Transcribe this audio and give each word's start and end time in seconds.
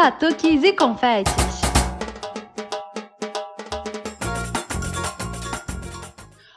batuques 0.00 0.62
e 0.62 0.72
confetes. 0.74 1.34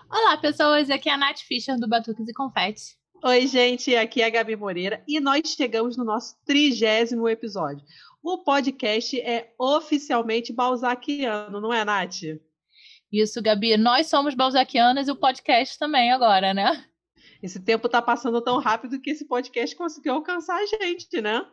Olá, 0.07 0.37
pessoas. 0.37 0.91
Aqui 0.91 1.09
é 1.09 1.13
a 1.13 1.17
Nath 1.17 1.39
Fischer 1.39 1.75
do 1.79 1.89
Batuques 1.89 2.27
e 2.27 2.33
Confetes. 2.33 2.95
Oi, 3.23 3.47
gente. 3.47 3.95
Aqui 3.95 4.21
é 4.21 4.27
a 4.27 4.29
Gabi 4.29 4.55
Moreira 4.55 5.03
e 5.07 5.19
nós 5.19 5.41
chegamos 5.57 5.97
no 5.97 6.03
nosso 6.03 6.35
trigésimo 6.45 7.27
episódio. 7.27 7.83
O 8.21 8.43
podcast 8.43 9.19
é 9.19 9.51
oficialmente 9.57 10.53
balzaquiano, 10.53 11.59
não 11.59 11.73
é, 11.73 11.83
Nath? 11.83 12.21
Isso, 13.11 13.41
Gabi. 13.41 13.75
Nós 13.75 14.05
somos 14.05 14.35
balzaquianas 14.35 15.07
e 15.07 15.11
o 15.11 15.15
podcast 15.15 15.79
também 15.79 16.11
agora, 16.11 16.53
né? 16.53 16.85
Esse 17.41 17.59
tempo 17.59 17.89
tá 17.89 18.03
passando 18.03 18.39
tão 18.39 18.59
rápido 18.59 19.01
que 19.01 19.09
esse 19.09 19.25
podcast 19.25 19.75
conseguiu 19.75 20.13
alcançar 20.13 20.57
a 20.57 20.65
gente, 20.67 21.19
né? 21.19 21.43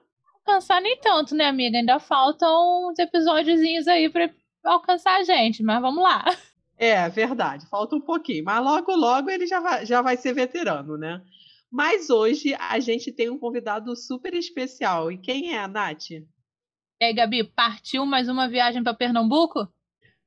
Alcançar 0.48 0.80
nem 0.80 0.98
tanto, 0.98 1.34
né, 1.34 1.44
amiga? 1.44 1.76
Ainda 1.76 1.98
faltam 1.98 2.88
uns 2.88 2.98
episódiozinhos 2.98 3.86
aí 3.86 4.08
para 4.08 4.30
alcançar 4.64 5.18
a 5.18 5.22
gente, 5.22 5.62
mas 5.62 5.80
vamos 5.80 6.02
lá. 6.02 6.24
É, 6.80 7.08
verdade. 7.08 7.66
Falta 7.66 7.96
um 7.96 8.00
pouquinho. 8.00 8.44
Mas 8.44 8.62
logo, 8.62 8.94
logo 8.94 9.28
ele 9.28 9.48
já 9.48 9.58
vai, 9.58 9.84
já 9.84 10.00
vai 10.00 10.16
ser 10.16 10.32
veterano, 10.32 10.96
né? 10.96 11.20
Mas 11.68 12.08
hoje 12.08 12.54
a 12.54 12.78
gente 12.78 13.10
tem 13.10 13.28
um 13.28 13.36
convidado 13.36 13.96
super 13.96 14.32
especial. 14.32 15.10
E 15.10 15.18
quem 15.18 15.56
é 15.56 15.58
a 15.58 15.66
Nath? 15.66 16.10
E 16.12 16.24
aí, 17.02 17.12
Gabi, 17.12 17.42
partiu 17.42 18.06
mais 18.06 18.28
uma 18.28 18.48
viagem 18.48 18.80
para 18.80 18.94
Pernambuco? 18.94 19.66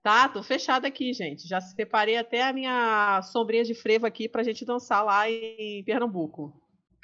Tá, 0.03 0.27
tô 0.27 0.43
fechada 0.43 0.89
aqui, 0.89 1.13
gente. 1.13 1.47
Já 1.47 1.61
separei 1.61 2.17
até 2.17 2.43
a 2.43 2.51
minha 2.51 3.21
sombrinha 3.21 3.63
de 3.63 3.73
frevo 3.73 4.05
aqui 4.05 4.27
pra 4.27 4.43
gente 4.43 4.65
dançar 4.65 5.05
lá 5.05 5.29
em 5.31 5.81
Pernambuco. 5.85 6.60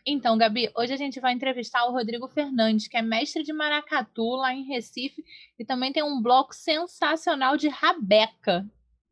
Então, 0.09 0.37
Gabi, 0.37 0.71
hoje 0.73 0.93
a 0.93 0.95
gente 0.95 1.19
vai 1.19 1.33
entrevistar 1.33 1.83
o 1.83 1.91
Rodrigo 1.91 2.29
Fernandes, 2.29 2.87
que 2.87 2.95
é 2.95 3.01
mestre 3.01 3.43
de 3.43 3.51
maracatu 3.51 4.37
lá 4.37 4.53
em 4.53 4.63
Recife 4.63 5.21
e 5.59 5.65
também 5.65 5.91
tem 5.91 6.01
um 6.01 6.21
bloco 6.21 6.55
sensacional 6.55 7.57
de 7.57 7.67
rabeca. 7.67 8.65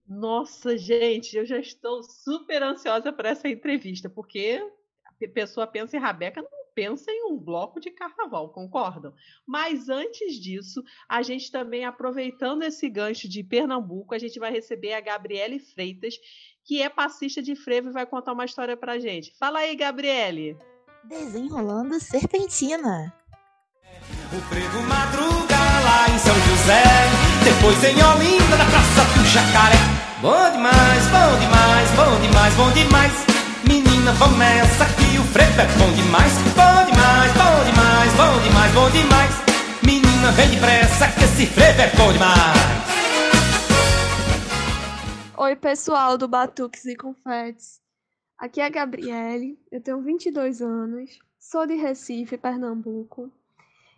Nossa, 0.08 0.78
gente, 0.78 1.36
eu 1.36 1.46
já 1.46 1.60
estou 1.60 2.02
super 2.02 2.64
ansiosa 2.64 3.12
para 3.12 3.28
essa 3.28 3.50
entrevista, 3.50 4.10
porque 4.10 4.66
a 5.06 5.28
pessoa 5.34 5.68
pensa 5.68 5.98
em 5.98 6.00
rabeca, 6.00 6.42
não 6.42 6.50
pensa 6.74 7.12
em 7.12 7.26
um 7.30 7.38
bloco 7.38 7.82
de 7.82 7.92
carnaval, 7.92 8.54
concordam? 8.54 9.14
Mas 9.46 9.90
antes 9.90 10.36
disso, 10.36 10.82
a 11.10 11.22
gente 11.22 11.52
também, 11.52 11.84
aproveitando 11.84 12.64
esse 12.64 12.90
gancho 12.90 13.28
de 13.28 13.44
Pernambuco, 13.44 14.16
a 14.16 14.18
gente 14.18 14.40
vai 14.40 14.50
receber 14.50 14.94
a 14.94 15.02
Gabriele 15.02 15.60
Freitas, 15.60 16.16
que 16.64 16.82
é 16.82 16.88
passista 16.88 17.42
de 17.42 17.54
frevo 17.54 17.90
e 17.90 17.94
vai 17.94 18.06
contar 18.06 18.32
uma 18.32 18.46
história 18.46 18.78
pra 18.78 18.98
gente. 18.98 19.36
Fala 19.38 19.60
aí, 19.60 19.76
Gabriele! 19.76 20.58
Desenrolando 21.08 22.00
Serpentina. 22.00 23.14
O 24.34 24.42
frevo 24.50 24.82
madruga 24.84 25.56
lá 25.84 26.10
em 26.10 26.18
São 26.18 26.34
José, 26.34 26.84
depois 27.44 27.84
em 27.84 28.02
Olinda, 28.02 28.58
na 28.58 28.66
Praça 28.66 29.04
do 29.14 29.24
Jacaré. 29.26 29.78
Bom 30.20 30.52
demais, 30.52 31.08
bom 31.08 31.40
demais, 31.40 31.92
bom 31.92 32.22
demais, 32.22 32.54
bom 32.56 32.72
demais. 32.72 33.14
Menina, 33.68 34.16
começa 34.18 34.86
que 34.96 35.20
o 35.20 35.24
frevo 35.26 35.62
é 35.62 35.68
bom 35.78 35.92
demais, 35.94 36.34
bom 36.56 36.86
demais, 36.90 37.32
bom 37.34 37.64
demais, 37.70 38.14
bom 38.14 38.42
demais, 38.42 38.72
bom 38.74 38.90
demais. 38.90 39.36
Menina, 39.86 40.32
vem 40.32 40.50
depressa 40.50 41.08
que 41.10 41.24
esse 41.24 41.46
frevo 41.46 41.82
é 41.82 41.88
bom 41.96 42.12
demais. 42.14 42.86
Oi, 45.38 45.56
pessoal 45.56 46.18
do 46.18 46.28
Batuques 46.28 46.86
e 46.86 46.96
Confetes. 46.96 47.85
Aqui 48.38 48.60
é 48.60 48.66
a 48.66 48.70
Gabriele, 48.70 49.58
eu 49.72 49.82
tenho 49.82 50.02
22 50.02 50.62
anos, 50.62 51.20
sou 51.40 51.66
de 51.66 51.76
Recife, 51.76 52.38
Pernambuco. 52.38 53.32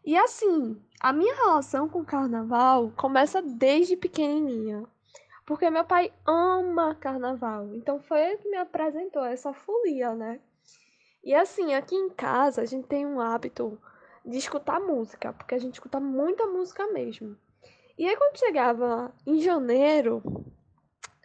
E 0.06 0.16
assim, 0.16 0.80
a 1.00 1.12
minha 1.12 1.34
relação 1.34 1.90
com 1.90 2.02
o 2.02 2.06
carnaval 2.06 2.94
começa 2.96 3.42
desde 3.42 3.98
pequenininha. 3.98 4.84
Porque 5.44 5.68
meu 5.72 5.84
pai 5.84 6.14
ama 6.24 6.94
carnaval. 6.94 7.74
Então 7.74 8.00
foi 8.00 8.22
ele 8.22 8.38
que 8.38 8.50
me 8.50 8.58
apresentou 8.58 9.26
essa 9.26 9.54
folia, 9.54 10.14
né? 10.14 10.40
E 11.24 11.34
assim, 11.34 11.74
aqui 11.74 11.96
em 11.96 12.10
casa 12.10 12.62
a 12.62 12.66
gente 12.66 12.88
tem 12.88 13.08
um 13.08 13.20
hábito 13.20 13.82
de 14.24 14.38
escutar 14.38 14.80
música, 14.80 15.34
porque 15.34 15.56
a 15.56 15.60
gente 15.60 15.74
escuta 15.74 16.00
muita 16.00 16.46
música 16.46 16.86
mesmo. 16.92 17.36
E 17.98 18.08
aí 18.08 18.16
quando 18.16 18.38
chegava 18.38 19.12
em 19.26 19.40
janeiro, 19.40 20.22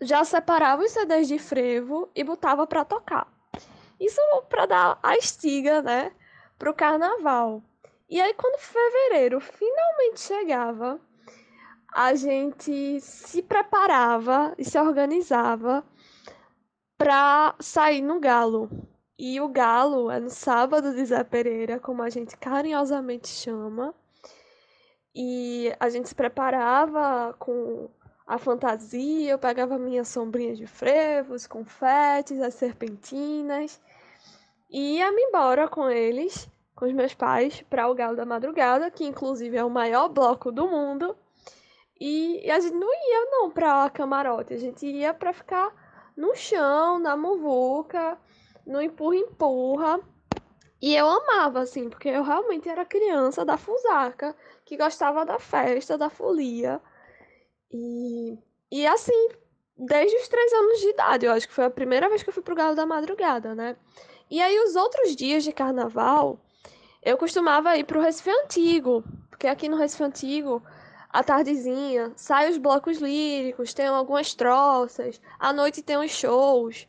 já 0.03 0.25
separava 0.25 0.83
os 0.83 0.91
CDs 0.91 1.29
de 1.29 1.39
frevo 1.39 2.11
e 2.15 2.23
botava 2.25 2.67
para 2.67 2.85
tocar. 2.85 3.27
Isso 3.99 4.21
para 4.49 4.67
dar 4.67 4.99
a 5.03 5.17
estiga, 5.17 5.81
né, 5.81 6.13
pro 6.59 6.75
carnaval. 6.75 7.63
E 8.09 8.21
aí 8.21 8.35
quando 8.35 8.59
fevereiro 8.59 9.41
finalmente 9.41 10.21
chegava, 10.21 11.01
a 11.93 12.15
gente 12.15 13.01
se 13.01 13.43
preparava 13.43 14.55
e 14.59 14.65
se 14.65 14.79
organizava 14.79 15.85
para 16.99 17.55
sair 17.61 18.03
no 18.03 18.19
galo. 18.19 18.71
E 19.19 19.41
o 19.41 19.49
galo 19.49 20.11
é 20.11 20.19
no 20.19 20.31
sábado 20.31 20.95
de 20.95 21.05
Zé 21.05 21.23
Pereira, 21.23 21.79
como 21.79 22.03
a 22.03 22.11
gente 22.11 22.37
carinhosamente 22.37 23.29
chama. 23.29 23.95
E 25.15 25.73
a 25.79 25.89
gente 25.91 26.09
se 26.09 26.15
preparava 26.15 27.35
com 27.39 27.89
a 28.27 28.39
fantasia, 28.39 29.31
eu 29.31 29.39
pegava 29.39 29.79
minhas 29.79 30.09
sombrinhas 30.09 30.59
de 30.59 30.67
frevos, 30.67 31.47
confetes, 31.47 32.41
as 32.41 32.55
serpentinas. 32.55 33.81
E 34.71 34.97
ia-me 34.97 35.23
embora 35.23 35.69
com 35.69 35.91
eles, 35.91 36.49
com 36.75 36.87
os 36.87 36.93
meus 36.93 37.15
pais, 37.15 37.63
para 37.69 37.89
o 37.89 37.95
Galo 37.95 38.17
da 38.17 38.25
Madrugada, 38.25 38.91
que 38.91 39.05
inclusive 39.05 39.57
é 39.57 39.65
o 39.65 39.71
maior 39.71 40.09
bloco 40.09 40.51
do 40.51 40.67
mundo. 40.67 41.17
E, 42.01 42.51
a 42.51 42.59
gente 42.59 42.75
não 42.75 42.93
ia 42.93 43.31
não 43.31 43.51
pra 43.51 43.89
camarote, 43.91 44.55
a 44.55 44.59
gente 44.59 44.87
ia 44.87 45.15
para 45.15 45.33
ficar 45.33 45.73
no 46.17 46.35
chão, 46.35 46.99
na 46.99 47.17
muvuca, 47.17 48.19
no 48.67 48.81
empurra-empurra. 48.81 50.01
E 50.81 50.97
eu 50.97 51.07
amava, 51.07 51.61
assim, 51.61 51.89
porque 51.89 52.09
eu 52.09 52.25
realmente 52.25 52.69
era 52.69 52.85
criança 52.85 53.45
da 53.45 53.57
fusaca, 53.57 54.35
que 54.65 54.77
gostava 54.77 55.25
da 55.25 55.39
festa, 55.39 55.97
da 55.97 56.11
folia. 56.11 56.81
E, 57.73 58.39
e 58.71 58.87
assim, 58.87 59.29
desde 59.77 60.17
os 60.17 60.29
três 60.29 60.53
anos 60.53 60.81
de 60.81 60.89
idade, 60.91 61.27
eu 61.27 61.33
acho 61.33 61.49
que 61.49 61.55
foi 61.55 61.65
a 61.65 61.71
primeira 61.71 62.09
vez 62.09 62.23
que 62.23 62.29
eu 62.29 62.35
fui 62.35 62.43
pro 62.43 62.55
Galo 62.55 62.75
da 62.75 62.87
Madrugada, 62.87 63.55
né? 63.55 63.77
E 64.31 64.41
aí, 64.41 64.59
os 64.61 64.77
outros 64.77 65.15
dias 65.15 65.45
de 65.45 65.53
carnaval, 65.53 66.39
eu 67.03 67.17
costumava 67.17 67.77
ir 67.77 67.85
pro 67.85 68.01
Recife 68.01 68.31
Antigo, 68.31 69.05
porque 69.29 69.47
aqui 69.47 69.69
no 69.69 69.77
Recife 69.77 70.05
Antigo 70.05 70.63
à 71.13 71.23
tardezinha, 71.23 72.11
saem 72.17 72.51
os 72.51 72.57
blocos 72.57 72.99
líricos, 72.99 73.75
tem 73.75 73.87
algumas 73.87 74.35
troças, 74.35 75.21
à 75.39 75.53
noite 75.53 75.83
tem 75.83 75.99
os 75.99 76.11
shows. 76.11 76.89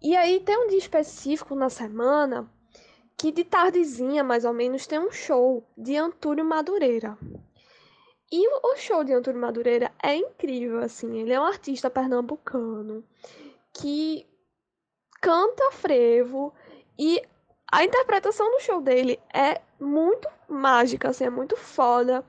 E 0.00 0.16
aí 0.16 0.40
tem 0.40 0.56
um 0.56 0.68
dia 0.68 0.78
específico 0.78 1.54
na 1.54 1.68
semana 1.68 2.50
que 3.16 3.30
de 3.30 3.44
tardezinha, 3.44 4.24
mais 4.24 4.44
ou 4.44 4.52
menos, 4.52 4.86
tem 4.86 4.98
um 4.98 5.12
show 5.12 5.62
de 5.76 5.96
Antúlio 5.96 6.44
Madureira. 6.44 7.16
E 8.32 8.48
o 8.48 8.76
show 8.76 9.04
de 9.04 9.12
Antúlio 9.12 9.38
Madureira 9.38 9.92
é 10.02 10.16
incrível, 10.16 10.78
assim, 10.78 11.18
ele 11.18 11.34
é 11.34 11.38
um 11.38 11.44
artista 11.44 11.90
pernambucano 11.90 13.04
que 13.74 14.26
canta 15.20 15.70
frevo 15.72 16.50
e 16.98 17.22
a 17.70 17.84
interpretação 17.84 18.50
do 18.50 18.60
show 18.60 18.80
dele 18.80 19.20
é 19.34 19.60
muito 19.78 20.26
mágica, 20.48 21.10
assim, 21.10 21.24
é 21.24 21.30
muito 21.30 21.58
foda. 21.58 22.24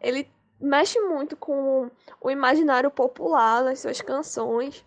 Ele 0.00 0.30
mexe 0.60 1.00
muito 1.00 1.36
com 1.36 1.90
o 2.20 2.30
imaginário 2.30 2.90
popular 2.90 3.64
nas 3.64 3.80
suas 3.80 4.00
canções. 4.00 4.84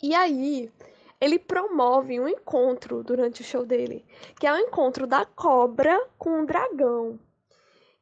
E 0.00 0.14
aí, 0.14 0.72
ele 1.20 1.40
promove 1.40 2.20
um 2.20 2.28
encontro 2.28 3.02
durante 3.02 3.42
o 3.42 3.44
show 3.44 3.66
dele, 3.66 4.04
que 4.38 4.46
é 4.46 4.52
o 4.52 4.58
encontro 4.58 5.08
da 5.08 5.24
cobra 5.24 6.04
com 6.18 6.42
o 6.42 6.46
dragão. 6.46 7.18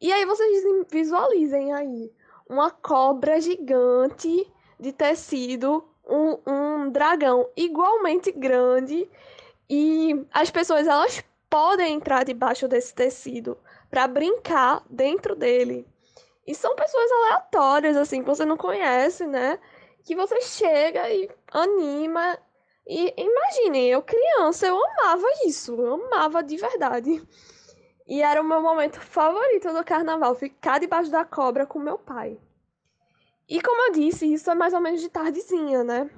E 0.00 0.12
aí 0.12 0.24
vocês 0.24 0.64
visualizem 0.90 1.72
aí 1.72 2.12
uma 2.48 2.70
cobra 2.70 3.41
gigante 3.41 4.50
de 4.78 4.92
tecido, 4.92 5.84
um, 6.08 6.38
um 6.47 6.91
dragão 6.91 7.48
igualmente 7.56 8.32
grande 8.32 9.08
e 9.68 10.26
as 10.32 10.50
pessoas 10.50 10.86
elas 10.86 11.22
podem 11.50 11.94
entrar 11.94 12.24
debaixo 12.24 12.66
desse 12.66 12.94
tecido 12.94 13.58
para 13.91 14.06
brincar 14.06 14.82
dentro 14.88 15.34
dele. 15.34 15.86
E 16.46 16.54
são 16.54 16.74
pessoas 16.74 17.10
aleatórias, 17.10 17.96
assim, 17.96 18.22
que 18.22 18.28
você 18.28 18.44
não 18.44 18.56
conhece, 18.56 19.26
né? 19.26 19.58
Que 20.04 20.16
você 20.16 20.41
chega 20.41 21.08
e 21.10 21.28
anima. 21.53 22.38
E 22.86 23.14
imaginem, 23.16 23.91
eu 23.91 24.03
criança, 24.03 24.66
eu 24.66 24.76
amava 24.76 25.26
isso. 25.44 25.74
Eu 25.74 25.94
amava 25.94 26.42
de 26.42 26.56
verdade. 26.56 27.22
E 28.10 28.22
era 28.22 28.41
o 28.41 28.45
meu 28.45 28.60
momento 28.60 29.01
favorito 29.01 29.72
do 29.72 29.84
carnaval, 29.84 30.34
ficar 30.34 30.80
debaixo 30.80 31.12
da 31.12 31.24
cobra 31.24 31.65
com 31.65 31.78
meu 31.78 31.97
pai. 31.97 32.41
E 33.48 33.62
como 33.62 33.86
eu 33.86 33.92
disse, 33.92 34.33
isso 34.33 34.51
é 34.51 34.54
mais 34.57 34.74
ou 34.74 34.80
menos 34.80 35.01
de 35.01 35.09
tardezinha, 35.09 35.84
né? 35.84 36.10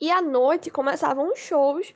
E 0.00 0.12
à 0.12 0.22
noite 0.22 0.70
começavam 0.70 1.32
os 1.32 1.40
shows 1.40 1.92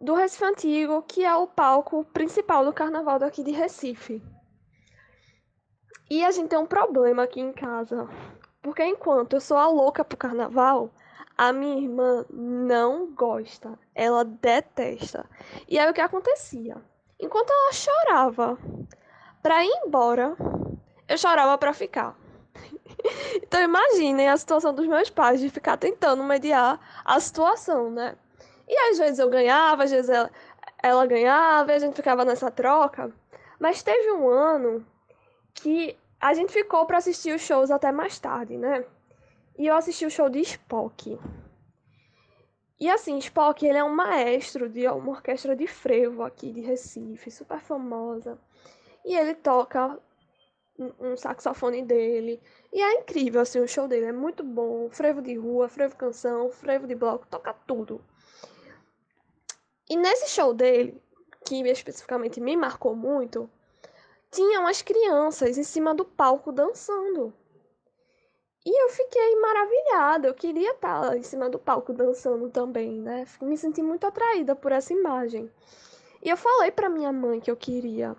do 0.00 0.14
Recife 0.14 0.42
Antigo, 0.42 1.02
que 1.02 1.22
é 1.22 1.34
o 1.34 1.46
palco 1.46 2.02
principal 2.02 2.64
do 2.64 2.72
carnaval 2.72 3.18
daqui 3.18 3.44
de 3.44 3.50
Recife. 3.50 4.22
E 6.10 6.24
a 6.24 6.30
gente 6.30 6.48
tem 6.48 6.58
um 6.58 6.66
problema 6.66 7.24
aqui 7.24 7.42
em 7.42 7.52
casa. 7.52 8.08
Porque 8.62 8.82
enquanto 8.82 9.34
eu 9.34 9.40
sou 9.42 9.58
a 9.58 9.68
louca 9.68 10.02
pro 10.02 10.16
carnaval, 10.16 10.90
a 11.36 11.52
minha 11.52 11.76
irmã 11.76 12.24
não 12.30 13.12
gosta. 13.14 13.78
Ela 13.94 14.24
detesta. 14.24 15.28
E 15.68 15.78
aí 15.78 15.90
o 15.90 15.94
que 15.94 16.00
acontecia? 16.00 16.82
Enquanto 17.20 17.50
ela 17.50 17.72
chorava 17.72 18.58
pra 19.42 19.64
ir 19.64 19.70
embora, 19.84 20.36
eu 21.08 21.18
chorava 21.18 21.56
pra 21.58 21.72
ficar. 21.72 22.16
Então 23.42 23.62
imaginem 23.62 24.28
a 24.28 24.36
situação 24.36 24.74
dos 24.74 24.86
meus 24.86 25.08
pais 25.08 25.40
de 25.40 25.48
ficar 25.48 25.76
tentando 25.76 26.22
mediar 26.22 26.78
a 27.04 27.18
situação, 27.18 27.90
né? 27.90 28.14
E 28.68 28.76
às 28.90 28.98
vezes 28.98 29.18
eu 29.18 29.28
ganhava, 29.28 29.84
às 29.84 29.90
vezes 29.90 30.10
ela, 30.10 30.30
ela 30.82 31.06
ganhava, 31.06 31.72
e 31.72 31.74
a 31.74 31.78
gente 31.78 31.96
ficava 31.96 32.24
nessa 32.24 32.50
troca. 32.50 33.10
Mas 33.58 33.82
teve 33.82 34.12
um 34.12 34.28
ano 34.28 34.86
que 35.54 35.96
a 36.20 36.34
gente 36.34 36.52
ficou 36.52 36.86
para 36.86 36.98
assistir 36.98 37.34
os 37.34 37.40
shows 37.40 37.70
até 37.70 37.90
mais 37.90 38.18
tarde, 38.18 38.56
né? 38.56 38.84
E 39.58 39.66
eu 39.66 39.74
assisti 39.74 40.06
o 40.06 40.10
show 40.10 40.28
de 40.28 40.40
Spock. 40.40 41.18
E 42.80 42.88
assim, 42.88 43.18
Spock, 43.18 43.66
ele 43.66 43.76
é 43.76 43.84
um 43.84 43.94
maestro 43.94 44.66
de 44.66 44.88
uma 44.88 45.10
orquestra 45.10 45.54
de 45.54 45.66
frevo 45.66 46.22
aqui 46.22 46.50
de 46.50 46.62
Recife, 46.62 47.30
super 47.30 47.60
famosa. 47.60 48.38
E 49.04 49.14
ele 49.14 49.34
toca 49.34 50.00
um 50.98 51.14
saxofone 51.14 51.82
dele. 51.82 52.40
E 52.72 52.80
é 52.80 52.94
incrível, 52.94 53.42
assim, 53.42 53.60
o 53.60 53.68
show 53.68 53.86
dele 53.86 54.06
é 54.06 54.12
muito 54.12 54.42
bom. 54.42 54.88
Frevo 54.90 55.20
de 55.20 55.34
rua, 55.34 55.68
frevo 55.68 55.94
canção, 55.94 56.50
frevo 56.50 56.86
de 56.86 56.94
bloco, 56.94 57.26
toca 57.26 57.52
tudo. 57.52 58.02
E 59.88 59.94
nesse 59.96 60.30
show 60.30 60.54
dele, 60.54 60.98
que 61.44 61.60
especificamente 61.68 62.40
me 62.40 62.56
marcou 62.56 62.96
muito, 62.96 63.50
tinham 64.30 64.66
as 64.66 64.80
crianças 64.80 65.58
em 65.58 65.64
cima 65.64 65.94
do 65.94 66.04
palco 66.04 66.50
dançando. 66.50 67.34
E 68.64 68.84
eu 68.84 68.90
fiquei 68.90 69.36
maravilhada, 69.40 70.28
eu 70.28 70.34
queria 70.34 70.72
estar 70.72 71.16
em 71.16 71.22
cima 71.22 71.48
do 71.48 71.58
palco 71.58 71.94
dançando 71.94 72.50
também, 72.50 73.00
né? 73.00 73.26
Me 73.40 73.56
senti 73.56 73.82
muito 73.82 74.06
atraída 74.06 74.54
por 74.54 74.70
essa 74.70 74.92
imagem. 74.92 75.50
E 76.22 76.28
eu 76.28 76.36
falei 76.36 76.70
para 76.70 76.90
minha 76.90 77.10
mãe 77.10 77.40
que 77.40 77.50
eu 77.50 77.56
queria. 77.56 78.14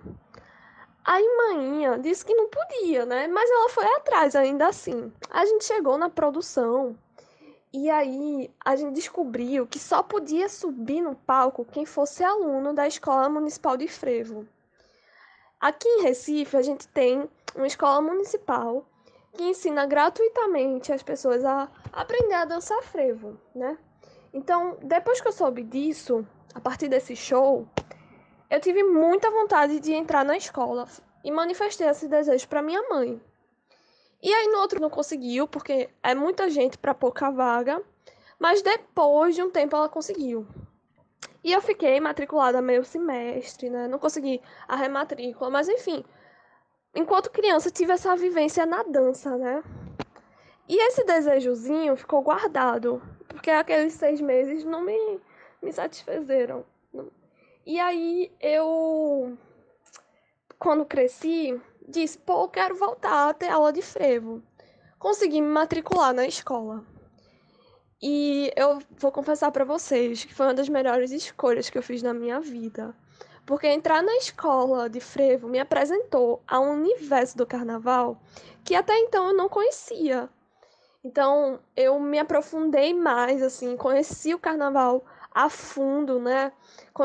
Aí 1.06 1.24
manhinha 1.38 2.00
disse 2.00 2.26
que 2.26 2.34
não 2.34 2.48
podia, 2.48 3.06
né? 3.06 3.28
Mas 3.28 3.50
ela 3.52 3.70
foi 3.70 3.86
atrás 3.98 4.36
ainda 4.36 4.68
assim. 4.68 5.14
A 5.30 5.46
gente 5.46 5.66
chegou 5.66 5.98
na 5.98 6.10
produção 6.10 6.98
e 7.72 7.90
aí 7.90 8.52
a 8.66 8.76
gente 8.76 8.94
descobriu 8.94 9.68
que 9.68 9.78
só 9.80 10.02
podia 10.02 10.50
subir 10.50 11.02
no 11.02 11.16
palco 11.16 11.66
quem 11.66 11.86
fosse 11.86 12.24
aluno 12.24 12.74
da 12.74 12.88
Escola 12.88 13.30
Municipal 13.30 13.78
de 13.78 13.88
Frevo. 13.88 14.48
Aqui 15.60 15.88
em 15.88 16.02
Recife 16.02 16.58
a 16.58 16.62
gente 16.64 16.88
tem 16.88 17.30
uma 17.56 17.68
escola 17.68 18.02
municipal 18.02 18.86
que 19.34 19.44
ensina 19.44 19.86
gratuitamente 19.86 20.92
as 20.92 21.04
pessoas 21.04 21.44
a 21.46 21.70
aprender 21.92 22.34
a 22.34 22.46
dançar 22.46 22.82
frevo, 22.84 23.40
né? 23.56 23.78
Então, 24.34 24.78
depois 24.82 25.20
que 25.20 25.28
eu 25.28 25.32
soube 25.32 25.64
disso, 25.64 26.26
a 26.54 26.60
partir 26.60 26.88
desse 26.88 27.16
show, 27.16 27.68
eu 28.50 28.60
tive 28.60 28.84
muita 28.84 29.32
vontade 29.32 29.80
de 29.80 29.94
entrar 29.94 30.24
na 30.24 30.38
escola 30.38 30.88
e 31.24 31.32
manifestei 31.32 31.88
esse 31.88 32.08
desejo 32.08 32.48
para 32.48 32.62
minha 32.62 32.82
mãe. 32.90 33.22
E 34.22 34.34
aí 34.34 34.48
no 34.50 34.60
outro 34.60 34.80
não 34.80 34.90
conseguiu, 34.90 35.48
porque 35.48 35.90
é 36.04 36.14
muita 36.14 36.50
gente 36.50 36.78
para 36.78 36.94
pouca 36.94 37.32
vaga, 37.32 37.82
mas 38.38 38.62
depois 38.62 39.36
de 39.36 39.42
um 39.42 39.50
tempo 39.50 39.76
ela 39.76 39.90
conseguiu. 39.90 40.46
E 41.44 41.52
eu 41.52 41.62
fiquei 41.62 42.00
matriculada 42.00 42.62
meio 42.62 42.86
semestre, 42.86 43.70
né? 43.70 43.88
Não 43.88 43.98
consegui 43.98 44.42
a 44.68 44.76
rematrícula, 44.76 45.50
mas 45.50 45.68
enfim, 45.68 46.06
enquanto 46.96 47.32
criança 47.32 47.72
tive 47.72 47.94
essa 47.94 48.16
vivência 48.16 48.66
na 48.66 48.84
dança, 48.84 49.38
né? 49.38 49.64
E 50.68 50.78
esse 50.88 51.04
desejozinho 51.04 51.96
ficou 51.96 52.22
guardado, 52.22 53.02
porque 53.28 53.50
aqueles 53.50 53.94
seis 53.94 54.22
meses 54.22 54.64
não 54.64 54.82
me, 54.82 55.20
me 55.62 55.72
satisfizeram. 55.72 56.66
E 57.66 57.80
aí 57.80 58.32
eu, 58.40 59.38
quando 60.58 60.86
cresci, 60.86 61.60
disse: 61.88 62.18
pô, 62.18 62.48
quero 62.48 62.76
voltar 62.76 63.30
a 63.30 63.34
ter 63.34 63.50
aula 63.50 63.74
de 63.74 63.82
frevo. 63.82 64.42
Consegui 64.98 65.42
me 65.42 65.48
matricular 65.48 66.14
na 66.14 66.26
escola. 66.26 66.84
E 68.02 68.52
eu 68.56 68.80
vou 68.98 69.12
confessar 69.12 69.52
para 69.52 69.64
vocês 69.64 70.26
que 70.26 70.34
foi 70.34 70.48
uma 70.48 70.54
das 70.54 70.70
melhores 70.70 71.12
escolhas 71.12 71.70
que 71.70 71.78
eu 71.78 71.84
fiz 71.84 72.02
na 72.02 72.14
minha 72.14 72.40
vida. 72.40 72.96
Porque 73.52 73.68
entrar 73.68 74.02
na 74.02 74.16
escola 74.16 74.90
de 74.90 75.02
frevo 75.02 75.50
me 75.50 75.60
apresentou 75.60 76.42
a 76.48 76.58
um 76.58 76.72
universo 76.72 77.38
do 77.38 77.46
carnaval 77.46 78.18
que 78.64 78.74
até 78.74 78.98
então 78.98 79.28
eu 79.28 79.34
não 79.34 79.50
conhecia. 79.50 80.30
Então, 81.04 81.60
eu 81.76 82.00
me 82.00 82.18
aprofundei 82.18 82.94
mais, 82.94 83.44
assim, 83.44 83.76
conheci 83.76 84.34
o 84.34 84.40
carnaval 84.40 85.04
a 85.36 85.50
fundo, 85.50 86.18
né? 86.18 86.54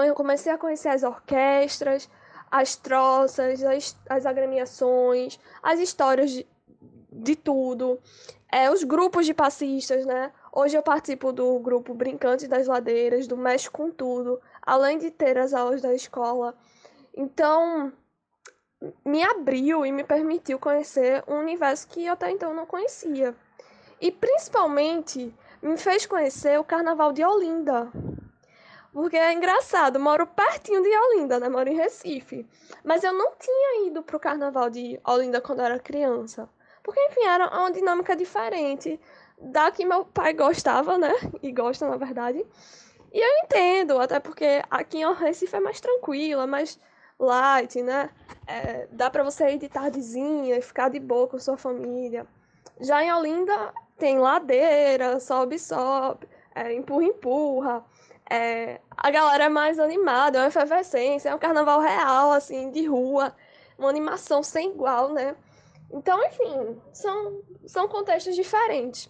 Eu 0.07 0.15
comecei 0.15 0.53
a 0.53 0.57
conhecer 0.57 0.91
as 0.91 1.03
orquestras, 1.03 2.09
as 2.49 2.77
troças, 2.77 3.65
as, 3.65 3.97
as 4.09 4.25
agremiações, 4.25 5.41
as 5.61 5.81
histórias 5.81 6.31
de, 6.31 6.47
de 7.11 7.35
tudo, 7.35 7.99
é, 8.53 8.71
os 8.71 8.85
grupos 8.85 9.27
de 9.27 9.35
passistas, 9.35 10.07
né? 10.07 10.31
Hoje 10.53 10.77
eu 10.77 10.83
participo 10.83 11.33
do 11.33 11.59
grupo 11.59 11.93
Brincantes 11.93 12.47
das 12.47 12.69
Ladeiras, 12.69 13.27
do 13.27 13.37
Mexe 13.37 13.69
com 13.69 13.91
Tudo, 13.91 14.41
além 14.67 14.99
de 14.99 15.11
ter 15.11 15.39
as 15.39 15.55
aulas 15.55 15.81
da 15.81 15.95
escola. 15.95 16.55
Então, 17.17 17.93
me 19.05 19.23
abriu 19.23 19.87
e 19.87 19.93
me 19.93 20.05
permitiu 20.05 20.59
conhecer 20.59 21.25
um 21.27 21.39
universo 21.39 21.87
que 21.89 22.05
eu 22.05 22.13
até 22.13 22.31
então 22.31 22.53
não 22.53 22.67
conhecia. 22.67 23.35
E 24.01 24.11
principalmente 24.11 25.33
me 25.63 25.79
fez 25.79 26.05
conhecer 26.05 26.59
o 26.59 26.65
Carnaval 26.65 27.13
de 27.13 27.25
Olinda. 27.25 27.91
Porque 28.93 29.17
é 29.17 29.33
engraçado, 29.33 30.01
moro 30.01 30.27
pertinho 30.27 30.83
de 30.83 30.89
Olinda, 30.89 31.39
né? 31.39 31.49
Moro 31.49 31.69
em 31.69 31.77
Recife. 31.77 32.47
Mas 32.83 33.05
eu 33.05 33.13
não 33.13 33.33
tinha 33.39 33.87
ido 33.87 34.03
pro 34.03 34.19
Carnaval 34.19 34.71
de 34.71 34.99
Olinda 35.05 35.41
quando 35.41 35.61
era 35.61 35.79
criança. 35.79 36.49
Porque, 36.83 37.01
enfim, 37.01 37.25
era 37.25 37.49
uma 37.49 37.71
dinâmica 37.71 38.17
diferente 38.17 38.99
da 39.39 39.71
que 39.71 39.85
meu 39.85 40.05
pai 40.05 40.33
gostava, 40.33 40.97
né? 40.97 41.13
E 41.43 41.53
gosta, 41.53 41.89
na 41.89 41.97
verdade. 41.97 42.45
E 43.17 43.19
eu 43.19 43.45
entendo, 43.45 43.99
até 43.99 44.21
porque 44.21 44.63
aqui 44.71 44.99
em 44.99 45.15
Recife 45.15 45.57
é 45.57 45.59
mais 45.59 45.81
tranquilo, 45.81 46.43
é 46.43 46.47
mais 46.47 46.79
light, 47.19 47.81
né? 47.81 48.11
É, 48.47 48.87
dá 48.91 49.09
pra 49.09 49.25
você 49.25 49.55
ir 49.55 49.59
de 49.59 49.71
tardezinha 49.71 50.59
e 50.59 50.61
ficar 50.61 50.91
de 50.91 51.01
boa 51.01 51.27
com 51.27 51.39
sua 51.39 51.57
família. 51.57 52.27
Já 52.79 53.03
em 53.03 53.11
Olinda 53.11 53.73
tem 53.97 54.19
ladeira, 54.19 55.19
sobe, 55.19 55.59
sobe, 55.59 56.29
é, 56.55 56.75
empurra, 56.75 57.05
empurra. 57.05 57.85
É, 58.31 58.83
a 58.95 59.11
galera 59.11 59.45
é 59.45 59.49
mais 59.49 59.79
animada, 59.79 60.37
é 60.37 60.41
uma 60.43 60.49
efervescência, 60.49 61.31
é 61.31 61.35
um 61.35 61.39
carnaval 61.39 61.81
real, 61.81 62.33
assim, 62.33 62.71
de 62.71 62.85
rua, 62.85 63.35
uma 63.79 63.89
animação 63.89 64.43
sem 64.43 64.73
igual, 64.73 65.09
né? 65.15 65.35
Então, 65.91 66.23
enfim, 66.23 66.79
são, 66.93 67.41
são 67.65 67.89
contextos 67.89 68.37
diferentes. 68.37 69.09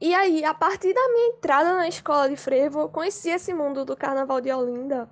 E 0.00 0.14
aí, 0.14 0.44
a 0.44 0.54
partir 0.54 0.94
da 0.94 1.08
minha 1.08 1.28
entrada 1.28 1.74
na 1.74 1.88
escola 1.88 2.28
de 2.28 2.36
frevo, 2.36 2.80
eu 2.80 2.88
conheci 2.88 3.30
esse 3.30 3.52
mundo 3.52 3.84
do 3.84 3.96
carnaval 3.96 4.40
de 4.40 4.52
Olinda 4.52 5.10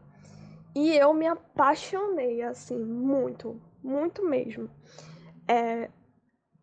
e 0.75 0.95
eu 0.95 1.14
me 1.14 1.26
apaixonei, 1.26 2.43
assim, 2.43 2.78
muito, 2.78 3.61
muito 3.83 4.23
mesmo. 4.25 4.71
É, 5.49 5.88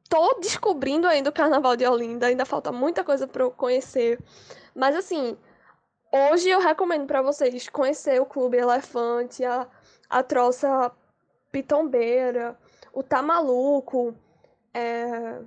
tô 0.08 0.40
descobrindo 0.40 1.08
ainda 1.08 1.32
o 1.32 1.34
Carnaval 1.34 1.76
de 1.76 1.88
Olinda, 1.88 2.28
ainda 2.28 2.46
falta 2.46 2.72
muita 2.72 3.04
coisa 3.04 3.28
para 3.28 3.42
eu 3.42 3.50
conhecer. 3.50 4.20
Mas 4.76 4.96
assim, 4.96 5.36
hoje 6.12 6.48
eu 6.48 6.60
recomendo 6.60 7.08
para 7.08 7.24
vocês 7.24 7.68
conhecer 7.68 8.22
o 8.22 8.26
Clube 8.26 8.58
Elefante, 8.58 9.44
a, 9.44 9.68
a 10.08 10.22
troça 10.22 10.92
pitombeira, 11.52 12.56
o 12.94 13.02
Tamaluco, 13.02 14.16
é... 14.72 15.42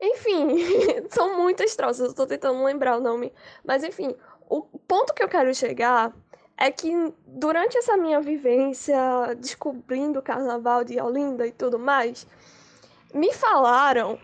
Enfim, 0.00 0.56
são 1.10 1.36
muitas 1.36 1.76
troças, 1.76 2.08
eu 2.08 2.14
tô 2.14 2.26
tentando 2.26 2.62
lembrar 2.64 2.96
o 2.96 3.00
nome. 3.00 3.32
Mas 3.64 3.84
enfim, 3.84 4.14
o 4.48 4.62
ponto 4.62 5.14
que 5.14 5.22
eu 5.22 5.28
quero 5.28 5.54
chegar 5.54 6.12
é 6.56 6.70
que 6.70 6.90
durante 7.26 7.76
essa 7.78 7.96
minha 7.96 8.20
vivência 8.20 9.34
descobrindo 9.38 10.18
o 10.18 10.22
carnaval 10.22 10.84
de 10.84 11.00
Olinda 11.00 11.46
e 11.46 11.52
tudo 11.52 11.78
mais, 11.78 12.26
me 13.14 13.32
falaram 13.32 14.18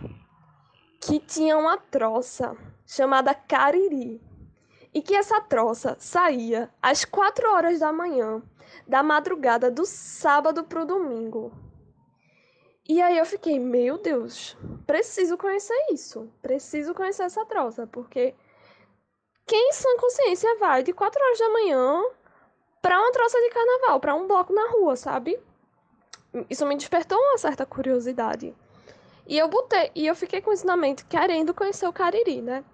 que 1.00 1.18
tinha 1.18 1.56
uma 1.56 1.76
troça 1.76 2.56
chamada 2.86 3.34
Cariri 3.34 4.20
e 4.92 5.02
que 5.02 5.14
essa 5.14 5.40
troça 5.40 5.96
saía 5.98 6.70
às 6.82 7.04
quatro 7.04 7.50
horas 7.50 7.80
da 7.80 7.92
manhã 7.92 8.42
da 8.86 9.02
madrugada 9.02 9.70
do 9.70 9.84
sábado 9.84 10.64
para 10.64 10.82
o 10.82 10.86
domingo. 10.86 11.52
E 12.88 13.02
aí 13.02 13.18
eu 13.18 13.26
fiquei, 13.26 13.58
meu 13.58 13.98
Deus, 13.98 14.56
preciso 14.86 15.36
conhecer 15.36 15.76
isso, 15.90 16.30
preciso 16.40 16.94
conhecer 16.94 17.24
essa 17.24 17.44
troça, 17.44 17.86
porque 17.86 18.34
quem 19.44 19.72
sem 19.72 19.96
consciência 19.98 20.56
vai 20.58 20.82
de 20.82 20.92
quatro 20.92 21.22
horas 21.22 21.38
da 21.38 21.48
manhã 21.50 22.04
para 22.80 23.00
uma 23.00 23.12
troça 23.12 23.40
de 23.40 23.50
carnaval, 23.50 23.98
para 23.98 24.14
um 24.14 24.28
bloco 24.28 24.52
na 24.52 24.70
rua, 24.70 24.94
sabe? 24.94 25.38
isso 26.50 26.66
me 26.66 26.76
despertou 26.76 27.18
uma 27.18 27.38
certa 27.38 27.64
curiosidade. 27.64 28.54
E 29.26 29.38
eu 29.38 29.48
botei, 29.48 29.90
e 29.94 30.06
eu 30.06 30.14
fiquei 30.14 30.40
com 30.40 30.52
isso 30.52 30.66
na 30.66 30.76
mente, 30.76 31.04
querendo 31.04 31.54
conhecer 31.54 31.86
o 31.86 31.92
Cariri, 31.92 32.40
né? 32.40 32.64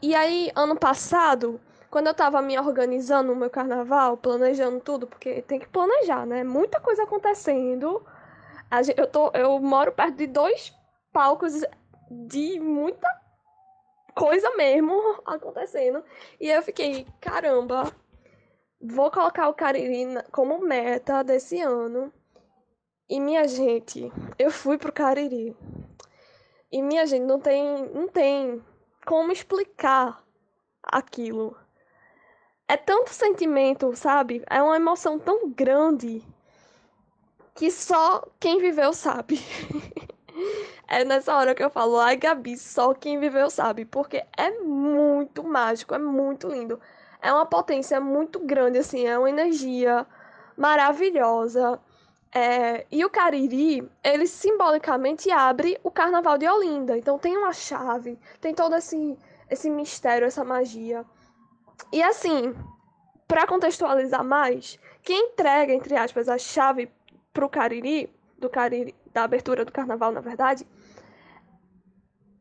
E 0.00 0.14
aí, 0.14 0.50
ano 0.54 0.76
passado, 0.76 1.60
quando 1.90 2.06
eu 2.06 2.14
tava 2.14 2.40
me 2.40 2.58
organizando 2.58 3.34
no 3.34 3.36
meu 3.36 3.50
carnaval, 3.50 4.16
planejando 4.16 4.80
tudo, 4.80 5.06
porque 5.06 5.42
tem 5.42 5.58
que 5.58 5.68
planejar, 5.68 6.24
né? 6.24 6.42
Muita 6.42 6.80
coisa 6.80 7.02
acontecendo. 7.02 8.02
Eu, 8.96 9.06
tô, 9.06 9.30
eu 9.34 9.58
moro 9.58 9.92
perto 9.92 10.16
de 10.16 10.26
dois 10.26 10.72
palcos 11.12 11.62
de 12.10 12.60
muita 12.60 13.08
coisa 14.14 14.54
mesmo 14.56 14.94
acontecendo. 15.26 16.04
E 16.38 16.48
eu 16.48 16.62
fiquei, 16.62 17.06
caramba, 17.20 17.92
vou 18.80 19.10
colocar 19.10 19.48
o 19.48 19.54
Cariri 19.54 20.06
como 20.30 20.60
meta 20.60 21.22
desse 21.24 21.60
ano. 21.60 22.12
E 23.08 23.18
minha 23.18 23.46
gente, 23.48 24.10
eu 24.38 24.50
fui 24.50 24.78
pro 24.78 24.92
Cariri. 24.92 25.56
E 26.70 26.80
minha 26.80 27.04
gente, 27.06 27.24
não 27.24 27.40
tem, 27.40 27.88
não 27.88 28.06
tem 28.06 28.64
como 29.04 29.32
explicar 29.32 30.24
aquilo. 30.82 31.56
É 32.68 32.76
tanto 32.76 33.10
sentimento, 33.10 33.96
sabe? 33.96 34.44
É 34.48 34.62
uma 34.62 34.76
emoção 34.76 35.18
tão 35.18 35.50
grande 35.50 36.24
que 37.54 37.70
só 37.70 38.26
quem 38.38 38.58
viveu 38.58 38.92
sabe. 38.92 39.40
é 40.88 41.04
nessa 41.04 41.36
hora 41.36 41.54
que 41.54 41.62
eu 41.62 41.70
falo, 41.70 41.98
ai 41.98 42.16
Gabi, 42.16 42.56
só 42.56 42.94
quem 42.94 43.18
viveu 43.18 43.50
sabe, 43.50 43.84
porque 43.84 44.24
é 44.36 44.50
muito 44.60 45.44
mágico, 45.44 45.94
é 45.94 45.98
muito 45.98 46.48
lindo. 46.48 46.80
É 47.22 47.32
uma 47.32 47.46
potência 47.46 48.00
muito 48.00 48.40
grande, 48.40 48.78
assim, 48.78 49.06
é 49.06 49.18
uma 49.18 49.28
energia 49.28 50.06
maravilhosa. 50.56 51.78
É, 52.32 52.86
e 52.90 53.04
o 53.04 53.10
Cariri, 53.10 53.90
ele 54.04 54.26
simbolicamente 54.26 55.30
abre 55.30 55.78
o 55.82 55.90
Carnaval 55.90 56.38
de 56.38 56.48
Olinda. 56.48 56.96
Então 56.96 57.18
tem 57.18 57.36
uma 57.36 57.52
chave, 57.52 58.18
tem 58.40 58.54
todo 58.54 58.76
esse, 58.76 59.18
esse 59.50 59.68
mistério, 59.68 60.26
essa 60.26 60.44
magia. 60.44 61.04
E 61.92 62.02
assim, 62.02 62.54
para 63.26 63.46
contextualizar 63.46 64.24
mais, 64.24 64.78
quem 65.02 65.30
entrega, 65.32 65.72
entre 65.72 65.96
aspas, 65.96 66.28
a 66.28 66.38
chave 66.38 66.90
pro 67.32 67.48
Cariri, 67.48 68.12
do 68.38 68.48
Cariri, 68.48 68.94
da 69.12 69.24
abertura 69.24 69.64
do 69.64 69.72
Carnaval, 69.72 70.12
na 70.12 70.20
verdade, 70.20 70.66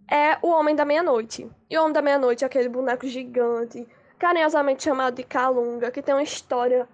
é 0.09 0.37
o 0.41 0.49
Homem 0.49 0.75
da 0.75 0.85
Meia-Noite. 0.85 1.49
E 1.69 1.77
o 1.77 1.81
Homem 1.81 1.93
da 1.93 2.01
Meia-Noite 2.01 2.43
é 2.43 2.47
aquele 2.47 2.69
boneco 2.69 3.07
gigante, 3.07 3.87
carinhosamente 4.17 4.83
chamado 4.83 5.15
de 5.15 5.23
Calunga, 5.23 5.91
que 5.91 6.01
tem 6.01 6.15
uma 6.15 6.23
história 6.23 6.87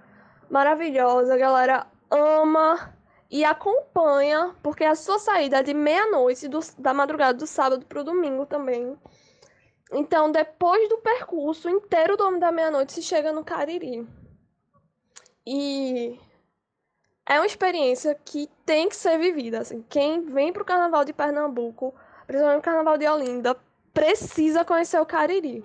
maravilhosa. 0.50 1.34
A 1.34 1.38
galera 1.38 1.88
ama 2.12 2.94
e 3.30 3.44
acompanha, 3.44 4.56
porque 4.62 4.84
a 4.84 4.96
sua 4.96 5.18
saída 5.18 5.58
é 5.58 5.64
de 5.64 5.74
meia-noite 5.74 6.48
da 6.78 6.94
madrugada 6.94 7.38
do 7.38 7.48
sábado 7.48 7.86
para 7.86 8.02
o 8.02 8.04
domingo 8.04 8.46
também. 8.46 8.98
Então, 9.92 10.32
depois 10.32 10.90
do 10.90 10.98
percurso 10.98 11.70
inteiro 11.70 12.18
do 12.18 12.26
Homem 12.26 12.40
da 12.40 12.52
Meia-Noite, 12.52 12.94
se 12.94 13.02
chega 13.02 13.32
no 13.32 13.44
Cariri. 13.44 14.08
E 15.46 16.20
é 17.28 17.40
uma 17.40 17.46
experiência 17.46 18.16
que 18.24 18.50
tem 18.66 18.88
que 18.88 18.96
ser 18.96 19.18
vivida. 19.18 19.60
Assim. 19.60 19.84
Quem 19.90 20.22
vem 20.22 20.54
para 20.54 20.62
o 20.62 20.66
Carnaval 20.66 21.04
de 21.04 21.14
Pernambuco, 21.14 21.94
principalmente 22.28 22.60
o 22.60 22.64
Carnaval 22.64 22.98
de 22.98 23.08
Olinda, 23.08 23.58
precisa 23.94 24.64
conhecer 24.64 25.00
o 25.00 25.06
Cariri. 25.06 25.64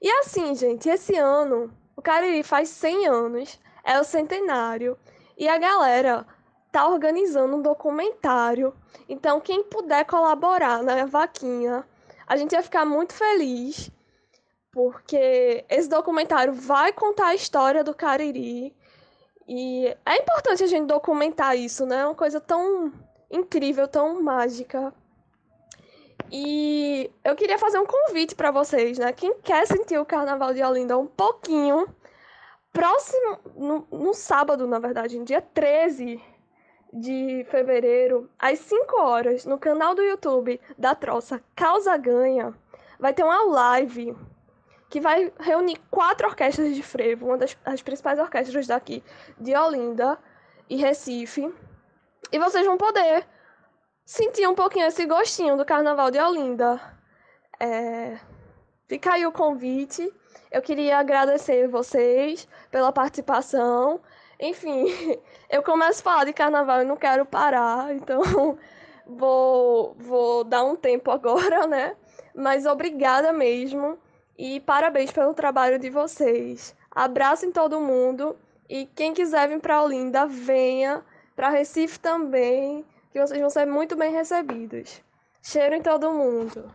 E 0.00 0.10
assim, 0.10 0.54
gente, 0.54 0.88
esse 0.88 1.16
ano, 1.16 1.70
o 1.94 2.00
Cariri 2.00 2.42
faz 2.42 2.70
100 2.70 3.06
anos, 3.08 3.60
é 3.84 4.00
o 4.00 4.04
centenário. 4.04 4.96
E 5.36 5.48
a 5.48 5.58
galera 5.58 6.26
tá 6.72 6.88
organizando 6.88 7.56
um 7.56 7.62
documentário. 7.62 8.74
Então, 9.08 9.40
quem 9.40 9.62
puder 9.64 10.04
colaborar 10.04 10.82
na 10.82 11.04
vaquinha, 11.04 11.84
a 12.26 12.36
gente 12.36 12.52
ia 12.52 12.62
ficar 12.62 12.84
muito 12.84 13.12
feliz, 13.12 13.90
porque 14.72 15.64
esse 15.68 15.88
documentário 15.88 16.52
vai 16.52 16.92
contar 16.92 17.28
a 17.28 17.34
história 17.34 17.82
do 17.82 17.94
Cariri. 17.94 18.74
E 19.52 19.96
é 20.06 20.16
importante 20.16 20.62
a 20.62 20.66
gente 20.68 20.86
documentar 20.86 21.56
isso, 21.56 21.84
né? 21.84 22.02
É 22.02 22.04
uma 22.04 22.14
coisa 22.14 22.40
tão 22.40 22.92
incrível, 23.28 23.88
tão 23.88 24.22
mágica. 24.22 24.94
E 26.30 27.10
eu 27.24 27.34
queria 27.34 27.58
fazer 27.58 27.80
um 27.80 27.84
convite 27.84 28.36
para 28.36 28.52
vocês, 28.52 28.96
né? 28.96 29.12
Quem 29.12 29.40
quer 29.40 29.66
sentir 29.66 29.98
o 29.98 30.06
Carnaval 30.06 30.54
de 30.54 30.62
Olinda 30.62 30.96
um 30.96 31.08
pouquinho, 31.08 31.92
próximo, 32.72 33.38
no, 33.56 33.88
no 33.90 34.14
sábado, 34.14 34.68
na 34.68 34.78
verdade, 34.78 35.18
no 35.18 35.24
dia 35.24 35.42
13 35.42 36.22
de 36.92 37.44
fevereiro, 37.50 38.30
às 38.38 38.60
5 38.60 39.00
horas, 39.00 39.44
no 39.46 39.58
canal 39.58 39.96
do 39.96 40.02
YouTube 40.02 40.60
da 40.78 40.94
Troça 40.94 41.42
Causa 41.56 41.96
Ganha, 41.96 42.54
vai 43.00 43.12
ter 43.12 43.24
uma 43.24 43.42
live 43.46 44.16
que 44.90 45.00
vai 45.00 45.32
reunir 45.38 45.80
quatro 45.88 46.26
orquestras 46.26 46.74
de 46.74 46.82
frevo, 46.82 47.26
uma 47.26 47.38
das 47.38 47.56
as 47.64 47.80
principais 47.80 48.18
orquestras 48.18 48.66
daqui 48.66 49.02
de 49.38 49.56
Olinda 49.56 50.18
e 50.68 50.76
Recife. 50.76 51.54
E 52.32 52.38
vocês 52.38 52.66
vão 52.66 52.76
poder 52.76 53.24
sentir 54.04 54.48
um 54.48 54.54
pouquinho 54.54 54.86
esse 54.86 55.06
gostinho 55.06 55.56
do 55.56 55.64
Carnaval 55.64 56.10
de 56.10 56.18
Olinda. 56.18 56.80
É... 57.60 58.18
Fica 58.88 59.12
aí 59.12 59.24
o 59.24 59.30
convite. 59.30 60.12
Eu 60.50 60.60
queria 60.60 60.98
agradecer 60.98 61.68
vocês 61.68 62.48
pela 62.72 62.90
participação. 62.90 64.00
Enfim, 64.40 64.86
eu 65.48 65.62
começo 65.62 66.00
a 66.00 66.02
falar 66.02 66.24
de 66.24 66.32
carnaval 66.32 66.82
e 66.82 66.84
não 66.84 66.96
quero 66.96 67.24
parar, 67.24 67.94
então 67.94 68.58
vou, 69.06 69.94
vou 69.96 70.42
dar 70.42 70.64
um 70.64 70.74
tempo 70.74 71.12
agora, 71.12 71.68
né? 71.68 71.96
Mas 72.34 72.66
obrigada 72.66 73.32
mesmo 73.32 73.96
e 74.40 74.58
parabéns 74.58 75.12
pelo 75.12 75.34
trabalho 75.34 75.78
de 75.78 75.90
vocês. 75.90 76.74
Abraço 76.90 77.44
em 77.44 77.52
todo 77.52 77.78
mundo 77.78 78.34
e 78.70 78.86
quem 78.86 79.12
quiser 79.12 79.46
vir 79.46 79.60
para 79.60 79.82
Olinda, 79.82 80.26
venha. 80.26 81.04
Para 81.36 81.50
Recife 81.50 82.00
também, 82.00 82.84
que 83.12 83.20
vocês 83.20 83.38
vão 83.38 83.50
ser 83.50 83.66
muito 83.66 83.96
bem 83.96 84.12
recebidos. 84.12 85.02
Cheiro 85.42 85.74
em 85.74 85.82
todo 85.82 86.12
mundo. 86.12 86.72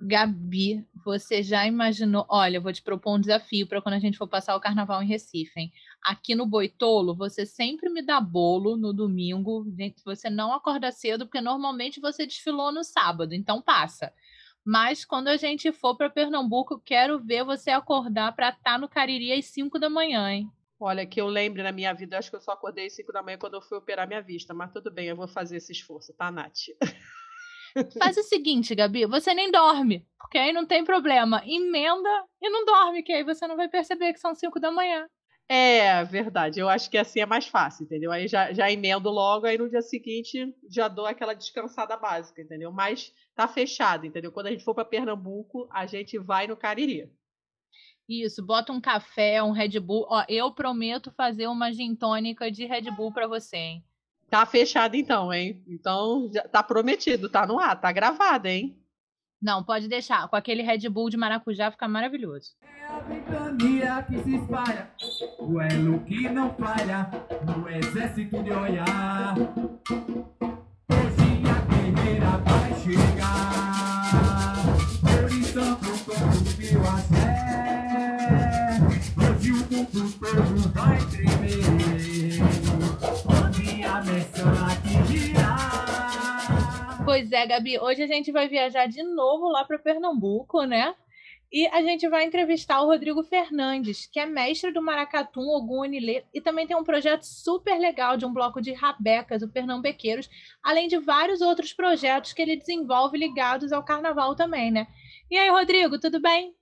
Gabi, 0.00 0.84
você 1.04 1.42
já 1.42 1.66
imaginou? 1.66 2.26
Olha, 2.28 2.56
eu 2.56 2.62
vou 2.62 2.72
te 2.72 2.82
propor 2.82 3.16
um 3.16 3.20
desafio 3.20 3.66
para 3.66 3.80
quando 3.80 3.94
a 3.94 3.98
gente 3.98 4.18
for 4.18 4.26
passar 4.26 4.56
o 4.56 4.60
carnaval 4.60 5.02
em 5.02 5.06
Recife, 5.06 5.60
hein? 5.60 5.72
Aqui 6.02 6.34
no 6.34 6.46
Boitolo, 6.46 7.14
você 7.14 7.44
sempre 7.46 7.88
me 7.90 8.02
dá 8.02 8.20
bolo 8.20 8.76
no 8.76 8.92
domingo. 8.92 9.66
Você 10.04 10.28
não 10.28 10.52
acorda 10.52 10.90
cedo, 10.90 11.26
porque 11.26 11.40
normalmente 11.40 12.00
você 12.00 12.26
desfilou 12.26 12.72
no 12.72 12.82
sábado, 12.82 13.34
então 13.34 13.62
passa. 13.62 14.12
Mas 14.64 15.04
quando 15.04 15.28
a 15.28 15.36
gente 15.36 15.72
for 15.72 15.96
para 15.96 16.08
Pernambuco, 16.08 16.80
quero 16.80 17.18
ver 17.18 17.44
você 17.44 17.70
acordar 17.70 18.34
para 18.34 18.50
estar 18.50 18.62
tá 18.62 18.78
no 18.78 18.88
Cariri 18.88 19.32
às 19.32 19.46
5 19.46 19.78
da 19.78 19.90
manhã, 19.90 20.30
hein? 20.30 20.48
Olha, 20.78 21.06
que 21.06 21.20
eu 21.20 21.26
lembre 21.26 21.62
na 21.62 21.72
minha 21.72 21.92
vida, 21.92 22.18
acho 22.18 22.30
que 22.30 22.36
eu 22.36 22.40
só 22.40 22.52
acordei 22.52 22.86
às 22.86 22.94
5 22.94 23.12
da 23.12 23.22
manhã 23.22 23.38
quando 23.38 23.54
eu 23.54 23.62
fui 23.62 23.78
operar 23.78 24.06
minha 24.06 24.22
vista, 24.22 24.52
mas 24.52 24.72
tudo 24.72 24.90
bem, 24.90 25.06
eu 25.06 25.16
vou 25.16 25.28
fazer 25.28 25.56
esse 25.56 25.72
esforço, 25.72 26.12
tá, 26.14 26.30
Nath? 26.30 26.70
Faz 27.98 28.16
o 28.16 28.22
seguinte, 28.22 28.74
Gabi, 28.74 29.06
você 29.06 29.32
nem 29.32 29.50
dorme, 29.50 30.06
porque 30.18 30.38
aí 30.38 30.52
não 30.52 30.66
tem 30.66 30.84
problema. 30.84 31.42
Emenda 31.46 32.24
e 32.40 32.50
não 32.50 32.64
dorme, 32.64 33.02
que 33.02 33.12
aí 33.12 33.24
você 33.24 33.46
não 33.46 33.56
vai 33.56 33.68
perceber 33.68 34.12
que 34.12 34.20
são 34.20 34.34
5 34.34 34.60
da 34.60 34.70
manhã. 34.70 35.08
É, 35.54 36.02
verdade. 36.04 36.58
Eu 36.58 36.66
acho 36.66 36.88
que 36.90 36.96
assim 36.96 37.20
é 37.20 37.26
mais 37.26 37.46
fácil, 37.46 37.84
entendeu? 37.84 38.10
Aí 38.10 38.26
já, 38.26 38.54
já 38.54 38.70
emendo 38.70 39.10
logo, 39.10 39.44
aí 39.44 39.58
no 39.58 39.68
dia 39.68 39.82
seguinte 39.82 40.50
já 40.66 40.88
dou 40.88 41.04
aquela 41.04 41.34
descansada 41.34 41.94
básica, 41.94 42.40
entendeu? 42.40 42.72
Mas 42.72 43.12
tá 43.34 43.46
fechado, 43.46 44.06
entendeu? 44.06 44.32
Quando 44.32 44.46
a 44.46 44.50
gente 44.50 44.64
for 44.64 44.74
para 44.74 44.86
Pernambuco, 44.86 45.68
a 45.70 45.84
gente 45.84 46.18
vai 46.18 46.46
no 46.46 46.56
Cariri. 46.56 47.12
Isso, 48.08 48.42
bota 48.42 48.72
um 48.72 48.80
café, 48.80 49.42
um 49.42 49.50
Red 49.50 49.78
Bull. 49.78 50.06
Ó, 50.08 50.24
eu 50.26 50.50
prometo 50.52 51.12
fazer 51.12 51.46
uma 51.48 51.70
gin 51.70 51.94
tônica 51.94 52.50
de 52.50 52.64
Red 52.64 52.90
Bull 52.90 53.12
para 53.12 53.26
você, 53.26 53.56
hein? 53.58 53.84
Tá 54.30 54.46
fechado 54.46 54.96
então, 54.96 55.30
hein? 55.30 55.62
Então, 55.68 56.30
já 56.32 56.48
tá 56.48 56.62
prometido, 56.62 57.28
tá 57.28 57.46
no 57.46 57.58
ar, 57.58 57.78
tá 57.78 57.92
gravado, 57.92 58.48
hein? 58.48 58.81
Não, 59.42 59.64
pode 59.64 59.88
deixar. 59.88 60.28
Com 60.28 60.36
aquele 60.36 60.62
Red 60.62 60.88
Bull 60.88 61.10
de 61.10 61.16
maracujá 61.16 61.72
fica 61.72 61.88
maravilhoso. 61.88 62.52
É 62.62 62.86
a 62.86 63.00
ventania 63.00 64.02
que 64.04 64.22
se 64.22 64.36
espalha, 64.36 64.88
o 65.40 65.60
elo 65.60 65.98
que 66.04 66.28
não 66.28 66.54
falha, 66.54 67.10
no 67.44 67.68
exército 67.68 68.40
de 68.40 68.52
olhar. 68.52 69.34
Hoje 70.88 71.42
a 71.50 71.58
guerreira 71.74 72.38
vai 72.38 72.72
chegar, 72.80 74.54
horizonte 75.24 76.04
como 76.04 76.44
viu 76.56 76.80
a 76.82 76.96
fé. 76.98 77.32
Hoje 79.28 79.50
o 79.50 79.56
mundo 79.56 80.12
todo 80.20 80.72
vai 80.72 80.98
tremer. 81.10 82.02
Pois 87.04 87.32
é, 87.32 87.46
Gabi, 87.46 87.78
hoje 87.80 88.02
a 88.02 88.06
gente 88.06 88.30
vai 88.30 88.48
viajar 88.48 88.86
de 88.86 89.02
novo 89.02 89.48
lá 89.48 89.64
para 89.64 89.78
Pernambuco, 89.78 90.62
né? 90.62 90.94
E 91.52 91.66
a 91.66 91.82
gente 91.82 92.08
vai 92.08 92.24
entrevistar 92.24 92.80
o 92.80 92.86
Rodrigo 92.86 93.22
Fernandes, 93.24 94.06
que 94.06 94.20
é 94.20 94.24
mestre 94.24 94.72
do 94.72 94.80
Maracatum, 94.80 95.48
Ogum 95.48 95.80
Onilê, 95.80 96.24
e 96.32 96.40
também 96.40 96.66
tem 96.66 96.76
um 96.76 96.84
projeto 96.84 97.24
super 97.24 97.78
legal 97.78 98.16
de 98.16 98.24
um 98.24 98.32
bloco 98.32 98.62
de 98.62 98.72
rabecas, 98.72 99.42
o 99.42 99.48
Pernambequeiros, 99.48 100.30
além 100.62 100.88
de 100.88 100.96
vários 100.98 101.40
outros 101.40 101.72
projetos 101.72 102.32
que 102.32 102.40
ele 102.40 102.56
desenvolve 102.56 103.18
ligados 103.18 103.72
ao 103.72 103.84
carnaval 103.84 104.34
também, 104.34 104.70
né? 104.70 104.86
E 105.30 105.36
aí, 105.36 105.50
Rodrigo, 105.50 105.98
tudo 105.98 106.20
bem? 106.20 106.54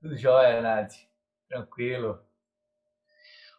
Tudo 0.00 0.16
jóia, 0.16 0.60
Nath. 0.60 0.92
Tranquilo. 1.48 2.20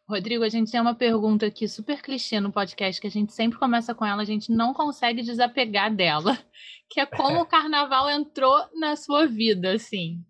Rodrigo, 0.10 0.44
a 0.44 0.50
gente 0.50 0.72
tem 0.72 0.82
uma 0.82 0.96
pergunta 0.96 1.46
aqui 1.46 1.68
super 1.68 2.02
clichê 2.02 2.40
no 2.40 2.52
podcast, 2.52 3.00
que 3.00 3.06
a 3.06 3.12
gente 3.12 3.32
sempre 3.32 3.60
começa 3.60 3.94
com 3.94 4.04
ela, 4.04 4.24
a 4.24 4.26
gente 4.26 4.52
não 4.52 4.74
consegue 4.74 5.22
desapegar 5.22 5.96
dela, 5.96 6.36
que 6.90 7.00
é 7.00 7.06
como 7.06 7.42
o 7.42 7.46
carnaval 7.46 8.10
entrou 8.10 8.68
na 8.74 8.96
sua 8.96 9.28
vida, 9.28 9.74
assim. 9.74 10.26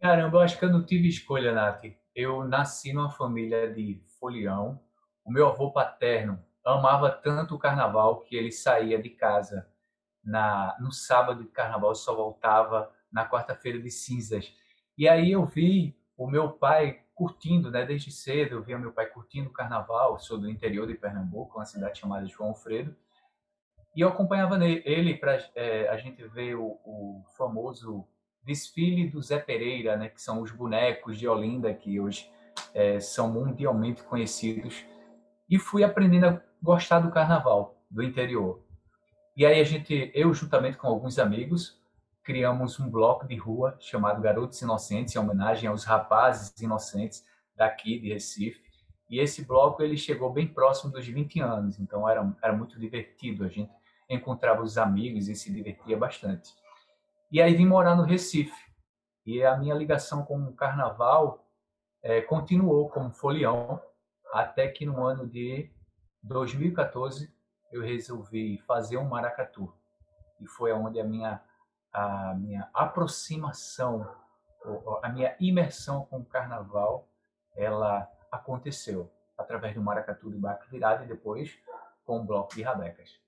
Caramba, 0.00 0.38
eu 0.38 0.40
acho 0.40 0.58
que 0.58 0.64
eu 0.64 0.72
não 0.72 0.84
tive 0.84 1.06
escolha, 1.06 1.52
Nath. 1.52 1.84
Eu 2.16 2.42
nasci 2.42 2.92
numa 2.92 3.10
família 3.10 3.72
de 3.72 4.02
folião. 4.18 4.80
O 5.24 5.30
meu 5.30 5.46
avô 5.46 5.70
paterno 5.70 6.44
amava 6.66 7.08
tanto 7.08 7.54
o 7.54 7.58
carnaval 7.60 8.22
que 8.22 8.34
ele 8.34 8.50
saía 8.50 9.00
de 9.00 9.10
casa 9.10 9.68
na 10.24 10.76
no 10.80 10.90
sábado 10.90 11.44
de 11.44 11.50
carnaval 11.50 11.94
só 11.94 12.12
voltava 12.12 12.90
na 13.12 13.24
quarta-feira 13.28 13.78
de 13.78 13.90
cinzas. 13.90 14.52
E 14.98 15.08
aí 15.08 15.30
eu 15.30 15.46
vi 15.46 15.96
o 16.16 16.26
meu 16.26 16.50
pai 16.50 17.02
curtindo, 17.14 17.70
né, 17.70 17.84
desde 17.84 18.10
cedo, 18.10 18.56
eu 18.56 18.62
via 18.62 18.78
meu 18.78 18.92
pai 18.92 19.06
curtindo 19.06 19.48
o 19.48 19.52
carnaval, 19.52 20.18
sou 20.18 20.38
do 20.38 20.50
interior 20.50 20.86
de 20.86 20.94
Pernambuco, 20.94 21.58
uma 21.58 21.66
cidade 21.66 21.98
chamada 21.98 22.26
João 22.26 22.50
Alfredo, 22.50 22.96
e 23.94 24.00
eu 24.00 24.08
acompanhava 24.08 24.58
ele 24.64 25.14
para 25.14 25.38
é, 25.54 25.88
a 25.88 25.96
gente 25.98 26.26
ver 26.28 26.54
o, 26.56 26.78
o 26.84 27.22
famoso 27.36 28.06
desfile 28.42 29.08
do 29.08 29.20
Zé 29.20 29.38
Pereira, 29.38 29.96
né, 29.96 30.08
que 30.08 30.20
são 30.20 30.40
os 30.40 30.50
bonecos 30.50 31.18
de 31.18 31.28
Olinda, 31.28 31.72
que 31.74 32.00
hoje 32.00 32.30
é, 32.74 32.98
são 33.00 33.30
mundialmente 33.30 34.02
conhecidos. 34.02 34.84
E 35.48 35.58
fui 35.58 35.84
aprendendo 35.84 36.26
a 36.26 36.42
gostar 36.62 37.00
do 37.00 37.10
carnaval, 37.10 37.82
do 37.90 38.02
interior. 38.02 38.64
E 39.36 39.44
aí 39.44 39.60
a 39.60 39.64
gente, 39.64 40.10
eu 40.14 40.32
juntamente 40.32 40.78
com 40.78 40.86
alguns 40.86 41.18
amigos, 41.18 41.78
criamos 42.22 42.78
um 42.78 42.90
bloco 42.90 43.26
de 43.26 43.36
rua 43.36 43.76
chamado 43.80 44.20
Garotos 44.20 44.60
Inocentes, 44.62 45.14
em 45.14 45.18
homenagem 45.18 45.68
aos 45.68 45.84
rapazes 45.84 46.58
inocentes 46.60 47.24
daqui 47.56 47.98
de 47.98 48.12
Recife. 48.12 48.62
E 49.10 49.18
esse 49.18 49.44
bloco 49.44 49.82
ele 49.82 49.96
chegou 49.96 50.32
bem 50.32 50.46
próximo 50.46 50.92
dos 50.92 51.06
20 51.06 51.40
anos, 51.40 51.78
então 51.78 52.08
era, 52.08 52.34
era 52.42 52.52
muito 52.52 52.78
divertido. 52.78 53.44
A 53.44 53.48
gente 53.48 53.70
encontrava 54.08 54.62
os 54.62 54.78
amigos 54.78 55.28
e 55.28 55.34
se 55.34 55.52
divertia 55.52 55.96
bastante. 55.96 56.54
E 57.30 57.40
aí 57.40 57.54
vim 57.54 57.66
morar 57.66 57.94
no 57.94 58.04
Recife. 58.04 58.72
E 59.24 59.44
a 59.44 59.56
minha 59.56 59.74
ligação 59.74 60.24
com 60.24 60.42
o 60.42 60.54
carnaval 60.54 61.46
é, 62.02 62.20
continuou 62.20 62.88
como 62.88 63.12
folião, 63.12 63.80
até 64.32 64.68
que 64.68 64.84
no 64.84 65.04
ano 65.04 65.26
de 65.26 65.70
2014 66.22 67.32
eu 67.70 67.82
resolvi 67.82 68.58
fazer 68.66 68.96
um 68.96 69.08
maracatu. 69.08 69.72
E 70.40 70.46
foi 70.46 70.72
onde 70.72 71.00
a 71.00 71.04
minha, 71.04 71.40
a 71.92 72.34
minha 72.34 72.68
aproximação, 72.72 74.08
a 75.02 75.08
minha 75.08 75.36
imersão 75.38 76.06
com 76.06 76.18
o 76.18 76.24
carnaval, 76.24 77.08
ela 77.54 78.08
aconteceu 78.30 79.12
através 79.36 79.74
do 79.74 79.82
maracatu 79.82 80.30
de 80.30 80.38
baque 80.38 80.70
virado 80.70 81.04
e 81.04 81.06
depois 81.06 81.58
com 82.04 82.20
o 82.20 82.24
bloco 82.24 82.54
de 82.54 82.62
rabecas. 82.62 83.20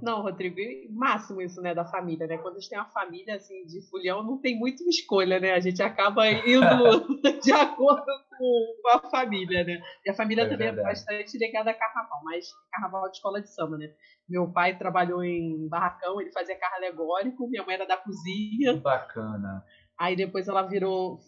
Não, 0.00 0.22
Rodrigo, 0.22 0.56
máximo 0.90 1.42
isso, 1.42 1.60
né, 1.60 1.74
da 1.74 1.84
família, 1.84 2.26
né? 2.26 2.38
Quando 2.38 2.56
a 2.56 2.60
gente 2.60 2.70
tem 2.70 2.78
uma 2.78 2.90
família, 2.90 3.36
assim, 3.36 3.64
de 3.66 3.80
fulhão, 3.88 4.22
não 4.22 4.38
tem 4.38 4.58
muita 4.58 4.82
escolha, 4.84 5.38
né? 5.38 5.52
A 5.52 5.60
gente 5.60 5.82
acaba 5.82 6.28
indo 6.30 7.20
de 7.42 7.52
acordo 7.52 8.04
com, 8.38 8.74
a 8.92 9.10
família, 9.10 9.64
né? 9.64 9.82
E 10.04 10.10
a 10.10 10.14
família 10.14 10.42
é 10.42 10.48
também 10.48 10.68
é 10.68 10.72
verdade. 10.72 10.88
é 10.88 10.90
bastante 10.90 11.38
ligada 11.38 11.70
a 11.70 11.74
carnaval, 11.74 12.20
mas 12.24 12.46
carnaval 12.70 13.10
de 13.10 13.16
escola 13.16 13.40
de 13.40 13.54
samba, 13.54 13.78
né? 13.78 13.92
Meu 14.28 14.50
pai 14.50 14.76
trabalhou 14.76 15.22
em 15.22 15.68
barracão, 15.68 16.20
ele 16.20 16.32
fazia 16.32 16.58
carro 16.58 16.76
alegórico, 16.76 17.48
minha 17.48 17.64
mãe 17.64 17.74
era 17.74 17.86
da 17.86 17.96
cozinha. 17.96 18.76
Bacana. 18.76 19.64
Aí 19.98 20.16
depois 20.16 20.48
ela 20.48 20.62
virou 20.62 21.20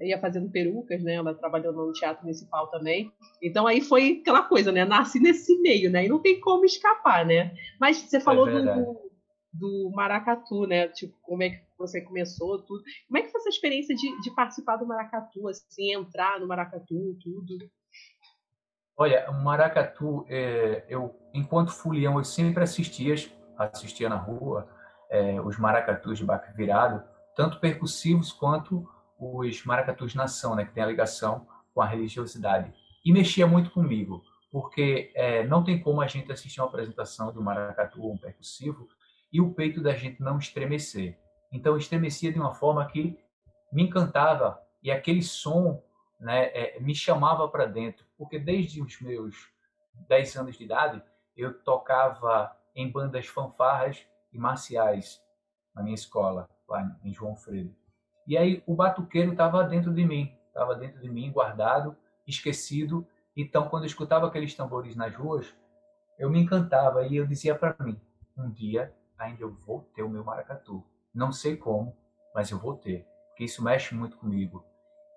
ia 0.00 0.20
fazendo 0.20 0.50
perucas, 0.50 1.02
né? 1.02 1.14
Ela 1.14 1.34
trabalhou 1.34 1.72
no 1.72 1.92
teatro 1.92 2.22
municipal 2.22 2.68
também. 2.68 3.12
Então 3.42 3.66
aí 3.66 3.80
foi 3.80 4.20
aquela 4.20 4.42
coisa, 4.42 4.70
né? 4.70 4.84
Nasci 4.84 5.18
nesse 5.18 5.58
meio, 5.60 5.90
né? 5.90 6.04
E 6.04 6.08
não 6.08 6.20
tem 6.20 6.40
como 6.40 6.64
escapar, 6.64 7.24
né? 7.26 7.54
Mas 7.80 7.98
você 7.98 8.20
falou 8.20 8.48
é 8.48 8.62
do, 8.62 9.10
do 9.52 9.90
maracatu, 9.94 10.66
né? 10.66 10.88
Tipo, 10.88 11.14
como 11.22 11.42
é 11.42 11.50
que 11.50 11.62
você 11.78 12.00
começou, 12.00 12.62
tudo. 12.62 12.82
Como 13.08 13.18
é 13.18 13.22
que 13.22 13.30
foi 13.30 13.40
essa 13.40 13.50
experiência 13.50 13.94
de, 13.94 14.20
de 14.20 14.34
participar 14.34 14.76
do 14.76 14.86
maracatu, 14.86 15.48
assim, 15.48 15.92
entrar 15.92 16.40
no 16.40 16.46
maracatu, 16.46 17.16
tudo? 17.22 17.70
Olha, 18.96 19.28
o 19.30 19.34
maracatu, 19.44 20.24
é, 20.28 20.84
eu, 20.88 21.14
enquanto 21.34 21.70
fulião, 21.70 22.16
eu 22.16 22.24
sempre 22.24 22.62
assistia, 22.62 23.14
assistia 23.58 24.08
na 24.08 24.16
rua, 24.16 24.66
é, 25.10 25.38
os 25.40 25.58
maracatus 25.58 26.18
de 26.18 26.24
baque 26.24 26.56
virado, 26.56 27.02
tanto 27.36 27.60
percussivos 27.60 28.32
quanto 28.32 28.88
os 29.18 29.64
maracatus 29.64 30.14
nação, 30.14 30.54
né, 30.54 30.64
que 30.64 30.72
tem 30.72 30.82
a 30.82 30.86
ligação 30.86 31.46
com 31.74 31.80
a 31.80 31.86
religiosidade. 31.86 32.72
E 33.04 33.12
mexia 33.12 33.46
muito 33.46 33.70
comigo, 33.70 34.22
porque 34.50 35.12
é, 35.14 35.46
não 35.46 35.62
tem 35.62 35.80
como 35.80 36.00
a 36.00 36.06
gente 36.06 36.30
assistir 36.30 36.60
uma 36.60 36.68
apresentação 36.68 37.32
de 37.32 37.38
um 37.38 37.42
maracatu 37.42 38.02
ou 38.02 38.12
um 38.12 38.18
percussivo 38.18 38.88
e 39.32 39.40
o 39.40 39.52
peito 39.52 39.82
da 39.82 39.94
gente 39.94 40.20
não 40.20 40.38
estremecer. 40.38 41.18
Então, 41.52 41.76
estremecia 41.76 42.32
de 42.32 42.38
uma 42.38 42.54
forma 42.54 42.86
que 42.86 43.18
me 43.72 43.84
encantava 43.84 44.60
e 44.82 44.90
aquele 44.90 45.22
som 45.22 45.82
né, 46.18 46.46
é, 46.46 46.80
me 46.80 46.94
chamava 46.94 47.48
para 47.48 47.66
dentro, 47.66 48.04
porque 48.16 48.38
desde 48.38 48.80
os 48.80 49.00
meus 49.00 49.50
10 50.08 50.36
anos 50.36 50.56
de 50.56 50.64
idade 50.64 51.02
eu 51.36 51.52
tocava 51.62 52.56
em 52.74 52.90
bandas 52.90 53.26
fanfarras 53.26 54.06
e 54.32 54.38
marciais 54.38 55.20
na 55.74 55.82
minha 55.82 55.94
escola, 55.94 56.48
lá 56.68 56.98
em 57.04 57.12
João 57.12 57.36
Freire. 57.36 57.76
E 58.26 58.36
aí 58.36 58.62
o 58.66 58.74
batuqueiro 58.74 59.32
estava 59.32 59.62
dentro 59.64 59.92
de 59.92 60.04
mim, 60.04 60.32
estava 60.48 60.74
dentro 60.74 61.00
de 61.00 61.08
mim, 61.08 61.30
guardado, 61.30 61.96
esquecido. 62.26 63.06
Então, 63.36 63.68
quando 63.68 63.84
eu 63.84 63.88
escutava 63.88 64.26
aqueles 64.26 64.54
tambores 64.54 64.96
nas 64.96 65.14
ruas, 65.14 65.54
eu 66.18 66.30
me 66.30 66.40
encantava 66.40 67.06
e 67.06 67.16
eu 67.16 67.26
dizia 67.26 67.54
para 67.54 67.76
mim: 67.80 68.00
um 68.36 68.50
dia 68.50 68.92
ainda 69.18 69.42
eu 69.42 69.52
vou 69.52 69.82
ter 69.94 70.02
o 70.02 70.08
meu 70.08 70.24
maracatu. 70.24 70.84
Não 71.14 71.32
sei 71.32 71.56
como, 71.56 71.96
mas 72.34 72.50
eu 72.50 72.58
vou 72.58 72.74
ter, 72.74 73.06
porque 73.28 73.44
isso 73.44 73.62
mexe 73.62 73.94
muito 73.94 74.16
comigo. 74.16 74.64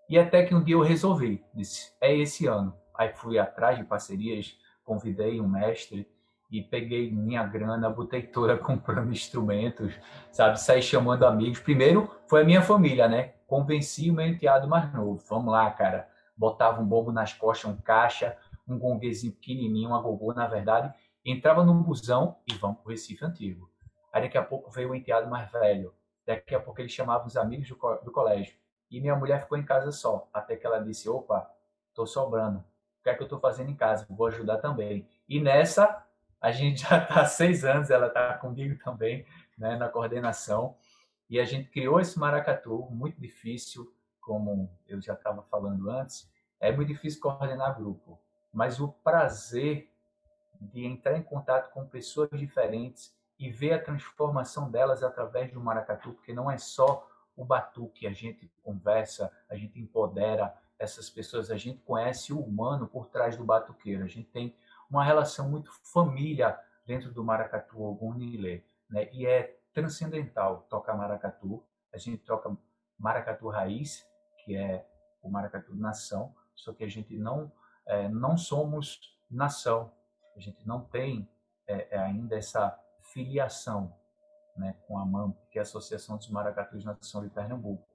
E 0.10 0.18
até 0.18 0.46
que 0.46 0.56
um 0.56 0.64
dia 0.64 0.76
eu 0.76 0.82
resolvi, 0.82 1.44
disse: 1.54 1.94
é 2.00 2.16
esse 2.16 2.48
ano. 2.48 2.76
Aí 2.96 3.14
fui 3.14 3.40
atrás 3.40 3.78
de 3.78 3.84
parcerias, 3.84 4.58
convidei 4.84 5.40
um 5.40 5.48
mestre 5.48 6.08
e 6.50 6.62
peguei 6.62 7.12
minha 7.12 7.44
grana, 7.44 7.90
botei 7.90 8.24
toda 8.24 8.58
comprando 8.60 9.12
instrumentos, 9.12 9.94
sabe? 10.32 10.60
Saí 10.60 10.82
chamando 10.82 11.26
amigos. 11.26 11.60
Primeiro 11.60 12.10
foi 12.28 12.42
a 12.42 12.46
minha 12.46 12.62
família, 12.62 13.08
né? 13.08 13.34
Convenci 13.46 14.10
o 14.10 14.14
meu 14.14 14.28
enteado 14.28 14.68
mais 14.68 14.92
novo. 14.94 15.24
Vamos 15.30 15.52
lá, 15.52 15.70
cara. 15.72 16.10
Botava 16.36 16.82
um 16.82 16.86
bombo 16.86 17.12
nas 17.12 17.34
costas, 17.34 17.72
um 17.72 17.78
caixa, 17.78 18.38
um 18.68 18.78
gonguezinho 18.80 19.34
pequenininho, 19.34 19.90
uma 19.90 20.02
gogô, 20.02 20.34
na 20.34 20.48
verdade. 20.48 20.94
Entrava 21.26 21.64
num 21.64 21.84
busão 21.84 22.38
e 22.48 22.54
vamos 22.56 22.80
pro 22.80 22.92
Recife 22.92 23.26
Antigo. 23.26 23.70
Aí 24.12 24.24
daqui 24.24 24.38
a 24.38 24.44
pouco 24.44 24.72
veio 24.72 24.92
o 24.92 24.96
enteado 24.96 25.30
mais 25.30 25.52
velho. 25.52 25.94
Daqui 26.26 26.56
a 26.56 26.60
pouco 26.60 26.80
ele 26.80 26.90
chamava 26.90 27.28
os 27.28 27.36
amigos 27.36 27.68
do, 27.68 27.76
co 27.76 27.96
do 27.98 28.12
colégio. 28.12 28.56
E 28.90 29.00
minha 29.00 29.16
mulher 29.16 29.42
ficou 29.42 29.58
em 29.58 29.66
casa 29.66 29.92
só. 29.92 30.28
Até 30.34 30.56
que 30.56 30.66
ela 30.66 30.80
disse, 30.80 31.10
opa, 31.10 31.50
tô 31.94 32.06
sobrando. 32.06 32.60
O 32.60 33.04
que 33.04 33.10
é 33.10 33.16
que 33.16 33.24
eu 33.24 33.28
tô 33.28 33.40
fazendo 33.40 33.70
em 33.70 33.76
casa? 33.76 34.06
Vou 34.10 34.28
ajudar 34.28 34.58
também. 34.58 35.08
E 35.28 35.40
nessa 35.40 36.06
a 36.42 36.52
gente 36.52 36.82
já 36.82 36.98
está 37.02 37.22
há 37.22 37.26
seis 37.26 37.66
anos, 37.66 37.90
ela 37.90 38.08
está 38.08 38.34
comigo 38.38 38.82
também, 38.84 39.26
né, 39.58 39.76
na 39.76 39.90
coordenação. 39.90 40.78
E 41.30 41.40
a 41.40 41.46
gente 41.46 41.70
criou 41.70 42.00
esse 42.00 42.18
maracatu, 42.18 42.88
muito 42.90 43.20
difícil, 43.20 43.94
como 44.20 44.70
eu 44.88 45.02
já 45.02 45.14
estava 45.14 45.44
falando 45.44 45.90
antes, 45.90 46.32
é 46.60 46.72
muito 46.72 46.88
difícil 46.88 47.22
coordenar 47.22 47.78
grupo. 47.78 48.20
Mas 48.52 48.80
o 48.80 48.88
prazer 48.88 49.92
de 50.60 50.86
entrar 50.86 51.18
em 51.18 51.24
contato 51.24 51.72
com 51.72 51.86
pessoas 51.86 52.30
diferentes 52.32 53.16
e 53.38 53.50
ver 53.50 53.74
a 53.74 53.82
transformação 53.82 54.70
delas 54.70 55.04
através 55.04 55.52
do 55.52 55.62
maracatu, 55.62 56.14
porque 56.14 56.34
não 56.34 56.52
é 56.52 56.58
só 56.58 57.08
o 57.36 57.46
batuque, 57.46 58.06
a 58.06 58.12
gente 58.12 58.52
conversa, 58.62 59.32
a 59.50 59.56
gente 59.56 59.80
empodera 59.80 60.54
essas 60.78 61.10
pessoas, 61.10 61.50
a 61.50 61.56
gente 61.56 61.80
conhece 61.84 62.34
o 62.34 62.40
humano 62.40 62.88
por 62.88 63.08
trás 63.08 63.38
do 63.38 63.46
batuqueiro, 63.46 64.04
a 64.04 64.08
gente 64.08 64.30
tem 64.30 64.56
uma 64.90 65.04
relação 65.04 65.50
muito 65.50 65.72
família 65.94 66.60
dentro 66.86 67.12
do 67.12 67.24
maracatu 67.24 67.82
Ogunilê, 67.82 68.64
né? 68.90 69.10
E 69.14 69.26
é 69.26 69.60
transcendental 69.74 70.66
tocar 70.70 70.96
maracatu. 70.96 71.64
A 71.94 71.98
gente 71.98 72.24
toca 72.24 72.56
maracatu 72.98 73.48
raiz, 73.48 74.06
que 74.44 74.56
é 74.56 74.86
o 75.22 75.30
maracatu 75.30 75.76
nação, 75.76 76.34
só 76.56 76.74
que 76.74 76.84
a 76.84 76.90
gente 76.90 77.18
não 77.18 77.52
é, 77.86 78.08
não 78.10 78.38
somos 78.38 79.00
nação. 79.30 79.92
A 80.36 80.40
gente 80.40 80.66
não 80.66 80.82
tem 80.82 81.30
é, 81.68 81.96
é 81.96 82.00
ainda 82.00 82.36
essa 82.36 82.78
filiação 83.02 83.94
né, 84.56 84.76
com 84.88 84.98
a 84.98 85.06
MAMP, 85.06 85.38
que 85.52 85.58
é 85.58 85.62
a 85.62 85.64
Associação 85.64 86.18
dos 86.18 86.30
Maracatus 86.30 86.84
Nação 86.84 87.24
de 87.24 87.30
Pernambuco. 87.30 87.88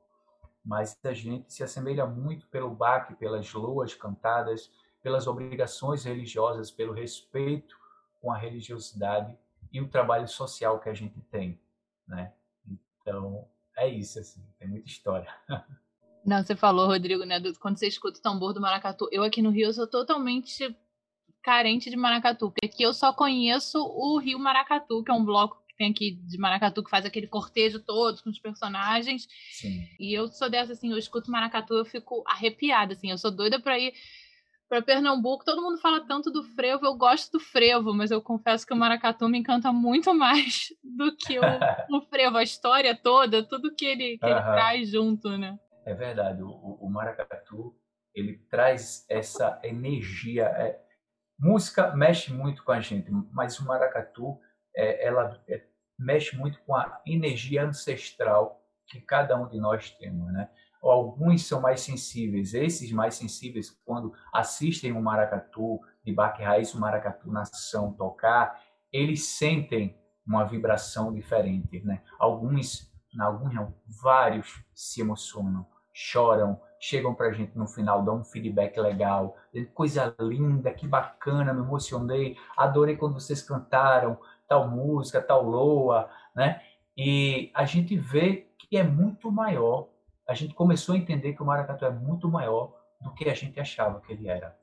mas 0.65 0.99
a 1.05 1.13
gente 1.13 1.53
se 1.53 1.63
assemelha 1.63 2.07
muito 2.07 2.49
pelo 2.49 2.71
baque, 2.71 3.15
pelas 3.15 3.53
loas 3.53 3.95
cantadas, 3.95 4.71
pelas 5.05 5.27
obrigações 5.27 6.03
religiosas, 6.03 6.71
pelo 6.71 6.95
respeito 6.95 7.77
com 8.23 8.33
a 8.33 8.39
religiosidade 8.39 9.37
e 9.71 9.79
o 9.79 9.87
trabalho 9.87 10.27
social 10.27 10.81
que 10.81 10.89
a 10.89 10.95
gente 10.95 11.21
tem, 11.31 11.61
né? 12.09 12.33
Então, 12.67 13.47
é 13.77 13.87
isso, 13.87 14.19
assim, 14.19 14.43
tem 14.59 14.67
muita 14.67 14.89
história. 14.89 15.29
Não, 16.25 16.43
você 16.43 16.57
falou, 16.57 16.87
Rodrigo, 16.87 17.23
né? 17.25 17.39
Quando 17.61 17.79
você 17.79 17.87
escuta 17.87 18.19
o 18.19 18.23
tambor 18.23 18.55
do 18.55 18.63
maracatu. 18.63 19.07
Eu 19.13 19.23
aqui 19.23 19.43
no 19.43 19.51
Rio 19.51 19.71
sou 19.75 19.87
totalmente 19.87 20.75
carente 21.43 21.91
de 21.91 21.97
maracatu, 21.97 22.51
porque 22.51 22.65
aqui 22.65 22.83
eu 22.83 22.95
só 22.95 23.13
conheço 23.13 23.79
o 23.79 24.19
Rio 24.19 24.39
Maracatu, 24.39 25.05
que 25.05 25.11
é 25.11 25.15
um 25.15 25.23
bloco 25.23 25.63
que 25.69 25.77
tem 25.77 25.91
aqui 25.91 26.13
de 26.13 26.39
maracatu 26.39 26.83
que 26.83 26.89
faz 26.89 27.05
aquele 27.05 27.27
cortejo 27.27 27.79
todo 27.79 28.23
com 28.23 28.31
os 28.31 28.39
personagens. 28.39 29.29
Sim. 29.51 29.87
E 30.01 30.15
eu 30.15 30.29
sou 30.29 30.49
dessa, 30.49 30.73
assim, 30.73 30.91
eu 30.91 30.97
escuto 30.97 31.31
maracatu, 31.31 31.75
eu 31.75 31.85
fico 31.85 32.25
arrepiada, 32.27 32.95
assim, 32.95 33.11
eu 33.11 33.19
sou 33.19 33.31
doida 33.31 33.61
pra 33.61 33.79
ir 33.79 33.93
para 34.69 34.83
Pernambuco. 34.83 35.45
Todo 35.45 35.63
mundo 35.63 35.79
fala 35.79 36.07
tanto 36.07 36.31
do 36.31 36.43
frevo, 36.43 36.87
eu 36.87 36.95
gosto 36.97 37.33
do 37.33 37.41
frevo, 37.41 37.95
mas 37.95 38.11
eu 38.11 38.21
confesso 38.21 38.67
que 38.67 38.73
o 38.73 38.77
maracatu 38.77 39.29
me 39.29 39.39
encanta 39.39 39.73
muito 39.73 40.13
mais 40.15 40.69
do 40.83 41.15
que 41.17 41.39
o, 41.39 41.43
o 41.97 42.01
frevo, 42.03 42.37
a 42.37 42.43
história 42.43 42.97
toda, 42.97 43.47
tudo 43.47 43.75
que 43.75 43.85
ele, 43.85 44.19
que 44.19 44.27
ele 44.27 44.43
traz 44.43 44.91
junto, 44.91 45.37
né? 45.37 45.59
É 45.87 45.95
verdade, 45.95 46.43
o, 46.43 46.49
o, 46.49 46.91
maracatu 46.91 47.77
ele 48.15 48.39
traz 48.51 49.05
essa 49.09 49.61
energia. 49.63 50.45
É, 50.45 50.81
música 51.39 51.95
mexe 51.95 52.33
muito 52.33 52.65
com 52.65 52.73
a 52.73 52.81
gente, 52.81 53.11
mas 53.33 53.59
o 53.59 53.67
maracatu 53.67 54.41
é, 54.75 55.07
ela 55.07 55.43
é, 55.47 55.63
mexe 55.99 56.37
muito 56.37 56.59
com 56.63 56.75
a 56.75 57.03
energia 57.07 57.65
ancestral 57.65 58.63
que 58.87 59.01
cada 59.01 59.37
um 59.37 59.49
de 59.49 59.59
nós 59.59 59.91
temos, 59.91 60.33
né? 60.33 60.49
Alguns 60.91 61.47
são 61.47 61.61
mais 61.61 61.81
sensíveis. 61.81 62.55
Esses 62.55 62.93
mais 62.93 63.15
sensíveis, 63.15 63.71
quando 63.85 64.13
assistem 64.33 64.93
o 64.93 65.03
maracatu 65.03 65.81
de 66.05 66.13
baque 66.13 66.43
raiz, 66.43 66.75
o 66.75 66.81
maracatu 66.81 67.31
nação 67.31 67.93
tocar, 67.93 68.63
eles 68.93 69.25
sentem 69.25 69.99
uma 70.27 70.45
vibração 70.45 71.13
diferente, 71.13 71.83
né? 71.85 72.03
Alguns, 72.19 72.93
alguns 73.19 73.55
não, 73.55 73.75
vários 74.03 74.65
se 74.75 75.01
emocionam 75.01 75.67
choram, 75.95 76.61
chegam 76.81 77.15
para 77.15 77.29
a 77.29 77.33
gente 77.33 77.57
no 77.57 77.69
final, 77.69 78.03
dão 78.03 78.19
um 78.19 78.25
feedback 78.25 78.79
legal, 78.79 79.37
coisa 79.73 80.15
linda, 80.19 80.73
que 80.73 80.87
bacana, 80.87 81.55
me 81.55 81.61
emocionei, 81.61 82.37
adorei 82.57 82.97
quando 82.97 83.15
vocês 83.15 83.41
cantaram 83.41 84.19
tal 84.49 84.69
música, 84.69 85.23
tal 85.23 85.43
loa, 85.43 86.11
né? 86.35 86.61
E 86.97 87.51
a 87.55 87.65
gente 87.65 87.97
vê 87.97 88.49
que 88.59 88.77
é 88.77 88.83
muito 88.83 89.31
maior, 89.31 89.89
a 90.27 90.35
gente 90.35 90.55
começou 90.55 90.95
a 90.95 90.99
entender 90.99 91.35
que 91.35 91.43
o 91.43 91.47
maracatu 91.47 91.85
é 91.85 91.91
muito 91.91 92.29
maior 92.29 92.73
do 93.01 93.13
que 93.13 93.29
a 93.29 93.35
gente 93.35 93.61
achava 93.61 94.01
que 94.01 94.13
ele 94.13 94.29
era, 94.29 94.59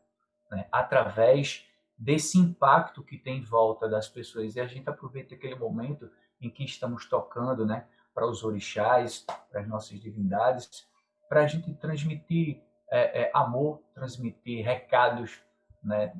né? 0.49 0.67
Através 0.71 1.65
desse 1.97 2.37
impacto 2.39 3.03
que 3.03 3.17
tem 3.17 3.37
em 3.37 3.43
volta 3.43 3.87
das 3.87 4.07
pessoas 4.09 4.55
e 4.55 4.59
a 4.59 4.65
gente 4.65 4.89
aproveita 4.89 5.35
aquele 5.35 5.55
momento 5.55 6.09
em 6.41 6.49
que 6.49 6.63
estamos 6.63 7.07
tocando, 7.07 7.65
né? 7.65 7.85
Para 8.13 8.27
os 8.27 8.43
orixás, 8.43 9.25
para 9.49 9.61
as 9.61 9.67
nossas 9.67 9.99
divindades, 9.99 10.87
para 11.29 11.43
a 11.43 11.47
gente 11.47 11.73
transmitir 11.75 12.61
é, 12.89 13.21
é, 13.21 13.31
amor, 13.33 13.81
transmitir 13.93 14.65
recados, 14.65 15.39
né? 15.81 16.13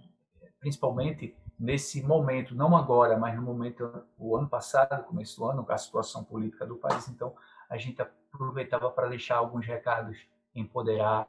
principalmente 0.60 1.36
nesse 1.60 2.02
momento, 2.02 2.56
não 2.56 2.76
agora, 2.78 3.18
mas 3.18 3.36
no 3.36 3.42
momento, 3.42 4.06
o 4.18 4.38
ano 4.38 4.48
passado, 4.48 5.04
começo 5.04 5.38
do 5.38 5.46
ano, 5.46 5.66
com 5.66 5.74
a 5.74 5.78
situação 5.78 6.24
política 6.24 6.66
do 6.66 6.78
país, 6.78 7.08
então 7.10 7.36
a 7.72 7.78
gente 7.78 8.02
aproveitava 8.02 8.92
para 8.92 9.08
deixar 9.08 9.38
alguns 9.38 9.66
recados, 9.66 10.18
empoderar, 10.54 11.28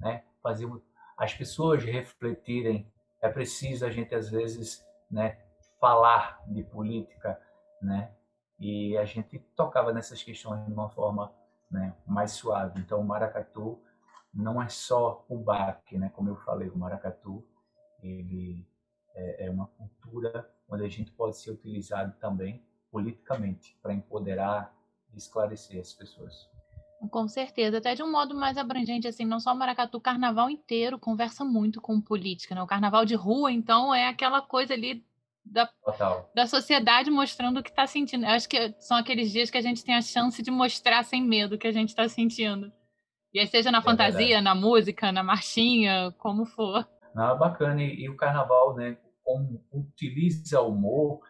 né? 0.00 0.24
fazer 0.42 0.68
as 1.16 1.32
pessoas 1.32 1.84
refletirem. 1.84 2.92
É 3.22 3.28
preciso 3.28 3.86
a 3.86 3.90
gente, 3.90 4.12
às 4.12 4.28
vezes, 4.28 4.84
né, 5.08 5.38
falar 5.80 6.42
de 6.48 6.64
política, 6.64 7.40
né? 7.80 8.12
e 8.58 8.96
a 8.98 9.04
gente 9.04 9.38
tocava 9.54 9.92
nessas 9.92 10.20
questões 10.22 10.66
de 10.66 10.72
uma 10.72 10.90
forma 10.90 11.32
né, 11.70 11.94
mais 12.04 12.32
suave. 12.32 12.80
Então, 12.80 13.00
o 13.00 13.04
maracatu 13.04 13.80
não 14.32 14.60
é 14.60 14.68
só 14.68 15.24
o 15.28 15.38
baque, 15.38 15.96
né? 15.96 16.10
Como 16.14 16.28
eu 16.28 16.36
falei, 16.36 16.68
o 16.68 16.76
maracatu 16.76 17.46
ele 18.02 18.66
é, 19.14 19.46
é 19.46 19.50
uma 19.50 19.68
cultura 19.68 20.50
onde 20.68 20.84
a 20.84 20.88
gente 20.88 21.12
pode 21.12 21.36
ser 21.36 21.52
utilizado 21.52 22.12
também 22.18 22.66
politicamente 22.90 23.78
para 23.80 23.94
empoderar 23.94 24.74
esclarecer 25.16 25.80
as 25.80 25.92
pessoas. 25.92 26.48
Com 27.10 27.28
certeza, 27.28 27.78
até 27.78 27.94
de 27.94 28.02
um 28.02 28.10
modo 28.10 28.34
mais 28.34 28.56
abrangente, 28.56 29.06
assim, 29.06 29.26
não 29.26 29.38
só 29.38 29.52
o 29.52 29.56
maracatu, 29.56 29.98
o 29.98 30.00
carnaval 30.00 30.48
inteiro 30.48 30.98
conversa 30.98 31.44
muito 31.44 31.80
com 31.80 32.00
política, 32.00 32.54
né? 32.54 32.62
O 32.62 32.66
carnaval 32.66 33.04
de 33.04 33.14
rua, 33.14 33.52
então, 33.52 33.94
é 33.94 34.08
aquela 34.08 34.40
coisa 34.40 34.72
ali 34.72 35.04
da, 35.44 35.68
da 36.34 36.46
sociedade 36.46 37.10
mostrando 37.10 37.60
o 37.60 37.62
que 37.62 37.68
está 37.68 37.86
sentindo. 37.86 38.24
Eu 38.24 38.30
acho 38.30 38.48
que 38.48 38.74
são 38.78 38.96
aqueles 38.96 39.30
dias 39.30 39.50
que 39.50 39.58
a 39.58 39.62
gente 39.62 39.84
tem 39.84 39.94
a 39.94 40.00
chance 40.00 40.42
de 40.42 40.50
mostrar 40.50 41.02
sem 41.02 41.22
medo 41.22 41.56
o 41.56 41.58
que 41.58 41.66
a 41.66 41.72
gente 41.72 41.90
está 41.90 42.08
sentindo. 42.08 42.72
E 43.32 43.40
aí, 43.40 43.46
seja 43.46 43.70
na 43.70 43.78
é 43.78 43.82
fantasia, 43.82 44.26
verdade. 44.26 44.44
na 44.44 44.54
música, 44.54 45.12
na 45.12 45.22
marchinha, 45.22 46.14
como 46.18 46.46
for. 46.46 46.88
Não, 47.14 47.36
bacana. 47.36 47.82
E, 47.82 48.04
e, 48.04 48.08
o 48.08 48.16
carnaval, 48.16 48.74
né, 48.76 48.96
como 49.22 49.62
utiliza 49.72 50.60
o 50.60 50.70
humor, 50.70 51.20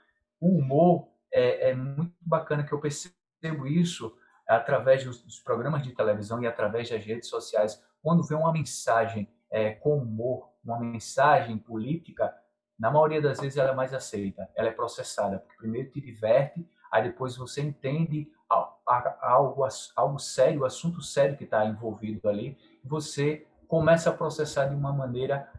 o 0.40 0.58
humor 0.58 1.08
é, 1.32 1.70
é, 1.70 1.74
muito 1.74 2.14
bacana 2.20 2.62
que 2.62 2.72
eu 2.72 2.80
percebo 2.80 3.14
isso 3.66 4.16
através 4.46 5.04
dos, 5.04 5.38
programas 5.40 5.82
de 5.82 5.92
televisão 5.92 6.42
e 6.42 6.46
através 6.46 6.90
das 6.90 7.04
redes 7.04 7.28
sociais. 7.28 7.82
Quando 8.02 8.22
vê 8.22 8.34
uma 8.34 8.52
mensagem 8.52 9.28
é, 9.50 9.72
com 9.72 9.98
humor, 9.98 10.50
uma 10.62 10.78
mensagem 10.78 11.58
política, 11.58 12.34
na 12.78 12.90
maioria 12.90 13.22
das 13.22 13.40
vezes 13.40 13.56
ela 13.56 13.70
é 13.70 13.74
mais 13.74 13.94
aceita, 13.94 14.48
ela 14.54 14.68
é 14.68 14.72
processada, 14.72 15.38
porque 15.38 15.56
primeiro 15.56 15.90
te 15.90 16.00
diverte, 16.00 16.68
aí 16.90 17.04
depois 17.04 17.36
você 17.36 17.62
entende 17.62 18.30
algo, 18.48 19.66
algo 19.96 20.18
sério, 20.18 20.64
assunto 20.64 21.00
sério 21.00 21.36
que 21.36 21.44
está 21.44 21.64
envolvido 21.64 22.28
ali, 22.28 22.58
você 22.84 23.46
começa 23.66 24.10
a 24.10 24.12
processar 24.12 24.66
de 24.66 24.74
uma 24.74 24.92
maneira 24.92 25.50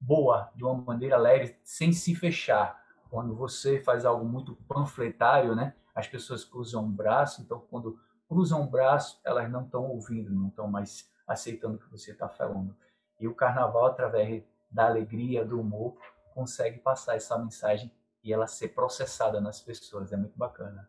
boa, 0.00 0.50
de 0.54 0.64
uma 0.64 0.74
maneira 0.74 1.16
leve, 1.16 1.56
sem 1.62 1.92
se 1.92 2.14
fechar. 2.14 2.80
Quando 3.10 3.36
você 3.36 3.80
faz 3.80 4.04
algo 4.04 4.24
muito 4.24 4.56
panfletário, 4.66 5.54
né, 5.54 5.74
as 5.94 6.06
pessoas 6.06 6.44
cruzam 6.44 6.84
o 6.84 6.88
braço, 6.88 7.42
então 7.42 7.60
quando 7.70 7.98
cruzam 8.28 8.62
o 8.62 8.66
braço, 8.70 9.20
elas 9.24 9.50
não 9.50 9.64
estão 9.64 9.84
ouvindo, 9.90 10.30
não 10.30 10.48
estão 10.48 10.66
mais 10.66 11.10
aceitando 11.26 11.76
o 11.76 11.78
que 11.78 11.90
você 11.90 12.12
está 12.12 12.28
falando. 12.28 12.74
E 13.20 13.28
o 13.28 13.34
carnaval, 13.34 13.86
através 13.86 14.42
da 14.70 14.86
alegria, 14.86 15.44
do 15.44 15.60
humor, 15.60 15.96
consegue 16.34 16.78
passar 16.78 17.14
essa 17.14 17.38
mensagem 17.38 17.92
e 18.24 18.32
ela 18.32 18.46
ser 18.46 18.68
processada 18.68 19.40
nas 19.40 19.60
pessoas. 19.60 20.12
É 20.12 20.16
muito 20.16 20.36
bacana. 20.38 20.88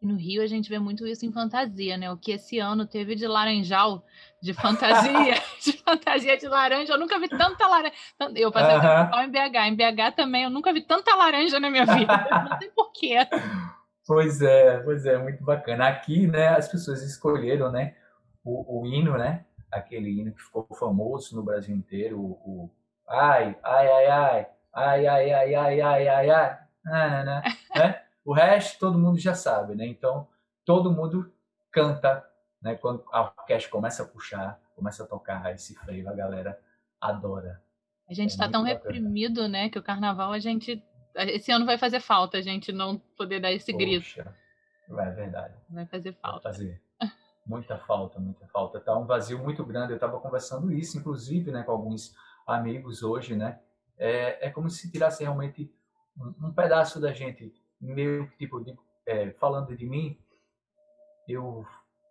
E 0.00 0.06
no 0.06 0.16
Rio 0.16 0.42
a 0.42 0.46
gente 0.46 0.68
vê 0.68 0.78
muito 0.78 1.04
isso 1.04 1.26
em 1.26 1.32
fantasia, 1.32 1.96
né? 1.96 2.10
O 2.12 2.16
que 2.16 2.30
esse 2.30 2.60
ano 2.60 2.86
teve 2.86 3.16
de 3.16 3.26
laranjal, 3.26 4.04
de 4.40 4.54
fantasia, 4.54 5.34
de 5.60 5.72
fantasia 5.72 6.36
de 6.36 6.46
laranja. 6.46 6.92
Eu 6.92 6.98
nunca 6.98 7.18
vi 7.18 7.28
tanta 7.28 7.66
laranja. 7.66 7.94
Eu 8.36 8.52
passei 8.52 8.76
uh 8.76 8.80
-huh. 8.80 9.24
em 9.24 9.30
BH. 9.30 9.56
Em 9.66 9.74
BH 9.74 10.14
também 10.14 10.44
eu 10.44 10.50
nunca 10.50 10.72
vi 10.72 10.82
tanta 10.82 11.16
laranja 11.16 11.58
na 11.58 11.68
minha 11.68 11.84
vida. 11.84 12.28
Não 12.48 12.58
sei 12.58 12.70
porquê. 12.70 13.16
Pois 14.08 14.40
é, 14.40 14.78
pois 14.78 15.04
é, 15.04 15.18
muito 15.18 15.44
bacana. 15.44 15.86
Aqui, 15.86 16.26
né, 16.26 16.48
as 16.48 16.66
pessoas 16.66 17.02
escolheram, 17.02 17.70
né, 17.70 17.94
o, 18.42 18.80
o 18.80 18.86
hino, 18.86 19.18
né, 19.18 19.44
aquele 19.70 20.18
hino 20.18 20.32
que 20.32 20.40
ficou 20.40 20.66
famoso 20.80 21.36
no 21.36 21.42
Brasil 21.42 21.76
inteiro, 21.76 22.18
o, 22.18 22.70
ai, 23.06 23.54
ai, 23.62 23.86
ai, 23.86 24.06
ai, 24.08 24.46
ai, 24.72 25.06
ai, 25.06 25.32
ai, 25.32 25.54
ai, 25.54 25.80
ai, 25.82 26.08
ai, 26.08 26.30
ai, 26.30 26.58
né, 26.86 27.24
né, 27.24 27.42
né? 27.76 28.02
O 28.24 28.32
resto 28.32 28.78
todo 28.78 28.98
mundo 28.98 29.18
já 29.18 29.34
sabe, 29.34 29.74
né? 29.74 29.86
Então, 29.86 30.26
todo 30.64 30.90
mundo 30.90 31.30
canta, 31.70 32.26
né? 32.62 32.76
Quando 32.76 33.04
a 33.12 33.22
orquestra 33.22 33.70
começa 33.70 34.02
a 34.02 34.06
puxar, 34.06 34.58
começa 34.74 35.04
a 35.04 35.06
tocar 35.06 35.54
esse 35.54 35.74
freio, 35.74 36.08
a 36.08 36.14
galera 36.14 36.58
adora. 36.98 37.62
A 38.08 38.14
gente 38.14 38.30
está 38.30 38.46
é 38.46 38.50
tão 38.50 38.64
bacana. 38.64 38.80
reprimido, 38.94 39.46
né? 39.48 39.68
Que 39.68 39.78
o 39.78 39.82
carnaval 39.82 40.32
a 40.32 40.38
gente. 40.38 40.82
Esse 41.18 41.50
ano 41.50 41.66
vai 41.66 41.78
fazer 41.78 42.00
falta 42.00 42.38
a 42.38 42.42
gente 42.42 42.72
não 42.72 42.98
poder 43.16 43.40
dar 43.40 43.52
esse 43.52 43.72
Poxa, 43.72 43.84
grito. 43.84 44.34
É 44.90 45.10
verdade. 45.10 45.54
Vai 45.68 45.86
fazer 45.86 46.12
falta. 46.14 46.48
Vai 46.48 46.52
fazer. 46.52 46.82
Muita 47.46 47.78
falta, 47.78 48.20
muita 48.20 48.46
falta. 48.48 48.78
Tá 48.78 48.96
um 48.96 49.06
vazio 49.06 49.38
muito 49.38 49.64
grande. 49.64 49.92
Eu 49.92 49.96
estava 49.96 50.20
conversando 50.20 50.70
isso, 50.70 50.98
inclusive, 50.98 51.50
né, 51.50 51.62
com 51.62 51.72
alguns 51.72 52.14
amigos 52.46 53.02
hoje, 53.02 53.34
né? 53.34 53.60
É, 53.96 54.48
é 54.48 54.50
como 54.50 54.68
se 54.68 54.90
tirasse 54.90 55.22
realmente 55.22 55.72
um, 56.16 56.48
um 56.48 56.52
pedaço 56.52 57.00
da 57.00 57.12
gente, 57.12 57.52
meio 57.80 58.30
tipo, 58.38 58.62
de, 58.62 58.76
é, 59.06 59.30
falando 59.32 59.76
de 59.76 59.86
mim, 59.86 60.18
eu 61.26 61.64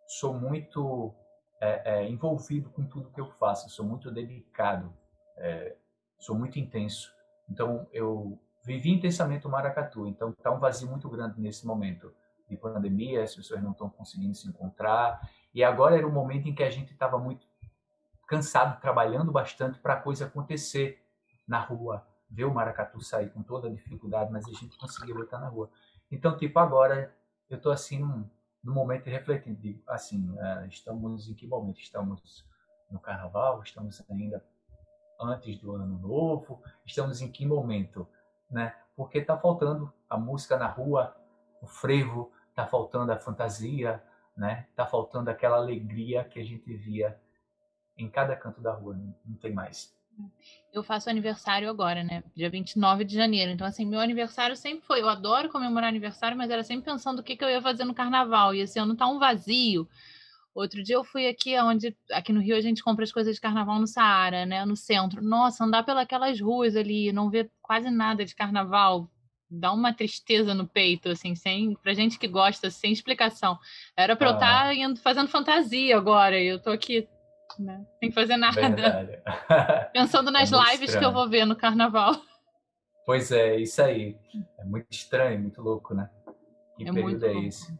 sou 0.08 0.34
muito 0.34 1.14
é, 1.62 2.00
é, 2.00 2.10
envolvido 2.10 2.70
com 2.70 2.86
tudo 2.86 3.12
que 3.12 3.22
eu 3.22 3.30
faço, 3.32 3.70
sou 3.70 3.86
muito 3.86 4.12
dedicado, 4.12 4.94
é, 5.38 5.76
sou 6.20 6.36
muito 6.36 6.60
intenso. 6.60 7.12
Então, 7.50 7.88
eu 7.92 8.40
vivi 8.68 8.92
intensamente 8.92 9.48
o 9.48 9.50
maracatu, 9.50 10.06
então 10.06 10.32
está 10.32 10.52
um 10.52 10.60
vazio 10.60 10.90
muito 10.90 11.10
grande 11.10 11.40
nesse 11.40 11.66
momento. 11.66 12.14
de 12.50 12.58
pandemia, 12.58 13.24
as 13.24 13.36
pessoas 13.36 13.62
não 13.62 13.72
estão 13.72 13.90
conseguindo 13.90 14.34
se 14.34 14.48
encontrar. 14.48 15.20
E 15.54 15.64
agora 15.64 15.98
era 15.98 16.08
um 16.08 16.12
momento 16.12 16.48
em 16.48 16.56
que 16.56 16.64
a 16.64 16.70
gente 16.70 16.92
estava 16.94 17.18
muito 17.18 17.46
cansado, 18.28 18.80
trabalhando 18.80 19.32
bastante 19.32 19.80
para 19.80 19.96
a 19.96 20.02
coisa 20.02 20.26
acontecer 20.26 21.02
na 21.48 21.60
rua, 21.60 22.06
ver 22.30 22.46
o 22.46 22.54
maracatu 22.54 23.02
sair 23.02 23.30
com 23.30 23.42
toda 23.42 23.68
a 23.68 23.72
dificuldade, 23.72 24.32
mas 24.32 24.46
a 24.46 24.52
gente 24.52 24.78
conseguiu 24.78 25.16
botar 25.16 25.40
na 25.40 25.48
rua. 25.48 25.70
Então, 26.12 26.38
tipo, 26.38 26.58
agora 26.60 27.14
eu 27.50 27.58
estou 27.58 27.72
assim 27.72 28.00
num, 28.00 28.30
num 28.64 28.74
momento 28.74 29.10
refletindo, 29.10 29.60
digo, 29.60 29.82
assim, 29.88 30.30
uh, 30.30 30.66
estamos 30.68 31.30
em 31.30 31.34
que 31.34 31.48
momento? 31.48 31.80
Estamos 31.80 32.46
no 32.92 33.00
carnaval? 33.00 33.62
Estamos 33.62 34.02
ainda 34.10 34.44
antes 35.20 35.58
do 35.58 35.74
ano 35.74 36.00
novo? 36.00 36.62
Estamos 36.86 37.22
em 37.22 37.32
que 37.32 37.46
momento? 37.46 38.08
Né? 38.50 38.74
Porque 38.96 39.20
está 39.20 39.38
faltando 39.38 39.94
a 40.10 40.18
música 40.18 40.58
na 40.58 40.68
rua, 40.68 41.16
o 41.62 41.68
frevo, 41.68 42.32
está 42.50 42.66
faltando 42.66 43.12
a 43.12 43.18
fantasia, 43.18 44.02
né? 44.36 44.66
Está 44.70 44.86
faltando 44.86 45.30
aquela 45.30 45.58
alegria 45.58 46.24
que 46.24 46.40
a 46.40 46.44
gente 46.44 46.74
via 46.74 47.20
em 47.98 48.10
cada 48.10 48.36
canto 48.36 48.62
da 48.62 48.72
rua, 48.72 48.96
não 49.26 49.36
tem 49.36 49.52
mais. 49.52 49.96
Eu 50.74 50.84
faço 50.84 51.10
aniversário 51.10 51.70
agora, 51.70 52.04
né? 52.04 52.24
Dia 52.36 52.50
29 52.50 53.04
de 53.04 53.16
janeiro. 53.16 53.52
Então, 53.52 53.66
assim, 53.66 53.86
meu 53.86 54.00
aniversário 54.00 54.56
sempre 54.56 54.86
foi. 54.86 55.02
Eu 55.02 55.10
adoro 55.10 55.50
comemorar 55.50 55.90
aniversário, 55.90 56.38
mas 56.38 56.50
era 56.50 56.64
sempre 56.64 56.92
pensando 56.92 57.20
o 57.20 57.24
que, 57.24 57.36
que 57.36 57.44
eu 57.44 57.50
ia 57.50 57.62
fazer 57.62 57.86
no 57.86 57.94
carnaval. 57.94 58.54
E 58.54 58.62
esse 58.62 58.80
ano 58.80 58.96
tá 58.96 59.08
um 59.08 59.20
vazio. 59.20 59.88
Outro 60.58 60.82
dia 60.82 60.96
eu 60.96 61.04
fui 61.04 61.28
aqui 61.28 61.56
onde 61.60 61.96
aqui 62.12 62.34
no 62.34 62.42
Rio 62.42 62.56
a 62.56 62.62
gente 62.62 62.84
compra 62.84 63.04
as 63.04 63.12
coisas 63.12 63.36
de 63.36 63.40
carnaval 63.40 63.80
no 63.80 63.86
Saara, 63.86 64.44
né, 64.44 64.66
no 64.66 64.76
centro. 64.76 65.22
Nossa, 65.22 65.64
andar 65.64 65.84
pelas 65.84 66.42
ruas 66.42 66.76
ali, 66.76 67.12
não 67.12 67.30
ver 67.30 67.52
quase 67.62 67.92
nada 67.92 68.26
de 68.26 68.34
carnaval, 68.34 69.08
dá 69.48 69.72
uma 69.72 69.94
tristeza 69.94 70.56
no 70.56 70.68
peito 70.68 71.10
assim, 71.10 71.36
sem 71.36 71.76
pra 71.76 71.94
gente 71.94 72.18
que 72.18 72.28
gosta, 72.28 72.72
sem 72.72 72.92
explicação. 72.92 73.60
Era 73.96 74.16
para 74.16 74.30
ah. 74.30 74.32
eu 74.32 74.34
estar 74.34 74.64
tá 74.64 74.74
indo 74.74 75.00
fazendo 75.00 75.28
fantasia 75.28 75.96
agora, 75.96 76.40
e 76.40 76.48
eu 76.48 76.60
tô 76.60 76.72
aqui 76.72 77.08
né? 77.60 77.86
Sem 78.00 78.12
fazer 78.12 78.36
nada. 78.36 78.60
Pensando 79.94 80.32
nas 80.32 80.52
é 80.52 80.56
lives 80.56 80.90
estranho. 80.90 81.00
que 81.00 81.06
eu 81.06 81.14
vou 81.14 81.30
ver 81.30 81.46
no 81.46 81.56
carnaval. 81.56 82.16
Pois 83.06 83.32
é, 83.32 83.58
isso 83.58 83.82
aí. 83.82 84.18
É 84.60 84.66
muito 84.66 84.88
estranho, 84.90 85.40
muito 85.40 85.62
louco, 85.62 85.94
né? 85.94 86.10
Que 86.76 86.90
é 86.90 86.92
período 86.92 87.26
é 87.26 87.46
esse? 87.46 87.72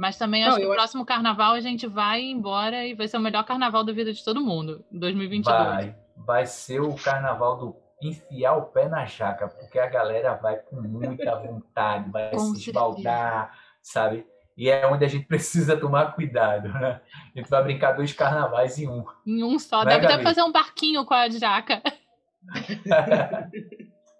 Mas 0.00 0.16
também 0.16 0.44
acho 0.44 0.52
Não, 0.52 0.60
que 0.62 0.66
o 0.66 0.72
próximo 0.72 1.04
carnaval 1.04 1.52
a 1.52 1.60
gente 1.60 1.86
vai 1.86 2.22
embora 2.22 2.86
e 2.86 2.94
vai 2.94 3.06
ser 3.06 3.18
o 3.18 3.20
melhor 3.20 3.44
carnaval 3.44 3.84
da 3.84 3.92
vida 3.92 4.14
de 4.14 4.24
todo 4.24 4.40
mundo, 4.40 4.82
2022. 4.90 5.54
Vai, 5.54 5.94
vai 6.16 6.46
ser 6.46 6.80
o 6.80 6.94
carnaval 6.94 7.58
do 7.58 7.76
enfiar 8.02 8.54
o 8.54 8.62
pé 8.62 8.88
na 8.88 9.04
jaca, 9.04 9.46
porque 9.46 9.78
a 9.78 9.86
galera 9.86 10.32
vai 10.36 10.56
com 10.56 10.80
muita 10.80 11.36
vontade, 11.44 12.10
vai 12.10 12.30
com 12.30 12.54
se 12.54 12.70
esbaldar, 12.70 13.54
sabe? 13.82 14.26
E 14.56 14.70
é 14.70 14.86
onde 14.86 15.04
a 15.04 15.08
gente 15.08 15.26
precisa 15.26 15.76
tomar 15.76 16.14
cuidado, 16.14 16.70
né? 16.70 17.02
A 17.34 17.38
gente 17.38 17.50
vai 17.50 17.62
brincar 17.62 17.92
dois 17.92 18.14
carnavais 18.14 18.78
em 18.78 18.88
um. 18.88 19.04
Em 19.26 19.44
um 19.44 19.58
só. 19.58 19.84
Né, 19.84 19.98
Deve 19.98 20.06
até 20.06 20.22
fazer 20.22 20.42
um 20.42 20.50
barquinho 20.50 21.04
com 21.04 21.12
a 21.12 21.28
jaca. 21.28 21.82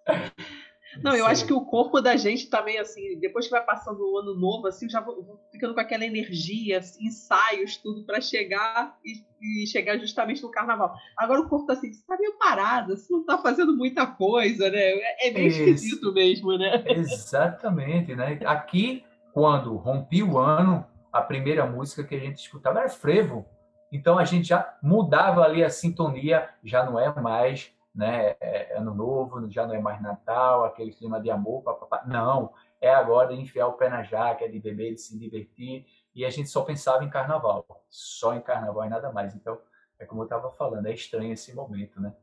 Não, 1.02 1.12
eu 1.12 1.24
Sim. 1.24 1.30
acho 1.30 1.46
que 1.46 1.52
o 1.52 1.64
corpo 1.64 2.00
da 2.00 2.16
gente 2.16 2.48
também, 2.48 2.78
assim, 2.78 3.18
depois 3.18 3.46
que 3.46 3.50
vai 3.50 3.64
passando 3.64 4.00
o 4.00 4.18
ano 4.18 4.34
novo, 4.34 4.66
assim, 4.66 4.88
já 4.88 5.00
vou, 5.00 5.40
ficando 5.50 5.74
com 5.74 5.80
aquela 5.80 6.04
energia, 6.04 6.78
assim, 6.78 7.06
ensaios, 7.06 7.76
tudo, 7.76 8.04
para 8.04 8.20
chegar 8.20 8.96
e, 9.04 9.24
e, 9.62 9.66
chegar 9.66 9.98
justamente 9.98 10.42
no 10.42 10.50
carnaval. 10.50 10.94
Agora 11.16 11.40
o 11.40 11.48
corpo 11.48 11.66
tá 11.66 11.72
assim, 11.72 11.92
você 11.92 12.04
tá 12.06 12.16
meio 12.18 12.36
parado, 12.38 12.96
você 12.96 13.12
não 13.12 13.24
tá 13.24 13.38
fazendo 13.38 13.76
muita 13.76 14.06
coisa, 14.06 14.70
né? 14.70 14.78
É, 14.80 15.28
é 15.28 15.32
meio 15.32 15.48
esquisito 15.48 16.12
mesmo, 16.12 16.56
né? 16.58 16.84
Exatamente, 16.86 18.14
né? 18.14 18.38
Aqui 18.44 19.04
quando 19.32 19.76
rompi 19.76 20.22
o 20.22 20.38
ano, 20.38 20.84
a 21.12 21.22
primeira 21.22 21.66
música 21.66 22.04
que 22.04 22.14
a 22.14 22.18
gente 22.18 22.38
escutava 22.38 22.80
era 22.80 22.88
frevo. 22.88 23.46
Então 23.92 24.18
a 24.18 24.24
gente 24.24 24.48
já 24.48 24.76
mudava 24.82 25.42
ali 25.42 25.64
a 25.64 25.70
sintonia, 25.70 26.48
já 26.62 26.84
não 26.84 26.98
é 26.98 27.12
mais 27.20 27.72
né, 27.94 28.36
é 28.40 28.76
ano 28.76 28.94
novo, 28.94 29.50
já 29.50 29.66
não 29.66 29.74
é 29.74 29.80
mais 29.80 30.00
Natal, 30.00 30.64
aquele 30.64 30.92
clima 30.92 31.20
de 31.20 31.30
amor, 31.30 31.62
papapá. 31.62 32.04
não, 32.06 32.52
é 32.80 32.92
agora 32.92 33.34
de 33.34 33.40
enfiar 33.40 33.66
o 33.66 33.74
pé 33.74 33.88
na 33.88 34.02
jaca, 34.02 34.44
é 34.44 34.48
de 34.48 34.58
beber, 34.58 34.94
de 34.94 35.00
se 35.00 35.18
divertir, 35.18 35.86
e 36.14 36.24
a 36.24 36.30
gente 36.30 36.48
só 36.48 36.62
pensava 36.62 37.04
em 37.04 37.10
carnaval, 37.10 37.66
só 37.88 38.34
em 38.34 38.40
carnaval 38.40 38.84
e 38.84 38.88
nada 38.88 39.12
mais. 39.12 39.34
Então, 39.34 39.60
é 39.98 40.04
como 40.04 40.22
eu 40.22 40.24
estava 40.24 40.50
falando, 40.50 40.86
é 40.86 40.92
estranho 40.92 41.32
esse 41.32 41.54
momento, 41.54 42.00
né? 42.00 42.14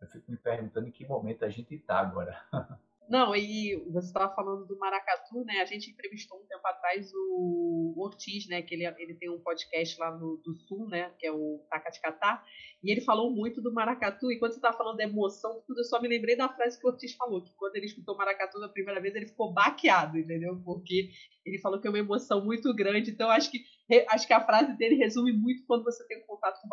Eu 0.00 0.08
fico 0.08 0.30
me 0.30 0.36
perguntando 0.36 0.88
em 0.88 0.90
que 0.90 1.06
momento 1.06 1.44
a 1.44 1.48
gente 1.48 1.74
está 1.74 1.98
agora. 1.98 2.40
Não, 3.08 3.36
e 3.36 3.76
você 3.92 4.08
estava 4.08 4.34
falando 4.34 4.66
do 4.66 4.76
maracatu, 4.78 5.44
né? 5.44 5.60
A 5.60 5.64
gente 5.64 5.90
entrevistou 5.90 6.38
um 6.38 6.46
tempo 6.46 6.66
atrás 6.66 7.10
o 7.14 7.94
Ortiz, 7.98 8.48
né? 8.48 8.62
Que 8.62 8.74
ele, 8.74 8.84
ele 8.98 9.14
tem 9.14 9.30
um 9.30 9.38
podcast 9.38 9.98
lá 10.00 10.10
no, 10.10 10.40
do 10.44 10.54
Sul, 10.54 10.88
né? 10.88 11.12
Que 11.18 11.26
é 11.26 11.32
o 11.32 11.64
Tacaticatá. 11.70 12.42
E 12.82 12.90
ele 12.90 13.00
falou 13.00 13.30
muito 13.30 13.62
do 13.62 13.72
maracatu. 13.72 14.30
E 14.30 14.38
quando 14.38 14.52
você 14.52 14.58
estava 14.58 14.76
falando 14.76 14.96
da 14.96 15.04
emoção, 15.04 15.62
tudo, 15.66 15.80
eu 15.80 15.84
só 15.84 16.00
me 16.00 16.08
lembrei 16.08 16.36
da 16.36 16.48
frase 16.48 16.80
que 16.80 16.86
o 16.86 16.90
Ortiz 16.90 17.14
falou: 17.14 17.42
que 17.42 17.52
quando 17.56 17.76
ele 17.76 17.86
escutou 17.86 18.16
maracatu 18.16 18.58
da 18.58 18.68
primeira 18.68 19.00
vez, 19.00 19.14
ele 19.14 19.28
ficou 19.28 19.52
baqueado, 19.52 20.18
entendeu? 20.18 20.60
Porque 20.64 21.10
ele 21.44 21.58
falou 21.58 21.80
que 21.80 21.86
é 21.86 21.90
uma 21.90 21.98
emoção 22.00 22.44
muito 22.44 22.74
grande. 22.74 23.12
Então, 23.12 23.30
acho 23.30 23.52
que, 23.52 23.64
acho 24.10 24.26
que 24.26 24.32
a 24.32 24.44
frase 24.44 24.76
dele 24.76 24.96
resume 24.96 25.32
muito 25.32 25.64
quando 25.64 25.84
você 25.84 26.04
tem 26.08 26.20
contato 26.26 26.60
com, 26.60 26.68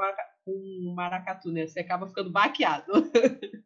com 0.46 0.52
o 0.52 0.96
maracatu, 0.96 1.52
né? 1.52 1.68
Você 1.68 1.80
acaba 1.80 2.08
ficando 2.08 2.32
baqueado. 2.32 2.92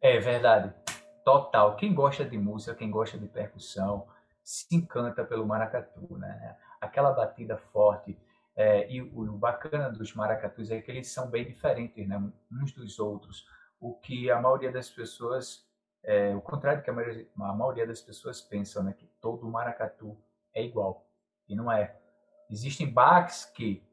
É 0.00 0.18
verdade 0.20 0.87
total. 1.28 1.76
Quem 1.76 1.92
gosta 1.92 2.24
de 2.24 2.38
música, 2.38 2.74
quem 2.74 2.90
gosta 2.90 3.18
de 3.18 3.28
percussão, 3.28 4.08
se 4.42 4.66
encanta 4.74 5.22
pelo 5.22 5.44
maracatu, 5.44 6.16
né? 6.16 6.56
Aquela 6.80 7.12
batida 7.12 7.58
forte. 7.58 8.18
É, 8.56 8.90
e 8.90 9.02
o, 9.02 9.20
o, 9.20 9.36
bacana 9.36 9.90
dos 9.90 10.14
maracatus 10.14 10.70
é 10.70 10.80
que 10.80 10.90
eles 10.90 11.08
são 11.08 11.28
bem 11.28 11.44
diferentes, 11.44 12.08
né? 12.08 12.16
Uns 12.50 12.72
dos 12.72 12.98
outros. 12.98 13.46
O 13.78 13.92
que 13.92 14.30
a 14.30 14.40
maioria 14.40 14.72
das 14.72 14.88
pessoas, 14.88 15.68
é, 16.02 16.34
o 16.34 16.40
contrário 16.40 16.82
que 16.82 16.88
a 16.88 16.94
maioria, 16.94 17.28
a 17.38 17.52
maioria 17.52 17.86
das 17.86 18.00
pessoas 18.00 18.40
pensam, 18.40 18.82
né? 18.82 18.94
Que 18.94 19.06
todo 19.20 19.46
maracatu 19.46 20.16
é 20.54 20.64
igual. 20.64 21.06
E 21.46 21.54
não 21.54 21.70
é. 21.70 21.94
Existem 22.48 22.90
baques 22.90 23.44
que 23.44 23.86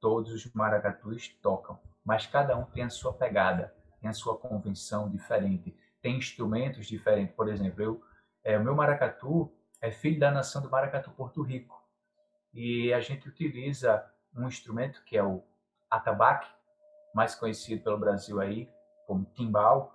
todos 0.00 0.32
os 0.32 0.52
maracatus 0.52 1.28
tocam, 1.40 1.78
mas 2.04 2.26
cada 2.26 2.56
um 2.56 2.64
tem 2.64 2.82
a 2.82 2.90
sua 2.90 3.12
pegada, 3.12 3.72
tem 4.00 4.10
a 4.10 4.12
sua 4.12 4.36
convenção 4.36 5.08
diferente 5.08 5.72
tem 6.02 6.16
instrumentos 6.16 6.86
diferentes. 6.86 7.34
Por 7.34 7.48
exemplo, 7.48 7.82
eu, 7.82 8.02
é, 8.44 8.58
o 8.58 8.64
meu 8.64 8.74
maracatu 8.74 9.50
é 9.80 9.90
filho 9.90 10.18
da 10.18 10.30
nação 10.30 10.60
do 10.60 10.68
maracatu 10.68 11.10
Porto 11.12 11.42
Rico. 11.42 11.80
E 12.52 12.92
a 12.92 13.00
gente 13.00 13.28
utiliza 13.28 14.04
um 14.36 14.46
instrumento 14.46 15.02
que 15.04 15.16
é 15.16 15.22
o 15.22 15.42
atabaque, 15.90 16.48
mais 17.14 17.34
conhecido 17.34 17.82
pelo 17.82 17.98
Brasil 17.98 18.40
aí 18.40 18.68
como 19.06 19.24
timbal, 19.34 19.94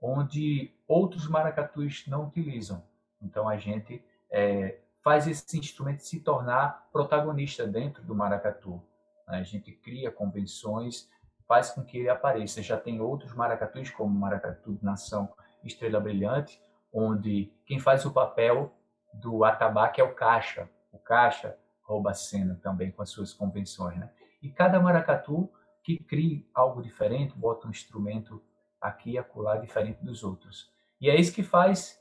onde 0.00 0.74
outros 0.86 1.28
maracatus 1.28 2.06
não 2.06 2.26
utilizam. 2.26 2.84
Então 3.20 3.48
a 3.48 3.56
gente 3.56 4.04
é, 4.30 4.80
faz 5.02 5.26
esse 5.26 5.58
instrumento 5.58 6.00
se 6.00 6.20
tornar 6.20 6.88
protagonista 6.92 7.66
dentro 7.66 8.02
do 8.02 8.14
maracatu. 8.14 8.82
A 9.26 9.42
gente 9.42 9.72
cria 9.72 10.10
convenções, 10.10 11.08
faz 11.46 11.70
com 11.70 11.84
que 11.84 11.98
ele 11.98 12.08
apareça. 12.08 12.62
Já 12.62 12.76
tem 12.76 13.00
outros 13.00 13.32
maracatus, 13.34 13.90
como 13.90 14.14
o 14.14 14.20
maracatu 14.20 14.74
de 14.74 14.84
nação 14.84 15.32
Estrela 15.66 16.00
Brilhante, 16.00 16.60
onde 16.92 17.52
quem 17.64 17.78
faz 17.78 18.04
o 18.04 18.12
papel 18.12 18.72
do 19.14 19.44
atabaque 19.44 20.00
é 20.00 20.04
o 20.04 20.14
caixa. 20.14 20.68
O 20.92 20.98
caixa 20.98 21.56
rouba 21.82 22.10
a 22.10 22.14
cena 22.14 22.58
também 22.62 22.90
com 22.90 23.02
as 23.02 23.10
suas 23.10 23.32
convenções, 23.32 23.98
né? 23.98 24.10
E 24.42 24.50
cada 24.50 24.80
maracatu 24.80 25.50
que 25.82 25.98
cria 25.98 26.42
algo 26.52 26.82
diferente, 26.82 27.36
bota 27.36 27.68
um 27.68 27.70
instrumento 27.70 28.42
aqui 28.80 29.12
e 29.12 29.18
acolá 29.18 29.56
diferente 29.56 30.04
dos 30.04 30.24
outros. 30.24 30.70
E 31.00 31.08
é 31.08 31.18
isso 31.18 31.32
que 31.32 31.42
faz 31.42 32.00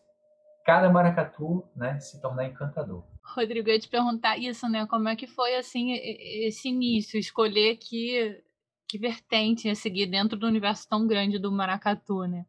cada 0.66 0.90
maracatu, 0.90 1.64
né, 1.76 2.00
se 2.00 2.20
tornar 2.20 2.46
encantador. 2.46 3.04
Rodrigo, 3.24 3.70
eu 3.70 3.74
ia 3.74 3.80
te 3.80 3.88
perguntar 3.88 4.38
isso, 4.38 4.68
né? 4.68 4.88
Como 4.88 5.08
é 5.08 5.16
que 5.16 5.28
foi 5.28 5.56
assim 5.56 5.94
esse 5.94 6.70
início, 6.70 7.20
escolher 7.20 7.78
que 7.78 8.44
que 8.88 9.00
vertente 9.00 9.68
ia 9.68 9.76
seguir 9.76 10.06
dentro 10.06 10.38
do 10.38 10.48
universo 10.48 10.88
tão 10.88 11.08
grande 11.08 11.40
do 11.40 11.52
maracatu, 11.52 12.26
né? 12.26 12.46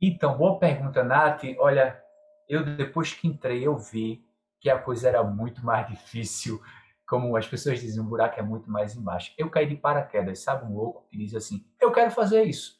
Então, 0.00 0.36
boa 0.36 0.58
pergunta, 0.58 1.02
Nath. 1.02 1.42
Olha, 1.58 2.02
eu 2.48 2.64
depois 2.76 3.14
que 3.14 3.26
entrei, 3.26 3.66
eu 3.66 3.76
vi 3.78 4.24
que 4.60 4.68
a 4.68 4.78
coisa 4.78 5.08
era 5.08 5.22
muito 5.24 5.64
mais 5.64 5.86
difícil. 5.88 6.60
Como 7.08 7.36
as 7.36 7.46
pessoas 7.46 7.80
dizem, 7.80 8.02
o 8.02 8.06
buraco 8.06 8.38
é 8.38 8.42
muito 8.42 8.70
mais 8.70 8.94
embaixo. 8.96 9.32
Eu 9.38 9.48
caí 9.48 9.66
de 9.66 9.76
paraquedas, 9.76 10.40
sabe? 10.40 10.66
Um 10.66 10.74
louco 10.74 11.06
que 11.08 11.16
diz 11.16 11.34
assim: 11.34 11.64
eu 11.80 11.92
quero 11.92 12.10
fazer 12.10 12.44
isso. 12.44 12.76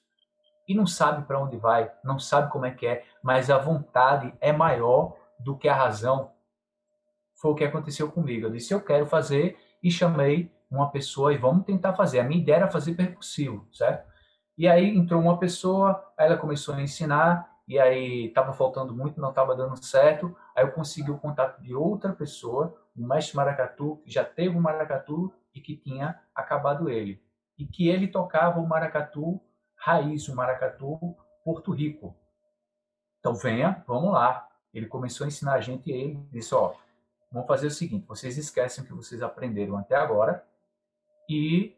E 0.69 0.75
não 0.75 0.87
sabe 0.87 1.25
para 1.27 1.41
onde 1.41 1.57
vai, 1.57 1.91
não 2.03 2.19
sabe 2.19 2.51
como 2.51 2.67
é 2.67 2.73
que 2.73 2.87
é, 2.87 3.05
mas 3.23 3.51
a 3.51 3.59
vontade 3.59 4.35
é 4.41 4.53
maior 4.53 5.17
do 5.39 5.57
que 5.57 5.69
a 5.69 5.75
razão. 5.75 6.33
Foi 7.37 7.53
o 7.53 7.55
que 7.55 7.65
aconteceu 7.65 8.11
comigo. 8.11 8.47
Eu 8.47 8.51
disse: 8.51 8.75
eu 8.75 8.81
quero 8.81 9.07
fazer 9.07 9.57
e 9.83 9.91
chamei 9.91 10.53
uma 10.69 10.91
pessoa 10.91 11.33
e 11.33 11.39
vamos 11.39 11.65
tentar 11.65 11.95
fazer. 11.95 12.19
A 12.19 12.25
minha 12.25 12.43
ideia 12.43 12.57
era 12.57 12.71
fazer 12.71 12.95
percussivo, 12.95 13.67
certo? 13.73 14.07
E 14.57 14.67
aí 14.67 14.89
entrou 14.89 15.21
uma 15.21 15.39
pessoa, 15.39 16.13
ela 16.17 16.37
começou 16.37 16.75
a 16.75 16.83
ensinar 16.83 17.57
e 17.69 17.79
aí 17.79 18.27
estava 18.27 18.53
faltando 18.53 18.95
muito, 18.95 19.21
não 19.21 19.31
estava 19.31 19.55
dando 19.55 19.77
certo. 19.85 20.35
Aí 20.55 20.65
eu 20.65 20.73
consegui 20.73 21.11
o 21.11 21.19
contato 21.19 21.61
de 21.61 21.75
outra 21.75 22.13
pessoa, 22.13 22.75
um 22.97 23.07
mestre 23.07 23.37
maracatu, 23.37 23.97
que 24.05 24.11
já 24.11 24.25
teve 24.25 24.57
um 24.57 24.61
maracatu 24.61 25.33
e 25.55 25.61
que 25.61 25.77
tinha 25.77 26.21
acabado 26.35 26.89
ele. 26.89 27.23
E 27.59 27.67
que 27.67 27.89
ele 27.89 28.09
tocava 28.09 28.61
o 28.61 28.67
maracatu 28.67 29.41
raiz, 29.77 30.29
o 30.29 30.35
maracatu 30.35 31.17
Porto 31.45 31.73
Rico. 31.73 32.17
Então 33.21 33.35
venha, 33.35 33.85
vamos 33.87 34.13
lá. 34.13 34.49
Ele 34.73 34.87
começou 34.87 35.25
a 35.25 35.29
ensinar 35.29 35.55
a 35.55 35.61
gente 35.61 35.91
e 35.91 35.93
ele 35.93 36.29
disse, 36.33 36.55
ó, 36.55 36.75
vamos 37.31 37.47
fazer 37.47 37.67
o 37.67 37.71
seguinte, 37.71 38.07
vocês 38.07 38.39
esquecem 38.39 38.85
o 38.85 38.87
que 38.87 38.95
vocês 38.95 39.23
aprenderam 39.23 39.77
até 39.77 39.97
agora 39.97 40.47
e 41.29 41.76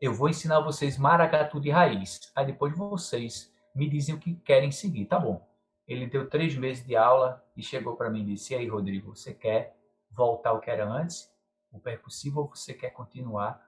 eu 0.00 0.14
vou 0.14 0.28
ensinar 0.28 0.60
vocês 0.60 0.96
maracatu 0.96 1.60
de 1.60 1.70
raiz. 1.70 2.30
Aí 2.34 2.46
depois 2.46 2.76
vocês 2.76 3.52
me 3.74 3.88
dizem 3.88 4.14
o 4.14 4.18
que 4.18 4.34
querem 4.36 4.70
seguir, 4.70 5.06
tá 5.06 5.18
bom? 5.18 5.46
Ele 5.86 6.06
deu 6.06 6.28
três 6.28 6.56
meses 6.56 6.84
de 6.84 6.94
aula 6.94 7.44
e 7.56 7.62
chegou 7.62 7.96
para 7.96 8.10
mim 8.10 8.22
e 8.22 8.34
disse: 8.34 8.52
E 8.52 8.56
aí, 8.56 8.68
Rodrigo, 8.68 9.14
você 9.16 9.34
quer 9.34 9.76
voltar 10.10 10.50
ao 10.50 10.60
que 10.60 10.70
era 10.70 10.88
antes, 10.88 11.32
o 11.72 11.80
percussivo, 11.80 12.40
ou 12.40 12.48
você 12.48 12.74
quer 12.74 12.90
continuar 12.90 13.60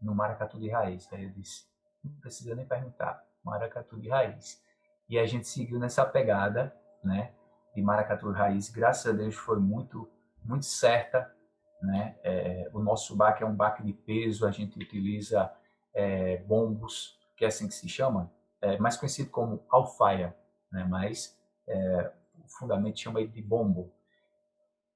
no 0.00 0.14
maracatu 0.14 0.58
de 0.58 0.68
raiz? 0.68 1.10
Aí 1.12 1.24
eu 1.24 1.30
disse: 1.30 1.64
Não 2.04 2.12
precisa 2.20 2.54
nem 2.54 2.66
perguntar, 2.66 3.24
maracatu 3.42 3.98
de 3.98 4.08
raiz. 4.08 4.62
E 5.08 5.18
a 5.18 5.24
gente 5.24 5.48
seguiu 5.48 5.78
nessa 5.78 6.04
pegada, 6.04 6.76
né, 7.02 7.32
de 7.74 7.80
maracatu 7.80 8.30
de 8.30 8.38
raiz. 8.38 8.68
Graças 8.68 9.06
a 9.06 9.16
Deus 9.16 9.36
foi 9.36 9.58
muito, 9.58 10.06
muito 10.44 10.66
certa, 10.66 11.32
né? 11.80 12.16
É, 12.22 12.68
o 12.74 12.80
nosso 12.80 13.16
baque 13.16 13.42
é 13.42 13.46
um 13.46 13.54
baque 13.54 13.82
de 13.82 13.92
peso, 13.92 14.46
a 14.46 14.50
gente 14.50 14.78
utiliza 14.78 15.50
é, 15.98 16.36
bombos, 16.36 17.18
que 17.36 17.44
é 17.44 17.48
assim 17.48 17.66
que 17.66 17.74
se 17.74 17.88
chama, 17.88 18.30
é, 18.62 18.78
mais 18.78 18.96
conhecido 18.96 19.30
como 19.30 19.64
alfaia, 19.68 20.34
né? 20.70 20.86
mas 20.88 21.36
é, 21.66 22.12
o 22.38 22.48
fundamento 22.48 23.00
chama 23.00 23.20
ele 23.20 23.28
de 23.28 23.42
bombo, 23.42 23.92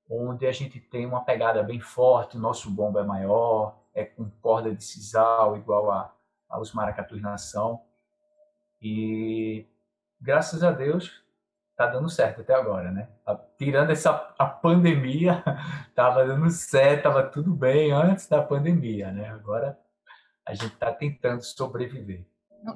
onde 0.09 0.47
a 0.47 0.53
gente 0.53 0.79
tem 0.79 1.05
uma 1.05 1.25
pegada 1.25 1.61
bem 1.65 1.81
forte, 1.81 2.37
o 2.37 2.41
nosso 2.41 2.71
bombo 2.71 3.01
é 3.01 3.03
maior, 3.03 3.77
é 3.93 4.05
com 4.05 4.31
corda 4.41 4.73
de 4.73 4.85
sisal, 4.85 5.57
igual 5.57 5.91
a, 5.91 6.15
aos 6.49 6.73
maracatus 6.73 7.21
nação, 7.21 7.83
e 8.81 9.67
graças 10.21 10.63
a 10.63 10.71
Deus 10.71 11.21
tá 11.77 11.87
dando 11.87 12.09
certo 12.09 12.43
até 12.43 12.55
agora, 12.55 12.93
né? 12.93 13.09
Tirando 13.59 13.91
essa 13.91 14.35
a 14.39 14.47
pandemia, 14.47 15.43
tava 15.97 16.25
dando 16.25 16.49
certo, 16.51 17.05
tava 17.05 17.25
tudo 17.25 17.53
bem 17.53 17.91
antes 17.91 18.29
da 18.29 18.41
pandemia, 18.41 19.11
né? 19.11 19.31
Agora 19.31 19.82
a 20.47 20.55
gente 20.55 20.77
tá 20.77 20.93
tentando 20.93 21.43
sobreviver. 21.43 22.27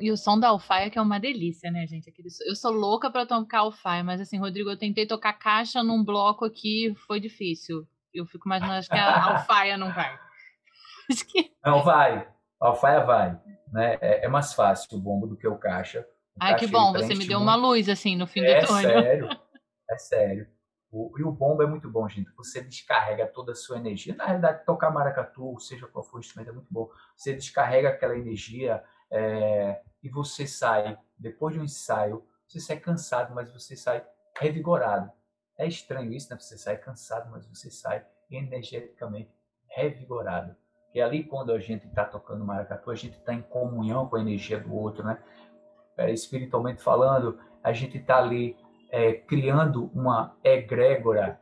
E 0.00 0.10
o 0.10 0.16
som 0.16 0.38
da 0.38 0.48
alfaia 0.48 0.90
que 0.90 0.98
é 0.98 1.02
uma 1.02 1.20
delícia, 1.20 1.70
né, 1.70 1.86
gente? 1.86 2.10
Aquele... 2.10 2.28
Eu 2.46 2.56
sou 2.56 2.72
louca 2.72 3.10
para 3.10 3.24
tocar 3.24 3.60
alfaia, 3.60 4.02
mas 4.02 4.20
assim, 4.20 4.38
Rodrigo, 4.38 4.68
eu 4.68 4.76
tentei 4.76 5.06
tocar 5.06 5.32
caixa 5.34 5.82
num 5.82 6.04
bloco 6.04 6.44
aqui, 6.44 6.94
foi 7.06 7.20
difícil. 7.20 7.86
Eu 8.12 8.26
fico 8.26 8.48
imaginando, 8.48 8.78
acho 8.78 8.88
que 8.88 8.96
a 8.96 9.24
alfaia 9.38 9.76
não 9.76 9.92
vai. 9.92 10.18
Que... 11.28 11.52
Não 11.64 11.84
vai, 11.84 12.26
a 12.60 12.66
alfaia 12.66 13.04
vai. 13.04 13.40
Né? 13.72 13.96
É, 14.00 14.24
é, 14.24 14.28
mais 14.28 14.52
fácil 14.52 14.98
o 14.98 15.00
bombo 15.00 15.28
do 15.28 15.36
que 15.36 15.46
o 15.46 15.56
caixa. 15.56 16.00
O 16.34 16.38
Ai, 16.40 16.54
caixa, 16.54 16.66
que 16.66 16.72
bom, 16.72 16.92
você 16.92 17.14
me 17.14 17.28
deu 17.28 17.38
uma 17.38 17.54
luz 17.54 17.88
assim 17.88 18.16
no 18.16 18.26
fim 18.26 18.40
é 18.40 18.60
do 18.60 18.66
túnel. 18.66 18.90
É 18.98 19.02
sério, 19.02 19.28
é 19.88 19.98
sério. 19.98 20.55
O, 20.96 21.12
e 21.18 21.22
o 21.22 21.30
bombo 21.30 21.62
é 21.62 21.66
muito 21.66 21.90
bom, 21.90 22.08
gente. 22.08 22.30
Você 22.38 22.62
descarrega 22.62 23.26
toda 23.26 23.52
a 23.52 23.54
sua 23.54 23.76
energia. 23.76 24.14
Na 24.14 24.24
realidade, 24.24 24.64
tocar 24.64 24.90
maracatu, 24.90 25.60
seja 25.60 25.86
qual 25.86 26.02
for 26.02 26.16
o 26.16 26.20
instrumento, 26.20 26.48
é 26.48 26.52
muito 26.54 26.72
bom. 26.72 26.90
Você 27.14 27.34
descarrega 27.34 27.90
aquela 27.90 28.16
energia 28.16 28.82
é, 29.10 29.82
e 30.02 30.08
você 30.08 30.46
sai, 30.46 30.98
depois 31.18 31.54
de 31.54 31.60
um 31.60 31.64
ensaio, 31.64 32.26
você 32.48 32.58
sai 32.58 32.80
cansado, 32.80 33.34
mas 33.34 33.52
você 33.52 33.76
sai 33.76 34.06
revigorado. 34.38 35.12
É 35.58 35.66
estranho 35.66 36.14
isso, 36.14 36.30
né? 36.30 36.40
Você 36.40 36.56
sai 36.56 36.78
cansado, 36.78 37.30
mas 37.30 37.46
você 37.46 37.70
sai 37.70 38.02
energeticamente 38.30 39.30
revigorado. 39.68 40.56
É 40.94 41.02
ali 41.02 41.24
quando 41.24 41.52
a 41.52 41.58
gente 41.58 41.86
está 41.86 42.06
tocando 42.06 42.42
maracatu, 42.42 42.90
a 42.90 42.94
gente 42.94 43.18
está 43.18 43.34
em 43.34 43.42
comunhão 43.42 44.08
com 44.08 44.16
a 44.16 44.20
energia 44.20 44.58
do 44.58 44.74
outro, 44.74 45.04
né? 45.04 45.22
É, 45.98 46.10
espiritualmente 46.10 46.82
falando, 46.82 47.38
a 47.62 47.72
gente 47.74 47.98
está 47.98 48.16
ali 48.16 48.56
é, 48.96 49.12
criando 49.12 49.90
uma 49.92 50.38
egrégora. 50.42 51.38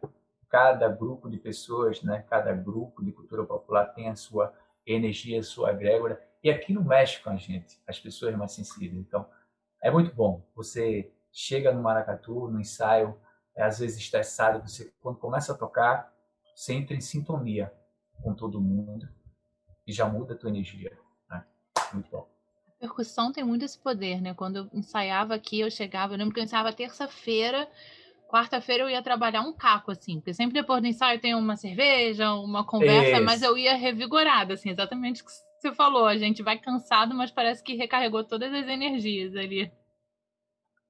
Cada 0.48 0.88
grupo 0.88 1.28
de 1.30 1.36
pessoas, 1.36 2.02
né? 2.02 2.24
Cada 2.28 2.52
grupo 2.52 3.04
de 3.04 3.12
cultura 3.12 3.44
popular 3.44 3.86
tem 3.86 4.08
a 4.08 4.16
sua 4.16 4.52
energia, 4.84 5.38
a 5.38 5.42
sua 5.42 5.70
egrégora 5.70 6.20
e 6.42 6.50
aquilo 6.50 6.84
mexe 6.84 7.22
com 7.22 7.30
a 7.30 7.36
gente, 7.36 7.80
as 7.86 7.98
pessoas 7.98 8.34
mais 8.36 8.52
sensíveis. 8.52 9.00
Então, 9.00 9.26
é 9.80 9.90
muito 9.90 10.12
bom. 10.12 10.44
Você 10.56 11.12
chega 11.32 11.72
no 11.72 11.80
maracatu, 11.80 12.48
no 12.48 12.60
ensaio, 12.60 13.16
é 13.56 13.62
às 13.62 13.78
vezes 13.78 13.98
estressado, 13.98 14.60
você 14.68 14.92
quando 15.00 15.18
começa 15.18 15.52
a 15.52 15.56
tocar, 15.56 16.12
você 16.56 16.74
entra 16.74 16.96
em 16.96 17.00
sintonia 17.00 17.72
com 18.20 18.34
todo 18.34 18.60
mundo 18.60 19.08
e 19.86 19.92
já 19.92 20.06
muda 20.06 20.34
a 20.34 20.36
tua 20.36 20.50
energia. 20.50 20.96
Né? 21.30 21.44
Muito 21.92 22.10
bom. 22.10 22.33
Percussão 22.84 23.32
tem 23.32 23.42
muito 23.42 23.64
esse 23.64 23.78
poder, 23.78 24.20
né? 24.20 24.34
Quando 24.34 24.56
eu 24.56 24.68
ensaiava 24.74 25.34
aqui, 25.34 25.60
eu 25.60 25.70
chegava, 25.70 26.12
eu 26.12 26.18
lembro 26.18 26.34
que 26.34 26.40
eu 26.40 26.44
ensaiava 26.44 26.70
terça-feira, 26.70 27.66
quarta-feira 28.28 28.84
eu 28.84 28.90
ia 28.90 29.02
trabalhar 29.02 29.40
um 29.40 29.54
caco, 29.54 29.90
assim, 29.90 30.16
porque 30.16 30.34
sempre 30.34 30.60
depois 30.60 30.82
do 30.82 30.86
ensaio 30.86 31.18
tem 31.18 31.34
uma 31.34 31.56
cerveja, 31.56 32.34
uma 32.34 32.62
conversa, 32.62 33.22
mas 33.22 33.42
eu 33.42 33.56
ia 33.56 33.74
revigorada, 33.74 34.52
assim, 34.52 34.68
exatamente 34.68 35.22
o 35.22 35.24
que 35.24 35.32
você 35.58 35.72
falou, 35.72 36.04
a 36.04 36.18
gente 36.18 36.42
vai 36.42 36.58
cansado, 36.58 37.14
mas 37.14 37.30
parece 37.30 37.64
que 37.64 37.74
recarregou 37.74 38.22
todas 38.22 38.52
as 38.52 38.68
energias 38.68 39.34
ali. 39.34 39.72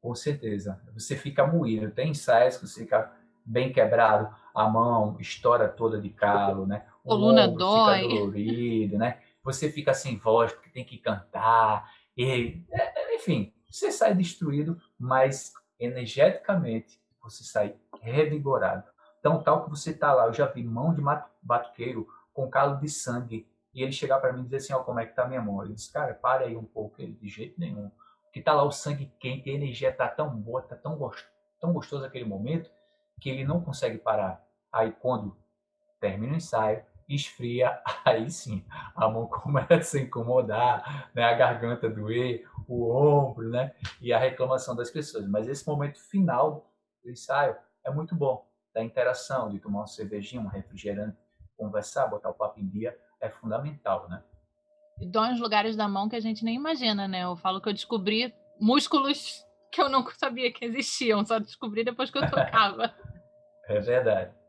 Com 0.02 0.16
certeza. 0.16 0.82
Você 0.94 1.16
fica 1.16 1.46
moído. 1.46 1.92
Tem 1.92 2.10
ensaios 2.10 2.56
que 2.56 2.66
você 2.66 2.80
fica 2.80 3.12
bem 3.44 3.72
quebrado, 3.72 4.34
a 4.52 4.68
mão 4.68 5.16
estoura 5.20 5.68
toda 5.68 6.00
de 6.00 6.10
calo, 6.10 6.66
né? 6.66 6.86
O 7.04 7.10
Coluna 7.10 7.46
dói. 7.46 8.00
Fica 8.00 8.08
dolorido, 8.08 8.98
né? 8.98 9.18
Você 9.44 9.70
fica 9.70 9.94
sem 9.94 10.18
voz 10.18 10.52
porque 10.52 10.70
tem 10.70 10.84
que 10.84 10.98
cantar. 10.98 11.88
E, 12.16 12.64
é, 12.70 13.14
enfim, 13.14 13.52
você 13.70 13.92
sai 13.92 14.14
destruído, 14.14 14.80
mas 14.98 15.52
energeticamente 15.78 17.00
você 17.22 17.44
sai 17.44 17.76
revigorado. 18.00 18.84
Então, 19.20 19.42
tal 19.42 19.64
que 19.64 19.70
você 19.70 19.90
está 19.90 20.12
lá, 20.12 20.26
eu 20.26 20.34
já 20.34 20.46
vi 20.46 20.62
mão 20.64 20.92
de 20.92 21.02
batuqueiro 21.42 22.06
com 22.32 22.50
calo 22.50 22.78
de 22.78 22.88
sangue 22.88 23.48
e 23.72 23.82
ele 23.82 23.92
chegar 23.92 24.20
para 24.20 24.32
mim 24.32 24.42
e 24.42 24.44
dizer 24.44 24.56
assim, 24.58 24.72
ó, 24.72 24.80
oh, 24.80 24.84
como 24.84 25.00
é 25.00 25.06
que 25.06 25.14
tá 25.14 25.26
minha 25.26 25.40
mão? 25.40 25.62
Ele 25.62 25.74
disse, 25.74 25.92
cara, 25.92 26.14
pare 26.14 26.44
aí 26.44 26.56
um 26.56 26.64
pouco. 26.64 27.00
Ele, 27.00 27.12
de 27.12 27.28
jeito 27.28 27.58
nenhum. 27.58 27.90
Que 28.32 28.40
tá 28.40 28.52
lá 28.52 28.62
o 28.62 28.70
sangue 28.70 29.12
quente, 29.18 29.50
a 29.50 29.52
energia 29.52 29.92
tá 29.92 30.08
tão 30.08 30.30
boa, 30.30 30.62
tá 30.62 30.76
tão, 30.76 30.96
gostoso, 30.96 31.28
tão 31.60 31.72
gostoso 31.72 32.04
aquele 32.04 32.24
momento, 32.24 32.70
que 33.20 33.30
ele 33.30 33.44
não 33.44 33.60
consegue 33.60 33.98
parar. 33.98 34.44
Aí 34.72 34.92
quando 34.92 35.36
termina 36.00 36.34
o 36.34 36.36
ensaio, 36.36 36.84
esfria, 37.08 37.80
aí 38.04 38.30
sim, 38.30 38.64
a 38.94 39.08
mão 39.08 39.26
começa 39.26 39.98
a 39.98 40.00
incomodar, 40.00 41.10
né? 41.14 41.24
a 41.24 41.34
garganta 41.34 41.88
doer, 41.88 42.48
o 42.68 42.90
ombro, 42.90 43.48
né? 43.50 43.74
E 44.00 44.12
a 44.12 44.18
reclamação 44.18 44.74
das 44.74 44.90
pessoas. 44.90 45.26
Mas 45.28 45.48
esse 45.48 45.66
momento 45.66 46.00
final 46.00 46.70
do 47.02 47.10
ensaio 47.10 47.56
é 47.84 47.90
muito 47.90 48.14
bom, 48.14 48.48
da 48.74 48.82
interação, 48.82 49.50
de 49.50 49.58
tomar 49.58 49.80
uma 49.80 49.86
cervejinha, 49.86 50.42
um 50.42 50.48
refrigerante, 50.48 51.16
conversar, 51.56 52.06
botar 52.06 52.30
o 52.30 52.34
papo 52.34 52.58
em 52.58 52.66
dia, 52.66 52.98
é 53.20 53.28
fundamental, 53.28 54.08
né? 54.08 54.22
E 55.00 55.06
dói 55.06 55.30
nos 55.30 55.40
lugares 55.40 55.76
da 55.76 55.88
mão 55.88 56.08
que 56.08 56.16
a 56.16 56.20
gente 56.20 56.44
nem 56.44 56.54
imagina, 56.54 57.08
né? 57.08 57.24
Eu 57.24 57.36
falo 57.36 57.60
que 57.60 57.68
eu 57.68 57.72
descobri 57.72 58.34
músculos 58.60 59.44
que 59.72 59.82
eu 59.82 59.88
não 59.88 60.06
sabia 60.10 60.52
que 60.52 60.64
existiam, 60.64 61.24
só 61.24 61.38
descobri 61.38 61.84
depois 61.84 62.10
que 62.10 62.18
eu 62.18 62.22
tocava. 62.30 62.94
é 63.66 63.80
verdade. 63.80 64.43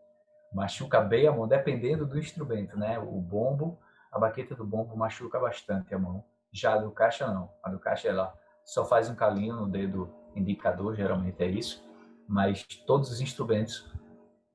Machuca 0.55 1.01
bem 1.01 1.27
a 1.27 1.33
mão, 1.33 1.49
dependendo 1.49 2.05
do 2.05 2.17
instrumento, 2.17 2.79
né? 2.79 2.97
O 2.97 3.19
bombo, 3.19 3.77
a 4.09 4.17
baqueta 4.17 4.55
do 4.55 4.63
bombo 4.63 4.95
machuca 4.95 5.37
bastante 5.37 5.93
a 5.93 5.99
mão. 5.99 6.23
Já 6.49 6.75
a 6.75 6.77
do 6.77 6.91
caixa, 6.91 7.27
não. 7.27 7.51
A 7.61 7.69
do 7.69 7.77
caixa, 7.77 8.07
ela 8.07 8.33
só 8.63 8.85
faz 8.85 9.09
um 9.09 9.15
calinho 9.15 9.53
no 9.57 9.67
dedo 9.67 10.09
indicador, 10.33 10.95
geralmente 10.95 11.43
é 11.43 11.47
isso. 11.47 11.83
Mas 12.25 12.63
todos 12.87 13.11
os 13.11 13.19
instrumentos 13.19 13.93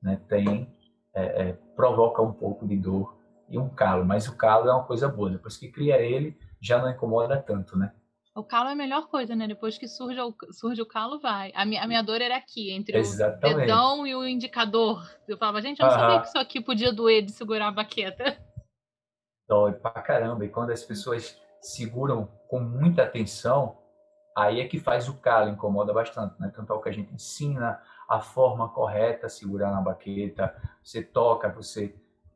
né, 0.01 0.19
tem, 0.27 0.75
é, 1.13 1.49
é, 1.49 1.53
provoca 1.75 2.19
um 2.23 2.33
pouco 2.33 2.67
de 2.67 2.77
dor 2.77 3.15
e 3.47 3.59
um 3.59 3.69
calo, 3.69 4.03
mas 4.03 4.27
o 4.27 4.35
calo 4.35 4.67
é 4.67 4.73
uma 4.73 4.85
coisa 4.85 5.07
boa. 5.07 5.29
Depois 5.29 5.55
que 5.55 5.71
cria 5.71 6.01
ele, 6.01 6.35
já 6.59 6.81
não 6.81 6.89
incomoda 6.89 7.39
tanto, 7.39 7.77
né? 7.77 7.93
O 8.33 8.43
calo 8.43 8.69
é 8.69 8.71
a 8.71 8.75
melhor 8.75 9.07
coisa, 9.07 9.35
né? 9.35 9.45
Depois 9.45 9.77
que 9.77 9.89
surge 9.89 10.19
o, 10.21 10.33
surge 10.51 10.81
o 10.81 10.85
calo, 10.85 11.19
vai. 11.19 11.51
A 11.53 11.65
minha, 11.65 11.83
a 11.83 11.87
minha 11.87 12.01
dor 12.01 12.21
era 12.21 12.37
aqui, 12.37 12.71
entre 12.71 12.97
Exatamente. 12.97 13.55
o 13.55 13.59
dedão 13.59 14.07
e 14.07 14.15
o 14.15 14.25
indicador. 14.25 15.05
Eu 15.27 15.37
falava, 15.37 15.61
gente, 15.61 15.81
eu 15.81 15.85
não 15.85 15.93
sabia 15.93 16.21
que 16.21 16.27
isso 16.27 16.37
aqui 16.37 16.61
podia 16.61 16.93
doer 16.93 17.23
de 17.23 17.31
segurar 17.31 17.67
a 17.67 17.71
baqueta. 17.71 18.37
Dói 19.49 19.73
pra 19.73 19.91
caramba. 20.01 20.45
E 20.45 20.49
quando 20.49 20.71
as 20.71 20.81
pessoas 20.81 21.37
seguram 21.59 22.25
com 22.47 22.61
muita 22.61 23.03
atenção, 23.03 23.77
aí 24.35 24.61
é 24.61 24.67
que 24.67 24.79
faz 24.79 25.09
o 25.09 25.17
calo, 25.19 25.49
incomoda 25.49 25.91
bastante, 25.91 26.39
né? 26.39 26.49
Tanto 26.55 26.71
é 26.71 26.75
o 26.75 26.81
que 26.81 26.87
a 26.87 26.93
gente 26.93 27.13
ensina, 27.13 27.81
a 28.07 28.21
forma 28.21 28.69
correta 28.69 29.27
segurar 29.27 29.71
na 29.71 29.81
baqueta, 29.81 30.55
você 30.81 31.03
toca, 31.03 31.49
você 31.49 31.93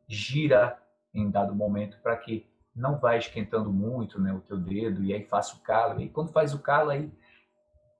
gira 0.09 0.77
em 1.13 1.31
dado 1.31 1.55
momento 1.55 1.97
para 2.01 2.17
que 2.17 2.45
não 2.75 2.97
vá 2.97 3.15
esquentando 3.15 3.71
muito 3.71 4.19
né, 4.19 4.33
o 4.33 4.41
teu 4.41 4.57
dedo 4.57 5.03
e 5.03 5.13
aí 5.13 5.23
faça 5.23 5.55
o 5.55 5.59
calo. 5.59 6.01
E 6.01 6.09
quando 6.09 6.31
faz 6.31 6.53
o 6.53 6.59
calo, 6.59 6.89
aí 6.89 7.11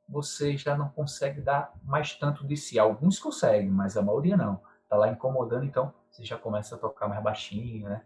você 0.07 0.57
já 0.57 0.77
não 0.77 0.89
consegue 0.89 1.41
dar 1.41 1.73
mais 1.83 2.13
tanto 2.15 2.45
de 2.45 2.57
si. 2.57 2.77
Alguns 2.77 3.17
conseguem, 3.17 3.69
mas 3.69 3.95
a 3.95 4.01
maioria 4.01 4.35
não. 4.35 4.61
Tá 4.89 4.97
lá 4.97 5.09
incomodando, 5.09 5.65
então 5.65 5.93
você 6.11 6.23
já 6.23 6.37
começa 6.37 6.75
a 6.75 6.77
tocar 6.77 7.07
mais 7.07 7.23
baixinho, 7.23 7.89
né? 7.89 8.03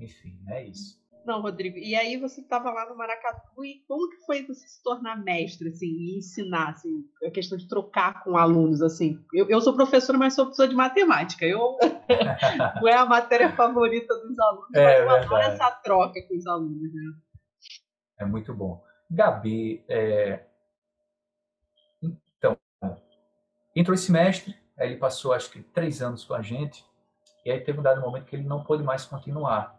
Enfim, 0.00 0.42
é 0.48 0.64
isso. 0.64 1.00
Não, 1.26 1.42
Rodrigo. 1.42 1.76
E 1.76 1.96
aí 1.96 2.16
você 2.16 2.40
estava 2.40 2.70
lá 2.70 2.88
no 2.88 2.96
Maracatu 2.96 3.64
e 3.64 3.82
como 3.88 4.08
que 4.08 4.24
foi 4.24 4.46
você 4.46 4.66
se 4.68 4.80
tornar 4.80 5.16
mestre, 5.16 5.70
assim, 5.70 5.86
e 5.86 6.18
ensinar, 6.18 6.70
assim, 6.70 7.04
a 7.24 7.30
questão 7.30 7.58
de 7.58 7.66
trocar 7.66 8.22
com 8.22 8.36
alunos, 8.36 8.80
assim? 8.80 9.20
Eu, 9.34 9.50
eu 9.50 9.60
sou 9.60 9.74
professora, 9.74 10.16
mas 10.16 10.34
sou 10.34 10.44
professora 10.44 10.68
de 10.68 10.76
matemática. 10.76 11.44
Eu 11.44 11.76
não 12.80 12.86
é 12.86 12.94
a 12.94 13.04
matéria 13.04 13.52
favorita 13.56 14.14
dos 14.14 14.38
alunos, 14.38 14.74
é, 14.74 14.82
mas 14.84 14.92
eu 14.92 15.08
verdade. 15.08 15.26
adoro 15.26 15.42
essa 15.42 15.70
troca 15.82 16.22
com 16.28 16.36
os 16.36 16.46
alunos, 16.46 16.94
né? 16.94 17.12
É 18.20 18.24
muito 18.24 18.54
bom. 18.54 18.80
Gabi, 19.10 19.84
é... 19.88 20.44
então, 22.02 22.56
entrou 23.74 23.94
esse 23.94 24.12
mestre, 24.12 24.54
aí 24.78 24.90
ele 24.90 24.96
passou 24.96 25.32
acho 25.32 25.50
que 25.50 25.60
três 25.60 26.00
anos 26.00 26.24
com 26.24 26.34
a 26.34 26.42
gente, 26.42 26.84
e 27.44 27.50
aí 27.50 27.60
teve 27.60 27.80
um 27.80 27.82
dado 27.82 28.00
momento 28.00 28.26
que 28.26 28.36
ele 28.36 28.46
não 28.46 28.62
pôde 28.62 28.84
mais 28.84 29.04
continuar. 29.04 29.76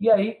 E 0.00 0.10
aí, 0.10 0.40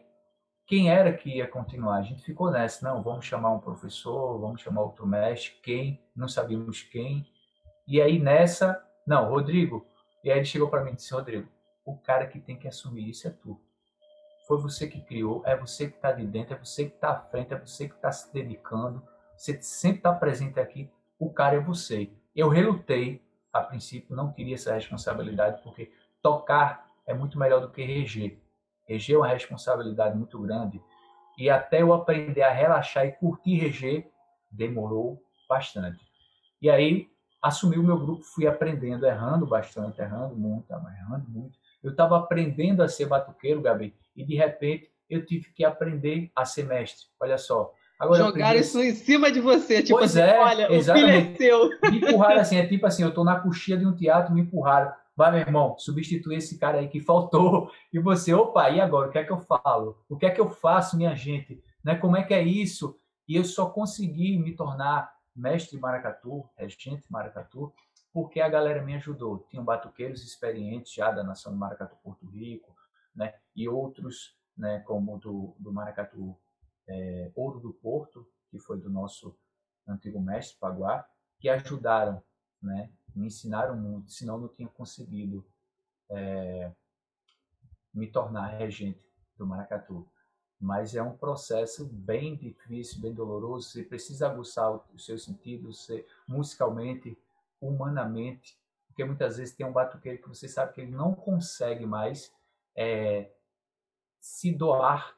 quem 0.66 0.90
era 0.90 1.12
que 1.12 1.30
ia 1.30 1.48
continuar? 1.48 1.96
A 1.96 2.02
gente 2.02 2.22
ficou 2.22 2.50
nessa, 2.50 2.88
não, 2.88 3.02
vamos 3.02 3.24
chamar 3.24 3.50
um 3.52 3.58
professor, 3.58 4.38
vamos 4.38 4.60
chamar 4.60 4.82
outro 4.82 5.06
mestre, 5.06 5.58
quem? 5.62 6.00
Não 6.14 6.28
sabíamos 6.28 6.82
quem. 6.82 7.26
E 7.86 8.00
aí 8.00 8.18
nessa, 8.18 8.80
não, 9.06 9.28
Rodrigo. 9.28 9.86
E 10.22 10.30
aí 10.30 10.38
ele 10.38 10.44
chegou 10.44 10.68
para 10.68 10.84
mim 10.84 10.92
e 10.92 10.96
disse, 10.96 11.12
Rodrigo, 11.12 11.48
o 11.84 11.96
cara 11.96 12.26
que 12.26 12.38
tem 12.38 12.56
que 12.56 12.68
assumir 12.68 13.08
isso 13.08 13.26
é 13.26 13.30
tu. 13.30 13.60
Foi 14.46 14.60
você 14.60 14.86
que 14.86 15.00
criou, 15.00 15.42
é 15.44 15.56
você 15.56 15.88
que 15.88 15.96
está 15.96 16.12
de 16.12 16.26
dentro, 16.26 16.54
é 16.54 16.58
você 16.58 16.84
que 16.84 16.94
está 16.94 17.10
à 17.10 17.20
frente, 17.20 17.52
é 17.52 17.58
você 17.58 17.88
que 17.88 17.94
está 17.94 18.12
se 18.12 18.32
dedicando, 18.32 19.02
você 19.36 19.60
sempre 19.60 19.98
está 19.98 20.12
presente 20.12 20.60
aqui, 20.60 20.90
o 21.18 21.32
cara 21.32 21.56
é 21.56 21.60
você. 21.60 22.10
Eu 22.34 22.48
relutei, 22.48 23.22
a 23.52 23.60
princípio, 23.60 24.14
não 24.14 24.32
queria 24.32 24.54
essa 24.54 24.74
responsabilidade, 24.74 25.62
porque 25.62 25.90
tocar 26.22 26.92
é 27.06 27.12
muito 27.12 27.38
melhor 27.38 27.60
do 27.60 27.70
que 27.70 27.82
reger. 27.82 28.38
Reger 28.88 29.16
é 29.16 29.18
uma 29.18 29.28
responsabilidade 29.28 30.16
muito 30.16 30.38
grande. 30.40 30.80
E 31.36 31.50
até 31.50 31.82
eu 31.82 31.92
aprender 31.92 32.42
a 32.42 32.52
relaxar 32.52 33.06
e 33.06 33.12
curtir 33.12 33.56
reger, 33.56 34.08
demorou 34.50 35.22
bastante. 35.48 36.04
E 36.60 36.68
aí, 36.68 37.08
assumi 37.40 37.78
o 37.78 37.82
meu 37.82 37.98
grupo, 37.98 38.24
fui 38.24 38.46
aprendendo, 38.46 39.06
errando 39.06 39.46
bastante, 39.46 40.00
errando 40.00 40.34
muito, 40.34 40.72
errando 40.72 41.28
muito. 41.28 41.58
Eu 41.82 41.92
estava 41.92 42.18
aprendendo 42.18 42.82
a 42.82 42.88
ser 42.88 43.06
batuqueiro, 43.06 43.62
Gabi, 43.62 43.94
e 44.16 44.24
de 44.24 44.34
repente 44.34 44.90
eu 45.08 45.24
tive 45.24 45.50
que 45.52 45.64
aprender 45.64 46.30
a 46.34 46.44
ser 46.44 46.64
mestre. 46.64 47.06
Olha 47.20 47.38
só. 47.38 47.72
Agora 47.98 48.24
Jogar 48.24 48.56
isso 48.56 48.80
em 48.80 48.94
cima 48.94 49.30
de 49.30 49.40
você, 49.40 49.82
tipo 49.82 49.98
pois 49.98 50.16
assim, 50.16 50.30
é, 50.30 50.38
olha, 50.38 50.72
exatamente. 50.72 51.32
o 51.32 51.36
filho 51.36 51.68
é 51.70 51.78
seu. 51.80 51.90
Me 51.90 51.98
empurraram 51.98 52.40
assim, 52.40 52.56
é 52.56 52.66
tipo 52.66 52.86
assim, 52.86 53.02
eu 53.02 53.08
estou 53.08 53.24
na 53.24 53.40
coxinha 53.40 53.76
de 53.76 53.86
um 53.86 53.94
teatro, 53.94 54.32
me 54.32 54.42
empurraram. 54.42 54.92
Vai, 55.18 55.32
meu 55.32 55.40
irmão, 55.40 55.76
substitui 55.76 56.36
esse 56.36 56.60
cara 56.60 56.78
aí 56.78 56.88
que 56.88 57.00
faltou. 57.00 57.72
E 57.92 57.98
você, 57.98 58.32
opa, 58.32 58.70
e 58.70 58.80
agora? 58.80 59.08
O 59.08 59.10
que 59.10 59.18
é 59.18 59.24
que 59.24 59.32
eu 59.32 59.40
falo? 59.40 59.98
O 60.08 60.16
que 60.16 60.24
é 60.24 60.30
que 60.30 60.40
eu 60.40 60.48
faço, 60.48 60.96
minha 60.96 61.12
gente? 61.16 61.60
Né? 61.82 61.96
Como 61.96 62.16
é 62.16 62.22
que 62.22 62.32
é 62.32 62.40
isso? 62.40 62.96
E 63.26 63.34
eu 63.34 63.42
só 63.42 63.68
consegui 63.68 64.38
me 64.38 64.54
tornar 64.54 65.12
mestre 65.34 65.76
maracatu, 65.76 66.48
regente 66.56 67.04
maracatu, 67.10 67.74
porque 68.12 68.40
a 68.40 68.48
galera 68.48 68.80
me 68.80 68.94
ajudou. 68.94 69.44
Tinham 69.50 69.64
batuqueiros 69.64 70.22
experientes 70.22 70.92
já 70.92 71.10
da 71.10 71.24
Nação 71.24 71.52
do 71.52 71.58
Maracatu 71.58 71.96
Porto 71.96 72.24
Rico, 72.28 72.72
né? 73.12 73.34
E 73.56 73.68
outros, 73.68 74.36
né, 74.56 74.78
como 74.86 75.18
do, 75.18 75.56
do 75.58 75.72
Maracatu 75.72 76.38
é, 76.88 77.32
Ouro 77.34 77.58
do 77.58 77.72
Porto, 77.72 78.24
que 78.52 78.60
foi 78.60 78.78
do 78.78 78.88
nosso 78.88 79.36
antigo 79.88 80.20
mestre 80.20 80.56
Paguá, 80.60 81.04
que 81.40 81.48
ajudaram, 81.48 82.22
né? 82.62 82.90
me 83.14 83.26
ensinaram 83.26 83.76
muito, 83.76 84.12
senão 84.12 84.38
não 84.38 84.48
tinha 84.48 84.68
conseguido 84.68 85.44
é, 86.08 86.72
me 87.92 88.06
tornar 88.06 88.46
regente 88.46 89.02
do 89.36 89.46
Maracatu. 89.46 90.08
Mas 90.60 90.94
é 90.94 91.02
um 91.02 91.16
processo 91.16 91.86
bem 91.86 92.36
difícil, 92.36 93.00
bem 93.00 93.14
doloroso. 93.14 93.68
Você 93.68 93.82
precisa 93.82 94.26
aguçar 94.26 94.72
os 94.92 95.04
seus 95.04 95.24
sentidos, 95.24 95.84
você, 95.84 96.06
musicalmente, 96.26 97.16
humanamente, 97.60 98.58
porque 98.88 99.04
muitas 99.04 99.36
vezes 99.36 99.54
tem 99.54 99.64
um 99.64 99.72
batuqueiro 99.72 100.20
que 100.20 100.28
você 100.28 100.48
sabe 100.48 100.72
que 100.72 100.80
ele 100.80 100.90
não 100.90 101.14
consegue 101.14 101.86
mais 101.86 102.32
é, 102.74 103.30
se 104.20 104.52
doar 104.52 105.16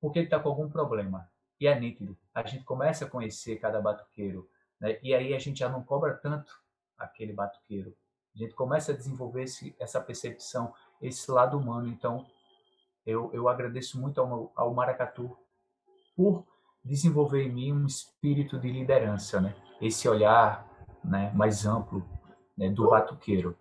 porque 0.00 0.18
ele 0.18 0.26
está 0.26 0.38
com 0.38 0.50
algum 0.50 0.68
problema. 0.68 1.30
E 1.58 1.66
é 1.66 1.80
nítido. 1.80 2.14
A 2.34 2.46
gente 2.46 2.62
começa 2.64 3.06
a 3.06 3.08
conhecer 3.08 3.56
cada 3.56 3.80
batuqueiro, 3.80 4.46
né? 4.80 4.98
e 5.02 5.14
aí 5.14 5.34
a 5.34 5.38
gente 5.38 5.58
já 5.58 5.68
não 5.68 5.82
cobra 5.82 6.14
tanto 6.14 6.52
aquele 6.98 7.32
batuqueiro. 7.32 7.94
A 8.34 8.38
gente 8.38 8.54
começa 8.54 8.92
a 8.92 8.96
desenvolver 8.96 9.44
esse, 9.44 9.74
essa 9.78 10.00
percepção, 10.00 10.74
esse 11.00 11.30
lado 11.30 11.56
humano. 11.56 11.88
Então, 11.88 12.26
eu, 13.06 13.30
eu 13.32 13.48
agradeço 13.48 14.00
muito 14.00 14.20
ao, 14.20 14.52
ao 14.56 14.74
Maracatu 14.74 15.36
por 16.16 16.44
desenvolver 16.84 17.42
em 17.42 17.52
mim 17.52 17.72
um 17.72 17.86
espírito 17.86 18.58
de 18.58 18.70
liderança, 18.70 19.40
né? 19.40 19.54
Esse 19.80 20.08
olhar 20.08 20.68
né, 21.04 21.32
mais 21.34 21.64
amplo 21.64 22.04
né, 22.56 22.70
do 22.70 22.90
batuqueiro. 22.90 23.56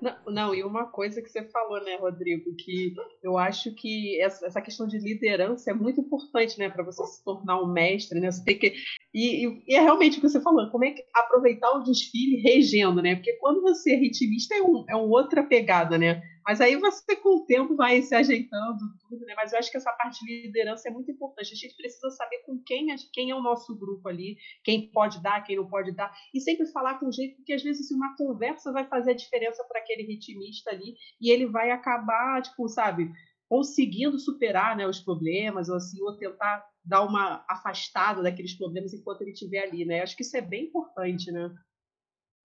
Não, 0.00 0.16
não, 0.26 0.54
e 0.54 0.64
uma 0.64 0.86
coisa 0.86 1.22
que 1.22 1.28
você 1.28 1.44
falou, 1.44 1.80
né, 1.84 1.96
Rodrigo, 1.96 2.56
que 2.56 2.92
eu 3.22 3.38
acho 3.38 3.72
que 3.72 4.20
essa, 4.20 4.60
questão 4.60 4.86
de 4.86 4.98
liderança 4.98 5.70
é 5.70 5.74
muito 5.74 6.00
importante, 6.00 6.58
né, 6.58 6.68
para 6.68 6.82
você 6.82 7.04
se 7.06 7.22
tornar 7.22 7.62
um 7.62 7.72
mestre, 7.72 8.18
né? 8.18 8.30
Você 8.30 8.44
tem 8.44 8.58
que 8.58 8.74
e, 9.14 9.62
e, 9.68 9.74
é 9.74 9.80
realmente 9.80 10.18
o 10.18 10.20
que 10.22 10.28
você 10.28 10.40
falou, 10.40 10.70
como 10.70 10.84
é 10.84 10.92
que 10.92 11.04
aproveitar 11.14 11.70
o 11.72 11.82
desfile 11.82 12.40
regendo, 12.40 13.02
né? 13.02 13.14
Porque 13.14 13.34
quando 13.34 13.60
você 13.60 13.92
é 13.92 13.96
ritmista 13.96 14.54
é, 14.54 14.62
um, 14.62 14.84
é 14.88 14.96
uma 14.96 15.04
outra 15.04 15.42
pegada, 15.42 15.98
né? 15.98 16.22
Mas 16.44 16.60
aí 16.60 16.76
você, 16.76 17.14
com 17.16 17.36
o 17.36 17.44
tempo, 17.44 17.76
vai 17.76 18.00
se 18.02 18.14
ajeitando 18.14 18.78
tudo, 19.08 19.24
né? 19.26 19.34
Mas 19.36 19.52
eu 19.52 19.58
acho 19.58 19.70
que 19.70 19.76
essa 19.76 19.92
parte 19.92 20.24
de 20.24 20.46
liderança 20.46 20.88
é 20.88 20.90
muito 20.90 21.10
importante. 21.10 21.52
A 21.52 21.56
gente 21.56 21.76
precisa 21.76 22.10
saber 22.10 22.38
com 22.46 22.58
quem, 22.64 22.86
quem 23.12 23.30
é 23.30 23.34
o 23.34 23.42
nosso 23.42 23.78
grupo 23.78 24.08
ali, 24.08 24.36
quem 24.64 24.90
pode 24.90 25.22
dar, 25.22 25.42
quem 25.42 25.56
não 25.56 25.68
pode 25.68 25.92
dar. 25.92 26.12
E 26.34 26.40
sempre 26.40 26.66
falar 26.66 26.98
com 26.98 27.12
jeito, 27.12 27.36
porque 27.36 27.52
às 27.52 27.62
vezes 27.62 27.84
assim, 27.84 27.94
uma 27.94 28.16
conversa 28.16 28.72
vai 28.72 28.88
fazer 28.88 29.12
a 29.12 29.16
diferença 29.16 29.62
para 29.68 29.80
aquele 29.80 30.04
ritmista 30.04 30.70
ali 30.70 30.94
e 31.20 31.30
ele 31.30 31.46
vai 31.46 31.70
acabar, 31.70 32.42
tipo, 32.42 32.66
sabe, 32.68 33.10
conseguindo 33.46 34.18
superar 34.18 34.74
né, 34.74 34.86
os 34.86 34.98
problemas, 34.98 35.68
ou 35.68 35.76
assim, 35.76 36.02
ou 36.02 36.16
tentar 36.16 36.64
dar 36.84 37.02
uma 37.02 37.44
afastada 37.48 38.22
daqueles 38.22 38.54
problemas 38.54 38.92
enquanto 38.92 39.22
ele 39.22 39.32
estiver 39.32 39.62
ali, 39.62 39.84
né? 39.84 40.02
Acho 40.02 40.16
que 40.16 40.22
isso 40.22 40.36
é 40.36 40.40
bem 40.40 40.64
importante, 40.64 41.30
né? 41.30 41.54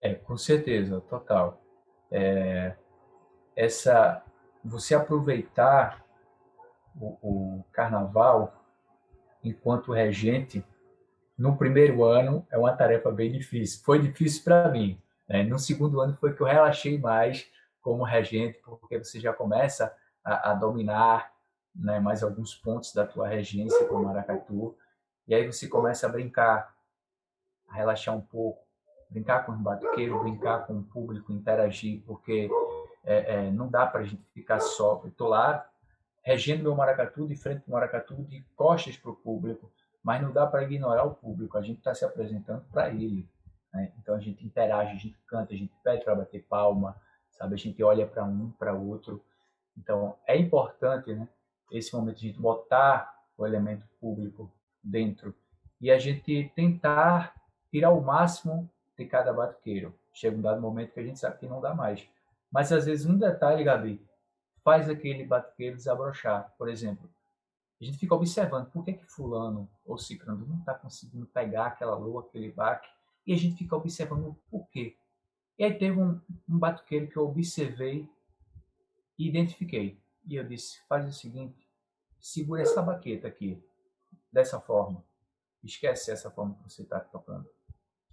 É, 0.00 0.14
com 0.14 0.36
certeza, 0.36 1.00
total. 1.00 1.62
É, 2.10 2.76
essa 3.56 4.24
você 4.64 4.94
aproveitar 4.94 6.04
o, 6.94 7.18
o, 7.58 7.64
carnaval 7.72 8.64
enquanto 9.42 9.92
regente 9.92 10.64
no 11.36 11.56
primeiro 11.56 12.04
ano 12.04 12.46
é 12.50 12.58
uma 12.58 12.72
tarefa 12.72 13.10
bem 13.10 13.32
difícil. 13.32 13.82
Foi 13.84 14.00
difícil 14.00 14.44
para 14.44 14.68
mim. 14.68 15.00
Né? 15.28 15.42
No 15.42 15.58
segundo 15.58 16.00
ano 16.00 16.16
foi 16.16 16.34
que 16.34 16.40
eu 16.40 16.46
relaxei 16.46 16.98
mais 16.98 17.48
como 17.80 18.04
regente, 18.04 18.58
porque 18.64 18.98
você 18.98 19.20
já 19.20 19.32
começa 19.32 19.94
a, 20.24 20.50
a 20.50 20.54
dominar 20.54 21.32
né, 21.78 22.00
mais 22.00 22.22
alguns 22.22 22.54
pontos 22.54 22.92
da 22.92 23.06
tua 23.06 23.28
regência 23.28 23.86
como 23.86 24.04
Maracatu, 24.04 24.76
e 25.26 25.34
aí 25.34 25.46
você 25.46 25.68
começa 25.68 26.06
a 26.06 26.10
brincar, 26.10 26.74
a 27.68 27.74
relaxar 27.74 28.16
um 28.16 28.20
pouco, 28.20 28.66
brincar 29.08 29.46
com 29.46 29.52
o 29.52 29.56
batuqueiro, 29.56 30.20
brincar 30.20 30.66
com 30.66 30.78
o 30.78 30.82
público, 30.82 31.32
interagir, 31.32 32.02
porque 32.04 32.50
é, 33.04 33.34
é, 33.34 33.50
não 33.50 33.68
dá 33.68 33.86
para 33.86 34.00
a 34.00 34.04
gente 34.04 34.22
ficar 34.32 34.60
só. 34.60 35.00
Eu 35.04 35.10
estou 35.10 35.28
lá 35.28 35.68
regendo 36.22 36.62
meu 36.62 36.74
maracatu, 36.74 37.26
de 37.26 37.36
frente 37.36 37.60
para 37.60 37.70
o 37.70 37.72
maracatu, 37.72 38.14
de 38.24 38.42
costas 38.56 38.96
para 38.96 39.10
o 39.10 39.16
público, 39.16 39.70
mas 40.02 40.20
não 40.22 40.32
dá 40.32 40.46
para 40.46 40.62
ignorar 40.62 41.04
o 41.04 41.14
público, 41.14 41.56
a 41.56 41.62
gente 41.62 41.78
está 41.78 41.94
se 41.94 42.04
apresentando 42.04 42.64
para 42.70 42.90
ele. 42.90 43.28
Né? 43.72 43.92
Então 43.98 44.14
a 44.14 44.20
gente 44.20 44.44
interage, 44.44 44.92
a 44.92 44.96
gente 44.96 45.18
canta, 45.26 45.52
a 45.52 45.56
gente 45.56 45.72
pede 45.82 46.04
para 46.04 46.14
bater 46.14 46.42
palma, 46.44 46.96
sabe? 47.30 47.54
A 47.54 47.58
gente 47.58 47.82
olha 47.82 48.06
para 48.06 48.24
um, 48.24 48.50
para 48.52 48.74
outro. 48.74 49.24
Então 49.76 50.16
é 50.26 50.36
importante 50.36 51.14
né, 51.14 51.28
esse 51.70 51.94
momento 51.94 52.18
de 52.18 52.32
botar 52.32 53.14
o 53.36 53.46
elemento 53.46 53.86
público 54.00 54.52
dentro 54.82 55.34
e 55.80 55.90
a 55.90 55.98
gente 55.98 56.50
tentar 56.54 57.34
tirar 57.70 57.90
o 57.90 58.00
máximo 58.00 58.70
de 58.96 59.04
cada 59.04 59.32
batuqueiro. 59.32 59.94
Chega 60.12 60.36
um 60.36 60.42
dado 60.42 60.60
momento 60.60 60.92
que 60.92 61.00
a 61.00 61.04
gente 61.04 61.18
sabe 61.18 61.38
que 61.38 61.46
não 61.46 61.60
dá 61.60 61.74
mais. 61.74 62.06
Mas 62.50 62.72
às 62.72 62.86
vezes 62.86 63.06
um 63.06 63.16
detalhe, 63.16 63.62
Gabi, 63.62 64.04
faz 64.64 64.88
aquele 64.88 65.24
batuqueiro 65.24 65.76
desabrochar. 65.76 66.52
Por 66.58 66.68
exemplo, 66.68 67.08
a 67.80 67.84
gente 67.84 67.98
fica 67.98 68.14
observando 68.14 68.70
por 68.70 68.84
que, 68.84 68.94
que 68.94 69.06
fulano 69.06 69.70
ou 69.84 69.96
ciclano 69.96 70.46
não 70.46 70.58
está 70.58 70.74
conseguindo 70.74 71.26
pegar 71.26 71.66
aquela 71.66 71.96
lua, 71.96 72.22
aquele 72.22 72.50
baque, 72.50 72.88
e 73.26 73.32
a 73.32 73.36
gente 73.36 73.56
fica 73.56 73.76
observando 73.76 74.36
por 74.50 74.66
quê. 74.68 74.96
E 75.58 75.64
aí 75.64 75.74
teve 75.74 76.00
um, 76.00 76.20
um 76.48 76.58
batuqueiro 76.58 77.08
que 77.08 77.16
eu 77.16 77.28
observei 77.28 78.08
e 79.18 79.28
identifiquei. 79.28 80.00
E 80.28 80.36
eu 80.36 80.44
disse, 80.44 80.78
faz 80.86 81.08
o 81.08 81.12
seguinte, 81.12 81.66
segura 82.20 82.60
essa 82.60 82.82
baqueta 82.82 83.26
aqui, 83.26 83.64
dessa 84.30 84.60
forma. 84.60 85.02
esquece 85.64 86.12
essa 86.12 86.30
forma 86.30 86.54
que 86.56 86.70
você 86.70 86.82
está 86.82 87.00
tocando. 87.00 87.48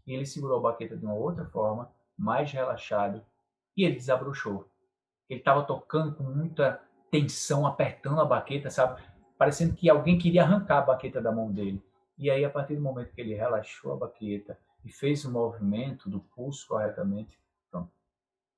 E 0.08 0.14
ele 0.14 0.26
segurou 0.26 0.60
a 0.60 0.72
baqueta 0.72 0.96
de 0.96 1.06
uma 1.06 1.14
outra 1.14 1.46
forma, 1.46 1.94
mais 2.18 2.50
relaxado, 2.54 3.22
e 3.76 3.84
ele 3.84 3.96
desabrochou. 3.96 4.72
Ele 5.30 5.42
estava 5.42 5.66
tocando 5.66 6.16
com 6.16 6.24
muita 6.24 6.82
tensão, 7.12 7.68
apertando 7.68 8.22
a 8.22 8.26
baqueta, 8.26 8.70
sabe? 8.70 9.04
Parecendo 9.38 9.76
que 9.76 9.90
alguém 9.90 10.18
queria 10.18 10.44
arrancar 10.44 10.78
a 10.78 10.86
baqueta 10.86 11.22
da 11.22 11.34
mão 11.34 11.52
dele. 11.52 11.84
E 12.18 12.32
aí, 12.32 12.46
a 12.46 12.50
partir 12.50 12.76
do 12.76 12.82
momento 12.82 13.12
que 13.12 13.20
ele 13.20 13.36
relaxou 13.36 13.92
a 13.92 13.98
baqueta 13.98 14.58
e 14.86 14.90
fez 14.90 15.26
o 15.26 15.32
movimento 15.32 16.10
do 16.10 16.22
pulso 16.22 16.66
corretamente, 16.66 17.38
pronto, 17.70 17.92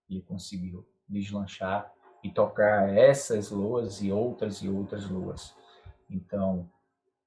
ele 0.08 0.22
conseguiu 0.22 0.88
deslanchar 1.10 1.92
e 2.28 2.32
tocar 2.32 2.90
essas 2.94 3.52
luas 3.52 4.02
e 4.02 4.12
outras 4.12 4.58
e 4.58 4.70
outras 4.70 5.10
luas. 5.10 5.56
Então, 6.10 6.70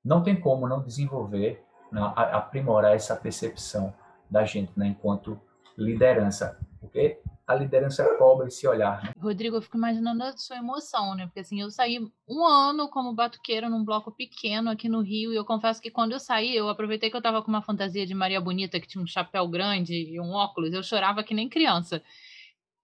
não 0.05 0.23
tem 0.23 0.39
como 0.39 0.69
não 0.69 0.83
desenvolver, 0.83 1.65
não, 1.91 2.05
aprimorar 2.17 2.95
essa 2.95 3.17
percepção 3.17 3.93
da 4.31 4.45
gente, 4.45 4.73
né, 4.77 4.89
enquanto 4.89 5.41
liderança, 5.77 6.59
porque 6.79 7.19
a 7.47 7.55
liderança 7.55 8.05
cobra 8.17 8.47
esse 8.47 8.67
olhar. 8.69 9.03
Né? 9.03 9.13
Rodrigo, 9.19 9.57
eu 9.57 9.63
fico 9.63 9.77
imaginando 9.77 10.23
a 10.23 10.37
sua 10.37 10.59
emoção, 10.59 11.17
né? 11.17 11.27
Porque 11.27 11.41
assim, 11.41 11.61
eu 11.61 11.71
saí 11.71 11.99
um 12.29 12.47
ano 12.47 12.89
como 12.89 13.15
batuqueira 13.15 13.69
num 13.69 13.85
bloco 13.85 14.13
pequeno 14.13 14.71
aqui 14.71 14.89
no 14.89 15.01
Rio, 15.01 15.33
e 15.33 15.37
eu 15.37 15.45
confesso 15.45 15.81
que 15.81 15.91
quando 15.91 16.13
eu 16.13 16.21
saí, 16.21 16.55
eu 16.55 16.69
aproveitei 16.69 17.11
que 17.11 17.17
eu 17.17 17.23
tava 17.23 17.43
com 17.43 17.49
uma 17.49 17.63
fantasia 17.63 18.07
de 18.07 18.15
Maria 18.15 18.41
Bonita, 18.41 18.79
que 18.79 18.87
tinha 18.87 19.03
um 19.03 19.07
chapéu 19.07 19.49
grande 19.49 19.95
e 19.95 20.21
um 20.21 20.31
óculos, 20.31 20.73
eu 20.73 20.83
chorava 20.83 21.25
que 21.25 21.35
nem 21.35 21.49
criança. 21.49 22.03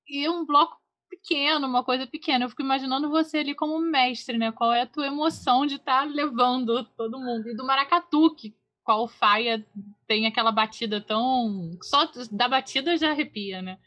E 0.08 0.28
um 0.28 0.44
bloco 0.44 0.78
pequeno, 1.16 1.66
uma 1.66 1.84
coisa 1.84 2.06
pequena. 2.06 2.44
Eu 2.44 2.48
fico 2.48 2.62
imaginando 2.62 3.10
você 3.10 3.38
ali 3.38 3.54
como 3.54 3.78
mestre, 3.80 4.38
né? 4.38 4.52
Qual 4.52 4.72
é 4.72 4.82
a 4.82 4.86
tua 4.86 5.06
emoção 5.06 5.66
de 5.66 5.76
estar 5.76 6.00
tá 6.00 6.04
levando 6.04 6.84
todo 6.96 7.18
mundo? 7.18 7.48
E 7.48 7.56
do 7.56 7.66
maracatu, 7.66 8.34
que 8.34 8.54
qual 8.84 9.08
faia 9.08 9.66
tem 10.06 10.26
aquela 10.26 10.52
batida 10.52 11.00
tão. 11.00 11.76
Só 11.82 12.08
da 12.30 12.48
batida 12.48 12.96
já 12.96 13.10
arrepia, 13.10 13.60
né? 13.60 13.78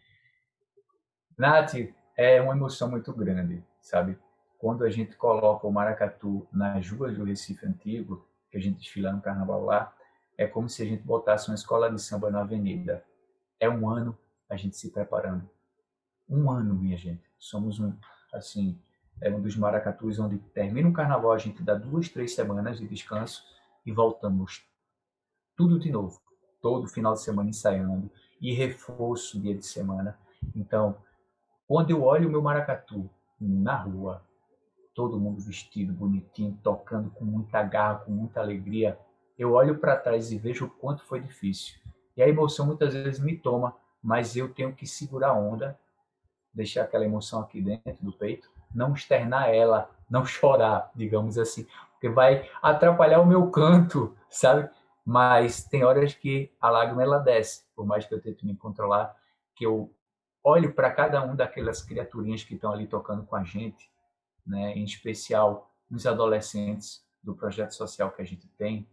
Nath, 1.38 1.76
é 2.18 2.42
uma 2.42 2.54
emoção 2.54 2.90
muito 2.92 3.14
grande, 3.14 3.64
sabe? 3.82 4.20
Quando 4.58 4.84
a 4.84 4.90
gente 4.90 5.16
coloca 5.16 5.66
o 5.66 5.72
maracatu 5.72 6.46
nas 6.52 6.90
ruas 6.90 7.18
do 7.18 7.24
Recife 7.24 7.66
Antigo, 7.66 8.28
que 8.52 8.58
a 8.58 8.60
gente 8.60 8.80
desfila 8.80 9.14
no 9.14 9.22
carnaval 9.22 9.64
lá, 9.64 9.94
é 10.38 10.46
como 10.46 10.68
se 10.68 10.84
a 10.84 10.86
gente 10.86 11.02
botasse 11.02 11.48
uma 11.50 11.56
escola 11.56 11.90
de 11.90 12.02
samba 12.02 12.30
na 12.30 12.42
avenida. 12.42 13.06
É 13.58 13.70
um 13.70 13.90
ano 13.90 14.18
a 14.50 14.58
gente 14.58 14.76
se 14.76 14.92
preparando. 14.92 15.50
Um 16.30 16.52
ano, 16.52 16.76
minha 16.76 16.98
gente. 16.98 17.24
Somos 17.38 17.80
um, 17.80 17.94
assim, 18.34 18.80
é 19.22 19.34
um 19.34 19.42
dos 19.42 19.56
maracatus 19.56 20.20
onde 20.20 20.38
termina 20.38 20.88
o 20.88 20.94
carnaval, 20.94 21.32
a 21.32 21.38
gente 21.38 21.64
dá 21.64 21.74
duas, 21.74 22.10
três 22.10 22.36
semanas 22.36 22.78
de 22.78 22.88
descanso 22.88 23.44
e 23.86 23.92
voltamos 23.92 24.66
tudo 25.56 25.80
de 25.80 25.92
novo. 25.92 26.22
Todo 26.62 26.88
final 26.88 27.14
de 27.14 27.22
semana 27.22 27.50
ensaiando 27.50 28.12
e 28.40 28.54
reforço 28.54 29.40
dia 29.40 29.56
de 29.56 29.66
semana. 29.66 30.18
Então, 30.56 30.96
quando 31.68 31.92
eu 31.92 32.04
olho 32.04 32.28
o 32.28 32.32
meu 32.32 32.42
maracatu 32.42 33.10
na 33.40 33.76
rua, 33.76 34.24
todo 34.94 35.20
mundo 35.20 35.42
vestido, 35.42 35.94
bonitinho, 35.94 36.58
tocando 36.64 37.10
com 37.10 37.26
muita 37.26 37.64
garra, 37.64 38.00
com 38.00 38.12
muita 38.12 38.40
alegria, 38.42 39.00
eu 39.38 39.54
olho 39.54 39.78
para 39.80 39.96
trás 39.96 40.32
e 40.32 40.38
vejo 40.38 40.66
o 40.66 40.70
quanto 40.70 41.04
foi 41.06 41.22
difícil. 41.22 41.80
E 42.16 42.22
a 42.22 42.28
emoção 42.28 42.66
muitas 42.66 42.94
vezes 42.94 43.20
me 43.20 43.38
toma, 43.38 43.76
mas 44.04 44.36
eu 44.36 44.54
tenho 44.54 44.76
que 44.76 44.86
segurar 44.86 45.30
a 45.30 45.40
onda, 45.40 45.80
deixar 46.54 46.84
aquela 46.84 47.06
emoção 47.06 47.42
aqui 47.42 47.62
dentro 47.62 48.04
do 48.04 48.12
peito, 48.12 48.50
não 48.74 48.94
externar 48.94 49.50
ela, 49.50 49.90
não 50.10 50.26
chorar, 50.26 50.92
digamos 50.96 51.38
assim, 51.38 51.68
porque 51.92 52.10
vai 52.10 52.50
atrapalhar 52.62 53.20
o 53.20 53.26
meu 53.26 53.50
canto, 53.52 54.16
sabe? 54.30 54.70
Mas 55.06 55.64
tem 55.64 55.84
horas 55.84 56.14
que 56.14 56.52
a 56.62 56.70
lágrima 56.70 57.04
ela 57.04 57.20
desce, 57.20 57.66
por 57.76 57.86
mais 57.86 58.06
que 58.06 58.14
eu 58.14 58.22
tente 58.22 58.46
me 58.46 58.56
controlar, 58.56 59.16
que 59.56 59.66
eu 59.66 59.94
olho 60.44 60.74
para 60.74 60.92
cada 60.92 61.22
um 61.24 61.36
daquelas 61.36 61.82
criaturinhas 61.82 62.44
que 62.44 62.56
estão 62.56 62.72
ali 62.72 62.88
tocando 62.88 63.26
com 63.26 63.36
a 63.36 63.44
gente, 63.44 63.92
né, 64.46 64.74
em 64.74 64.84
especial 64.84 65.72
os 65.92 66.06
adolescentes 66.06 67.04
do 67.22 67.36
projeto 67.36 67.72
social 67.72 68.12
que 68.12 68.22
a 68.22 68.26
gente 68.26 68.48
tem, 68.50 68.88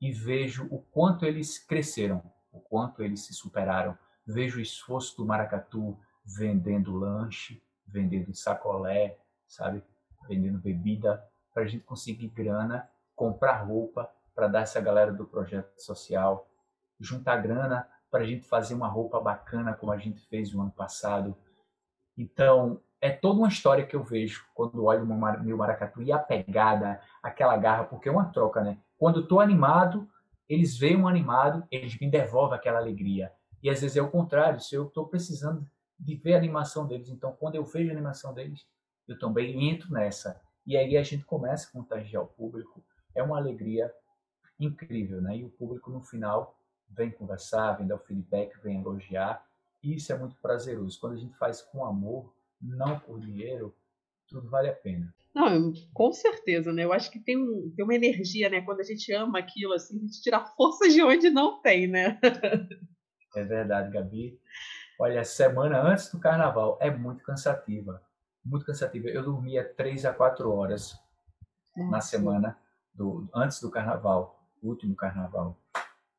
e 0.00 0.12
vejo 0.12 0.66
o 0.70 0.80
quanto 0.80 1.24
eles 1.24 1.58
cresceram, 1.58 2.22
o 2.52 2.60
quanto 2.60 3.02
eles 3.02 3.26
se 3.26 3.34
superaram. 3.34 3.96
Vejo 4.26 4.58
o 4.58 4.62
esforço 4.62 5.16
do 5.16 5.26
maracatu 5.26 5.98
vendendo 6.36 6.96
lanche, 6.96 7.62
vendendo 7.86 8.34
sacolé, 8.34 9.18
sabe, 9.46 9.82
vendendo 10.28 10.58
bebida, 10.58 11.24
para 11.52 11.64
a 11.64 11.66
gente 11.66 11.84
conseguir 11.84 12.28
grana, 12.28 12.88
comprar 13.16 13.62
roupa 13.62 14.10
para 14.34 14.48
dar 14.48 14.60
essa 14.60 14.80
galera 14.80 15.12
do 15.12 15.26
projeto 15.26 15.78
social, 15.80 16.48
juntar 16.98 17.36
grana 17.36 17.88
para 18.10 18.22
a 18.22 18.26
gente 18.26 18.44
fazer 18.44 18.74
uma 18.74 18.88
roupa 18.88 19.20
bacana 19.20 19.74
como 19.74 19.92
a 19.92 19.98
gente 19.98 20.20
fez 20.28 20.54
o 20.54 20.60
ano 20.60 20.70
passado. 20.70 21.36
Então, 22.16 22.80
é 23.00 23.10
toda 23.10 23.38
uma 23.38 23.48
história 23.48 23.86
que 23.86 23.96
eu 23.96 24.02
vejo 24.02 24.44
quando 24.54 24.84
olho 24.84 25.04
o 25.04 25.42
meu 25.42 25.56
maracatu 25.56 26.02
e 26.02 26.12
a 26.12 26.18
pegada, 26.18 27.00
aquela 27.22 27.56
garra, 27.56 27.84
porque 27.84 28.08
é 28.08 28.12
uma 28.12 28.26
troca, 28.26 28.62
né? 28.62 28.78
Quando 28.98 29.20
estou 29.20 29.40
animado, 29.40 30.08
eles 30.48 30.76
veem 30.76 30.96
um 30.96 31.08
animado, 31.08 31.66
eles 31.70 31.98
me 31.98 32.10
devolvem 32.10 32.58
aquela 32.58 32.78
alegria. 32.78 33.32
E 33.62 33.70
às 33.70 33.80
vezes 33.80 33.96
é 33.96 34.02
o 34.02 34.10
contrário, 34.10 34.60
se 34.60 34.74
eu 34.74 34.86
estou 34.86 35.06
precisando 35.06 35.64
de 36.00 36.16
ver 36.16 36.34
a 36.34 36.38
animação 36.38 36.86
deles, 36.86 37.08
então 37.08 37.32
quando 37.38 37.54
eu 37.54 37.64
vejo 37.64 37.90
a 37.90 37.92
animação 37.92 38.32
deles, 38.32 38.66
eu 39.06 39.18
também 39.18 39.68
entro 39.68 39.92
nessa. 39.92 40.40
E 40.66 40.76
aí 40.76 40.96
a 40.96 41.02
gente 41.02 41.24
começa 41.24 41.68
a 41.68 41.72
contagiar 41.72 42.22
o 42.22 42.28
público. 42.28 42.82
É 43.14 43.22
uma 43.22 43.36
alegria 43.36 43.92
incrível, 44.58 45.20
né? 45.20 45.38
E 45.38 45.44
o 45.44 45.50
público 45.50 45.90
no 45.90 46.00
final 46.02 46.56
vem 46.88 47.10
conversar, 47.10 47.72
vem 47.72 47.86
dar 47.86 47.96
o 47.96 48.00
feedback, 48.00 48.56
vem 48.62 48.80
elogiar. 48.80 49.44
E 49.82 49.94
isso 49.94 50.12
é 50.12 50.18
muito 50.18 50.36
prazeroso. 50.36 50.98
Quando 51.00 51.14
a 51.14 51.18
gente 51.18 51.36
faz 51.36 51.62
com 51.62 51.84
amor, 51.84 52.32
não 52.60 52.98
por 53.00 53.18
dinheiro, 53.18 53.74
tudo 54.28 54.48
vale 54.48 54.68
a 54.68 54.74
pena. 54.74 55.12
Não, 55.34 55.72
com 55.94 56.12
certeza, 56.12 56.72
né? 56.72 56.84
Eu 56.84 56.92
acho 56.92 57.10
que 57.10 57.18
tem, 57.18 57.36
um, 57.36 57.72
tem 57.74 57.84
uma 57.84 57.94
energia, 57.94 58.48
né? 58.48 58.60
Quando 58.60 58.80
a 58.80 58.84
gente 58.84 59.12
ama 59.12 59.38
aquilo, 59.38 59.72
assim, 59.72 59.96
a 59.96 60.00
gente 60.00 60.20
tira 60.20 60.44
força 60.44 60.88
de 60.88 61.02
onde 61.02 61.30
não 61.30 61.60
tem, 61.62 61.86
né? 61.86 62.18
é 63.36 63.44
verdade, 63.44 63.92
Gabi. 63.92 64.38
Olha, 65.02 65.22
a 65.22 65.24
semana 65.24 65.80
antes 65.80 66.12
do 66.12 66.18
carnaval 66.18 66.76
é 66.78 66.90
muito 66.90 67.24
cansativa. 67.24 68.02
Muito 68.44 68.66
cansativa. 68.66 69.08
Eu 69.08 69.22
dormia 69.22 69.64
três 69.64 70.04
a 70.04 70.12
quatro 70.12 70.52
horas 70.52 70.94
Nossa. 71.74 71.90
na 71.90 72.00
semana 72.02 72.58
do, 72.92 73.26
antes 73.34 73.62
do 73.62 73.70
carnaval, 73.70 74.38
último 74.62 74.94
carnaval. 74.94 75.56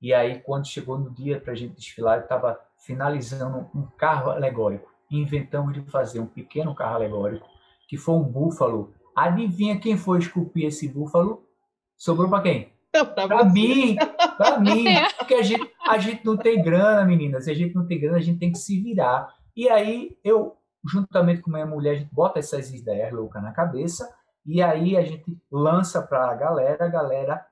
E 0.01 0.11
aí, 0.11 0.39
quando 0.39 0.65
chegou 0.65 0.97
no 0.97 1.11
dia 1.11 1.39
para 1.39 1.53
a 1.53 1.55
gente 1.55 1.75
desfilar, 1.75 2.17
eu 2.17 2.23
estava 2.23 2.59
finalizando 2.79 3.69
um 3.75 3.85
carro 3.85 4.31
alegórico. 4.31 4.91
Inventamos 5.11 5.75
de 5.75 5.81
fazer 5.83 6.19
um 6.19 6.25
pequeno 6.25 6.73
carro 6.73 6.95
alegórico, 6.95 7.47
que 7.87 7.97
foi 7.97 8.15
um 8.15 8.23
búfalo. 8.23 8.95
Adivinha 9.15 9.79
quem 9.79 9.95
foi 9.95 10.17
esculpir 10.17 10.65
esse 10.65 10.87
búfalo? 10.87 11.47
Sobrou 11.95 12.27
para 12.27 12.41
quem? 12.41 12.73
Para 12.91 13.45
mim, 13.45 13.95
para 14.37 14.59
mim. 14.59 14.85
Porque 15.19 15.35
a 15.35 15.43
gente, 15.43 15.70
a 15.87 15.97
gente 15.97 16.25
não 16.25 16.37
tem 16.37 16.61
grana, 16.61 17.05
meninas. 17.05 17.45
Se 17.45 17.51
a 17.51 17.53
gente 17.53 17.75
não 17.75 17.85
tem 17.85 17.99
grana, 17.99 18.17
a 18.17 18.21
gente 18.21 18.39
tem 18.39 18.51
que 18.51 18.57
se 18.57 18.81
virar. 18.81 19.33
E 19.55 19.69
aí, 19.69 20.17
eu, 20.23 20.57
juntamente 20.85 21.41
com 21.41 21.51
minha 21.51 21.65
mulher, 21.65 21.91
a 21.91 21.97
gente 21.99 22.13
bota 22.13 22.39
essas 22.39 22.73
ideias 22.73 23.11
loucas 23.11 23.41
na 23.41 23.51
cabeça. 23.51 24.13
E 24.45 24.61
aí, 24.61 24.97
a 24.97 25.03
gente 25.03 25.37
lança 25.51 26.01
para 26.01 26.29
a 26.29 26.35
galera. 26.35 26.85
A 26.85 26.89
galera 26.89 27.45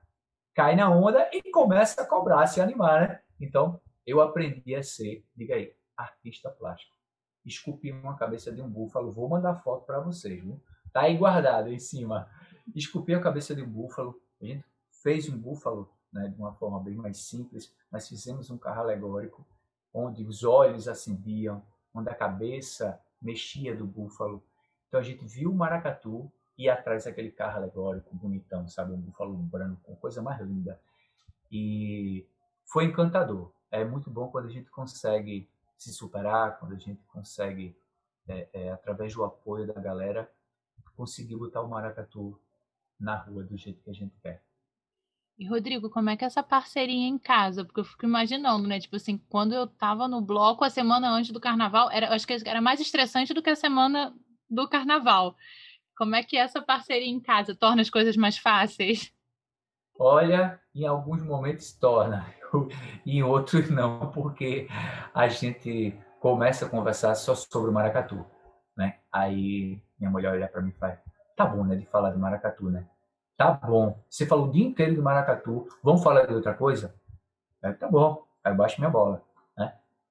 cai 0.53 0.75
na 0.75 0.89
onda 0.89 1.29
e 1.33 1.51
começa 1.51 2.01
a 2.01 2.05
cobrar, 2.05 2.41
a 2.41 2.47
se 2.47 2.59
animar, 2.59 3.01
né? 3.01 3.19
Então, 3.39 3.79
eu 4.05 4.21
aprendi 4.21 4.75
a 4.75 4.83
ser, 4.83 5.23
diga 5.35 5.55
aí, 5.55 5.71
artista 5.95 6.49
plástico. 6.49 6.93
Esculpi 7.45 7.91
uma 7.91 8.17
cabeça 8.17 8.51
de 8.51 8.61
um 8.61 8.69
búfalo, 8.69 9.11
vou 9.11 9.29
mandar 9.29 9.55
foto 9.55 9.85
para 9.85 9.99
vocês, 9.99 10.43
viu? 10.43 10.61
Tá 10.91 11.01
aí 11.01 11.15
guardado 11.15 11.71
em 11.71 11.79
cima. 11.79 12.27
Esculpi 12.75 13.13
a 13.13 13.21
cabeça 13.21 13.55
de 13.55 13.61
um 13.61 13.69
búfalo, 13.69 14.19
a 14.41 14.45
gente 14.45 14.65
fez 15.01 15.29
um 15.29 15.37
búfalo, 15.37 15.89
né, 16.11 16.27
de 16.27 16.39
uma 16.39 16.53
forma 16.53 16.79
bem 16.79 16.95
mais 16.95 17.17
simples, 17.17 17.73
mas 17.91 18.07
fizemos 18.07 18.49
um 18.49 18.57
carro 18.57 18.81
alegórico 18.81 19.45
onde 19.93 20.23
os 20.23 20.43
olhos 20.43 20.87
acendiam, 20.87 21.63
onde 21.93 22.09
a 22.09 22.15
cabeça 22.15 22.99
mexia 23.21 23.75
do 23.75 23.85
búfalo. 23.85 24.43
Então 24.87 24.99
a 24.99 25.03
gente 25.03 25.25
viu 25.25 25.51
o 25.51 25.55
maracatu 25.55 26.31
e 26.57 26.69
atrás 26.69 27.07
aquele 27.07 27.31
carro 27.31 27.57
alegórico, 27.57 28.15
bonitão, 28.15 28.67
sabe? 28.67 28.93
Um 28.93 28.99
búfalo 28.99 29.35
branco, 29.35 29.95
coisa 29.97 30.21
mais 30.21 30.39
linda. 30.41 30.79
E 31.51 32.27
foi 32.65 32.85
encantador. 32.85 33.51
É 33.71 33.83
muito 33.83 34.09
bom 34.09 34.27
quando 34.29 34.45
a 34.45 34.51
gente 34.51 34.69
consegue 34.69 35.49
se 35.77 35.93
superar, 35.93 36.59
quando 36.59 36.73
a 36.73 36.77
gente 36.77 37.01
consegue, 37.05 37.75
é, 38.27 38.47
é, 38.51 38.71
através 38.71 39.13
do 39.13 39.23
apoio 39.23 39.65
da 39.65 39.79
galera, 39.79 40.29
conseguir 40.95 41.37
botar 41.37 41.61
o 41.61 41.69
maracatu 41.69 42.39
na 42.99 43.15
rua 43.15 43.43
do 43.43 43.55
jeito 43.55 43.81
que 43.81 43.89
a 43.89 43.93
gente 43.93 44.13
quer. 44.19 44.43
E 45.39 45.47
Rodrigo, 45.47 45.89
como 45.89 46.09
é 46.09 46.17
que 46.17 46.25
é 46.25 46.27
essa 46.27 46.43
parceria 46.43 47.07
em 47.07 47.17
casa? 47.17 47.63
Porque 47.63 47.79
eu 47.79 47.85
fico 47.85 48.05
imaginando, 48.05 48.67
né? 48.67 48.77
Tipo 48.77 48.97
assim, 48.97 49.17
quando 49.29 49.53
eu 49.53 49.65
tava 49.65 50.05
no 50.05 50.19
bloco 50.19 50.65
a 50.65 50.69
semana 50.69 51.09
antes 51.09 51.31
do 51.31 51.39
carnaval, 51.39 51.89
era, 51.89 52.13
acho 52.13 52.27
que 52.27 52.37
era 52.45 52.59
mais 52.59 52.81
estressante 52.81 53.33
do 53.33 53.41
que 53.41 53.49
a 53.49 53.55
semana 53.55 54.13
do 54.49 54.67
carnaval. 54.67 55.37
Como 55.97 56.13
é 56.13 56.23
que 56.23 56.35
essa 56.35 56.61
parceria 56.61 57.07
em 57.07 57.21
casa 57.21 57.55
torna 57.55 57.81
as 57.81 57.89
coisas 57.89 58.17
mais 58.17 58.37
fáceis? 58.37 59.13
Olha, 59.97 60.59
em 60.75 60.85
alguns 60.85 61.23
momentos 61.23 61.71
torna, 61.71 62.25
em 63.05 63.23
outros 63.23 63.69
não, 63.71 64.11
porque 64.11 64.67
a 65.13 65.29
gente 65.29 65.97
começa 66.19 66.65
a 66.65 66.69
conversar 66.69 67.15
só 67.15 67.33
sobre 67.33 67.69
o 67.69 67.73
maracatu, 67.73 68.25
né? 68.75 68.99
Aí 69.09 69.81
minha 69.97 70.11
mulher 70.11 70.33
olha 70.33 70.49
para 70.49 70.61
mim 70.61 70.71
e 70.71 70.77
fala: 70.77 71.01
"Tá 71.37 71.45
bom, 71.45 71.63
né, 71.63 71.77
de 71.77 71.85
falar 71.85 72.11
de 72.11 72.17
maracatu, 72.17 72.69
né? 72.69 72.85
Tá 73.39 73.51
bom. 73.51 73.97
Você 74.09 74.25
falou 74.25 74.49
o 74.49 74.51
dia 74.51 74.65
inteiro 74.65 74.93
de 74.93 75.01
maracatu, 75.01 75.65
vamos 75.81 76.03
falar 76.03 76.25
de 76.25 76.33
outra 76.33 76.53
coisa?" 76.53 76.93
Aí, 77.63 77.73
tá 77.73 77.87
bom. 77.87 78.23
Aí 78.43 78.53
baixo 78.53 78.79
minha 78.79 78.91
bola. 78.91 79.23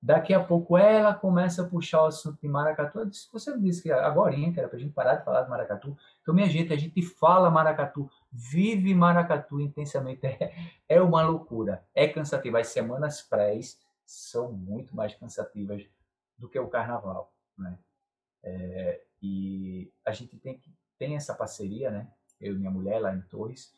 Daqui 0.01 0.33
a 0.33 0.43
pouco 0.43 0.79
ela 0.79 1.13
começa 1.13 1.63
a 1.63 1.69
puxar 1.69 2.03
o 2.03 2.07
assunto 2.07 2.41
de 2.41 2.49
maracatu. 2.49 3.05
Disse, 3.05 3.29
você 3.33 3.59
disse 3.59 3.83
que 3.83 3.91
agora 3.91 4.33
que 4.33 4.59
era 4.59 4.69
para 4.69 4.77
a 4.77 4.81
gente 4.81 4.93
parar 4.93 5.17
de 5.17 5.25
falar 5.25 5.43
de 5.43 5.51
maracatu. 5.51 5.97
Então, 6.23 6.33
minha 6.33 6.49
gente, 6.49 6.73
a 6.73 6.77
gente 6.77 7.03
fala 7.03 7.51
maracatu, 7.51 8.09
vive 8.31 8.95
maracatu 8.95 9.61
intensamente. 9.61 10.21
É, 10.89 10.97
é 10.97 11.03
uma 11.03 11.23
loucura. 11.23 11.85
É 11.95 12.07
cansativo. 12.07 12.57
As 12.57 12.69
semanas 12.69 13.21
prés 13.23 13.79
são 14.07 14.53
muito 14.53 14.95
mais 14.95 15.15
cansativas 15.15 15.85
do 16.39 16.49
que 16.49 16.59
o 16.59 16.69
carnaval. 16.69 17.33
Né? 17.57 17.77
É, 18.45 19.03
e 19.21 19.93
a 20.05 20.13
gente 20.13 20.37
tem, 20.39 20.63
tem 20.97 21.17
essa 21.17 21.35
parceria, 21.35 21.91
né? 21.91 22.09
Eu 22.41 22.55
e 22.55 22.59
minha 22.59 22.71
mulher 22.71 23.01
lá 23.01 23.15
em 23.15 23.21
Torres, 23.23 23.73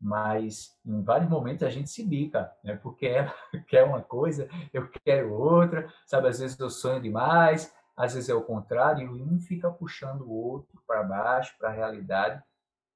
mas 0.00 0.78
em 0.84 1.02
vários 1.02 1.30
momentos 1.30 1.62
a 1.62 1.70
gente 1.70 1.88
se 1.88 2.04
bica, 2.04 2.52
né? 2.62 2.76
Porque 2.76 3.06
ela 3.06 3.34
quer 3.68 3.84
uma 3.84 4.02
coisa, 4.02 4.48
eu 4.72 4.88
quero 4.88 5.32
outra, 5.32 5.92
sabe? 6.06 6.28
Às 6.28 6.40
vezes 6.40 6.58
eu 6.58 6.70
sonho 6.70 7.00
demais, 7.00 7.74
às 7.96 8.14
vezes 8.14 8.28
é 8.28 8.34
o 8.34 8.42
contrário, 8.42 9.16
e 9.16 9.22
um 9.22 9.40
fica 9.40 9.70
puxando 9.70 10.22
o 10.22 10.30
outro 10.30 10.82
para 10.86 11.02
baixo, 11.02 11.56
para 11.58 11.68
a 11.68 11.72
realidade. 11.72 12.42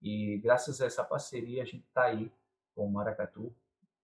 E 0.03 0.39
graças 0.39 0.81
a 0.81 0.87
essa 0.87 1.05
parceria 1.05 1.63
a 1.63 1.67
gente 1.67 1.87
está 1.87 2.05
aí 2.05 2.33
com 2.75 2.87
o 2.87 2.93
Maracatu, 2.93 3.55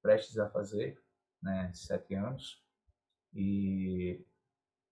prestes 0.03 0.39
a 0.39 0.49
fazer, 0.49 1.01
né? 1.43 1.71
Sete 1.75 2.15
anos. 2.15 2.63
E 3.35 4.25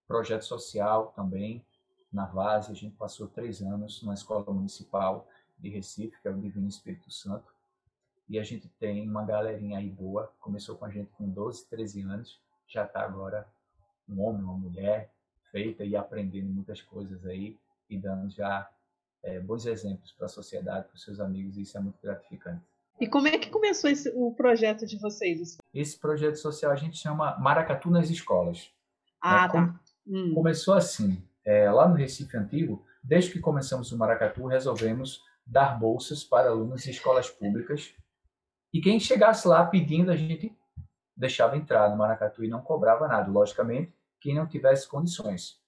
projeto 0.07 0.43
social 0.43 1.13
também, 1.15 1.65
na 2.11 2.25
Vase, 2.25 2.71
a 2.71 2.75
gente 2.75 2.95
passou 2.95 3.27
três 3.27 3.61
anos 3.61 4.03
na 4.03 4.13
Escola 4.13 4.45
Municipal 4.53 5.27
de 5.63 5.69
Recife, 5.69 6.21
que 6.21 6.27
é 6.27 6.31
o 6.31 6.39
Divino 6.39 6.67
Espírito 6.67 7.09
Santo 7.09 7.51
e 8.29 8.39
a 8.39 8.43
gente 8.43 8.67
tem 8.79 9.07
uma 9.07 9.23
galerinha 9.23 9.77
aí 9.77 9.89
boa. 9.89 10.31
Começou 10.39 10.75
com 10.75 10.85
a 10.85 10.89
gente 10.89 11.11
com 11.11 11.29
12, 11.29 11.67
13 11.67 12.01
anos, 12.01 12.41
já 12.67 12.85
está 12.85 13.01
agora 13.01 13.47
um 14.07 14.21
homem, 14.21 14.43
uma 14.43 14.57
mulher, 14.57 15.11
feita 15.51 15.83
e 15.83 15.95
aprendendo 15.95 16.47
muitas 16.47 16.81
coisas 16.81 17.25
aí 17.25 17.57
e 17.89 17.97
dando 17.97 18.29
já 18.29 18.69
é, 19.21 19.39
bons 19.39 19.65
exemplos 19.65 20.11
para 20.11 20.25
a 20.25 20.29
sociedade, 20.29 20.87
para 20.87 20.95
os 20.95 21.03
seus 21.03 21.19
amigos, 21.19 21.57
e 21.57 21.61
isso 21.61 21.77
é 21.77 21.81
muito 21.81 21.99
gratificante. 22.01 22.61
E 22.99 23.07
como 23.07 23.27
é 23.27 23.37
que 23.37 23.49
começou 23.49 23.89
esse, 23.89 24.11
o 24.15 24.33
projeto 24.33 24.85
de 24.85 24.97
vocês? 24.97 25.57
Esse 25.73 25.97
projeto 25.97 26.35
social 26.35 26.71
a 26.71 26.75
gente 26.75 26.97
chama 26.97 27.37
Maracatu 27.37 27.89
nas 27.89 28.09
Escolas. 28.09 28.71
Ah, 29.21 29.45
é, 29.45 29.51
tá. 29.51 29.79
hum. 30.07 30.33
Começou 30.33 30.73
assim, 30.73 31.23
é, 31.45 31.69
lá 31.71 31.87
no 31.87 31.95
Recife 31.95 32.35
Antigo, 32.37 32.85
desde 33.03 33.31
que 33.31 33.39
começamos 33.39 33.91
o 33.91 33.97
Maracatu, 33.97 34.47
resolvemos 34.47 35.23
dar 35.45 35.77
bolsas 35.79 36.23
para 36.23 36.49
alunos 36.49 36.83
de 36.83 36.91
escolas 36.91 37.29
públicas 37.29 37.93
e 38.73 38.81
quem 38.81 38.99
chegasse 38.99 39.47
lá 39.47 39.63
pedindo, 39.63 40.11
a 40.11 40.15
gente 40.15 40.57
deixava 41.15 41.55
entrar 41.55 41.91
no 41.91 41.95
Maracatu 41.95 42.43
e 42.43 42.47
não 42.47 42.59
cobrava 42.59 43.07
nada, 43.07 43.29
logicamente, 43.29 43.95
quem 44.19 44.33
não 44.33 44.47
tivesse 44.47 44.87
condições. 44.87 45.61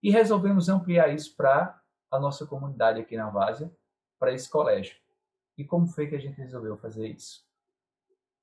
E 0.00 0.08
resolvemos 0.08 0.68
ampliar 0.68 1.12
isso 1.12 1.34
para 1.34 1.82
a 2.08 2.20
nossa 2.20 2.46
comunidade 2.46 3.00
aqui 3.00 3.16
na 3.16 3.28
Várzea, 3.28 3.74
para 4.20 4.32
esse 4.32 4.48
colégio. 4.48 4.96
E 5.58 5.64
como 5.64 5.88
foi 5.88 6.06
que 6.06 6.14
a 6.14 6.18
gente 6.20 6.36
resolveu 6.36 6.76
fazer 6.76 7.08
isso? 7.08 7.44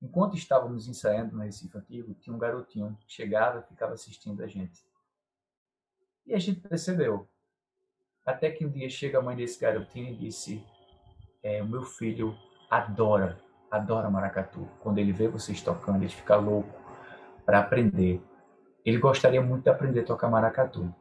Enquanto 0.02 0.36
estávamos 0.36 0.90
ensaiando 0.90 1.38
no 1.38 1.44
Recife 1.44 1.78
Antigo, 1.78 2.14
tinha 2.16 2.36
um 2.36 2.40
garotinho 2.40 2.98
que 3.00 3.14
chegava 3.14 3.60
e 3.60 3.70
ficava 3.70 3.94
assistindo 3.94 4.44
a 4.44 4.48
gente. 4.48 4.84
E 6.26 6.34
a 6.34 6.40
gente 6.40 6.60
percebeu. 6.60 7.30
Até 8.26 8.52
que 8.52 8.66
um 8.66 8.70
dia 8.70 8.90
chega 8.90 9.20
a 9.20 9.22
mãe 9.22 9.36
desse 9.38 9.60
garotinho 9.60 10.12
e 10.12 10.18
disse: 10.18 10.66
é, 11.44 11.62
O 11.62 11.68
meu 11.68 11.84
filho 11.84 12.36
adora 12.70 13.40
adora 13.72 14.10
maracatu. 14.10 14.68
Quando 14.82 15.00
ele 15.00 15.14
vê 15.14 15.30
vocês 15.30 15.62
tocando, 15.62 16.04
ele 16.04 16.10
fica 16.10 16.36
louco 16.36 16.70
para 17.46 17.60
aprender. 17.60 18.22
Ele 18.86 18.98
gostaria 18.98 19.42
muito 19.42 19.64
de 19.64 19.70
aprender 19.70 20.02
a 20.02 20.06
tocar 20.06 20.30
maracatu, 20.30 20.94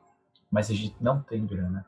mas 0.51 0.71
a 0.71 0.75
gente 0.75 0.95
não 1.03 1.21
tem 1.21 1.45
grana, 1.45 1.85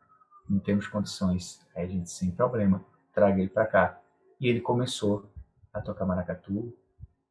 não 0.48 0.58
temos 0.58 0.88
condições. 0.88 1.64
Aí 1.76 1.84
a 1.84 1.86
gente, 1.86 2.10
sem 2.10 2.32
problema, 2.32 2.84
traga 3.14 3.38
ele 3.38 3.48
para 3.48 3.66
cá. 3.66 4.00
E 4.40 4.48
ele 4.48 4.60
começou 4.60 5.30
a 5.72 5.80
tocar 5.80 6.04
maracatu. 6.04 6.76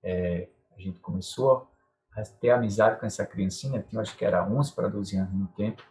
É, 0.01 0.47
a 0.76 0.80
gente 0.80 0.99
começou 0.99 1.69
a 2.15 2.22
ter 2.24 2.51
amizade 2.51 2.99
com 2.99 3.05
essa 3.05 3.26
criancinha, 3.26 3.84
que 3.84 3.95
eu 3.95 3.99
acho 3.99 4.15
que 4.15 4.24
era 4.24 4.47
11 4.47 4.74
para 4.74 4.88
12 4.88 5.17
anos 5.17 5.34
no 5.34 5.47
tempo. 5.47 5.84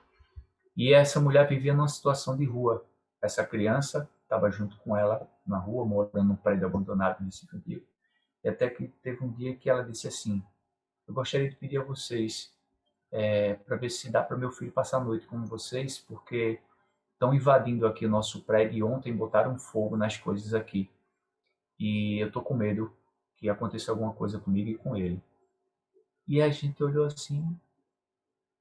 E 0.76 0.94
essa 0.94 1.20
mulher 1.20 1.46
vivia 1.46 1.74
numa 1.74 1.88
situação 1.88 2.36
de 2.36 2.44
rua. 2.44 2.86
Essa 3.22 3.44
criança 3.44 4.08
estava 4.30 4.48
junto 4.48 4.76
com 4.78 4.96
ela 4.96 5.28
na 5.44 5.58
rua, 5.58 5.84
morando 5.84 6.22
num 6.22 6.36
prédio 6.36 6.64
abandonado 6.64 7.22
nesse 7.24 7.48
Antigo. 7.52 7.84
E 8.44 8.48
até 8.48 8.70
que 8.70 8.86
teve 9.02 9.24
um 9.24 9.32
dia 9.32 9.56
que 9.56 9.68
ela 9.68 9.82
disse 9.82 10.06
assim: 10.06 10.40
Eu 11.06 11.12
gostaria 11.12 11.50
de 11.50 11.56
pedir 11.56 11.78
a 11.78 11.84
vocês 11.84 12.54
é, 13.10 13.54
para 13.54 13.76
ver 13.76 13.90
se 13.90 14.08
dá 14.08 14.22
para 14.22 14.36
meu 14.36 14.52
filho 14.52 14.70
passar 14.70 14.98
a 14.98 15.04
noite 15.04 15.26
com 15.26 15.44
vocês, 15.44 15.98
porque 15.98 16.60
estão 17.12 17.34
invadindo 17.34 17.86
aqui 17.86 18.06
o 18.06 18.08
nosso 18.08 18.42
prédio 18.42 18.78
e 18.78 18.82
ontem 18.84 19.14
botaram 19.14 19.58
fogo 19.58 19.96
nas 19.96 20.16
coisas 20.16 20.54
aqui. 20.54 20.88
E 21.78 22.22
eu 22.22 22.28
estou 22.28 22.42
com 22.42 22.54
medo 22.54 22.94
que 23.36 23.48
aconteça 23.48 23.90
alguma 23.90 24.12
coisa 24.12 24.38
comigo 24.38 24.70
e 24.70 24.78
com 24.78 24.96
ele. 24.96 25.20
E 26.26 26.40
a 26.40 26.48
gente 26.50 26.82
olhou 26.84 27.04
assim, 27.04 27.58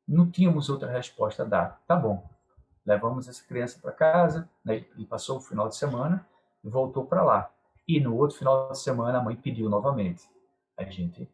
não 0.07 0.30
tínhamos 0.30 0.70
outra 0.70 0.91
resposta 0.91 1.43
a 1.43 1.45
dar. 1.45 1.84
Tá 1.86 1.95
bom, 1.95 2.28
levamos 2.86 3.27
essa 3.27 3.43
criança 3.45 3.80
para 3.82 3.91
casa, 3.91 4.49
né, 4.63 4.86
e 4.97 5.05
passou 5.05 5.38
o 5.38 5.41
final 5.41 5.67
de 5.67 5.75
semana 5.75 6.25
e 6.63 6.69
voltou 6.69 7.05
para 7.05 7.23
lá. 7.23 7.51
E 7.88 7.99
no 7.99 8.15
outro 8.15 8.38
final 8.38 8.71
de 8.71 8.80
semana 8.80 9.19
a 9.19 9.23
mãe 9.23 9.36
pediu 9.36 9.69
novamente. 9.69 10.30
A 10.77 10.84
gente, 10.84 11.30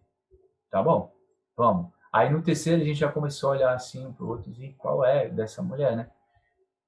tá 0.69 0.81
bom, 0.81 1.13
vamos. 1.55 1.91
Aí 2.11 2.29
no 2.29 2.41
terceiro 2.41 2.81
a 2.81 2.85
gente 2.85 2.99
já 2.99 3.11
começou 3.11 3.49
a 3.49 3.53
olhar 3.53 3.73
assim 3.73 4.11
para 4.13 4.25
o 4.25 4.29
outro 4.29 4.51
e 4.51 4.73
qual 4.73 5.03
é 5.03 5.27
dessa 5.27 5.61
mulher, 5.61 5.95
né? 5.95 6.09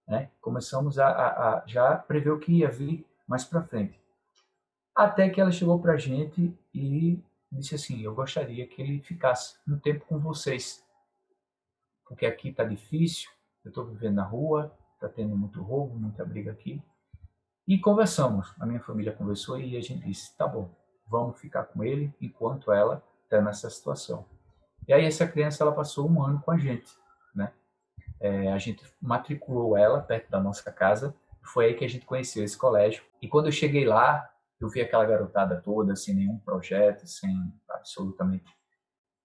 né? 0.07 0.31
Começamos 0.39 0.97
a, 0.97 1.07
a, 1.07 1.49
a, 1.57 1.63
já 1.67 1.97
prever 1.97 2.31
o 2.31 2.39
que 2.39 2.59
ia 2.59 2.69
vir 2.69 3.05
mais 3.27 3.43
para 3.43 3.61
frente. 3.61 3.99
Até 4.95 5.29
que 5.29 5.39
ela 5.39 5.51
chegou 5.51 5.79
para 5.79 5.93
a 5.93 5.97
gente 5.97 6.57
e 6.73 7.21
disse 7.51 7.75
assim: 7.75 8.01
Eu 8.01 8.15
gostaria 8.15 8.65
que 8.65 8.81
ele 8.81 9.01
ficasse 9.01 9.57
um 9.67 9.77
tempo 9.77 10.05
com 10.05 10.17
vocês, 10.17 10.83
porque 12.05 12.25
aqui 12.25 12.49
está 12.49 12.63
difícil, 12.63 13.29
eu 13.67 13.69
estou 13.69 13.85
vivendo 13.85 14.15
na 14.15 14.23
rua, 14.23 14.73
está 14.95 15.07
tendo 15.07 15.35
muito 15.37 15.61
roubo, 15.61 15.97
muita 15.97 16.25
briga 16.25 16.51
aqui. 16.51 16.81
E 17.67 17.77
conversamos, 17.77 18.53
a 18.59 18.65
minha 18.65 18.79
família 18.79 19.11
conversou 19.11 19.59
e 19.59 19.75
a 19.75 19.81
gente 19.81 20.05
disse, 20.05 20.35
tá 20.37 20.47
bom, 20.47 20.73
vamos 21.05 21.39
ficar 21.39 21.65
com 21.65 21.83
ele 21.83 22.13
enquanto 22.21 22.71
ela 22.71 23.03
está 23.23 23.41
nessa 23.41 23.69
situação. 23.69 24.25
E 24.87 24.93
aí 24.93 25.05
essa 25.05 25.27
criança 25.27 25.63
ela 25.63 25.73
passou 25.73 26.09
um 26.09 26.23
ano 26.23 26.41
com 26.41 26.51
a 26.51 26.57
gente, 26.57 26.89
né? 27.35 27.51
É, 28.19 28.51
a 28.51 28.57
gente 28.57 28.83
matriculou 29.01 29.77
ela 29.77 30.01
perto 30.01 30.29
da 30.31 30.39
nossa 30.39 30.71
casa, 30.71 31.13
foi 31.43 31.65
aí 31.65 31.73
que 31.73 31.83
a 31.83 31.89
gente 31.89 32.05
conheceu 32.05 32.43
esse 32.43 32.57
colégio. 32.57 33.03
E 33.21 33.27
quando 33.27 33.47
eu 33.47 33.51
cheguei 33.51 33.85
lá, 33.85 34.29
eu 34.59 34.69
vi 34.69 34.81
aquela 34.81 35.05
garotada 35.05 35.61
toda, 35.61 35.95
sem 35.95 36.15
nenhum 36.15 36.39
projeto, 36.39 37.05
sem 37.05 37.53
absolutamente 37.69 38.51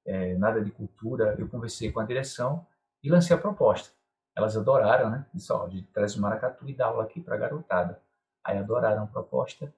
é, 0.05 0.37
nada 0.37 0.63
de 0.63 0.71
cultura. 0.71 1.37
Eu 1.39 1.49
conversei 1.49 1.91
com 1.91 2.01
a 2.01 2.05
direção 2.05 2.67
e 3.03 3.11
lancei 3.11 3.35
a 3.35 3.39
proposta. 3.39 3.91
Elas 4.35 4.57
adoraram, 4.57 5.11
né? 5.11 5.27
Disse, 5.33 5.53
ó, 5.53 5.69
gente 5.69 5.89
traz 5.89 6.17
o 6.17 6.21
maracatu 6.21 6.69
e 6.69 6.75
dá 6.75 6.87
aula 6.87 7.05
aqui 7.05 7.21
para 7.21 7.37
garotada. 7.37 8.01
Aí 8.43 8.59
adoraram 8.59 9.05
a 9.05 9.07
proposta 9.07 9.73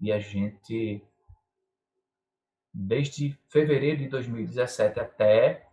e 0.00 0.12
a 0.12 0.18
gente, 0.18 1.02
desde 2.72 3.38
fevereiro 3.48 3.98
de 3.98 4.08
2017 4.08 5.00
até 5.00 5.68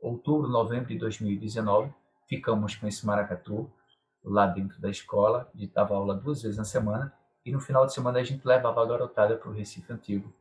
outubro, 0.00 0.48
novembro 0.48 0.88
de 0.88 0.98
2019, 0.98 1.92
ficamos 2.26 2.74
com 2.74 2.86
esse 2.86 3.04
maracatu 3.06 3.70
lá 4.24 4.46
dentro 4.46 4.80
da 4.80 4.90
escola. 4.90 5.50
A 5.54 5.66
dava 5.74 5.94
aula 5.94 6.14
duas 6.14 6.42
vezes 6.42 6.56
na 6.56 6.64
semana 6.64 7.12
e 7.44 7.52
no 7.52 7.60
final 7.60 7.86
de 7.86 7.92
semana 7.92 8.18
a 8.18 8.22
gente 8.22 8.46
levava 8.46 8.82
a 8.82 8.86
garotada 8.86 9.36
para 9.36 9.50
o 9.50 9.52
Recife 9.52 9.92
Antigo 9.92 10.32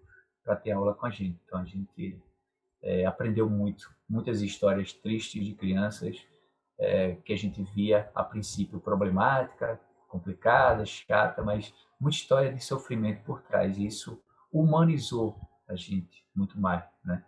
para 0.44 0.56
ter 0.56 0.72
aula 0.72 0.94
com 0.94 1.06
a 1.06 1.10
gente. 1.10 1.40
Então 1.46 1.60
a 1.60 1.66
gente 1.66 2.22
é, 2.82 3.06
aprendeu 3.06 3.50
muito, 3.50 3.94
muitas 4.08 4.42
histórias 4.42 4.94
tristes 4.94 5.46
de 5.46 5.54
crianças 5.54 6.26
é, 6.80 7.16
que 7.26 7.34
a 7.34 7.38
gente 7.38 7.62
via 7.76 8.10
a 8.16 8.24
princípio 8.24 8.80
problemática, 8.80 9.80
complicada, 10.08 10.86
chata, 10.86 11.44
mas 11.44 11.74
muita 12.00 12.18
história 12.18 12.54
de 12.54 12.64
sofrimento 12.64 13.24
por 13.24 13.42
trás. 13.42 13.78
E 13.78 13.86
isso 13.86 14.20
humanizou 14.52 15.40
a 15.68 15.76
gente 15.76 16.26
muito 16.34 16.60
mais, 16.60 16.84
né? 17.04 17.24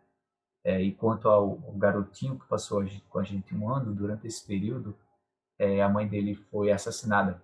É, 0.63 0.81
e 0.81 0.93
quanto 0.93 1.27
ao, 1.27 1.63
ao, 1.65 1.73
garotinho 1.73 2.39
que 2.39 2.47
passou 2.47 2.83
com 3.09 3.19
a 3.19 3.23
gente 3.23 3.53
um 3.55 3.69
ano, 3.69 3.93
durante 3.93 4.27
esse 4.27 4.45
período, 4.45 4.95
é, 5.57 5.81
a 5.81 5.89
mãe 5.89 6.07
dele 6.07 6.35
foi 6.35 6.71
assassinada 6.71 7.41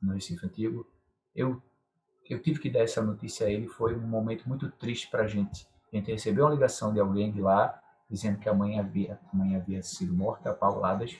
no 0.00 0.14
Recife 0.14 0.46
Antigo. 0.46 0.86
Eu, 1.34 1.60
eu 2.28 2.40
tive 2.40 2.60
que 2.60 2.70
dar 2.70 2.80
essa 2.80 3.02
notícia 3.02 3.46
a 3.46 3.50
ele, 3.50 3.66
foi 3.66 3.96
um 3.96 4.06
momento 4.06 4.48
muito 4.48 4.70
triste 4.70 5.10
para 5.10 5.24
a 5.24 5.26
gente. 5.26 5.66
A 5.92 5.96
gente 5.96 6.10
recebeu 6.10 6.44
uma 6.44 6.52
ligação 6.52 6.92
de 6.92 7.00
alguém 7.00 7.32
de 7.32 7.40
lá, 7.40 7.80
dizendo 8.08 8.38
que 8.38 8.48
a 8.48 8.54
mãe 8.54 8.78
havia, 8.78 9.18
a 9.32 9.36
mãe 9.36 9.56
havia 9.56 9.82
sido 9.82 10.14
morta 10.14 10.50
a 10.50 10.54
pauladas 10.54 11.16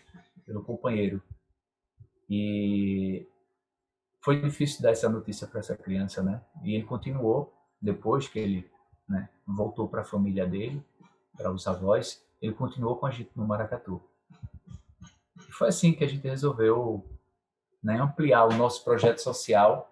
pelo 0.52 0.62
companheiro. 0.62 1.22
E 2.28 3.26
foi 4.20 4.40
difícil 4.40 4.82
dar 4.82 4.90
essa 4.90 5.08
notícia 5.08 5.46
para 5.46 5.60
essa 5.60 5.76
criança, 5.76 6.22
né? 6.22 6.42
E 6.62 6.74
ele 6.74 6.84
continuou, 6.84 7.52
depois 7.80 8.28
que 8.28 8.38
ele 8.38 8.70
né, 9.08 9.28
voltou 9.46 9.88
para 9.88 10.02
a 10.02 10.04
família 10.04 10.46
dele, 10.46 10.84
para 11.36 11.50
os 11.50 11.66
avós, 11.66 12.22
ele 12.40 12.52
continuou 12.52 12.96
com 12.96 13.06
a 13.06 13.10
gente 13.10 13.30
no 13.34 13.46
Maracatu. 13.46 14.00
E 15.36 15.52
foi 15.52 15.68
assim 15.68 15.94
que 15.94 16.04
a 16.04 16.08
gente 16.08 16.28
resolveu 16.28 17.04
né, 17.82 17.98
ampliar 17.98 18.44
o 18.44 18.54
nosso 18.54 18.84
projeto 18.84 19.18
social 19.18 19.90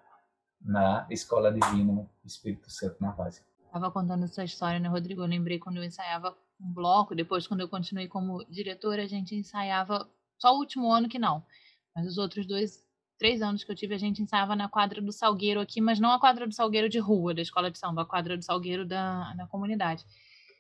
na 0.61 1.07
Escola 1.11 1.51
Divina 1.51 2.09
Espírito 2.25 2.71
Santo 2.71 2.97
na 3.01 3.13
base. 3.13 3.43
Estava 3.65 3.91
contando 3.91 4.25
essa 4.25 4.45
história, 4.45 4.79
né, 4.79 4.89
Rodrigo? 4.89 5.23
Eu 5.23 5.27
lembrei 5.27 5.59
quando 5.59 5.79
eu 5.79 5.85
ensaiava 5.85 6.37
um 6.61 6.73
bloco, 6.73 7.15
depois 7.15 7.47
quando 7.47 7.61
eu 7.61 7.69
continuei 7.69 8.09
como 8.09 8.45
diretora, 8.45 9.03
a 9.03 9.07
gente 9.07 9.35
ensaiava 9.35 10.09
só 10.41 10.55
o 10.55 10.59
último 10.59 10.91
ano 10.91 11.09
que 11.09 11.19
não, 11.19 11.45
mas 11.95 12.07
os 12.07 12.19
outros 12.19 12.47
dois, 12.47 12.83
três 13.19 13.43
anos 13.43 13.63
que 13.63 13.71
eu 13.71 13.77
tive, 13.77 13.95
a 13.95 13.99
gente 13.99 14.23
ensaiava 14.23 14.57
na 14.57 14.69
quadra 14.69 15.01
do 15.01 15.13
Salgueiro 15.13 15.61
aqui, 15.61 15.81
mas 15.81 16.01
não 16.01 16.11
a 16.11 16.19
quadra 16.19 16.47
do 16.47 16.55
Salgueiro 16.55 16.89
de 16.89 16.99
rua, 16.99 17.35
da 17.35 17.43
escola 17.43 17.71
de 17.71 17.79
samba, 17.79 18.03
a 18.03 18.07
quadra 18.07 18.37
do 18.37 18.45
Salgueiro 18.45 18.87
da, 18.87 19.35
da 19.35 19.47
comunidade. 19.47 20.05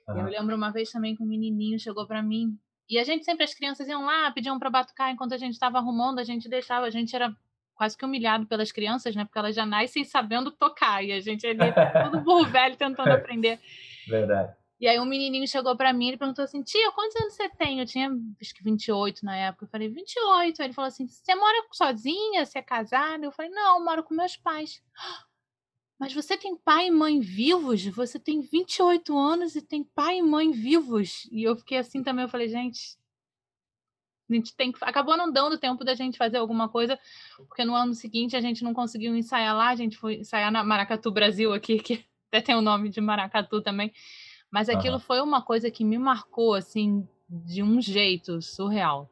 Uhum. 0.08 0.18
Eu 0.18 0.26
lembro 0.26 0.56
uma 0.56 0.70
vez 0.70 0.90
também 0.90 1.16
que 1.16 1.22
um 1.22 1.26
menininho 1.26 1.78
chegou 1.78 2.06
para 2.06 2.22
mim, 2.22 2.58
e 2.88 2.98
a 2.98 3.04
gente 3.04 3.24
sempre, 3.24 3.44
as 3.44 3.54
crianças 3.54 3.88
iam 3.88 4.04
lá, 4.04 4.30
pediam 4.32 4.58
para 4.58 4.68
batucar, 4.68 5.10
enquanto 5.10 5.32
a 5.32 5.38
gente 5.38 5.52
estava 5.52 5.78
arrumando, 5.78 6.18
a 6.18 6.24
gente 6.24 6.48
deixava, 6.48 6.86
a 6.86 6.90
gente 6.90 7.14
era 7.14 7.34
quase 7.80 7.96
que 7.96 8.04
humilhado 8.04 8.46
pelas 8.46 8.72
crianças, 8.72 9.14
né? 9.14 9.24
Porque 9.24 9.38
elas 9.38 9.54
já 9.54 9.64
nascem 9.64 10.04
sabendo 10.04 10.50
tocar 10.50 11.02
e 11.02 11.12
a 11.12 11.20
gente 11.20 11.46
ali 11.46 11.72
todo 12.02 12.20
burro 12.20 12.44
velho 12.50 12.76
tentando 12.76 13.10
aprender. 13.10 13.58
Verdade. 14.06 14.52
E 14.80 14.88
aí 14.88 14.98
um 14.98 15.04
menininho 15.04 15.46
chegou 15.46 15.76
para 15.76 15.92
mim 15.92 16.08
e 16.10 16.16
perguntou 16.16 16.44
assim: 16.44 16.62
"Tia, 16.62 16.90
quantos 16.92 17.16
anos 17.16 17.34
você 17.34 17.48
tem?" 17.50 17.80
Eu 17.80 17.86
tinha 17.86 18.10
acho 18.40 18.54
que 18.54 18.64
28 18.64 19.24
na 19.24 19.36
época. 19.36 19.66
Eu 19.66 19.68
falei: 19.68 19.88
"28". 19.88 20.60
Aí 20.62 20.68
ele 20.68 20.74
falou 20.74 20.88
assim: 20.88 21.06
"Você 21.06 21.34
mora 21.34 21.66
sozinha? 21.72 22.46
Você 22.46 22.58
é 22.58 22.62
casada?" 22.62 23.24
Eu 23.24 23.32
falei: 23.32 23.50
"Não, 23.50 23.78
eu 23.78 23.84
moro 23.84 24.02
com 24.02 24.14
meus 24.14 24.36
pais". 24.36 24.82
Mas 25.98 26.14
você 26.14 26.36
tem 26.36 26.56
pai 26.56 26.86
e 26.86 26.90
mãe 26.90 27.20
vivos? 27.20 27.84
Você 27.84 28.18
tem 28.18 28.40
28 28.40 29.16
anos 29.16 29.54
e 29.54 29.60
tem 29.62 29.84
pai 29.84 30.16
e 30.18 30.22
mãe 30.22 30.50
vivos? 30.50 31.28
E 31.30 31.42
eu 31.42 31.54
fiquei 31.56 31.76
assim 31.78 32.02
também, 32.02 32.24
eu 32.24 32.28
falei: 32.28 32.48
"Gente, 32.48 32.98
a 34.30 34.34
gente 34.34 34.54
tem 34.56 34.72
que. 34.72 34.78
Acabou 34.82 35.16
não 35.16 35.30
dando 35.30 35.58
tempo 35.58 35.84
da 35.84 35.94
gente 35.94 36.16
fazer 36.16 36.38
alguma 36.38 36.68
coisa, 36.68 36.98
porque 37.48 37.64
no 37.64 37.74
ano 37.74 37.94
seguinte 37.94 38.36
a 38.36 38.40
gente 38.40 38.62
não 38.64 38.72
conseguiu 38.72 39.14
ensaiar 39.14 39.54
lá, 39.56 39.68
a 39.68 39.76
gente 39.76 39.96
foi 39.96 40.16
ensaiar 40.16 40.50
na 40.52 40.64
Maracatu 40.64 41.10
Brasil 41.10 41.52
aqui, 41.52 41.78
que 41.82 42.04
até 42.28 42.40
tem 42.40 42.54
o 42.54 42.62
nome 42.62 42.88
de 42.88 43.00
Maracatu 43.00 43.60
também. 43.60 43.92
Mas 44.50 44.68
aquilo 44.68 44.94
uhum. 44.94 45.00
foi 45.00 45.20
uma 45.20 45.42
coisa 45.42 45.70
que 45.70 45.84
me 45.84 45.98
marcou, 45.98 46.54
assim, 46.54 47.08
de 47.28 47.62
um 47.62 47.80
jeito 47.80 48.42
surreal. 48.42 49.08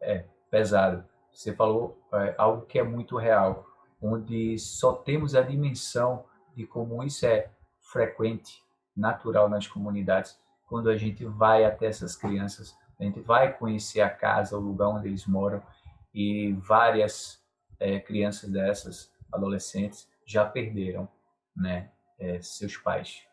É, 0.00 0.24
pesado. 0.50 1.04
Você 1.32 1.54
falou 1.54 1.96
é, 2.12 2.34
algo 2.36 2.66
que 2.66 2.78
é 2.78 2.82
muito 2.82 3.16
real, 3.16 3.64
onde 4.02 4.58
só 4.58 4.92
temos 4.92 5.34
a 5.34 5.42
dimensão 5.42 6.24
de 6.56 6.66
como 6.66 7.02
isso 7.04 7.24
é 7.24 7.50
frequente, 7.92 8.62
natural 8.96 9.48
nas 9.48 9.66
comunidades, 9.66 10.38
quando 10.66 10.90
a 10.90 10.96
gente 10.96 11.24
vai 11.24 11.64
até 11.64 11.86
essas 11.86 12.16
crianças 12.16 12.76
a 13.00 13.04
gente 13.04 13.20
vai 13.20 13.56
conhecer 13.56 14.02
a 14.02 14.10
casa, 14.10 14.58
o 14.58 14.60
lugar 14.60 14.88
onde 14.88 15.08
eles 15.08 15.26
moram 15.26 15.62
e 16.12 16.52
várias 16.52 17.42
é, 17.78 17.98
crianças 17.98 18.50
dessas, 18.50 19.10
adolescentes, 19.32 20.06
já 20.26 20.44
perderam 20.44 21.08
né, 21.56 21.90
é, 22.18 22.42
seus 22.42 22.76
pais. 22.76 23.26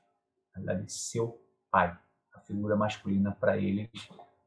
Na 0.57 0.73
verdade, 0.73 0.91
seu 0.91 1.41
pai, 1.71 1.97
a 2.33 2.39
figura 2.41 2.75
masculina 2.75 3.31
para 3.31 3.57
eles, 3.57 3.89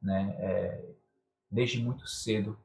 né, 0.01 0.37
é, 0.39 0.95
desde 1.51 1.83
muito 1.83 2.07
cedo, 2.07 2.59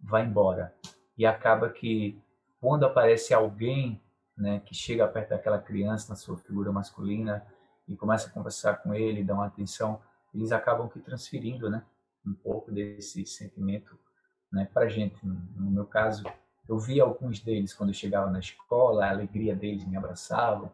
vai 0.00 0.24
embora. 0.24 0.74
E 1.16 1.26
acaba 1.26 1.68
que 1.68 2.20
quando 2.60 2.84
aparece 2.86 3.34
alguém 3.34 4.00
né, 4.36 4.60
que 4.60 4.74
chega 4.74 5.06
perto 5.06 5.30
daquela 5.30 5.58
criança 5.58 6.08
na 6.10 6.16
sua 6.16 6.36
figura 6.38 6.72
masculina 6.72 7.46
e 7.86 7.96
começa 7.96 8.28
a 8.28 8.32
conversar 8.32 8.76
com 8.82 8.94
ele, 8.94 9.24
dá 9.24 9.34
uma 9.34 9.46
atenção, 9.46 10.00
eles 10.34 10.52
acabam 10.52 10.88
que 10.88 11.00
transferindo, 11.00 11.68
né, 11.68 11.84
um 12.26 12.32
pouco 12.32 12.70
desse 12.70 13.26
sentimento, 13.26 13.98
né, 14.50 14.68
para 14.72 14.88
gente. 14.88 15.24
No 15.26 15.70
meu 15.70 15.86
caso, 15.86 16.24
eu 16.68 16.78
vi 16.78 17.00
alguns 17.00 17.40
deles 17.40 17.74
quando 17.74 17.90
eu 17.90 17.94
chegava 17.94 18.30
na 18.30 18.38
escola, 18.38 19.04
a 19.04 19.10
alegria 19.10 19.54
deles 19.54 19.84
me 19.86 19.96
abraçavam 19.96 20.72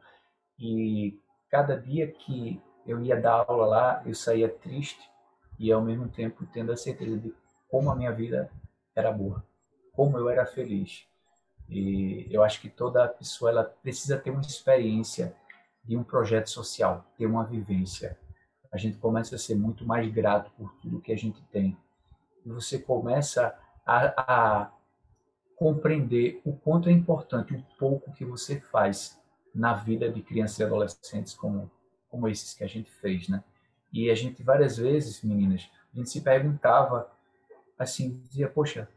e 0.58 1.18
cada 1.50 1.76
dia 1.76 2.10
que 2.10 2.60
eu 2.86 3.00
ia 3.02 3.20
dar 3.20 3.44
aula 3.48 3.66
lá, 3.66 4.02
eu 4.06 4.14
saía 4.14 4.48
triste 4.48 5.00
e 5.58 5.72
ao 5.72 5.82
mesmo 5.82 6.08
tempo 6.08 6.46
tendo 6.52 6.72
a 6.72 6.76
certeza 6.76 7.16
de 7.16 7.34
como 7.68 7.90
a 7.90 7.96
minha 7.96 8.12
vida 8.12 8.50
era 8.94 9.10
boa, 9.10 9.44
como 9.92 10.18
eu 10.18 10.28
era 10.28 10.46
feliz. 10.46 11.06
E 11.68 12.26
eu 12.30 12.42
acho 12.44 12.60
que 12.60 12.68
toda 12.68 13.08
pessoa 13.08 13.50
ela 13.50 13.64
precisa 13.64 14.18
ter 14.18 14.30
uma 14.30 14.40
experiência 14.40 15.34
de 15.84 15.96
um 15.96 16.04
projeto 16.04 16.48
social, 16.50 17.04
ter 17.16 17.26
uma 17.26 17.44
vivência 17.44 18.16
a 18.76 18.78
gente 18.78 18.98
começa 18.98 19.34
a 19.34 19.38
ser 19.38 19.54
muito 19.54 19.86
mais 19.86 20.12
grato 20.12 20.50
por 20.52 20.70
tudo 20.82 21.00
que 21.00 21.10
a 21.10 21.16
gente 21.16 21.42
tem. 21.44 21.76
E 22.44 22.50
você 22.50 22.78
começa 22.78 23.58
a, 23.86 24.62
a 24.62 24.72
compreender 25.56 26.42
o 26.44 26.52
quanto 26.52 26.90
é 26.90 26.92
importante 26.92 27.54
o 27.54 27.64
pouco 27.78 28.12
que 28.12 28.24
você 28.24 28.60
faz 28.60 29.18
na 29.56 29.74
vida 29.74 30.10
de 30.10 30.22
crianças 30.22 30.58
e 30.58 30.64
adolescentes 30.64 31.34
como, 31.34 31.70
como 32.08 32.28
esses 32.28 32.52
que 32.52 32.62
a 32.62 32.66
gente 32.66 32.90
fez, 32.90 33.28
né? 33.28 33.42
E 33.92 34.10
a 34.10 34.14
gente 34.14 34.42
várias 34.42 34.76
vezes, 34.76 35.22
meninas, 35.22 35.70
a 35.92 35.96
gente 35.96 36.10
se 36.10 36.20
perguntava 36.20 37.10
assim, 37.78 38.20
dizia, 38.20 38.48
poxa, 38.48 38.88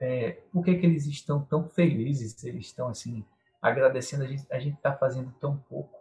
é, 0.00 0.32
por 0.52 0.64
que 0.64 0.76
que 0.76 0.86
eles 0.86 1.06
estão 1.06 1.44
tão 1.44 1.68
felizes? 1.68 2.42
Eles 2.44 2.66
estão 2.66 2.88
assim 2.88 3.24
agradecendo 3.62 4.24
a 4.24 4.26
gente, 4.26 4.46
a 4.52 4.58
está 4.58 4.92
fazendo 4.96 5.32
tão 5.40 5.56
pouco. 5.56 5.96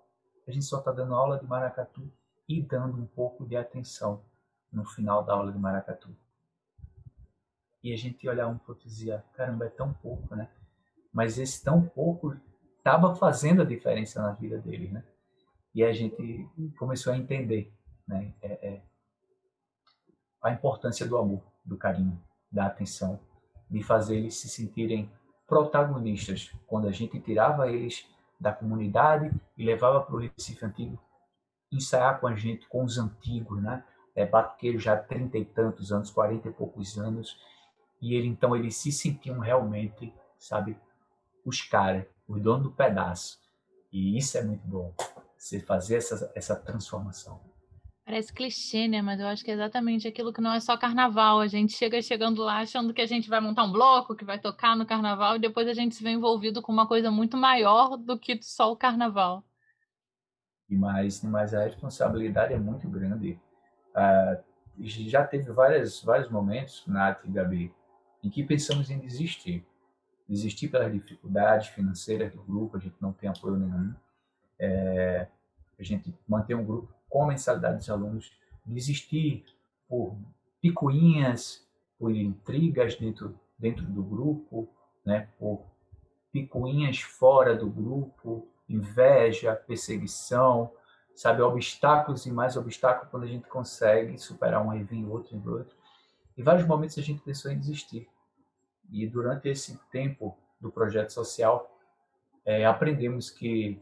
A 0.47 0.51
gente 0.51 0.65
só 0.65 0.79
está 0.79 0.91
dando 0.91 1.13
aula 1.13 1.39
de 1.39 1.45
maracatu 1.45 2.11
e 2.47 2.61
dando 2.61 2.97
um 2.97 3.05
pouco 3.05 3.45
de 3.45 3.55
atenção 3.55 4.23
no 4.71 4.85
final 4.85 5.23
da 5.23 5.33
aula 5.33 5.51
de 5.51 5.57
maracatu. 5.57 6.09
E 7.83 7.93
a 7.93 7.97
gente 7.97 8.27
olhar 8.27 8.47
um 8.47 8.57
pouco 8.57 8.81
e 8.81 8.85
dizia, 8.85 9.23
caramba, 9.33 9.65
é 9.65 9.69
tão 9.69 9.93
pouco, 9.93 10.35
né? 10.35 10.49
Mas 11.11 11.37
esse 11.37 11.63
tão 11.63 11.81
pouco 11.81 12.35
estava 12.87 13.13
fazendo 13.13 13.61
a 13.61 13.65
diferença 13.65 14.21
na 14.21 14.31
vida 14.31 14.57
dele, 14.59 14.87
né? 14.87 15.03
E 15.75 15.83
a 15.83 15.91
gente 15.91 16.47
começou 16.79 17.11
a 17.11 17.17
entender, 17.17 17.73
né? 18.07 18.33
É, 18.41 18.67
é, 18.67 18.81
a 20.41 20.51
importância 20.51 21.05
do 21.05 21.17
amor, 21.17 21.43
do 21.65 21.75
carinho, 21.77 22.17
da 22.49 22.67
atenção, 22.67 23.19
de 23.69 23.83
fazer 23.83 24.15
eles 24.15 24.39
se 24.39 24.47
sentirem 24.47 25.11
protagonistas. 25.45 26.53
Quando 26.65 26.87
a 26.87 26.91
gente 26.91 27.19
tirava 27.19 27.69
eles 27.69 28.07
da 28.39 28.53
comunidade 28.53 29.35
e 29.57 29.65
levava 29.65 30.01
para 30.01 30.15
o 30.15 30.19
Recife 30.19 30.65
Antigo, 30.65 30.97
ensaiar 31.69 32.21
com 32.21 32.27
a 32.27 32.35
gente, 32.35 32.65
com 32.69 32.85
os 32.85 32.97
antigos, 32.97 33.61
né? 33.61 33.83
É, 34.15 34.25
batuqueiro 34.25 34.79
já 34.79 34.93
há 34.93 34.97
trinta 34.97 35.37
e 35.37 35.43
tantos 35.43 35.91
anos, 35.91 36.09
quarenta 36.09 36.47
e 36.47 36.53
poucos 36.53 36.97
anos, 36.97 37.37
e 38.01 38.15
ele 38.15 38.27
então 38.27 38.55
eles 38.55 38.77
se 38.77 38.91
sentiam 38.91 39.39
realmente, 39.39 40.13
sabe, 40.39 40.77
os 41.45 41.61
caras, 41.61 42.05
os 42.27 42.41
donos 42.41 42.63
do 42.63 42.71
pedaço. 42.71 43.39
E 43.91 44.17
isso 44.17 44.37
é 44.37 44.43
muito 44.43 44.65
bom, 44.67 44.93
você 45.37 45.59
fazer 45.59 45.97
essa, 45.97 46.31
essa 46.35 46.55
transformação. 46.55 47.39
Parece 48.05 48.31
clichê, 48.31 48.87
né? 48.87 49.01
Mas 49.01 49.19
eu 49.19 49.27
acho 49.27 49.43
que 49.43 49.51
é 49.51 49.53
exatamente 49.53 50.07
aquilo 50.07 50.31
que 50.31 50.39
não 50.39 50.53
é 50.53 50.59
só 50.59 50.77
carnaval. 50.77 51.39
A 51.39 51.47
gente 51.47 51.73
chega 51.73 52.01
chegando 52.01 52.41
lá 52.41 52.59
achando 52.59 52.93
que 52.93 53.01
a 53.01 53.05
gente 53.05 53.29
vai 53.29 53.41
montar 53.41 53.63
um 53.63 53.71
bloco, 53.71 54.15
que 54.15 54.23
vai 54.23 54.39
tocar 54.39 54.75
no 54.75 54.85
carnaval, 54.85 55.35
e 55.35 55.39
depois 55.39 55.67
a 55.67 55.73
gente 55.73 55.95
se 55.95 56.03
vê 56.03 56.11
envolvido 56.11 56.61
com 56.61 56.71
uma 56.71 56.87
coisa 56.87 57.11
muito 57.11 57.35
maior 57.35 57.97
do 57.97 58.17
que 58.17 58.41
só 58.41 58.71
o 58.71 58.77
carnaval 58.77 59.43
mas, 60.75 61.23
mas 61.23 61.53
a 61.53 61.63
responsabilidade 61.63 62.53
é 62.53 62.59
muito 62.59 62.89
grande. 62.89 63.39
Ah, 63.95 64.37
já 64.79 65.25
teve 65.25 65.51
várias, 65.51 66.03
vários 66.03 66.29
momentos, 66.29 66.83
Nath 66.85 67.23
e 67.25 67.31
Gabi, 67.31 67.73
em 68.23 68.29
que 68.29 68.43
pensamos 68.43 68.89
em 68.89 68.99
desistir. 68.99 69.65
Desistir 70.27 70.67
pelas 70.67 70.91
dificuldades 70.91 71.69
financeiras 71.69 72.33
do 72.33 72.41
grupo, 72.43 72.77
a 72.77 72.79
gente 72.79 72.95
não 72.99 73.13
tem 73.13 73.29
apoio 73.29 73.57
nenhum. 73.57 73.93
É, 74.59 75.27
a 75.79 75.83
gente 75.83 76.13
mantém 76.27 76.55
um 76.55 76.65
grupo 76.65 76.93
com 77.09 77.23
a 77.23 77.27
mensalidade 77.27 77.77
dos 77.77 77.89
alunos. 77.89 78.31
Desistir 78.65 79.45
por 79.87 80.17
picuinhas, 80.61 81.65
por 81.97 82.13
intrigas 82.13 82.95
dentro, 82.95 83.39
dentro 83.57 83.85
do 83.85 84.03
grupo, 84.03 84.69
né, 85.05 85.29
por 85.39 85.65
picuinhas 86.31 86.99
fora 86.99 87.55
do 87.55 87.69
grupo, 87.69 88.47
inveja, 88.67 89.55
perseguição, 89.55 90.71
sabe, 91.15 91.41
obstáculos 91.41 92.25
e 92.25 92.31
mais 92.31 92.55
obstáculos 92.57 93.09
quando 93.09 93.23
a 93.23 93.27
gente 93.27 93.47
consegue 93.47 94.17
superar 94.19 94.61
um 94.61 94.85
vem 94.85 95.05
outro 95.05 95.35
e 95.35 95.49
outro. 95.49 95.75
Em 96.37 96.43
vários 96.43 96.67
momentos 96.67 96.97
a 96.97 97.01
gente 97.01 97.21
pensou 97.21 97.51
em 97.51 97.57
desistir. 97.57 98.07
E 98.89 99.07
durante 99.07 99.49
esse 99.49 99.77
tempo 99.91 100.37
do 100.59 100.71
projeto 100.71 101.11
social, 101.11 101.77
é, 102.45 102.65
aprendemos 102.65 103.29
que 103.29 103.81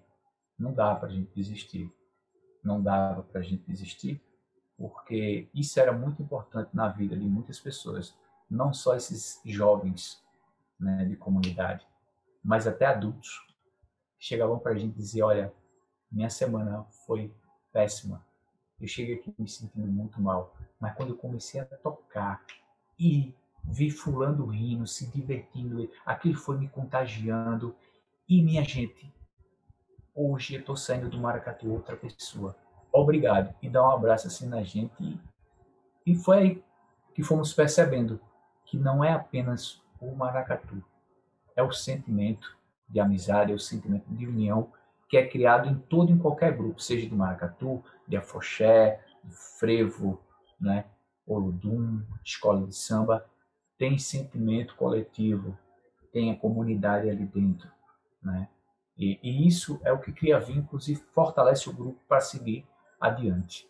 não 0.57 0.73
dá 0.73 0.95
para 0.95 1.09
a 1.09 1.11
gente 1.11 1.31
desistir. 1.35 1.91
Não 2.63 2.81
dava 2.81 3.21
para 3.21 3.41
a 3.41 3.43
gente 3.43 3.63
desistir, 3.67 4.21
porque 4.77 5.47
isso 5.53 5.79
era 5.79 5.91
muito 5.91 6.21
importante 6.21 6.69
na 6.73 6.87
vida 6.87 7.15
de 7.15 7.25
muitas 7.25 7.59
pessoas, 7.59 8.17
não 8.49 8.73
só 8.73 8.95
esses 8.95 9.39
jovens 9.45 10.23
né, 10.79 11.05
de 11.05 11.15
comunidade, 11.15 11.85
mas 12.43 12.65
até 12.67 12.85
adultos. 12.85 13.45
Chegavam 14.17 14.57
para 14.57 14.71
a 14.71 14.77
gente 14.77 14.95
dizer: 14.95 15.21
Olha, 15.21 15.53
minha 16.11 16.29
semana 16.29 16.83
foi 17.05 17.31
péssima. 17.71 18.25
Eu 18.79 18.87
cheguei 18.87 19.15
aqui 19.15 19.33
me 19.37 19.47
sentindo 19.47 19.87
muito 19.87 20.19
mal, 20.19 20.55
mas 20.79 20.95
quando 20.95 21.09
eu 21.09 21.17
comecei 21.17 21.59
a 21.61 21.65
tocar 21.65 22.43
e 22.99 23.33
vi 23.67 23.89
fulano 23.89 24.45
rindo, 24.45 24.87
se 24.87 25.07
divertindo, 25.07 25.89
aquilo 26.05 26.35
foi 26.35 26.57
me 26.57 26.67
contagiando. 26.67 27.75
E 28.27 28.41
minha 28.41 28.63
gente, 28.63 29.13
hoje 30.13 30.55
eu 30.55 30.59
estou 30.59 30.75
saindo 30.75 31.09
do 31.09 31.19
Maracatu 31.19 31.71
outra 31.71 31.95
pessoa. 31.95 32.55
Obrigado. 32.91 33.53
E 33.61 33.69
dá 33.69 33.85
um 33.85 33.91
abraço 33.91 34.27
assim 34.27 34.47
na 34.47 34.63
gente. 34.63 35.19
E 36.05 36.15
foi 36.15 36.37
aí 36.37 36.63
que 37.13 37.23
fomos 37.23 37.53
percebendo 37.53 38.19
que 38.65 38.77
não 38.77 39.03
é 39.03 39.11
apenas 39.11 39.81
o 39.99 40.15
Maracatu, 40.15 40.83
é 41.55 41.63
o 41.63 41.71
sentimento 41.71 42.57
de 42.87 42.99
amizade, 42.99 43.51
é 43.51 43.55
o 43.55 43.59
sentimento 43.59 44.05
de 44.13 44.27
união 44.27 44.71
que 45.07 45.17
é 45.17 45.27
criado 45.27 45.69
em 45.69 45.75
todo 45.75 46.09
e 46.09 46.13
em 46.13 46.17
qualquer 46.17 46.55
grupo, 46.55 46.81
seja 46.81 47.07
de 47.07 47.15
maracatu, 47.15 47.83
de 48.07 48.17
afoxé, 48.17 49.01
de 49.23 49.35
frevo, 49.59 50.19
né, 50.59 50.85
olodum, 51.25 52.01
escola 52.23 52.65
de 52.65 52.75
samba, 52.75 53.25
tem 53.77 53.97
sentimento 53.97 54.75
coletivo, 54.75 55.57
tem 56.11 56.31
a 56.31 56.35
comunidade 56.35 57.09
ali 57.09 57.25
dentro, 57.25 57.69
né? 58.23 58.47
E, 58.97 59.19
e 59.21 59.47
isso 59.47 59.79
é 59.83 59.91
o 59.91 59.99
que 59.99 60.13
cria 60.13 60.39
vínculos 60.39 60.87
e 60.87 60.95
fortalece 60.95 61.69
o 61.69 61.73
grupo 61.73 61.99
para 62.07 62.21
seguir 62.21 62.65
adiante. 62.99 63.69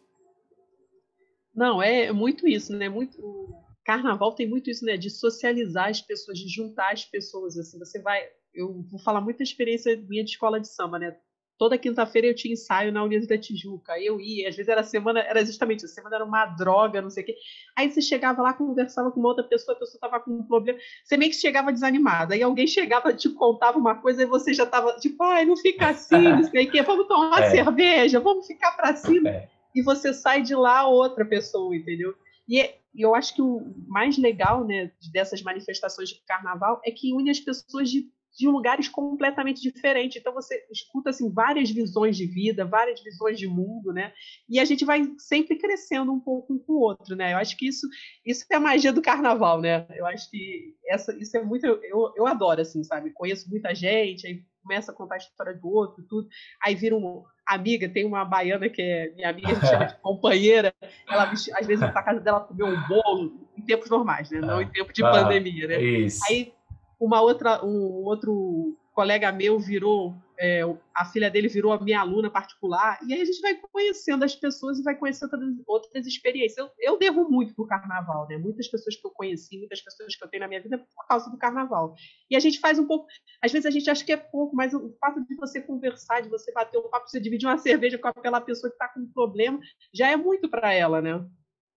Não, 1.53 1.81
é 1.81 2.11
muito 2.11 2.47
isso, 2.47 2.75
né? 2.75 2.89
Muito 2.89 3.55
carnaval 3.83 4.33
tem 4.33 4.47
muito 4.47 4.69
isso, 4.69 4.85
né? 4.85 4.97
De 4.97 5.09
socializar 5.09 5.89
as 5.89 6.01
pessoas, 6.01 6.37
de 6.37 6.47
juntar 6.47 6.91
as 6.91 7.05
pessoas. 7.05 7.57
Assim, 7.57 7.79
você 7.79 8.01
vai, 8.01 8.23
eu 8.53 8.81
vou 8.83 8.99
falar 8.99 9.21
muita 9.21 9.43
experiência 9.43 9.95
minha 10.07 10.23
de 10.23 10.31
escola 10.31 10.59
de 10.59 10.67
samba, 10.67 10.99
né? 10.99 11.17
Toda 11.57 11.77
quinta-feira 11.77 12.27
eu 12.27 12.35
tinha 12.35 12.53
ensaio 12.53 12.91
na 12.91 13.03
Unidos 13.03 13.27
da 13.27 13.37
Tijuca. 13.37 13.93
Aí 13.93 14.05
eu 14.05 14.19
ia, 14.19 14.49
às 14.49 14.55
vezes 14.55 14.69
era 14.69 14.83
semana, 14.83 15.21
era 15.21 15.45
justamente 15.45 15.85
a 15.85 15.87
semana 15.87 16.15
era 16.15 16.25
uma 16.25 16.45
droga, 16.45 17.01
não 17.01 17.09
sei 17.09 17.23
o 17.23 17.25
quê. 17.25 17.35
Aí 17.75 17.89
você 17.89 18.01
chegava 18.01 18.41
lá, 18.41 18.53
conversava 18.53 19.11
com 19.11 19.19
uma 19.19 19.29
outra 19.29 19.43
pessoa, 19.43 19.75
a 19.75 19.79
pessoa 19.79 19.97
estava 19.97 20.19
com 20.19 20.31
um 20.31 20.43
problema, 20.43 20.79
você 21.03 21.17
meio 21.17 21.31
que 21.31 21.37
chegava 21.37 21.71
desanimada. 21.71 22.35
Aí 22.35 22.43
alguém 22.43 22.67
chegava, 22.67 23.13
te 23.13 23.29
contava 23.29 23.77
uma 23.77 23.95
coisa 23.95 24.23
e 24.23 24.25
você 24.25 24.53
já 24.53 24.63
estava 24.63 24.93
tipo, 24.97 25.23
ai, 25.23 25.45
não 25.45 25.55
fica 25.55 25.89
assim, 25.89 26.17
não 26.17 26.43
sei 26.43 26.67
o 26.67 26.71
quê, 26.71 26.81
vamos 26.81 27.07
tomar 27.07 27.27
uma 27.27 27.39
é. 27.45 27.49
cerveja, 27.49 28.19
vamos 28.19 28.45
ficar 28.45 28.71
para 28.71 28.95
cima. 28.95 29.29
É. 29.29 29.49
E 29.73 29.81
você 29.81 30.13
sai 30.13 30.41
de 30.41 30.55
lá 30.55 30.87
outra 30.87 31.25
pessoa, 31.25 31.75
entendeu? 31.75 32.15
E 32.47 32.59
é, 32.59 32.77
eu 32.93 33.13
acho 33.13 33.35
que 33.35 33.41
o 33.41 33.73
mais 33.87 34.17
legal, 34.17 34.65
né, 34.65 34.91
dessas 35.11 35.41
manifestações 35.41 36.09
de 36.09 36.21
carnaval 36.25 36.81
é 36.85 36.91
que 36.91 37.13
une 37.13 37.29
as 37.29 37.39
pessoas 37.39 37.89
de 37.89 38.09
de 38.35 38.47
lugares 38.47 38.89
completamente 38.89 39.61
diferentes. 39.61 40.17
Então 40.17 40.33
você 40.33 40.65
escuta 40.69 41.09
assim 41.09 41.31
várias 41.31 41.69
visões 41.69 42.17
de 42.17 42.25
vida, 42.25 42.65
várias 42.65 43.01
visões 43.01 43.39
de 43.39 43.47
mundo, 43.47 43.93
né? 43.93 44.11
E 44.49 44.59
a 44.59 44.65
gente 44.65 44.83
vai 44.83 45.03
sempre 45.17 45.57
crescendo 45.57 46.11
um 46.11 46.19
pouco 46.19 46.53
um 46.53 46.59
com 46.59 46.73
o 46.73 46.79
outro, 46.79 47.15
né? 47.15 47.33
Eu 47.33 47.37
acho 47.37 47.55
que 47.55 47.67
isso 47.67 47.87
isso 48.25 48.45
é 48.51 48.55
a 48.55 48.59
magia 48.59 48.91
do 48.91 49.01
carnaval, 49.01 49.61
né? 49.61 49.87
Eu 49.95 50.05
acho 50.05 50.29
que 50.29 50.75
essa 50.87 51.15
isso 51.17 51.37
é 51.37 51.43
muito 51.43 51.65
eu, 51.65 52.13
eu 52.15 52.27
adoro 52.27 52.61
assim, 52.61 52.83
sabe? 52.83 53.11
Conheço 53.11 53.49
muita 53.49 53.73
gente, 53.73 54.27
aí 54.27 54.43
começa 54.61 54.91
a 54.91 54.95
contar 54.95 55.15
a 55.15 55.19
história 55.19 55.53
do 55.53 55.69
outro, 55.69 56.03
tudo. 56.09 56.27
Aí 56.61 56.75
vira 56.75 56.95
uma 56.95 57.23
amiga, 57.47 57.87
tem 57.87 58.03
uma 58.03 58.25
baiana 58.25 58.67
que 58.67 58.81
é 58.81 59.13
minha 59.13 59.29
amiga, 59.29 59.49
a 59.49 59.53
gente 59.53 59.67
chama 59.67 59.85
de 59.85 59.95
companheira. 60.01 60.73
Ela 61.07 61.31
às 61.31 61.67
vezes 61.67 61.89
pra 61.91 62.03
casa 62.03 62.19
dela 62.19 62.41
comer 62.41 62.63
um 62.63 62.87
bolo 62.87 63.47
em 63.55 63.61
tempos 63.61 63.89
normais, 63.89 64.29
né? 64.31 64.41
Não 64.41 64.59
em 64.59 64.67
tempo 64.67 64.91
de 64.91 65.03
ah, 65.03 65.11
pandemia, 65.11 65.67
né? 65.67 65.81
Isso. 65.81 66.19
Aí 66.27 66.54
uma 66.99 67.21
outra, 67.21 67.63
um 67.63 68.03
outro 68.03 68.77
colega 68.95 69.29
meu 69.29 69.59
virou, 69.59 70.15
é, 70.39 70.61
a 70.95 71.05
filha 71.05 71.29
dele 71.29 71.49
virou 71.49 71.73
a 71.73 71.79
minha 71.79 71.99
aluna 71.99 72.29
particular, 72.29 72.97
e 73.05 73.13
aí 73.13 73.21
a 73.21 73.25
gente 73.25 73.41
vai 73.41 73.53
conhecendo 73.55 74.23
as 74.23 74.33
pessoas 74.33 74.79
e 74.79 74.83
vai 74.83 74.95
conhecendo 74.95 75.33
outras, 75.33 75.53
outras 75.67 76.07
experiências. 76.07 76.57
Eu, 76.57 76.71
eu 76.79 76.97
devo 76.97 77.29
muito 77.29 77.53
pro 77.53 77.67
carnaval, 77.67 78.25
né? 78.29 78.37
Muitas 78.37 78.69
pessoas 78.69 78.95
que 78.95 79.05
eu 79.05 79.11
conheci, 79.11 79.57
muitas 79.57 79.81
pessoas 79.81 80.15
que 80.15 80.23
eu 80.23 80.29
tenho 80.29 80.41
na 80.41 80.47
minha 80.47 80.61
vida 80.61 80.77
por 80.77 81.05
causa 81.07 81.29
do 81.29 81.37
carnaval. 81.37 81.93
E 82.29 82.37
a 82.37 82.39
gente 82.39 82.59
faz 82.59 82.79
um 82.79 82.87
pouco, 82.87 83.07
às 83.41 83.51
vezes 83.51 83.65
a 83.65 83.71
gente 83.71 83.89
acha 83.89 84.03
que 84.03 84.13
é 84.13 84.17
pouco, 84.17 84.55
mas 84.55 84.73
o 84.73 84.95
fato 84.99 85.21
de 85.25 85.35
você 85.35 85.61
conversar, 85.61 86.21
de 86.21 86.29
você 86.29 86.53
bater 86.53 86.77
um 86.77 86.89
papo, 86.89 87.09
você 87.09 87.19
dividir 87.19 87.47
uma 87.47 87.57
cerveja 87.57 87.97
com 87.97 88.07
aquela 88.07 88.39
pessoa 88.39 88.69
que 88.69 88.75
está 88.75 88.87
com 88.87 89.01
um 89.01 89.11
problema, 89.11 89.59
já 89.93 90.09
é 90.09 90.15
muito 90.15 90.49
para 90.49 90.73
ela, 90.73 91.01
né? 91.01 91.25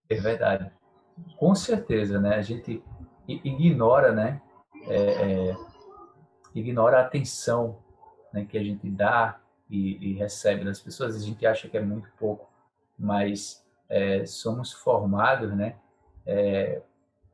É 0.09 0.15
verdade. 0.15 0.71
Com 1.37 1.53
certeza, 1.55 2.21
né? 2.21 2.37
A 2.37 2.43
gente 2.43 2.81
ignora, 3.27 4.13
né? 4.13 4.41
É, 4.89 5.51
é, 5.51 5.57
ignora 6.55 6.99
a 6.99 7.03
atenção 7.03 7.79
né, 8.33 8.45
que 8.45 8.57
a 8.59 8.63
gente 8.63 8.89
dá 8.91 9.41
e, 9.71 10.13
e, 10.13 10.15
recebe 10.15 10.65
das 10.65 10.81
pessoas. 10.81 11.15
A 11.15 11.21
gente 11.21 11.47
acha 11.47 11.69
que 11.69 11.77
é 11.77 11.81
muito 11.81 12.09
pouco, 12.19 12.49
mas 12.99 13.65
é, 13.89 14.25
somos 14.27 14.73
formados 14.73 15.55
né, 15.55 15.77
é, 16.27 16.81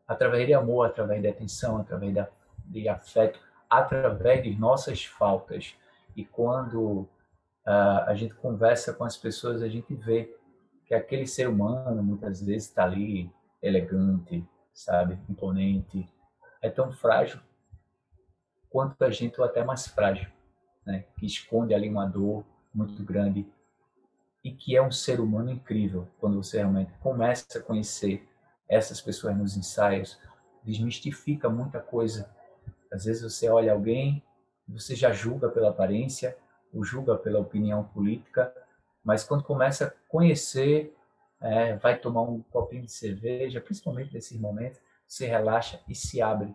através 0.06 0.46
de 0.46 0.54
amor, 0.54 0.86
através 0.86 1.22
de 1.22 1.28
atenção, 1.28 1.78
através 1.78 2.14
da, 2.14 2.28
de 2.66 2.88
afeto, 2.88 3.38
através 3.68 4.42
de 4.42 4.54
nossas 4.56 5.04
faltas. 5.04 5.74
E 6.16 6.24
quando 6.24 7.08
uh, 7.66 8.04
a 8.06 8.14
gente 8.14 8.34
conversa 8.34 8.92
com 8.92 9.04
as 9.04 9.16
pessoas, 9.16 9.62
a 9.62 9.68
gente 9.68 9.94
vê 9.94 10.36
que 10.86 10.94
aquele 10.94 11.26
ser 11.26 11.48
humano 11.48 12.02
muitas 12.02 12.42
vezes 12.42 12.68
está 12.68 12.84
ali 12.84 13.30
elegante, 13.62 14.46
sabe, 14.72 15.18
imponente, 15.28 16.08
é 16.64 16.70
tão 16.70 16.90
frágil 16.90 17.38
quanto 18.70 19.04
a 19.04 19.10
gente, 19.10 19.38
ou 19.38 19.46
até 19.46 19.62
mais 19.62 19.86
frágil, 19.86 20.30
né? 20.86 21.04
que 21.18 21.26
esconde 21.26 21.74
ali 21.74 21.90
uma 21.90 22.06
dor 22.06 22.42
muito 22.74 23.04
grande 23.04 23.46
e 24.42 24.50
que 24.50 24.74
é 24.74 24.82
um 24.82 24.90
ser 24.90 25.20
humano 25.20 25.50
incrível 25.50 26.08
quando 26.18 26.42
você 26.42 26.56
realmente 26.56 26.90
começa 27.00 27.58
a 27.58 27.62
conhecer 27.62 28.26
essas 28.66 28.98
pessoas 28.98 29.36
nos 29.36 29.58
ensaios, 29.58 30.18
desmistifica 30.64 31.50
muita 31.50 31.80
coisa. 31.80 32.34
Às 32.90 33.04
vezes 33.04 33.22
você 33.22 33.46
olha 33.50 33.74
alguém, 33.74 34.22
você 34.66 34.96
já 34.96 35.12
julga 35.12 35.50
pela 35.50 35.68
aparência, 35.68 36.34
ou 36.72 36.82
julga 36.82 37.14
pela 37.14 37.40
opinião 37.40 37.84
política, 37.84 38.54
mas 39.04 39.22
quando 39.22 39.44
começa 39.44 39.86
a 39.88 39.90
conhecer, 40.08 40.96
é, 41.42 41.76
vai 41.76 41.98
tomar 41.98 42.22
um 42.22 42.40
copinho 42.40 42.86
de 42.86 42.92
cerveja, 42.92 43.60
principalmente 43.60 44.14
nesses 44.14 44.40
momentos, 44.40 44.80
se 45.14 45.26
relaxa 45.26 45.80
e 45.86 45.94
se 45.94 46.20
abre. 46.20 46.52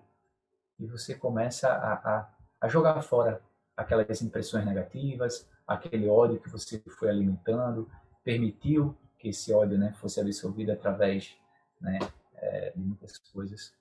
E 0.77 0.85
você 0.85 1.15
começa 1.15 1.69
a, 1.69 1.93
a, 1.93 2.33
a 2.59 2.67
jogar 2.67 3.01
fora 3.01 3.41
aquelas 3.75 4.21
impressões 4.21 4.65
negativas, 4.65 5.49
aquele 5.65 6.09
ódio 6.09 6.41
que 6.41 6.49
você 6.49 6.77
foi 6.97 7.09
alimentando, 7.09 7.89
permitiu 8.21 8.97
que 9.17 9.29
esse 9.29 9.53
ódio 9.53 9.77
né, 9.77 9.93
fosse 9.93 10.19
absorvido 10.19 10.73
através 10.73 11.37
né, 11.79 11.99
é, 12.35 12.73
de 12.75 12.81
muitas 12.81 13.17
coisas. 13.17 13.73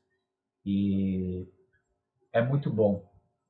E 0.64 1.44
é 2.32 2.40
muito 2.40 2.70
bom 2.70 3.04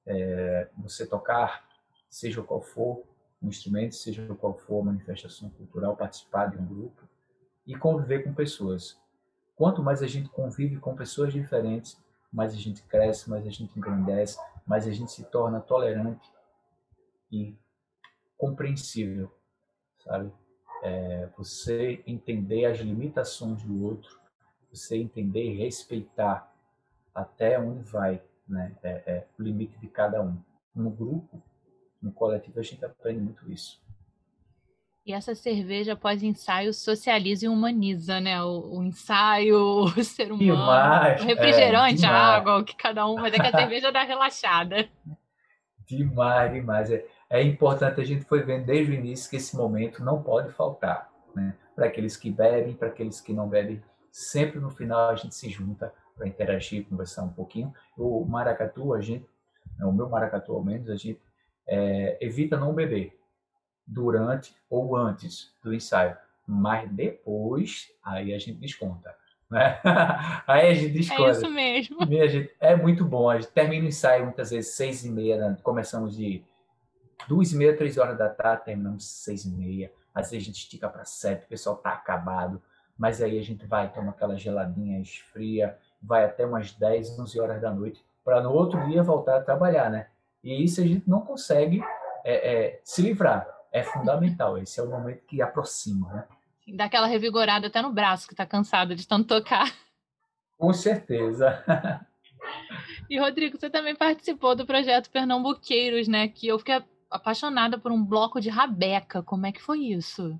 é, 0.07 0.71
você 0.79 1.07
tocar, 1.07 1.69
seja 2.09 2.43
qual 2.43 2.63
for 2.63 3.05
um 3.43 3.49
instrumento, 3.49 3.95
seja 3.95 4.35
qual 4.37 4.57
for 4.57 4.81
a 4.81 4.87
manifestação 4.87 5.51
cultural, 5.51 5.95
participar 5.95 6.47
de 6.47 6.57
um 6.57 6.65
grupo 6.65 7.07
e 7.67 7.77
conviver 7.77 8.25
com 8.25 8.33
pessoas. 8.33 8.99
Quanto 9.59 9.83
mais 9.83 10.05
a 10.05 10.07
gente 10.07 10.29
convive 10.29 10.79
com 10.79 10.95
pessoas 10.95 11.33
diferentes, 11.33 12.01
mais 12.33 12.55
a 12.55 12.57
gente 12.57 12.81
cresce, 12.85 13.29
mais 13.29 13.45
a 13.45 13.51
gente 13.51 13.77
engrandece, 13.77 14.39
mais 14.65 14.87
a 14.87 14.93
gente 14.93 15.11
se 15.11 15.25
torna 15.25 15.61
tolerante 15.61 16.31
e 17.33 17.57
compreensível, 18.37 19.29
sabe? 19.99 20.33
É, 20.85 21.29
você 21.37 22.01
entender 22.07 22.67
as 22.67 22.79
limitações 22.79 23.61
do 23.65 23.85
outro, 23.85 24.21
você 24.73 24.97
entender 24.97 25.43
e 25.43 25.57
respeitar 25.57 26.55
até 27.13 27.59
onde 27.59 27.83
vai 27.83 28.23
né, 28.47 28.77
é, 28.81 28.91
é, 28.91 29.27
o 29.37 29.43
limite 29.43 29.77
de 29.81 29.89
cada 29.89 30.23
um. 30.23 30.41
No 30.73 30.89
grupo, 30.89 31.43
no 32.01 32.13
coletivo, 32.13 32.61
a 32.61 32.63
gente 32.63 32.85
aprende 32.85 33.19
muito 33.19 33.51
isso. 33.51 33.83
E 35.09 35.13
essa 35.15 35.35
cerveja 35.35 35.97
pós-ensaio 35.97 36.75
socializa 36.75 37.47
e 37.47 37.49
humaniza, 37.49 38.21
né? 38.21 38.43
O, 38.43 38.77
o 38.77 38.85
ensaio, 38.85 39.85
o 39.97 40.05
ser 40.05 40.31
humano, 40.31 40.39
demais, 40.39 41.23
o 41.23 41.25
refrigerante, 41.25 42.05
é, 42.05 42.09
a 42.09 42.37
água, 42.37 42.59
o 42.59 42.65
que 42.65 42.77
cada 42.77 43.09
um, 43.09 43.15
mas 43.15 43.33
é 43.33 43.39
que 43.39 43.47
a 43.47 43.59
cerveja 43.59 43.91
dá 43.91 44.03
relaxada. 44.03 44.87
Demais, 45.87 46.53
demais. 46.53 46.91
É, 46.91 47.07
é 47.31 47.43
importante, 47.43 48.03
a 48.03 48.05
gente 48.05 48.27
foi 48.27 48.43
vendo 48.43 48.67
desde 48.67 48.93
o 48.93 48.95
início 48.95 49.31
que 49.31 49.37
esse 49.37 49.57
momento 49.57 50.05
não 50.05 50.23
pode 50.23 50.53
faltar, 50.53 51.11
né? 51.35 51.57
Para 51.75 51.87
aqueles 51.87 52.15
que 52.15 52.31
bebem, 52.31 52.75
para 52.75 52.89
aqueles 52.89 53.19
que 53.19 53.33
não 53.33 53.49
bebem, 53.49 53.83
sempre 54.13 54.61
no 54.61 54.69
final 54.69 55.09
a 55.09 55.17
gente 55.17 55.35
se 55.35 55.49
junta 55.49 55.91
para 56.19 56.29
interagir, 56.29 56.87
conversar 56.87 57.23
um 57.23 57.33
pouquinho. 57.33 57.73
O 57.97 58.27
maracatu, 58.27 58.93
a 58.93 59.01
gente, 59.01 59.25
o 59.81 59.91
meu 59.91 60.11
maracatu 60.11 60.53
ao 60.53 60.63
menos, 60.63 60.91
a 60.91 60.97
gente 60.97 61.23
é, 61.67 62.19
evita 62.21 62.59
não 62.59 62.75
beber 62.75 63.18
durante 63.89 64.55
ou 64.69 64.95
antes 64.95 65.53
do 65.63 65.75
ensaio. 65.75 66.17
Mas 66.47 66.91
depois, 66.91 67.89
aí 68.05 68.35
a 68.35 68.39
gente 68.39 68.59
desconta. 68.59 69.17
Né? 69.51 69.81
Aí 70.47 70.69
a 70.69 70.75
gente 70.75 70.93
desconta. 70.93 71.23
É 71.23 71.31
isso 71.31 71.51
mesmo. 71.51 72.07
Gente, 72.07 72.55
é 72.61 72.77
muito 72.77 73.03
bom. 73.03 73.31
A 73.31 73.41
gente 73.41 73.51
termina 73.51 73.87
o 73.87 73.89
ensaio 73.89 74.25
muitas 74.25 74.51
vezes 74.51 74.75
seis 74.75 75.07
e 75.07 75.11
meia, 75.11 75.39
né? 75.39 75.57
começamos 75.63 76.15
de 76.15 76.45
duas 77.27 77.51
e 77.53 77.57
meia, 77.57 77.75
três 77.75 77.97
horas 77.97 78.19
da 78.19 78.29
tarde, 78.29 78.67
terminamos 78.67 79.07
seis 79.07 79.47
e 79.47 79.51
meia. 79.51 79.91
Às 80.15 80.31
vezes 80.31 80.45
a 80.45 80.47
gente 80.49 80.59
estica 80.59 80.89
para 80.89 81.05
sete, 81.05 81.47
o 81.47 81.49
pessoal 81.49 81.77
tá 81.77 81.93
acabado. 81.93 82.61
Mas 82.97 83.23
aí 83.23 83.39
a 83.39 83.43
gente 83.43 83.65
vai, 83.65 83.91
toma 83.93 84.11
aquela 84.11 84.37
geladinha, 84.37 85.01
esfria, 85.01 85.79
vai 86.03 86.25
até 86.25 86.45
umas 86.45 86.73
10, 86.73 87.19
11 87.19 87.41
horas 87.41 87.63
da 87.63 87.71
noite, 87.73 88.05
para 88.25 88.43
no 88.43 88.53
outro 88.53 88.85
dia 88.87 89.03
voltar 89.03 89.37
a 89.37 89.43
trabalhar, 89.43 89.89
né? 89.89 90.09
E 90.43 90.63
isso 90.63 90.81
a 90.81 90.85
gente 90.85 91.09
não 91.09 91.21
consegue 91.21 91.81
é, 92.25 92.53
é, 92.53 92.81
se 92.85 93.01
livrar. 93.01 93.47
É 93.73 93.83
fundamental. 93.83 94.59
Esse 94.59 94.81
é 94.81 94.83
o 94.83 94.91
momento 94.91 95.25
que 95.27 95.43
aproxima, 95.43 96.13
né? 96.13 96.29
Dá 96.75 96.85
aquela 96.85 97.07
revigorada 97.07 97.69
até 97.69 97.81
no 97.81 97.93
braço, 97.93 98.27
que 98.27 98.35
está 98.35 98.45
cansado 98.45 98.95
de 98.95 99.07
tanto 99.07 99.27
tocar. 99.27 99.73
Com 100.59 100.73
certeza. 100.73 101.65
e, 103.09 103.19
Rodrigo, 103.19 103.59
você 103.59 103.71
também 103.71 103.95
participou 103.95 104.55
do 104.55 104.67
projeto 104.67 105.11
Pernambuqueiros, 105.11 106.09
né? 106.09 106.29
Que 106.29 106.49
eu 106.49 106.59
fiquei 106.59 106.83
apaixonada 107.11 107.79
por 107.79 107.91
um 107.91 108.05
bloco 108.05 108.41
de 108.41 108.51
rabeca. 108.51 109.23
Como 109.23 109.47
é 109.47 109.53
que 109.53 109.63
foi 109.63 109.81
isso? 109.81 110.39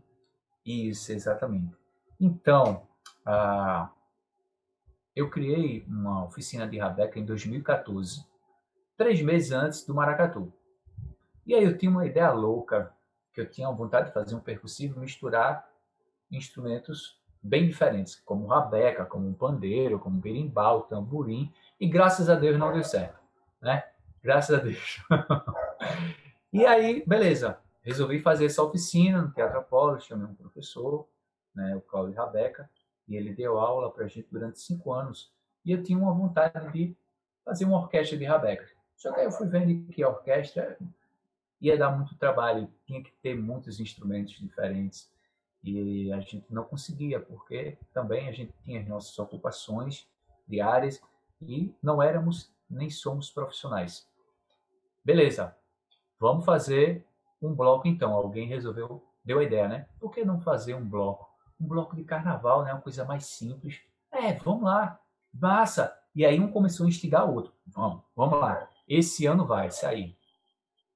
Isso, 0.65 1.13
exatamente. 1.13 1.75
Então, 2.21 2.87
ah, 3.25 3.91
eu 5.15 5.31
criei 5.31 5.85
uma 5.89 6.25
oficina 6.25 6.67
de 6.67 6.79
rabeca 6.79 7.19
em 7.19 7.25
2014, 7.25 8.25
três 8.97 9.23
meses 9.23 9.53
antes 9.53 9.85
do 9.85 9.95
maracatu. 9.95 10.53
E 11.47 11.55
aí 11.55 11.65
eu 11.65 11.77
tinha 11.79 11.91
uma 11.91 12.07
ideia 12.07 12.31
louca, 12.31 12.93
que 13.39 13.43
eu 13.43 13.49
tinha 13.49 13.71
vontade 13.71 14.09
de 14.09 14.13
fazer 14.13 14.35
um 14.35 14.41
percussivo, 14.41 14.99
misturar 14.99 15.71
instrumentos 16.29 17.21
bem 17.41 17.69
diferentes, 17.69 18.17
como 18.17 18.49
rabeca, 18.49 19.07
como 19.07 19.29
um 19.29 19.33
pandeiro, 19.33 20.01
como 20.01 20.17
um 20.17 20.21
berimbau, 20.21 20.83
tamborim, 20.83 21.53
e 21.79 21.87
graças 21.87 22.29
a 22.29 22.35
Deus 22.35 22.59
não 22.59 22.73
deu 22.73 22.83
certo, 22.83 23.17
né? 23.63 23.85
Graças 24.21 24.59
a 24.59 24.61
Deus. 24.61 25.01
e 26.53 26.67
aí, 26.67 27.05
beleza, 27.07 27.61
resolvi 27.81 28.19
fazer 28.19 28.47
essa 28.47 28.61
oficina 28.61 29.23
no 29.23 29.31
Teatro 29.31 29.61
Apolo, 29.61 30.01
chamei 30.01 30.27
um 30.27 30.35
professor, 30.35 31.09
né, 31.55 31.77
o 31.77 31.81
Cláudio 31.81 32.17
Rabeca, 32.17 32.69
e 33.07 33.15
ele 33.15 33.33
deu 33.33 33.57
aula 33.57 33.93
para 33.93 34.05
a 34.05 34.09
gente 34.09 34.27
durante 34.33 34.59
cinco 34.59 34.93
anos, 34.93 35.33
e 35.65 35.71
eu 35.71 35.81
tinha 35.81 35.97
uma 35.97 36.13
vontade 36.13 36.73
de 36.73 36.97
fazer 37.45 37.67
uma 37.67 37.79
orquestra 37.79 38.19
de 38.19 38.25
rabeca. 38.25 38.67
Só 38.97 39.13
que 39.13 39.21
aí 39.21 39.27
eu 39.27 39.31
fui 39.31 39.47
vendo 39.47 39.93
que 39.93 40.03
a 40.03 40.09
orquestra 40.09 40.77
ia 41.61 41.77
dar 41.77 41.91
muito 41.91 42.17
trabalho, 42.17 42.73
tinha 42.87 43.03
que 43.03 43.13
ter 43.23 43.35
muitos 43.35 43.81
instrumentos 43.81 44.35
diferentes, 44.35 45.11
e 45.63 46.13
a 46.13 46.21
gente 46.21 46.45
não 46.49 46.65
conseguia, 46.65 47.21
porque 47.21 47.77
também 47.93 48.29
a 48.29 48.33
gente 48.33 48.53
tinha 48.65 48.81
as 48.81 48.87
nossas 48.87 49.19
ocupações 49.19 50.09
diárias 50.47 51.01
e 51.43 51.75
não 51.83 52.03
éramos 52.03 52.53
nem 52.71 52.91
somos 52.91 53.31
profissionais. 53.31 54.09
Beleza, 55.05 55.57
vamos 56.19 56.45
fazer 56.45 57.07
um 57.41 57.55
bloco 57.55 57.89
então. 57.89 58.13
Alguém 58.13 58.47
resolveu, 58.47 59.05
deu 59.25 59.39
a 59.39 59.45
ideia, 59.45 59.69
né? 59.69 59.89
Por 59.99 60.11
que 60.11 60.25
não 60.25 60.41
fazer 60.41 60.75
um 60.75 60.85
bloco? 60.85 61.29
Um 61.61 61.67
bloco 61.67 61.97
de 61.97 62.05
carnaval, 62.05 62.65
né? 62.65 62.73
Uma 62.73 62.83
coisa 62.83 63.05
mais 63.05 63.27
simples. 63.27 63.81
É, 64.13 64.35
vamos 64.35 64.65
lá, 64.65 65.01
massa. 65.33 65.97
E 66.15 66.25
aí 66.25 66.39
um 66.39 66.51
começou 66.51 66.87
a 66.87 66.89
instigar 66.89 67.29
o 67.29 67.35
outro. 67.35 67.53
Vamos, 67.67 68.03
vamos 68.15 68.41
lá. 68.41 68.69
Esse 68.87 69.27
ano 69.27 69.47
vai 69.47 69.71
sair. 69.71 70.18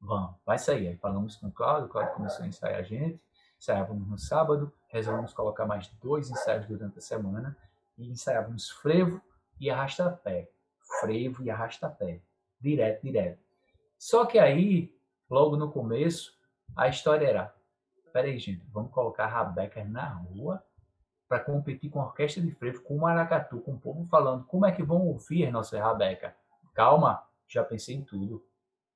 Vamos, 0.02 0.34
vai 0.44 0.58
sair. 0.58 0.88
Aí 0.88 0.96
falamos 0.96 1.36
com 1.36 1.46
o 1.46 1.52
Cláudio, 1.52 1.86
o 1.86 1.88
Cláudio 1.88 2.14
começou 2.14 2.44
a 2.44 2.48
ensaiar 2.48 2.80
a 2.80 2.82
gente 2.82 3.18
ensaiávamos 3.62 4.08
no 4.08 4.18
sábado, 4.18 4.72
resolvemos 4.88 5.32
colocar 5.32 5.64
mais 5.64 5.86
dois 6.02 6.28
ensaios 6.28 6.66
durante 6.66 6.98
a 6.98 7.00
semana 7.00 7.56
e 7.96 8.10
ensaiávamos 8.10 8.68
frevo 8.68 9.22
e 9.60 9.70
arrasta-pé. 9.70 10.50
Frevo 11.00 11.44
e 11.44 11.50
arrasta-pé. 11.50 12.20
Direto, 12.60 13.02
direto. 13.02 13.38
Só 13.96 14.26
que 14.26 14.36
aí, 14.40 14.92
logo 15.30 15.56
no 15.56 15.70
começo, 15.70 16.36
a 16.74 16.88
história 16.88 17.28
era: 17.28 17.54
peraí, 18.12 18.36
gente, 18.40 18.66
vamos 18.72 18.90
colocar 18.90 19.28
rabecas 19.28 19.88
na 19.88 20.08
rua 20.08 20.62
para 21.28 21.38
competir 21.38 21.88
com 21.88 22.00
a 22.00 22.06
orquestra 22.06 22.42
de 22.42 22.50
frevo, 22.50 22.82
com 22.82 22.96
o 22.96 23.00
maracatu, 23.02 23.60
com 23.60 23.74
o 23.74 23.80
povo 23.80 24.04
falando 24.06 24.44
como 24.44 24.66
é 24.66 24.72
que 24.72 24.82
vão 24.82 25.06
ouvir 25.06 25.46
as 25.46 25.52
nossas 25.52 25.80
rabecas. 25.80 26.32
Calma, 26.74 27.24
já 27.46 27.62
pensei 27.62 27.94
em 27.94 28.02
tudo. 28.02 28.44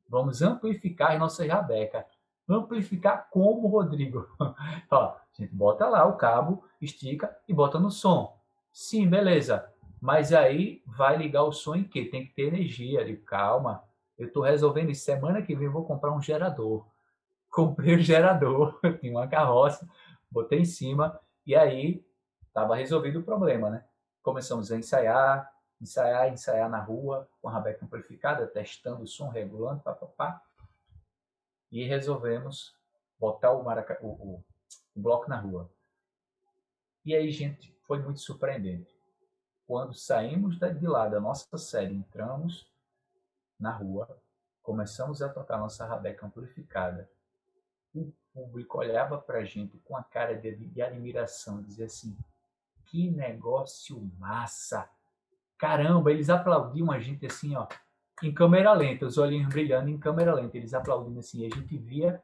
Vamos 0.08 0.42
amplificar 0.42 1.12
as 1.12 1.18
nossas 1.18 1.48
rabecas 1.48 2.04
amplificar 2.48 3.28
como, 3.30 3.66
Rodrigo? 3.68 4.28
Ó, 4.90 5.04
a 5.04 5.20
gente 5.32 5.54
bota 5.54 5.88
lá 5.88 6.04
o 6.06 6.16
cabo, 6.16 6.64
estica 6.80 7.36
e 7.48 7.52
bota 7.52 7.78
no 7.78 7.90
som. 7.90 8.38
Sim, 8.72 9.08
beleza. 9.08 9.68
Mas 10.00 10.32
aí 10.32 10.82
vai 10.86 11.16
ligar 11.16 11.42
o 11.42 11.52
som 11.52 11.74
em 11.74 11.84
que? 11.84 12.04
Tem 12.04 12.24
que 12.24 12.34
ter 12.34 12.48
energia. 12.48 13.06
Eu 13.06 13.20
calma, 13.24 13.82
eu 14.18 14.28
estou 14.28 14.42
resolvendo 14.42 14.90
isso. 14.90 15.04
Semana 15.04 15.42
que 15.42 15.56
vem 15.56 15.68
vou 15.68 15.84
comprar 15.84 16.12
um 16.12 16.22
gerador. 16.22 16.86
Comprei 17.50 17.96
o 17.96 18.00
gerador, 18.00 18.78
tinha 19.00 19.12
uma 19.12 19.26
carroça, 19.26 19.88
botei 20.30 20.60
em 20.60 20.64
cima 20.64 21.18
e 21.46 21.54
aí 21.54 22.04
estava 22.46 22.76
resolvido 22.76 23.20
o 23.20 23.22
problema, 23.22 23.70
né? 23.70 23.84
Começamos 24.22 24.70
a 24.70 24.76
ensaiar, 24.76 25.50
ensaiar, 25.80 26.32
ensaiar 26.32 26.68
na 26.68 26.80
rua, 26.80 27.28
com 27.40 27.48
a 27.48 27.52
rabeca 27.52 27.84
amplificada, 27.84 28.46
testando 28.46 29.02
o 29.02 29.06
som, 29.06 29.28
regulando, 29.28 29.82
papapá 29.82 30.42
e 31.70 31.84
resolvemos 31.84 32.74
botar 33.18 33.52
o, 33.52 33.62
maraca, 33.62 33.98
o, 34.00 34.08
o, 34.08 34.44
o 34.94 35.00
bloco 35.00 35.28
na 35.28 35.38
rua. 35.38 35.70
E 37.04 37.14
aí, 37.14 37.30
gente, 37.30 37.72
foi 37.86 38.00
muito 38.02 38.20
surpreendente. 38.20 38.94
Quando 39.66 39.94
saímos 39.94 40.58
de 40.58 40.86
lá 40.86 41.08
da 41.08 41.20
nossa 41.20 41.58
série, 41.58 41.94
entramos 41.94 42.70
na 43.58 43.70
rua, 43.70 44.20
começamos 44.62 45.22
a 45.22 45.28
tocar 45.28 45.58
nossa 45.58 45.86
rabeca 45.86 46.26
amplificada. 46.26 47.10
O 47.94 48.12
público 48.32 48.78
olhava 48.78 49.18
para 49.18 49.38
a 49.38 49.44
gente 49.44 49.78
com 49.78 49.96
a 49.96 50.04
cara 50.04 50.36
de, 50.36 50.54
de 50.54 50.82
admiração, 50.82 51.62
dizia 51.62 51.86
assim: 51.86 52.16
que 52.86 53.10
negócio 53.10 54.00
massa! 54.18 54.88
Caramba, 55.58 56.10
eles 56.10 56.28
aplaudiam 56.28 56.90
a 56.90 56.98
gente 56.98 57.24
assim, 57.26 57.56
ó, 57.56 57.66
em 58.22 58.32
câmera 58.32 58.72
lenta, 58.72 59.06
os 59.06 59.18
olhinhos 59.18 59.48
brilhando 59.48 59.88
em 59.88 59.98
câmera 59.98 60.34
lenta, 60.34 60.56
eles 60.56 60.74
aplaudindo 60.74 61.18
assim, 61.18 61.42
e 61.42 61.46
a 61.46 61.54
gente 61.54 61.76
via 61.76 62.22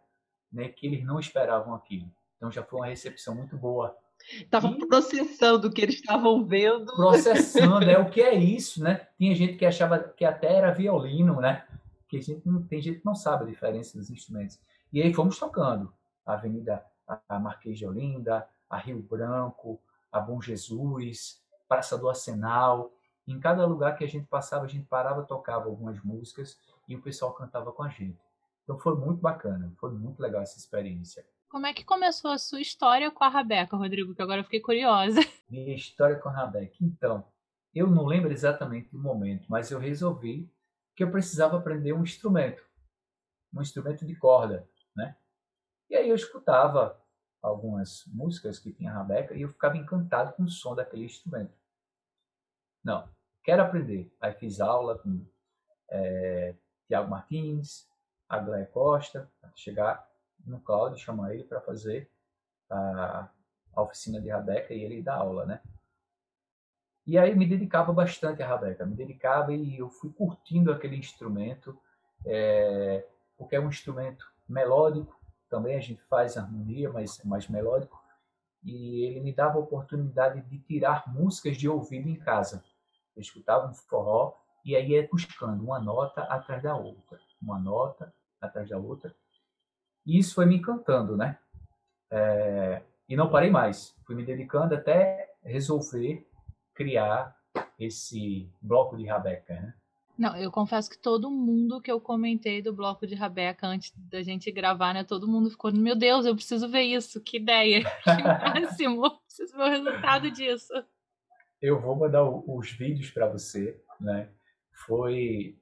né, 0.52 0.68
que 0.68 0.86
eles 0.86 1.04
não 1.04 1.18
esperavam 1.18 1.74
aquilo. 1.74 2.10
Então 2.36 2.50
já 2.50 2.62
foi 2.62 2.80
uma 2.80 2.86
recepção 2.86 3.34
muito 3.34 3.56
boa. 3.56 3.96
Estavam 4.34 4.78
processando 4.78 5.68
o 5.68 5.72
que 5.72 5.80
eles 5.80 5.96
estavam 5.96 6.44
vendo. 6.44 6.94
Processando, 6.94 7.88
é 7.88 7.98
o 7.98 8.10
que 8.10 8.20
é 8.20 8.34
isso, 8.34 8.82
né? 8.82 9.06
Tinha 9.16 9.34
gente 9.34 9.56
que 9.56 9.66
achava 9.66 9.98
que 9.98 10.24
até 10.24 10.54
era 10.54 10.70
violino, 10.70 11.40
né? 11.40 11.66
Que 12.08 12.20
gente, 12.20 12.42
tem 12.68 12.80
gente 12.80 13.00
que 13.00 13.06
não 13.06 13.14
sabe 13.14 13.44
a 13.44 13.46
diferença 13.46 13.98
dos 13.98 14.10
instrumentos. 14.10 14.60
E 14.92 15.02
aí 15.02 15.12
fomos 15.12 15.38
tocando. 15.38 15.92
A 16.24 16.34
Avenida 16.34 16.84
a 17.28 17.38
Marquês 17.38 17.78
de 17.78 17.86
Olinda, 17.86 18.46
a 18.68 18.78
Rio 18.78 19.02
Branco, 19.02 19.80
a 20.10 20.20
Bom 20.20 20.40
Jesus, 20.40 21.40
Praça 21.68 21.96
do 21.96 22.08
Arsenal, 22.08 22.92
em 23.26 23.38
cada 23.38 23.64
lugar 23.66 23.96
que 23.96 24.04
a 24.04 24.08
gente 24.08 24.26
passava, 24.26 24.64
a 24.64 24.68
gente 24.68 24.86
parava, 24.86 25.22
tocava 25.22 25.66
algumas 25.66 26.02
músicas 26.02 26.58
e 26.88 26.96
o 26.96 27.02
pessoal 27.02 27.32
cantava 27.32 27.72
com 27.72 27.82
a 27.82 27.88
gente. 27.88 28.18
Então 28.64 28.78
foi 28.78 28.96
muito 28.96 29.20
bacana, 29.20 29.72
foi 29.78 29.92
muito 29.92 30.20
legal 30.20 30.42
essa 30.42 30.58
experiência. 30.58 31.24
Como 31.48 31.66
é 31.66 31.74
que 31.74 31.84
começou 31.84 32.30
a 32.30 32.38
sua 32.38 32.60
história 32.60 33.10
com 33.10 33.22
a 33.22 33.28
Rabeca, 33.28 33.76
Rodrigo? 33.76 34.14
Que 34.14 34.22
agora 34.22 34.40
eu 34.40 34.44
fiquei 34.44 34.60
curiosa. 34.60 35.20
Minha 35.50 35.74
história 35.74 36.16
com 36.16 36.28
a 36.28 36.32
Rabeca. 36.32 36.76
Então, 36.80 37.24
eu 37.74 37.86
não 37.86 38.06
lembro 38.06 38.32
exatamente 38.32 38.90
do 38.90 38.98
momento, 38.98 39.46
mas 39.48 39.70
eu 39.70 39.78
resolvi 39.78 40.50
que 40.94 41.04
eu 41.04 41.10
precisava 41.10 41.58
aprender 41.58 41.92
um 41.92 42.02
instrumento, 42.02 42.62
um 43.52 43.60
instrumento 43.60 44.06
de 44.06 44.14
corda, 44.14 44.68
né? 44.96 45.16
E 45.90 45.96
aí 45.96 46.08
eu 46.08 46.14
escutava 46.14 46.98
algumas 47.42 48.04
músicas 48.06 48.58
que 48.58 48.72
tinha 48.72 48.90
a 48.90 48.94
Rabeca 48.94 49.34
e 49.34 49.42
eu 49.42 49.48
ficava 49.48 49.76
encantado 49.76 50.32
com 50.34 50.44
o 50.44 50.48
som 50.48 50.74
daquele 50.74 51.04
instrumento. 51.04 51.52
Não, 52.84 53.08
quero 53.44 53.62
aprender. 53.62 54.12
Aí 54.20 54.32
fiz 54.32 54.60
aula 54.60 54.98
com 54.98 55.24
é, 55.90 56.54
Tiago 56.86 57.10
Martins, 57.10 57.88
Aglaé 58.28 58.64
Costa, 58.64 59.30
chegar 59.54 60.06
no 60.44 60.60
Cláudio, 60.60 60.98
chamar 60.98 61.34
ele 61.34 61.44
para 61.44 61.60
fazer 61.60 62.10
a, 62.68 63.28
a, 63.74 63.82
oficina 63.82 64.20
de 64.20 64.28
Rabeca 64.28 64.72
e 64.74 64.82
ele 64.82 65.02
dá 65.02 65.14
aula, 65.14 65.44
né? 65.44 65.60
E 67.06 67.18
aí 67.18 67.34
me 67.34 67.46
dedicava 67.46 67.92
bastante 67.92 68.42
a 68.42 68.46
Rabeca, 68.46 68.86
me 68.86 68.94
dedicava 68.94 69.52
e 69.52 69.78
eu 69.78 69.90
fui 69.90 70.12
curtindo 70.12 70.72
aquele 70.72 70.96
instrumento, 70.96 71.78
é, 72.24 73.06
porque 73.36 73.56
é 73.56 73.60
um 73.60 73.68
instrumento 73.68 74.24
melódico, 74.48 75.18
também 75.48 75.76
a 75.76 75.80
gente 75.80 76.00
faz 76.04 76.36
harmonia, 76.36 76.90
mas 76.90 77.20
é 77.20 77.26
mais 77.26 77.48
melódico, 77.48 78.00
e 78.64 79.04
ele 79.04 79.20
me 79.20 79.32
dava 79.32 79.58
a 79.58 79.60
oportunidade 79.60 80.40
de 80.42 80.58
tirar 80.60 81.12
músicas 81.12 81.56
de 81.56 81.68
ouvido 81.68 82.08
em 82.08 82.16
casa. 82.16 82.64
Eu 83.16 83.20
escutava 83.20 83.68
um 83.68 83.74
forró 83.74 84.34
e 84.64 84.76
aí 84.76 84.90
ia 84.90 85.08
buscando 85.10 85.62
uma 85.62 85.80
nota 85.80 86.22
atrás 86.22 86.62
da 86.62 86.76
outra, 86.76 87.18
uma 87.40 87.58
nota 87.58 88.12
atrás 88.40 88.68
da 88.68 88.78
outra. 88.78 89.14
E 90.06 90.18
isso 90.18 90.34
foi 90.34 90.46
me 90.46 90.56
encantando, 90.56 91.16
né? 91.16 91.38
É, 92.10 92.82
e 93.08 93.16
não 93.16 93.30
parei 93.30 93.50
mais. 93.50 93.94
Fui 94.04 94.14
me 94.14 94.24
dedicando 94.24 94.74
até 94.74 95.34
resolver 95.42 96.26
criar 96.74 97.36
esse 97.78 98.50
bloco 98.60 98.96
de 98.96 99.06
rabeca, 99.06 99.54
né? 99.54 99.74
Não, 100.16 100.36
eu 100.36 100.50
confesso 100.52 100.90
que 100.90 100.98
todo 100.98 101.30
mundo 101.30 101.80
que 101.80 101.90
eu 101.90 102.00
comentei 102.00 102.60
do 102.60 102.72
bloco 102.72 103.06
de 103.06 103.14
Rabeca 103.14 103.66
antes 103.66 103.92
da 103.96 104.22
gente 104.22 104.52
gravar, 104.52 104.92
né? 104.92 105.02
Todo 105.02 105.26
mundo 105.26 105.50
ficou, 105.50 105.72
meu 105.72 105.96
Deus, 105.96 106.26
eu 106.26 106.34
preciso 106.34 106.68
ver 106.68 106.82
isso, 106.82 107.20
que 107.20 107.38
ideia, 107.38 107.82
que 107.82 108.22
máximo, 108.22 109.18
preciso 109.26 109.56
ver 109.56 109.62
o 109.62 109.70
resultado 109.70 110.30
disso. 110.30 110.72
Eu 111.62 111.80
vou 111.80 111.94
mandar 111.94 112.24
os 112.24 112.72
vídeos 112.72 113.08
para 113.10 113.28
você, 113.28 113.80
né? 114.00 114.28
Foi, 114.72 115.56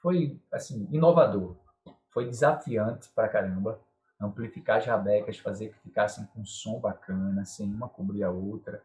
foi 0.00 0.36
assim, 0.52 0.88
inovador, 0.90 1.56
foi 2.10 2.26
desafiante 2.26 3.08
para 3.14 3.28
caramba 3.28 3.80
amplificar 4.20 4.78
as 4.78 4.86
rabecas, 4.86 5.38
fazer 5.38 5.68
que 5.68 5.78
ficassem 5.78 6.26
com 6.34 6.44
som 6.44 6.78
bacana, 6.78 7.44
sem 7.44 7.72
uma 7.72 7.88
cobrir 7.88 8.22
a 8.22 8.30
outra. 8.30 8.82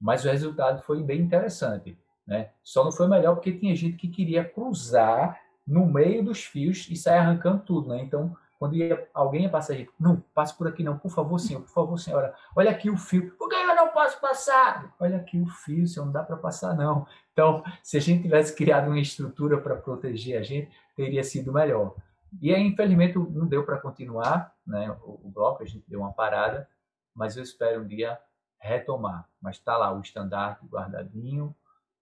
Mas 0.00 0.24
o 0.24 0.28
resultado 0.28 0.82
foi 0.82 1.02
bem 1.02 1.22
interessante. 1.22 1.98
Né? 2.26 2.50
Só 2.62 2.84
não 2.84 2.92
foi 2.92 3.08
melhor 3.08 3.34
porque 3.34 3.52
tinha 3.52 3.74
gente 3.74 3.96
que 3.96 4.08
queria 4.08 4.44
cruzar 4.44 5.40
no 5.66 5.86
meio 5.86 6.22
dos 6.22 6.44
fios 6.44 6.86
e 6.90 6.96
sair 6.96 7.18
arrancando 7.18 7.62
tudo. 7.64 7.88
Né? 7.88 8.02
Então, 8.02 8.36
quando 8.58 8.76
ia, 8.76 9.08
alguém 9.12 9.42
ia 9.42 9.50
passar, 9.50 9.74
gente, 9.74 9.90
não, 9.98 10.22
passe 10.34 10.56
por 10.56 10.68
aqui 10.68 10.84
não, 10.84 10.96
por 10.96 11.10
favor, 11.10 11.38
senhor, 11.38 11.62
por 11.62 11.70
favor, 11.70 11.98
senhora, 11.98 12.34
olha 12.54 12.70
aqui 12.70 12.90
o 12.90 12.96
fio. 12.96 13.36
Que 13.36 13.42
eu 13.42 13.48
não 13.88 13.92
posso 13.92 14.20
passar? 14.20 14.94
Olha 15.00 15.16
aqui 15.16 15.40
o 15.40 15.46
fio, 15.46 15.86
senhor, 15.86 16.06
não 16.06 16.12
dá 16.12 16.22
para 16.22 16.36
passar 16.36 16.76
não. 16.76 17.06
Então, 17.32 17.64
se 17.82 17.96
a 17.96 18.00
gente 18.00 18.22
tivesse 18.22 18.54
criado 18.54 18.88
uma 18.88 19.00
estrutura 19.00 19.58
para 19.58 19.76
proteger 19.76 20.38
a 20.38 20.42
gente, 20.42 20.70
teria 20.94 21.24
sido 21.24 21.52
melhor. 21.52 21.94
E 22.40 22.54
aí, 22.54 22.62
infelizmente, 22.62 23.16
não 23.16 23.46
deu 23.46 23.64
para 23.64 23.78
continuar 23.78 24.54
né, 24.66 24.90
o, 25.02 25.26
o 25.26 25.30
bloco, 25.30 25.62
a 25.62 25.66
gente 25.66 25.84
deu 25.88 26.00
uma 26.00 26.12
parada, 26.12 26.68
mas 27.14 27.36
eu 27.36 27.42
espero 27.42 27.82
um 27.82 27.86
dia 27.86 28.18
retomar. 28.60 29.26
Mas 29.40 29.56
está 29.56 29.76
lá 29.76 29.92
o 29.92 30.00
estandarte 30.00 30.66
guardadinho, 30.66 31.54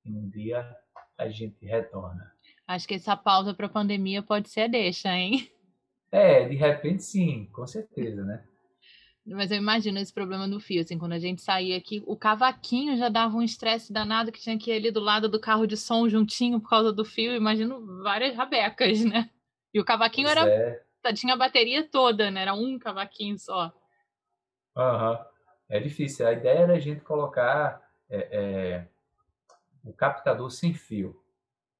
e 0.05 0.13
um 0.13 0.29
dia 0.29 0.77
a 1.17 1.29
gente 1.29 1.65
retorna. 1.65 2.33
Acho 2.67 2.89
que 2.89 2.95
essa 2.95 3.17
pausa 3.17 3.55
para 3.55 3.67
a 3.67 3.71
pandemia 3.71 4.23
pode 4.23 4.49
ser 4.49 4.63
a 4.63 4.67
deixa, 4.67 5.11
hein? 5.11 5.51
É, 6.11 6.49
de 6.49 6.57
repente 6.57 7.03
sim, 7.03 7.47
com 7.53 7.67
certeza, 7.67 8.25
né? 8.25 8.45
Mas 9.27 9.51
eu 9.51 9.57
imagino 9.57 9.99
esse 9.99 10.13
problema 10.13 10.47
do 10.47 10.61
fio, 10.61 10.83
assim, 10.83 10.97
quando 10.97 11.13
a 11.13 11.19
gente 11.19 11.43
saía 11.43 11.77
aqui, 11.77 12.03
o 12.07 12.17
cavaquinho 12.17 12.97
já 12.97 13.09
dava 13.09 13.37
um 13.37 13.43
estresse 13.43 13.93
danado 13.93 14.31
que 14.31 14.41
tinha 14.41 14.57
que 14.57 14.71
ir 14.71 14.77
ali 14.77 14.91
do 14.93 15.01
lado 15.01 15.29
do 15.29 15.41
carro 15.41 15.67
de 15.67 15.77
som 15.77 16.09
juntinho 16.09 16.61
por 16.61 16.71
causa 16.71 16.93
do 16.93 17.05
fio. 17.05 17.35
Imagino 17.35 18.03
várias 18.03 18.37
rabecas, 18.37 19.05
né? 19.05 19.29
E 19.75 19.81
o 19.81 19.85
cavaquinho 19.85 20.29
pois 20.29 20.39
era. 20.39 20.49
É. 20.49 21.13
Tinha 21.13 21.35
a 21.35 21.37
bateria 21.37 21.89
toda, 21.89 22.31
né? 22.31 22.43
Era 22.43 22.55
um 22.55 22.79
cavaquinho 22.79 23.39
só. 23.39 23.73
Aham. 24.77 25.13
Uhum. 25.13 25.25
É 25.69 25.81
difícil. 25.81 26.27
A 26.27 26.33
ideia 26.33 26.61
era 26.61 26.75
a 26.75 26.79
gente 26.79 27.01
colocar 27.01 27.83
é, 28.09 28.29
é, 28.31 28.89
o 29.85 29.93
captador 29.93 30.51
sem 30.51 30.73
fio. 30.73 31.21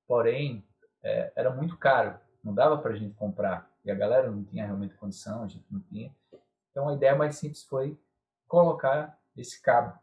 Porém, 0.07 0.65
é, 1.03 1.33
era 1.37 1.51
muito 1.51 1.77
caro, 1.77 2.19
não 2.43 2.55
dava 2.55 2.79
para 2.79 2.93
a 2.93 2.97
gente 2.97 3.15
comprar. 3.15 3.71
E 3.85 3.91
a 3.91 3.95
galera 3.95 4.31
não 4.31 4.45
tinha 4.45 4.65
realmente 4.65 4.95
condição, 4.95 5.45
a 5.45 5.49
gente 5.49 5.65
não 5.71 5.81
tinha. 5.81 6.13
Então 6.77 6.91
a 6.91 6.95
ideia 6.95 7.17
mais 7.17 7.37
simples 7.37 7.65
foi 7.65 7.99
colocar 8.47 9.19
esse 9.35 9.63
cabo. 9.63 9.99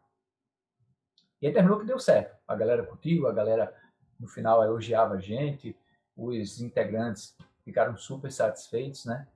E 1.40 1.46
aí 1.46 1.52
terminou 1.52 1.78
que 1.78 1.86
deu 1.86 2.00
certo. 2.00 2.36
A 2.48 2.56
galera 2.56 2.84
curtiu, 2.84 3.28
a 3.28 3.32
galera 3.32 3.72
no 4.18 4.26
final 4.26 4.60
elogiava 4.60 5.14
a 5.14 5.20
gente, 5.20 5.78
os 6.16 6.60
integrantes 6.60 7.36
ficaram 7.62 7.96
super 7.96 8.32
satisfeitos, 8.32 9.04
né? 9.04 9.28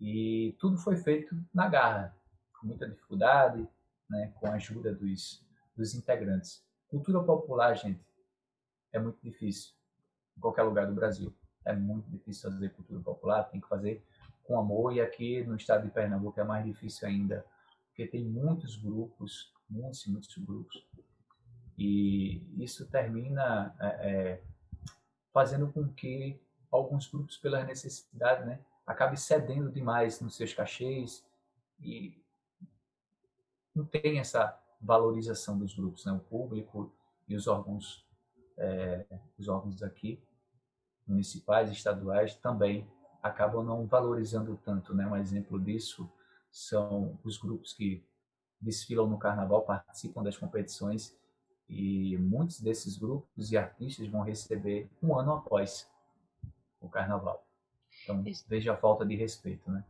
E 0.00 0.56
tudo 0.58 0.76
foi 0.76 0.96
feito 0.96 1.40
na 1.54 1.68
garra, 1.68 2.16
com 2.58 2.66
muita 2.66 2.88
dificuldade, 2.88 3.64
né? 4.10 4.32
com 4.34 4.48
a 4.48 4.54
ajuda 4.54 4.92
dos, 4.92 5.46
dos 5.76 5.94
integrantes. 5.94 6.66
Cultura 6.88 7.22
popular, 7.22 7.74
gente, 7.74 8.04
é 8.92 8.98
muito 8.98 9.20
difícil 9.22 9.72
em 10.36 10.40
qualquer 10.40 10.64
lugar 10.64 10.88
do 10.88 10.94
Brasil. 10.94 11.32
É 11.64 11.72
muito 11.72 12.10
difícil 12.10 12.50
fazer 12.50 12.70
cultura 12.70 13.00
popular, 13.00 13.44
tem 13.44 13.60
que 13.60 13.68
fazer 13.68 14.04
com 14.46 14.58
amor. 14.58 14.92
E 14.94 15.00
aqui 15.00 15.42
no 15.44 15.56
estado 15.56 15.84
de 15.84 15.90
Pernambuco 15.90 16.40
é 16.40 16.44
mais 16.44 16.64
difícil 16.64 17.08
ainda, 17.08 17.44
porque 17.88 18.06
tem 18.06 18.24
muitos 18.24 18.76
grupos, 18.76 19.52
muitos 19.68 20.06
e 20.06 20.10
muitos 20.10 20.36
grupos. 20.38 20.86
E 21.78 22.42
isso 22.62 22.86
termina 22.86 23.74
é, 23.80 23.86
é, 23.86 24.42
fazendo 25.32 25.70
com 25.72 25.86
que 25.88 26.40
alguns 26.70 27.06
grupos, 27.08 27.36
pela 27.36 27.64
necessidade, 27.64 28.46
né, 28.46 28.60
acabem 28.86 29.16
cedendo 29.16 29.70
demais 29.70 30.20
nos 30.20 30.36
seus 30.36 30.54
cachês 30.54 31.26
e 31.80 32.18
não 33.74 33.84
tem 33.84 34.18
essa 34.18 34.58
valorização 34.80 35.58
dos 35.58 35.74
grupos, 35.74 36.04
né? 36.06 36.12
o 36.12 36.20
público 36.20 36.92
e 37.28 37.34
os 37.34 37.46
órgãos, 37.46 38.06
é, 38.56 39.04
os 39.38 39.48
órgãos 39.48 39.82
aqui, 39.82 40.22
municipais, 41.06 41.70
estaduais, 41.70 42.34
também 42.36 42.88
acabam 43.22 43.64
não 43.64 43.86
valorizando 43.86 44.58
tanto. 44.64 44.94
Né? 44.94 45.06
Um 45.06 45.16
exemplo 45.16 45.58
disso 45.60 46.10
são 46.50 47.18
os 47.24 47.36
grupos 47.38 47.72
que 47.72 48.04
desfilam 48.60 49.06
no 49.06 49.18
carnaval, 49.18 49.62
participam 49.62 50.22
das 50.22 50.36
competições 50.36 51.16
e 51.68 52.16
muitos 52.16 52.60
desses 52.60 52.96
grupos 52.96 53.50
e 53.50 53.56
artistas 53.56 54.06
vão 54.08 54.22
receber 54.22 54.88
um 55.02 55.18
ano 55.18 55.32
após 55.32 55.88
o 56.80 56.88
carnaval. 56.88 57.44
Então, 58.02 58.24
veja 58.48 58.72
a 58.72 58.76
falta 58.76 59.04
de 59.04 59.16
respeito, 59.16 59.70
né? 59.70 59.84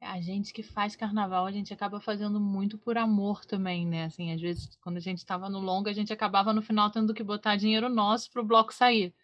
a 0.00 0.20
gente 0.20 0.52
que 0.52 0.62
faz 0.62 0.96
carnaval, 0.96 1.44
a 1.44 1.52
gente 1.52 1.74
acaba 1.74 2.00
fazendo 2.00 2.40
muito 2.40 2.78
por 2.78 2.96
amor 2.96 3.44
também, 3.44 3.86
né? 3.86 4.04
Assim, 4.04 4.32
às 4.32 4.40
vezes, 4.40 4.74
quando 4.82 4.96
a 4.96 5.00
gente 5.00 5.18
estava 5.18 5.48
no 5.48 5.60
longa, 5.60 5.90
a 5.90 5.94
gente 5.94 6.12
acabava 6.12 6.54
no 6.54 6.62
final 6.62 6.90
tendo 6.90 7.12
que 7.12 7.22
botar 7.22 7.56
dinheiro 7.56 7.88
nosso 7.88 8.30
para 8.30 8.40
o 8.40 8.44
bloco 8.44 8.72
sair. 8.72 9.14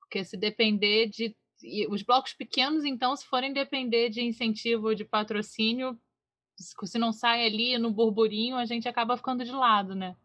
Porque 0.00 0.24
se 0.24 0.36
depender 0.36 1.08
de. 1.08 1.36
Os 1.88 2.02
blocos 2.02 2.32
pequenos, 2.32 2.84
então, 2.84 3.14
se 3.16 3.26
forem 3.26 3.52
depender 3.52 4.10
de 4.10 4.22
incentivo 4.22 4.88
ou 4.88 4.94
de 4.94 5.04
patrocínio, 5.04 5.98
se 6.56 6.98
não 6.98 7.12
sai 7.12 7.46
ali 7.46 7.78
no 7.78 7.90
burburinho, 7.90 8.56
a 8.56 8.64
gente 8.64 8.88
acaba 8.88 9.16
ficando 9.16 9.44
de 9.44 9.52
lado, 9.52 9.94
né? 9.94 10.16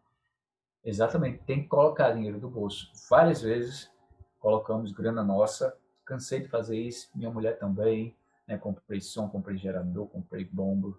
Exatamente. 0.84 1.42
Tem 1.44 1.62
que 1.62 1.68
colocar 1.68 2.12
dinheiro 2.12 2.38
do 2.38 2.50
bolso. 2.50 2.90
Várias 3.08 3.40
vezes 3.40 3.90
colocamos 4.38 4.92
grana 4.92 5.22
nossa. 5.22 5.76
Cansei 6.04 6.40
de 6.40 6.48
fazer 6.48 6.78
isso, 6.78 7.08
minha 7.14 7.30
mulher 7.30 7.58
também 7.58 8.14
né? 8.46 8.58
Comprei 8.58 9.00
som, 9.00 9.28
comprei 9.28 9.56
gerador, 9.56 10.06
comprei 10.08 10.44
bombo, 10.44 10.98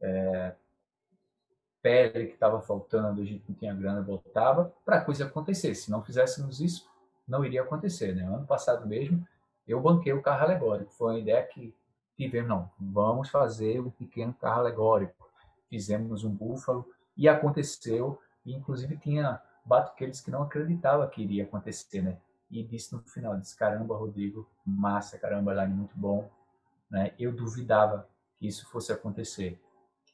é, 0.00 0.54
pele 1.80 2.26
que 2.26 2.34
estava 2.34 2.60
faltando, 2.60 3.20
a 3.20 3.24
gente 3.24 3.44
não 3.48 3.56
tinha 3.56 3.74
grana, 3.74 4.02
botava 4.02 4.72
para 4.84 4.98
a 4.98 5.04
coisa 5.04 5.24
acontecer. 5.24 5.74
Se 5.74 5.90
não 5.90 6.02
fizéssemos 6.02 6.60
isso, 6.60 6.88
não 7.26 7.44
iria 7.44 7.62
acontecer. 7.62 8.14
Né? 8.14 8.22
Ano 8.22 8.46
passado 8.46 8.86
mesmo, 8.86 9.26
eu 9.66 9.80
banquei 9.80 10.12
o 10.12 10.22
carro 10.22 10.44
alegórico. 10.44 10.92
Foi 10.92 11.12
uma 11.12 11.18
ideia 11.18 11.42
que 11.42 11.74
tivemos, 12.16 12.48
não, 12.48 12.70
vamos 12.78 13.28
fazer 13.28 13.80
um 13.80 13.90
pequeno 13.90 14.34
carro 14.34 14.60
alegórico. 14.60 15.28
Fizemos 15.68 16.24
um 16.24 16.30
búfalo 16.30 16.86
e 17.16 17.28
aconteceu. 17.28 18.18
E, 18.44 18.54
inclusive, 18.54 18.96
tinha 18.96 19.40
batuqueiros 19.64 20.20
que 20.20 20.30
não 20.30 20.42
acreditava 20.42 21.06
que 21.06 21.22
iria 21.22 21.44
acontecer, 21.44 22.02
né? 22.02 22.18
E 22.50 22.62
disse 22.62 22.92
no 22.92 23.00
final, 23.02 23.36
disse, 23.38 23.56
caramba, 23.56 23.96
Rodrigo, 23.96 24.48
massa, 24.66 25.18
caramba, 25.18 25.54
line 25.54 25.74
muito 25.74 25.96
bom 25.96 26.28
né, 26.92 27.14
eu 27.18 27.32
duvidava 27.32 28.06
que 28.36 28.46
isso 28.46 28.68
fosse 28.68 28.92
acontecer. 28.92 29.58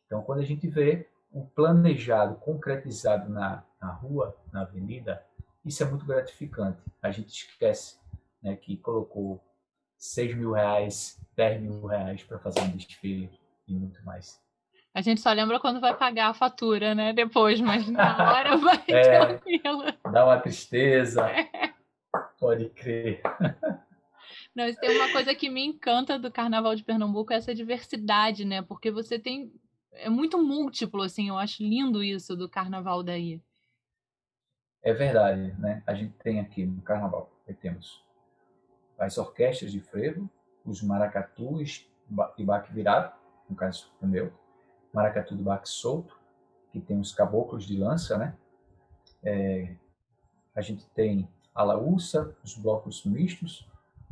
Então, 0.06 0.22
quando 0.22 0.38
a 0.38 0.44
gente 0.44 0.68
vê 0.68 1.08
o 1.32 1.44
planejado, 1.44 2.36
concretizado 2.36 3.28
na, 3.28 3.64
na 3.80 3.90
rua, 3.90 4.36
na 4.52 4.62
avenida, 4.62 5.22
isso 5.64 5.82
é 5.82 5.86
muito 5.86 6.06
gratificante. 6.06 6.80
A 7.02 7.10
gente 7.10 7.28
esquece 7.30 7.98
né, 8.42 8.56
que 8.56 8.76
colocou 8.76 9.42
6 9.96 10.36
mil 10.36 10.52
reais, 10.52 11.20
10 11.36 11.60
mil 11.62 11.86
reais 11.86 12.22
para 12.22 12.38
fazer 12.38 12.60
um 12.60 12.76
desfile 12.76 13.30
e 13.66 13.74
muito 13.74 14.02
mais. 14.04 14.40
A 14.94 15.00
gente 15.00 15.20
só 15.20 15.32
lembra 15.32 15.60
quando 15.60 15.80
vai 15.80 15.96
pagar 15.96 16.28
a 16.28 16.34
fatura, 16.34 16.94
né? 16.94 17.12
Depois, 17.12 17.60
mas 17.60 17.88
na 17.88 18.16
hora 18.32 18.56
vai 18.56 18.82
é, 18.88 19.26
tranquilo. 19.26 19.84
Dá 20.12 20.24
uma 20.24 20.40
tristeza. 20.40 21.28
É. 21.30 21.72
Pode 22.38 22.68
crer. 22.70 23.20
Não, 24.54 24.72
tem 24.74 24.96
uma 24.96 25.12
coisa 25.12 25.34
que 25.34 25.48
me 25.48 25.64
encanta 25.64 26.18
do 26.18 26.32
Carnaval 26.32 26.74
de 26.74 26.82
Pernambuco, 26.82 27.32
é 27.32 27.36
essa 27.36 27.54
diversidade, 27.54 28.44
né? 28.44 28.60
Porque 28.62 28.90
você 28.90 29.18
tem. 29.18 29.52
É 29.92 30.08
muito 30.08 30.42
múltiplo, 30.42 31.02
assim, 31.02 31.28
eu 31.28 31.38
acho 31.38 31.62
lindo 31.62 32.02
isso 32.02 32.36
do 32.36 32.48
Carnaval 32.48 33.02
daí. 33.02 33.40
É 34.82 34.92
verdade, 34.92 35.54
né? 35.60 35.82
A 35.86 35.94
gente 35.94 36.12
tem 36.18 36.40
aqui 36.40 36.64
no 36.64 36.82
Carnaval, 36.82 37.30
temos 37.60 38.04
as 38.98 39.16
orquestras 39.18 39.72
de 39.72 39.80
frevo, 39.80 40.28
os 40.64 40.82
maracatus 40.82 41.88
e 42.36 42.44
baque 42.44 42.72
virado, 42.72 43.14
no 43.48 43.54
caso 43.56 43.90
do 44.00 44.06
meu, 44.06 44.32
maracatu 44.92 45.36
de 45.36 45.42
baque 45.42 45.68
solto, 45.68 46.18
que 46.72 46.80
tem 46.80 46.98
os 46.98 47.14
caboclos 47.14 47.64
de 47.64 47.76
lança, 47.76 48.18
né? 48.18 48.36
É, 49.22 49.74
a 50.54 50.60
gente 50.60 50.86
tem 50.90 51.28
a 51.54 51.62
laúça, 51.62 52.36
os 52.44 52.54
blocos 52.54 53.04
mistos, 53.04 53.68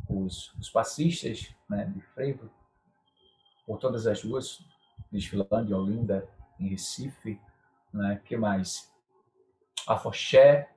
os, 0.09 0.53
os 0.55 0.69
passistas 0.69 1.53
né, 1.69 1.85
de 1.85 2.01
frevo 2.01 2.49
por 3.65 3.77
todas 3.77 4.07
as 4.07 4.23
ruas, 4.23 4.65
desfilando 5.11 5.69
em 5.69 5.73
Olinda, 5.73 6.27
em 6.59 6.69
Recife, 6.69 7.39
né? 7.93 8.21
que 8.23 8.37
mais? 8.37 8.91
Afoxé, 9.87 10.69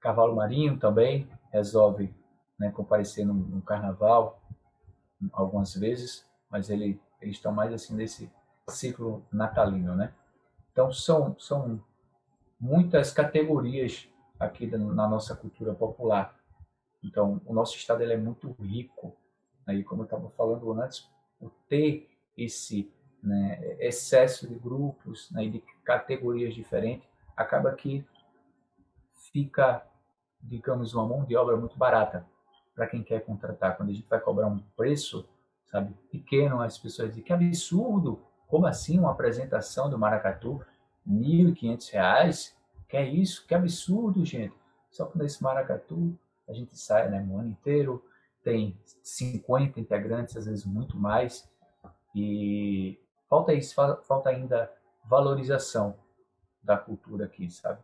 Cavalo 0.00 0.34
Marinho 0.36 0.78
também 0.78 1.28
resolve 1.52 2.14
né, 2.58 2.70
comparecer 2.70 3.24
no, 3.24 3.34
no, 3.34 3.62
carnaval 3.62 4.42
algumas 5.32 5.74
vezes, 5.74 6.28
mas 6.50 6.68
ele, 6.70 7.00
eles 7.20 7.36
estão 7.36 7.52
mais 7.52 7.72
assim 7.72 7.94
nesse 7.94 8.30
ciclo 8.68 9.24
natalino, 9.32 9.94
né? 9.94 10.12
Então 10.72 10.92
são 10.92 11.38
são 11.38 11.82
muitas 12.60 13.12
categorias 13.12 14.08
aqui 14.38 14.66
na 14.66 15.08
nossa 15.08 15.34
cultura 15.34 15.74
popular. 15.74 16.36
Então 17.02 17.40
o 17.46 17.54
nosso 17.54 17.76
estado 17.76 18.02
ele 18.02 18.12
é 18.12 18.16
muito 18.16 18.50
rico, 18.60 19.16
né? 19.66 19.80
como 19.82 20.02
eu 20.02 20.04
estava 20.04 20.28
falando 20.30 20.72
antes, 20.72 21.08
por 21.38 21.52
ter 21.68 22.10
esse 22.36 22.92
né, 23.22 23.76
excesso 23.80 24.48
de 24.48 24.54
grupos 24.54 25.30
né, 25.30 25.44
e 25.44 25.50
de 25.50 25.60
categorias 25.84 26.54
diferentes, 26.54 27.08
acaba 27.36 27.72
que 27.72 28.04
fica, 29.32 29.84
digamos, 30.40 30.94
uma 30.94 31.06
mão 31.06 31.24
de 31.24 31.36
obra 31.36 31.56
muito 31.56 31.76
barata 31.76 32.26
para 32.78 32.86
quem 32.86 33.02
quer 33.02 33.24
contratar. 33.24 33.76
Quando 33.76 33.90
a 33.90 33.92
gente 33.92 34.06
vai 34.08 34.20
cobrar 34.20 34.46
um 34.46 34.60
preço, 34.76 35.28
sabe, 35.66 35.92
pequeno, 36.12 36.62
as 36.62 36.78
pessoas 36.78 37.08
dizem 37.08 37.24
que 37.24 37.32
absurdo, 37.32 38.22
como 38.46 38.66
assim 38.66 39.00
uma 39.00 39.10
apresentação 39.10 39.90
do 39.90 39.98
Maracatu, 39.98 40.64
R$ 41.04 41.12
1.500? 41.12 42.54
Que 42.88 42.96
é 42.96 43.04
isso? 43.04 43.44
Que 43.48 43.54
absurdo, 43.56 44.24
gente. 44.24 44.54
Só 44.92 45.06
que 45.06 45.18
nesse 45.18 45.42
Maracatu 45.42 46.16
a 46.48 46.52
gente 46.52 46.78
sai 46.78 47.10
né, 47.10 47.20
um 47.20 47.40
ano 47.40 47.48
inteiro, 47.48 48.02
tem 48.44 48.78
50 49.02 49.80
integrantes, 49.80 50.36
às 50.36 50.46
vezes 50.46 50.64
muito 50.64 50.96
mais, 50.96 51.50
e 52.14 52.96
falta 53.28 53.52
isso, 53.52 53.74
falta 53.74 54.30
ainda 54.30 54.72
valorização 55.04 55.96
da 56.62 56.78
cultura 56.78 57.24
aqui, 57.24 57.50
sabe? 57.50 57.80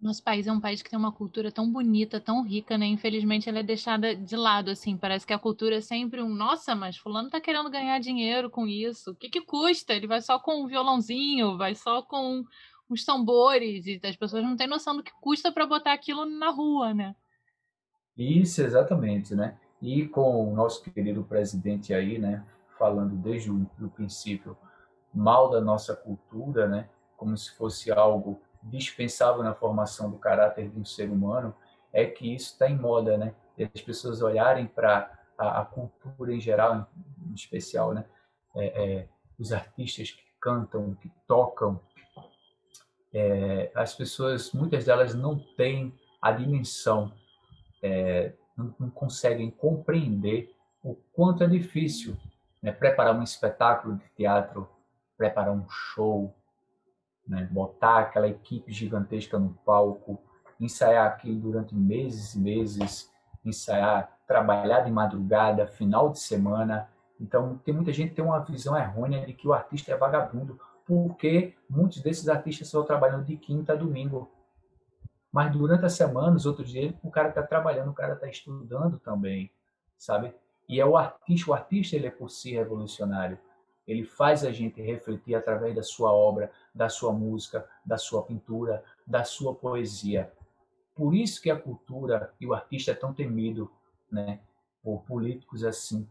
Nosso 0.00 0.22
país 0.22 0.46
é 0.46 0.52
um 0.52 0.60
país 0.60 0.80
que 0.80 0.88
tem 0.88 0.98
uma 0.98 1.12
cultura 1.12 1.52
tão 1.52 1.70
bonita, 1.70 2.18
tão 2.18 2.42
rica, 2.42 2.78
né? 2.78 2.86
Infelizmente 2.86 3.50
ela 3.50 3.58
é 3.58 3.62
deixada 3.62 4.16
de 4.16 4.34
lado, 4.34 4.70
assim. 4.70 4.96
Parece 4.96 5.26
que 5.26 5.32
a 5.32 5.38
cultura 5.38 5.76
é 5.76 5.80
sempre 5.82 6.22
um, 6.22 6.28
nossa, 6.30 6.74
mas 6.74 6.96
fulano 6.96 7.28
tá 7.28 7.38
querendo 7.38 7.68
ganhar 7.68 7.98
dinheiro 7.98 8.48
com 8.48 8.66
isso. 8.66 9.10
O 9.10 9.14
que 9.14 9.28
que 9.28 9.42
custa? 9.42 9.92
Ele 9.92 10.06
vai 10.06 10.22
só 10.22 10.38
com 10.38 10.62
um 10.62 10.66
violãozinho, 10.66 11.58
vai 11.58 11.74
só 11.74 12.00
com 12.00 12.42
os 12.88 13.04
tambores 13.04 13.86
e 13.86 14.00
as 14.02 14.16
pessoas 14.16 14.42
não 14.42 14.56
têm 14.56 14.66
noção 14.66 14.96
do 14.96 15.02
que 15.02 15.12
custa 15.20 15.52
para 15.52 15.66
botar 15.66 15.92
aquilo 15.92 16.24
na 16.24 16.50
rua, 16.50 16.94
né? 16.94 17.14
Isso, 18.16 18.62
exatamente, 18.62 19.34
né? 19.34 19.58
E 19.82 20.06
com 20.08 20.50
o 20.50 20.54
nosso 20.54 20.82
querido 20.82 21.22
presidente 21.24 21.94
aí, 21.94 22.18
né, 22.18 22.44
falando 22.78 23.16
desde 23.16 23.50
o 23.50 23.90
princípio 23.94 24.56
mal 25.12 25.50
da 25.50 25.60
nossa 25.60 25.96
cultura, 25.96 26.68
né, 26.68 26.88
como 27.16 27.36
se 27.36 27.56
fosse 27.56 27.90
algo 27.90 28.40
dispensável 28.62 29.42
na 29.42 29.54
formação 29.54 30.10
do 30.10 30.18
caráter 30.18 30.68
de 30.68 30.78
um 30.78 30.84
ser 30.84 31.10
humano, 31.10 31.54
é 31.92 32.04
que 32.06 32.34
isso 32.34 32.52
está 32.52 32.68
em 32.68 32.76
moda, 32.76 33.16
né? 33.16 33.34
E 33.56 33.64
as 33.64 33.80
pessoas 33.80 34.22
olharem 34.22 34.66
para 34.66 35.10
a, 35.36 35.60
a, 35.60 35.64
cultura 35.64 36.32
em 36.32 36.40
geral, 36.40 36.88
em, 37.28 37.34
especial, 37.34 37.92
né? 37.92 38.04
É, 38.54 38.66
é, 38.66 39.08
os 39.38 39.52
artistas 39.52 40.10
que 40.10 40.22
cantam, 40.40 40.94
que 40.94 41.10
tocam, 41.26 41.80
é, 43.12 43.70
as 43.74 43.94
pessoas, 43.94 44.52
muitas 44.52 44.84
delas 44.84 45.14
não 45.14 45.38
têm 45.38 45.92
a 46.22 46.30
dimensão, 46.32 47.12
é, 47.82 48.32
não, 48.56 48.74
não 48.78 48.90
conseguem 48.90 49.50
compreender 49.50 50.54
o 50.82 50.94
quanto 51.12 51.42
é 51.42 51.46
difícil 51.46 52.16
né? 52.62 52.72
preparar 52.72 53.14
um 53.14 53.22
espetáculo 53.22 53.96
de 53.96 54.08
teatro, 54.10 54.68
preparar 55.16 55.52
um 55.52 55.68
show, 55.68 56.34
né? 57.30 57.48
botar 57.50 58.00
aquela 58.00 58.26
equipe 58.26 58.72
gigantesca 58.72 59.38
no 59.38 59.50
palco, 59.64 60.20
ensaiar 60.58 61.06
aquilo 61.06 61.38
durante 61.38 61.74
meses 61.74 62.34
e 62.34 62.40
meses, 62.40 63.10
ensaiar, 63.44 64.18
trabalhar 64.26 64.80
de 64.80 64.90
madrugada, 64.90 65.66
final 65.68 66.10
de 66.10 66.18
semana. 66.18 66.90
Então, 67.20 67.56
tem 67.64 67.72
muita 67.72 67.92
gente 67.92 68.10
que 68.10 68.16
tem 68.16 68.24
uma 68.24 68.40
visão 68.40 68.76
errônea 68.76 69.24
de 69.24 69.32
que 69.32 69.46
o 69.46 69.52
artista 69.52 69.92
é 69.92 69.96
vagabundo, 69.96 70.58
porque 70.84 71.54
muitos 71.68 72.02
desses 72.02 72.28
artistas 72.28 72.66
estão 72.66 72.82
trabalhando 72.84 73.24
de 73.24 73.36
quinta 73.36 73.74
a 73.74 73.76
domingo. 73.76 74.28
Mas 75.30 75.52
durante 75.52 75.84
a 75.84 75.88
semana, 75.88 76.34
os 76.34 76.46
outros 76.46 76.68
dias, 76.68 76.92
o 77.00 77.10
cara 77.12 77.28
está 77.28 77.44
trabalhando, 77.44 77.90
o 77.90 77.94
cara 77.94 78.14
está 78.14 78.26
estudando 78.26 78.98
também, 78.98 79.52
sabe? 79.96 80.34
E 80.68 80.80
é 80.80 80.84
o 80.84 80.96
artista, 80.96 81.50
o 81.50 81.54
artista 81.54 81.94
ele 81.94 82.08
é 82.08 82.10
por 82.10 82.28
si 82.28 82.54
revolucionário. 82.54 83.38
Ele 83.86 84.04
faz 84.04 84.44
a 84.44 84.50
gente 84.50 84.82
refletir 84.82 85.34
através 85.36 85.74
da 85.74 85.82
sua 85.82 86.12
obra, 86.12 86.50
da 86.74 86.88
sua 86.88 87.12
música, 87.12 87.68
da 87.84 87.98
sua 87.98 88.22
pintura, 88.22 88.84
da 89.06 89.24
sua 89.24 89.54
poesia. 89.54 90.32
Por 90.94 91.14
isso 91.14 91.40
que 91.40 91.50
a 91.50 91.60
cultura 91.60 92.32
e 92.40 92.46
o 92.46 92.54
artista 92.54 92.90
é 92.92 92.94
tão 92.94 93.12
temido, 93.12 93.70
né, 94.10 94.40
por 94.82 95.02
políticos 95.02 95.64
assim, 95.64 96.08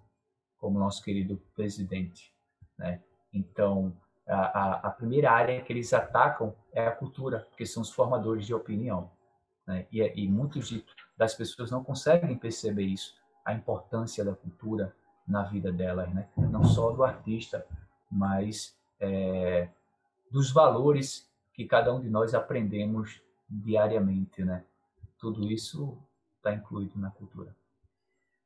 como 0.58 0.80
nosso 0.80 1.04
querido 1.04 1.38
presidente, 1.56 2.34
né? 2.78 3.02
Então, 3.34 3.96
a, 4.28 4.88
a, 4.88 4.90
primeira 4.92 5.32
área 5.32 5.62
que 5.62 5.74
eles 5.74 5.94
atacam 5.94 6.56
é 6.72 6.86
a 6.86 6.92
cultura, 6.92 7.48
porque 7.50 7.66
são 7.66 7.82
os 7.82 7.92
formadores 7.92 8.46
de 8.46 8.54
opinião. 8.54 9.12
Né? 9.66 9.88
E, 9.92 10.02
e 10.02 10.28
muitas 10.28 10.70
das 11.18 11.34
pessoas 11.34 11.72
não 11.72 11.84
conseguem 11.84 12.38
perceber 12.38 12.84
isso 12.84 13.16
a 13.44 13.54
importância 13.54 14.24
da 14.24 14.36
cultura 14.36 14.96
na 15.28 15.44
vida 15.44 15.72
delas, 15.72 16.12
né? 16.14 16.28
Não 16.36 16.64
só 16.64 16.92
do 16.92 17.04
artista, 17.04 17.66
mas 18.10 18.76
é, 19.00 19.70
dos 20.32 20.52
valores 20.52 21.30
que 21.54 21.66
cada 21.66 21.94
um 21.94 22.00
de 22.00 22.10
nós 22.10 22.34
aprendemos 22.34 23.22
diariamente, 23.50 24.44
né? 24.44 24.64
Tudo 25.18 25.52
isso 25.52 25.98
está 26.38 26.54
incluído 26.54 26.98
na 26.98 27.10
cultura. 27.10 27.56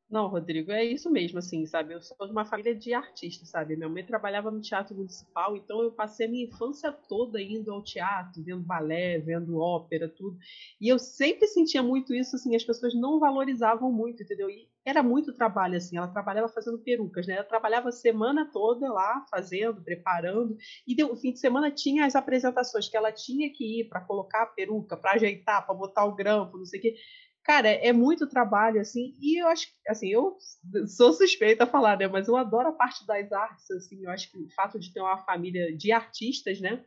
Não, 0.10 0.28
Rodrigo, 0.28 0.72
é 0.72 0.86
isso 0.86 1.10
mesmo, 1.10 1.40
assim, 1.40 1.66
sabe? 1.66 1.94
Eu 1.94 2.02
sou 2.02 2.28
de 2.28 2.32
uma 2.32 2.46
família 2.46 2.76
de 2.76 2.94
artistas, 2.94 3.50
sabe? 3.50 3.76
Minha 3.76 3.90
mãe 3.90 4.06
trabalhava 4.06 4.52
no 4.52 4.62
teatro 4.62 4.96
municipal, 4.96 5.56
então 5.56 5.82
eu 5.82 5.92
passei 5.92 6.28
a 6.28 6.30
minha 6.30 6.46
infância 6.46 6.92
toda 6.92 7.42
indo 7.42 7.72
ao 7.72 7.84
teatro, 7.84 8.44
vendo 8.44 8.62
balé, 8.62 9.18
vendo 9.18 9.58
ópera, 9.58 10.08
tudo. 10.08 10.38
E 10.80 10.88
eu 10.88 11.00
sempre 11.00 11.48
sentia 11.48 11.82
muito 11.82 12.14
isso, 12.14 12.36
assim, 12.36 12.56
as 12.56 12.64
pessoas 12.64 12.94
não 12.94 13.20
valorizavam 13.20 13.92
muito, 13.92 14.22
entendeu? 14.22 14.50
E 14.52 14.70
era 14.86 15.02
muito 15.02 15.34
trabalho, 15.34 15.78
assim, 15.78 15.98
ela 15.98 16.08
trabalhava 16.08 16.50
fazendo 16.50 16.78
perucas, 16.80 17.26
né? 17.28 17.36
Ela 17.36 17.44
trabalhava 17.44 17.90
a 17.90 17.92
semana 17.92 18.50
toda 18.52 18.92
lá, 18.92 19.26
fazendo, 19.30 19.82
preparando, 19.84 20.56
e 20.88 20.96
no 21.02 21.16
fim 21.16 21.32
de 21.32 21.40
semana 21.40 21.72
tinha 21.72 22.06
as 22.06 22.16
apresentações 22.16 22.90
que 22.90 22.98
ela 22.98 23.12
tinha 23.12 23.52
que 23.52 23.82
ir 23.82 23.90
para 23.90 24.02
colocar 24.02 24.44
a 24.44 24.48
peruca, 24.48 24.98
para 24.98 25.14
ajeitar, 25.14 25.66
para 25.66 25.76
botar 25.76 26.06
o 26.06 26.16
grampo, 26.16 26.58
não 26.58 26.66
sei 26.66 26.80
o 26.80 26.82
quê. 26.82 26.96
Cara, 27.44 27.68
é 27.70 27.92
muito 27.92 28.28
trabalho, 28.28 28.80
assim, 28.80 29.14
e 29.22 29.42
eu 29.42 29.48
acho, 29.48 29.68
assim, 29.88 30.08
eu 30.10 30.38
sou 30.88 31.12
suspeita 31.12 31.66
a 31.66 31.68
falar, 31.68 31.98
né, 31.98 32.08
mas 32.08 32.28
eu 32.28 32.38
adoro 32.38 32.70
a 32.70 32.74
parte 32.74 33.06
das 33.06 33.32
artes, 33.34 33.70
assim, 33.72 34.04
eu 34.04 34.10
acho 34.12 34.32
que 34.32 34.38
o 34.38 34.50
fato 34.56 34.80
de 34.80 34.94
ter 34.94 35.02
uma 35.02 35.18
família 35.26 35.76
de 35.76 35.92
artistas, 35.92 36.62
né, 36.62 36.84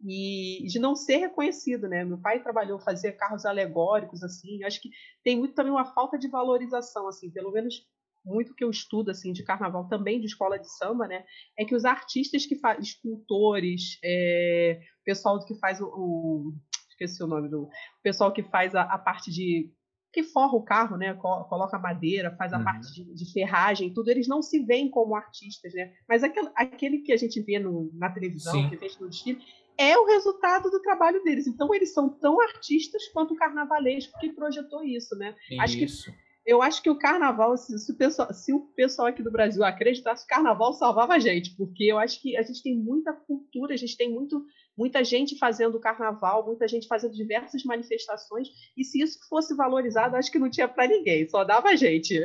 e 0.00 0.66
de 0.66 0.78
não 0.78 0.94
ser 0.94 1.16
reconhecido, 1.16 1.88
né, 1.88 2.04
meu 2.04 2.18
pai 2.18 2.42
trabalhou, 2.42 2.78
fazia 2.78 3.12
carros 3.12 3.44
alegóricos, 3.44 4.22
assim, 4.22 4.62
acho 4.64 4.80
que 4.80 4.90
tem 5.24 5.36
muito 5.36 5.54
também 5.54 5.72
uma 5.72 5.92
falta 5.92 6.18
de 6.18 6.28
valorização, 6.28 7.08
assim, 7.08 7.30
pelo 7.30 7.50
menos 7.50 7.86
muito 8.24 8.54
que 8.54 8.62
eu 8.62 8.70
estudo, 8.70 9.10
assim, 9.10 9.32
de 9.32 9.42
carnaval, 9.42 9.88
também 9.88 10.20
de 10.20 10.26
escola 10.26 10.58
de 10.58 10.70
samba, 10.76 11.08
né, 11.08 11.24
é 11.58 11.64
que 11.64 11.74
os 11.74 11.84
artistas 11.84 12.46
que 12.46 12.56
fazem, 12.56 12.82
escultores, 12.82 13.98
é, 14.04 14.80
pessoal 15.04 15.44
que 15.44 15.54
faz 15.58 15.80
o, 15.80 15.86
o 15.86 16.52
esqueci 16.90 17.22
o 17.22 17.26
nome 17.28 17.48
do 17.48 17.68
pessoal 18.02 18.32
que 18.32 18.42
faz 18.42 18.74
a, 18.74 18.82
a 18.82 18.98
parte 18.98 19.30
de 19.30 19.72
que 20.12 20.22
forra 20.22 20.56
o 20.56 20.64
carro, 20.64 20.96
né? 20.96 21.14
Coloca 21.14 21.78
madeira, 21.78 22.34
faz 22.36 22.52
a 22.52 22.58
uhum. 22.58 22.64
parte 22.64 22.92
de, 22.92 23.14
de, 23.14 23.32
ferragem, 23.32 23.92
tudo. 23.92 24.10
Eles 24.10 24.26
não 24.26 24.42
se 24.42 24.64
veem 24.64 24.90
como 24.90 25.14
artistas, 25.14 25.72
né? 25.74 25.92
Mas 26.08 26.24
aquele, 26.24 26.50
aquele 26.56 26.98
que 26.98 27.12
a 27.12 27.16
gente 27.16 27.40
vê 27.42 27.58
no, 27.58 27.90
na 27.94 28.10
televisão, 28.10 28.54
Sim. 28.54 28.70
que 28.70 28.76
vê 28.76 28.88
no 29.00 29.08
desfile, 29.08 29.40
é 29.78 29.96
o 29.96 30.06
resultado 30.06 30.70
do 30.70 30.82
trabalho 30.82 31.22
deles. 31.22 31.46
Então 31.46 31.72
eles 31.72 31.94
são 31.94 32.08
tão 32.08 32.40
artistas 32.40 33.06
quanto 33.08 33.34
o 33.34 33.36
carnavalesco 33.36 34.18
que 34.18 34.32
projetou 34.32 34.82
isso, 34.82 35.16
né? 35.16 35.34
Isso. 35.50 35.62
Acho 35.62 35.78
que 35.78 36.28
eu 36.48 36.62
acho 36.62 36.82
que 36.82 36.88
o 36.88 36.98
carnaval, 36.98 37.54
se, 37.58 37.78
se, 37.78 37.92
o 37.92 37.94
pessoal, 37.94 38.32
se 38.32 38.54
o 38.54 38.60
pessoal 38.74 39.08
aqui 39.08 39.22
do 39.22 39.30
Brasil 39.30 39.62
acreditasse, 39.62 40.24
o 40.24 40.26
carnaval 40.26 40.72
salvava 40.72 41.12
a 41.12 41.18
gente, 41.18 41.54
porque 41.54 41.84
eu 41.84 41.98
acho 41.98 42.22
que 42.22 42.38
a 42.38 42.42
gente 42.42 42.62
tem 42.62 42.74
muita 42.74 43.12
cultura, 43.12 43.74
a 43.74 43.76
gente 43.76 43.94
tem 43.98 44.10
muito 44.10 44.42
muita 44.74 45.04
gente 45.04 45.36
fazendo 45.36 45.78
carnaval, 45.78 46.46
muita 46.46 46.66
gente 46.66 46.86
fazendo 46.86 47.12
diversas 47.12 47.64
manifestações, 47.64 48.48
e 48.74 48.82
se 48.82 49.02
isso 49.02 49.18
fosse 49.28 49.54
valorizado, 49.54 50.16
acho 50.16 50.32
que 50.32 50.38
não 50.38 50.48
tinha 50.48 50.68
para 50.68 50.88
ninguém, 50.88 51.28
só 51.28 51.44
dava 51.44 51.68
a 51.68 51.76
gente. 51.76 52.18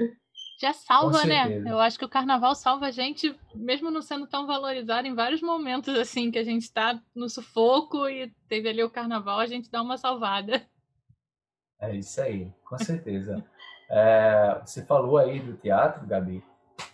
Já 0.57 0.71
salva, 0.71 1.25
né? 1.25 1.61
Eu 1.67 1.79
acho 1.79 1.97
que 1.97 2.05
o 2.05 2.09
carnaval 2.09 2.55
salva 2.55 2.87
a 2.87 2.91
gente, 2.91 3.37
mesmo 3.53 3.89
não 3.89 4.01
sendo 4.01 4.27
tão 4.27 4.45
valorizado 4.45 5.07
em 5.07 5.15
vários 5.15 5.41
momentos, 5.41 5.95
assim, 5.97 6.31
que 6.31 6.37
a 6.39 6.43
gente 6.43 6.63
está 6.63 7.01
no 7.15 7.27
sufoco 7.29 8.07
e 8.07 8.31
teve 8.47 8.69
ali 8.69 8.83
o 8.83 8.89
carnaval, 8.89 9.39
a 9.39 9.47
gente 9.47 9.69
dá 9.69 9.81
uma 9.81 9.97
salvada. 9.97 10.65
É 11.79 11.95
isso 11.95 12.21
aí, 12.21 12.51
com 12.63 12.77
certeza. 12.77 13.43
É, 13.89 14.61
você 14.63 14.85
falou 14.85 15.17
aí 15.17 15.39
do 15.39 15.57
teatro, 15.57 16.07
Gabi. 16.07 16.43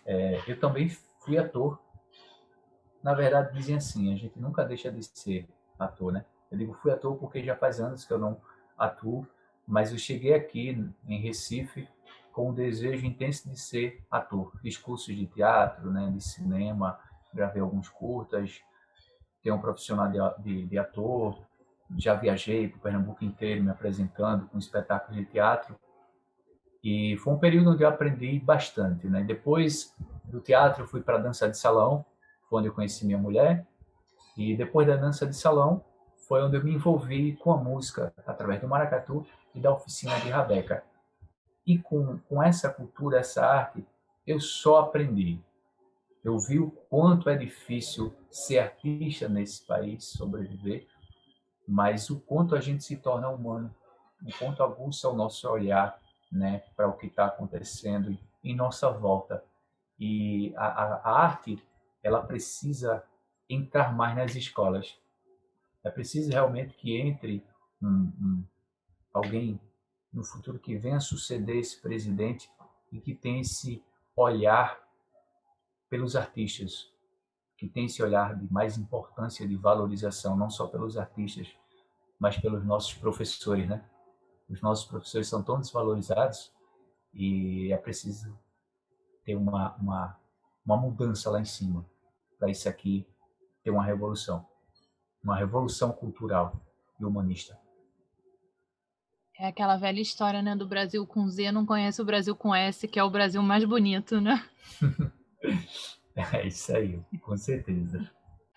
É, 0.05 0.41
eu 0.47 0.59
também 0.59 0.89
fui 1.19 1.37
ator. 1.37 1.79
Na 3.03 3.13
verdade, 3.13 3.53
dizem 3.53 3.75
assim, 3.75 4.13
a 4.13 4.17
gente 4.17 4.39
nunca 4.39 4.65
deixa 4.65 4.91
de 4.91 5.03
ser 5.03 5.47
ator, 5.77 6.11
né? 6.11 6.25
Eu 6.51 6.57
digo 6.57 6.73
fui 6.73 6.91
ator 6.91 7.15
porque 7.17 7.43
já 7.43 7.55
faz 7.55 7.79
anos 7.79 8.03
que 8.03 8.11
eu 8.11 8.17
não 8.17 8.41
atuo, 8.77 9.27
mas 9.67 9.91
eu 9.91 9.97
cheguei 9.97 10.33
aqui 10.33 10.83
em 11.07 11.21
Recife 11.21 11.87
com 12.39 12.51
o 12.51 12.53
desejo 12.53 13.05
intenso 13.05 13.49
de 13.49 13.59
ser 13.59 14.01
ator. 14.09 14.53
Fiz 14.61 14.77
cursos 14.77 15.13
de 15.13 15.25
teatro, 15.25 15.91
né, 15.91 16.09
de 16.09 16.23
cinema, 16.23 16.97
gravei 17.33 17.61
alguns 17.61 17.89
curtas, 17.89 18.61
tenho 19.43 19.55
um 19.55 19.59
profissional 19.59 20.09
de, 20.09 20.19
de, 20.41 20.65
de 20.67 20.77
ator, 20.77 21.37
já 21.97 22.13
viajei 22.13 22.69
para 22.69 22.77
o 22.77 22.79
Pernambuco 22.79 23.25
inteiro 23.25 23.61
me 23.61 23.69
apresentando 23.69 24.47
com 24.47 24.57
espetáculos 24.57 25.17
de 25.17 25.25
teatro 25.25 25.77
e 26.81 27.17
foi 27.17 27.33
um 27.33 27.37
período 27.37 27.71
onde 27.71 27.83
eu 27.83 27.89
aprendi 27.89 28.39
bastante, 28.39 29.05
né? 29.09 29.21
Depois 29.21 29.93
do 30.23 30.39
teatro 30.39 30.83
eu 30.83 30.87
fui 30.87 31.01
para 31.01 31.15
a 31.15 31.21
dança 31.21 31.49
de 31.49 31.57
salão, 31.57 32.05
foi 32.49 32.59
onde 32.59 32.69
eu 32.69 32.73
conheci 32.73 33.05
minha 33.05 33.17
mulher 33.17 33.67
e 34.37 34.55
depois 34.55 34.87
da 34.87 34.95
dança 34.95 35.27
de 35.27 35.35
salão 35.35 35.83
foi 36.25 36.41
onde 36.41 36.55
eu 36.55 36.63
me 36.63 36.73
envolvi 36.73 37.35
com 37.35 37.51
a 37.51 37.57
música 37.57 38.13
através 38.25 38.61
do 38.61 38.67
maracatu 38.69 39.25
e 39.53 39.59
da 39.59 39.73
oficina 39.73 40.17
de 40.21 40.29
Rabeca. 40.29 40.87
E 41.69 41.77
com, 41.77 42.17
com 42.21 42.41
essa 42.41 42.67
cultura, 42.67 43.19
essa 43.19 43.45
arte, 43.45 43.85
eu 44.25 44.39
só 44.39 44.79
aprendi. 44.79 45.39
Eu 46.23 46.39
vi 46.39 46.59
o 46.59 46.71
quanto 46.71 47.29
é 47.29 47.37
difícil 47.37 48.11
ser 48.27 48.57
artista 48.57 49.29
nesse 49.29 49.67
país, 49.67 50.05
sobreviver, 50.05 50.87
mas 51.67 52.09
o 52.09 52.19
quanto 52.21 52.55
a 52.55 52.59
gente 52.59 52.83
se 52.83 52.97
torna 52.97 53.29
humano, 53.29 53.69
o 54.25 54.35
quanto 54.39 54.63
aguça 54.63 55.09
o 55.09 55.15
nosso 55.15 55.47
olhar 55.47 56.01
né, 56.31 56.63
para 56.75 56.87
o 56.87 56.97
que 56.97 57.05
está 57.05 57.27
acontecendo 57.27 58.17
em 58.43 58.55
nossa 58.55 58.89
volta. 58.89 59.45
E 59.99 60.51
a, 60.57 60.65
a, 60.65 60.93
a, 60.95 61.21
arte, 61.21 61.63
ela 62.01 62.23
precisa 62.23 63.03
entrar 63.47 63.95
mais 63.95 64.15
nas 64.15 64.33
escolas. 64.33 64.97
É 65.83 65.91
preciso 65.91 66.31
realmente 66.31 66.73
que 66.73 66.99
entre 66.99 67.45
um, 67.79 68.11
um, 68.19 68.43
alguém 69.13 69.61
no 70.11 70.23
futuro 70.23 70.59
que 70.59 70.77
venha 70.77 70.99
suceder 70.99 71.57
esse 71.57 71.79
presidente 71.81 72.49
e 72.91 72.99
que 72.99 73.13
tenha 73.13 73.41
esse 73.41 73.83
olhar 74.15 74.79
pelos 75.89 76.15
artistas, 76.15 76.91
que 77.57 77.67
tem 77.67 77.85
esse 77.85 78.01
olhar 78.01 78.35
de 78.35 78.51
mais 78.51 78.77
importância 78.77 79.47
de 79.47 79.55
valorização, 79.55 80.35
não 80.35 80.49
só 80.49 80.67
pelos 80.67 80.97
artistas, 80.97 81.47
mas 82.19 82.37
pelos 82.37 82.65
nossos 82.65 82.93
professores, 82.93 83.67
né? 83.67 83.83
Os 84.49 84.61
nossos 84.61 84.85
professores 84.85 85.27
são 85.27 85.43
tão 85.43 85.59
desvalorizados 85.59 86.51
e 87.13 87.71
é 87.71 87.77
preciso 87.77 88.37
ter 89.23 89.35
uma, 89.35 89.75
uma, 89.75 90.19
uma 90.65 90.77
mudança 90.77 91.29
lá 91.29 91.39
em 91.39 91.45
cima 91.45 91.85
para 92.39 92.49
isso 92.49 92.67
aqui 92.67 93.05
ter 93.61 93.69
uma 93.69 93.83
revolução, 93.83 94.45
uma 95.21 95.35
revolução 95.35 95.91
cultural 95.91 96.55
e 96.99 97.05
humanista. 97.05 97.59
É 99.39 99.47
aquela 99.47 99.77
velha 99.77 100.01
história, 100.01 100.41
né, 100.41 100.53
do 100.53 100.67
Brasil 100.67 101.07
com 101.07 101.25
Z 101.29 101.49
não 101.53 101.65
conhece 101.65 102.01
o 102.01 102.05
Brasil 102.05 102.35
com 102.35 102.53
S, 102.53 102.85
que 102.89 102.99
é 102.99 103.03
o 103.03 103.09
Brasil 103.09 103.41
mais 103.41 103.63
bonito, 103.63 104.19
né? 104.19 104.43
É 106.33 106.45
isso 106.45 106.75
aí, 106.75 106.99
com 107.21 107.37
certeza. 107.37 108.11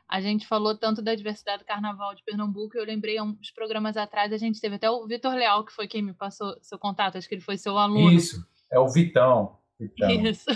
A 0.08 0.20
gente 0.20 0.48
falou 0.48 0.76
tanto 0.76 1.00
da 1.00 1.14
diversidade 1.14 1.62
do 1.62 1.66
carnaval 1.66 2.12
de 2.12 2.24
Pernambuco, 2.24 2.76
eu 2.76 2.84
lembrei 2.84 3.18
há 3.18 3.22
uns 3.22 3.52
programas 3.52 3.96
atrás, 3.96 4.32
a 4.32 4.36
gente 4.36 4.60
teve 4.60 4.74
até 4.74 4.90
o 4.90 5.06
Vitor 5.06 5.32
Leal, 5.32 5.64
que 5.64 5.72
foi 5.72 5.86
quem 5.86 6.02
me 6.02 6.12
passou 6.12 6.56
seu 6.60 6.76
contato, 6.76 7.16
acho 7.16 7.28
que 7.28 7.36
ele 7.36 7.40
foi 7.40 7.56
seu 7.56 7.78
aluno. 7.78 8.10
Isso, 8.10 8.44
é 8.72 8.80
o 8.80 8.88
Vitão. 8.88 9.58
Vitão. 9.78 10.10
Isso. 10.10 10.50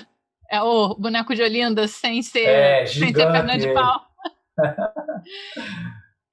É 0.50 0.60
o 0.60 0.96
boneco 0.96 1.32
de 1.32 1.42
Olinda 1.42 1.86
sem 1.86 2.22
ser, 2.22 2.48
é, 2.48 2.86
sem 2.86 3.14
ser 3.14 3.30
perna 3.30 3.56
de 3.56 3.72
pau. 3.72 4.00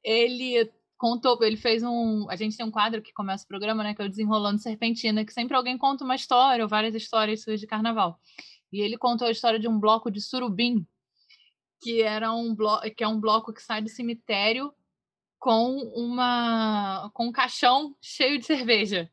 ele 0.03 0.71
contou, 1.03 1.37
ele 1.41 1.57
fez 1.57 1.83
um. 1.83 2.29
A 2.29 2.37
gente 2.37 2.55
tem 2.55 2.65
um 2.65 2.71
quadro 2.71 3.01
que 3.01 3.11
começa 3.11 3.43
o 3.43 3.47
programa, 3.47 3.83
né? 3.83 3.93
Que 3.93 4.01
é 4.01 4.05
o 4.05 4.09
Desenrolando 4.09 4.61
Serpentina, 4.61 5.25
que 5.25 5.33
sempre 5.33 5.53
alguém 5.53 5.77
conta 5.77 6.05
uma 6.05 6.15
história 6.15 6.63
ou 6.63 6.69
várias 6.69 6.95
histórias 6.95 7.43
suas 7.43 7.59
de 7.59 7.67
carnaval. 7.67 8.17
E 8.71 8.79
ele 8.79 8.97
contou 8.97 9.27
a 9.27 9.31
história 9.31 9.59
de 9.59 9.67
um 9.67 9.77
bloco 9.77 10.09
de 10.09 10.21
surubim, 10.21 10.87
que 11.81 12.01
era 12.01 12.31
um 12.31 12.55
bloco, 12.55 12.89
que 12.89 13.03
é 13.03 13.07
um 13.07 13.19
bloco 13.19 13.51
que 13.51 13.61
sai 13.61 13.81
do 13.81 13.89
cemitério 13.89 14.73
com 15.37 15.75
uma 15.93 17.11
com 17.13 17.25
um 17.25 17.33
caixão 17.33 17.93
cheio 18.01 18.39
de 18.39 18.45
cerveja. 18.45 19.11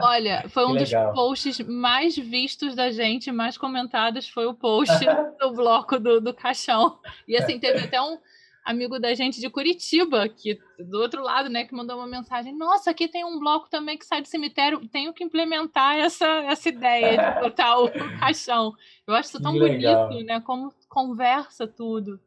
Olha, 0.00 0.48
foi 0.48 0.64
um 0.64 0.76
dos 0.76 0.92
posts 1.12 1.58
mais 1.58 2.16
vistos 2.16 2.76
da 2.76 2.92
gente, 2.92 3.32
mais 3.32 3.58
comentados 3.58 4.28
foi 4.28 4.46
o 4.46 4.54
post 4.54 5.04
do 5.40 5.52
bloco 5.52 5.98
do, 5.98 6.20
do 6.20 6.32
caixão. 6.32 7.00
E 7.26 7.36
assim, 7.36 7.58
teve 7.58 7.84
até 7.84 8.00
um, 8.00 8.16
amigo 8.64 8.98
da 8.98 9.14
gente 9.14 9.40
de 9.40 9.50
Curitiba, 9.50 10.28
que 10.28 10.58
do 10.78 10.98
outro 11.00 11.22
lado, 11.22 11.48
né, 11.48 11.64
que 11.64 11.74
mandou 11.74 11.96
uma 11.96 12.06
mensagem: 12.06 12.56
Nossa, 12.56 12.90
aqui 12.90 13.06
tem 13.06 13.24
um 13.24 13.38
bloco 13.38 13.68
também 13.68 13.98
que 13.98 14.06
sai 14.06 14.22
do 14.22 14.28
cemitério, 14.28 14.88
tenho 14.88 15.12
que 15.12 15.22
implementar 15.22 15.96
essa, 15.96 16.26
essa 16.44 16.68
ideia 16.68 17.34
de 17.34 17.40
botar 17.40 17.78
o, 17.78 17.90
caixão. 18.18 18.72
Eu 19.06 19.14
acho 19.14 19.28
isso 19.28 19.42
tão 19.42 19.52
bonito, 19.52 20.24
né? 20.24 20.40
Como 20.40 20.72
conversa 20.88 21.66
tudo. 21.66 22.18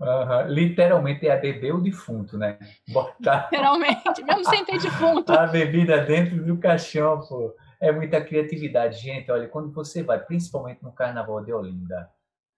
Uhum. 0.00 0.46
Literalmente 0.48 1.26
é 1.26 1.32
a 1.32 1.36
beber 1.36 1.74
o 1.74 1.80
defunto, 1.80 2.38
né? 2.38 2.56
Botar. 2.88 3.48
Literalmente, 3.50 4.22
mesmo 4.22 4.44
sem 4.44 4.64
ter 4.64 4.78
defunto. 4.78 5.32
A 5.32 5.46
bebida 5.46 6.04
dentro 6.04 6.44
do 6.44 6.56
caixão, 6.58 7.20
pô. 7.20 7.54
É 7.80 7.92
muita 7.92 8.20
criatividade. 8.20 8.98
Gente, 8.98 9.30
olha, 9.30 9.48
quando 9.48 9.72
você 9.72 10.02
vai, 10.02 10.18
principalmente 10.18 10.82
no 10.82 10.92
Carnaval 10.92 11.44
de 11.44 11.52
Olinda, 11.52 12.10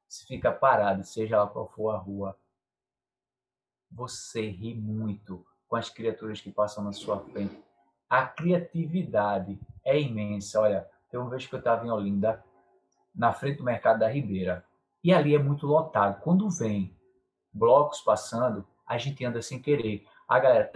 você 0.08 0.26
fica 0.26 0.50
parado, 0.50 1.04
seja 1.04 1.38
lá 1.38 1.46
qual 1.46 1.68
for 1.68 1.90
a 1.90 1.98
rua, 1.98 2.36
você 3.90 4.48
ri 4.48 4.74
muito 4.74 5.44
com 5.68 5.76
as 5.76 5.88
criaturas 5.88 6.40
que 6.40 6.50
passam 6.50 6.84
na 6.84 6.92
sua 6.92 7.20
frente. 7.20 7.58
A 8.08 8.26
criatividade 8.26 9.58
é 9.84 10.00
imensa. 10.00 10.60
Olha, 10.60 10.86
tem 11.10 11.18
uma 11.18 11.30
vez 11.30 11.46
que 11.46 11.54
eu 11.54 11.58
estava 11.58 11.86
em 11.86 11.90
Olinda, 11.90 12.42
na 13.14 13.32
frente 13.32 13.58
do 13.58 13.64
Mercado 13.64 14.00
da 14.00 14.08
Ribeira, 14.08 14.64
e 15.02 15.12
ali 15.12 15.34
é 15.34 15.38
muito 15.38 15.66
lotado. 15.66 16.20
Quando 16.20 16.48
vem 16.50 16.96
blocos 17.52 18.00
passando, 18.00 18.66
a 18.86 18.98
gente 18.98 19.24
anda 19.24 19.40
sem 19.42 19.60
querer. 19.60 20.04
A 20.28 20.38
galera 20.38 20.70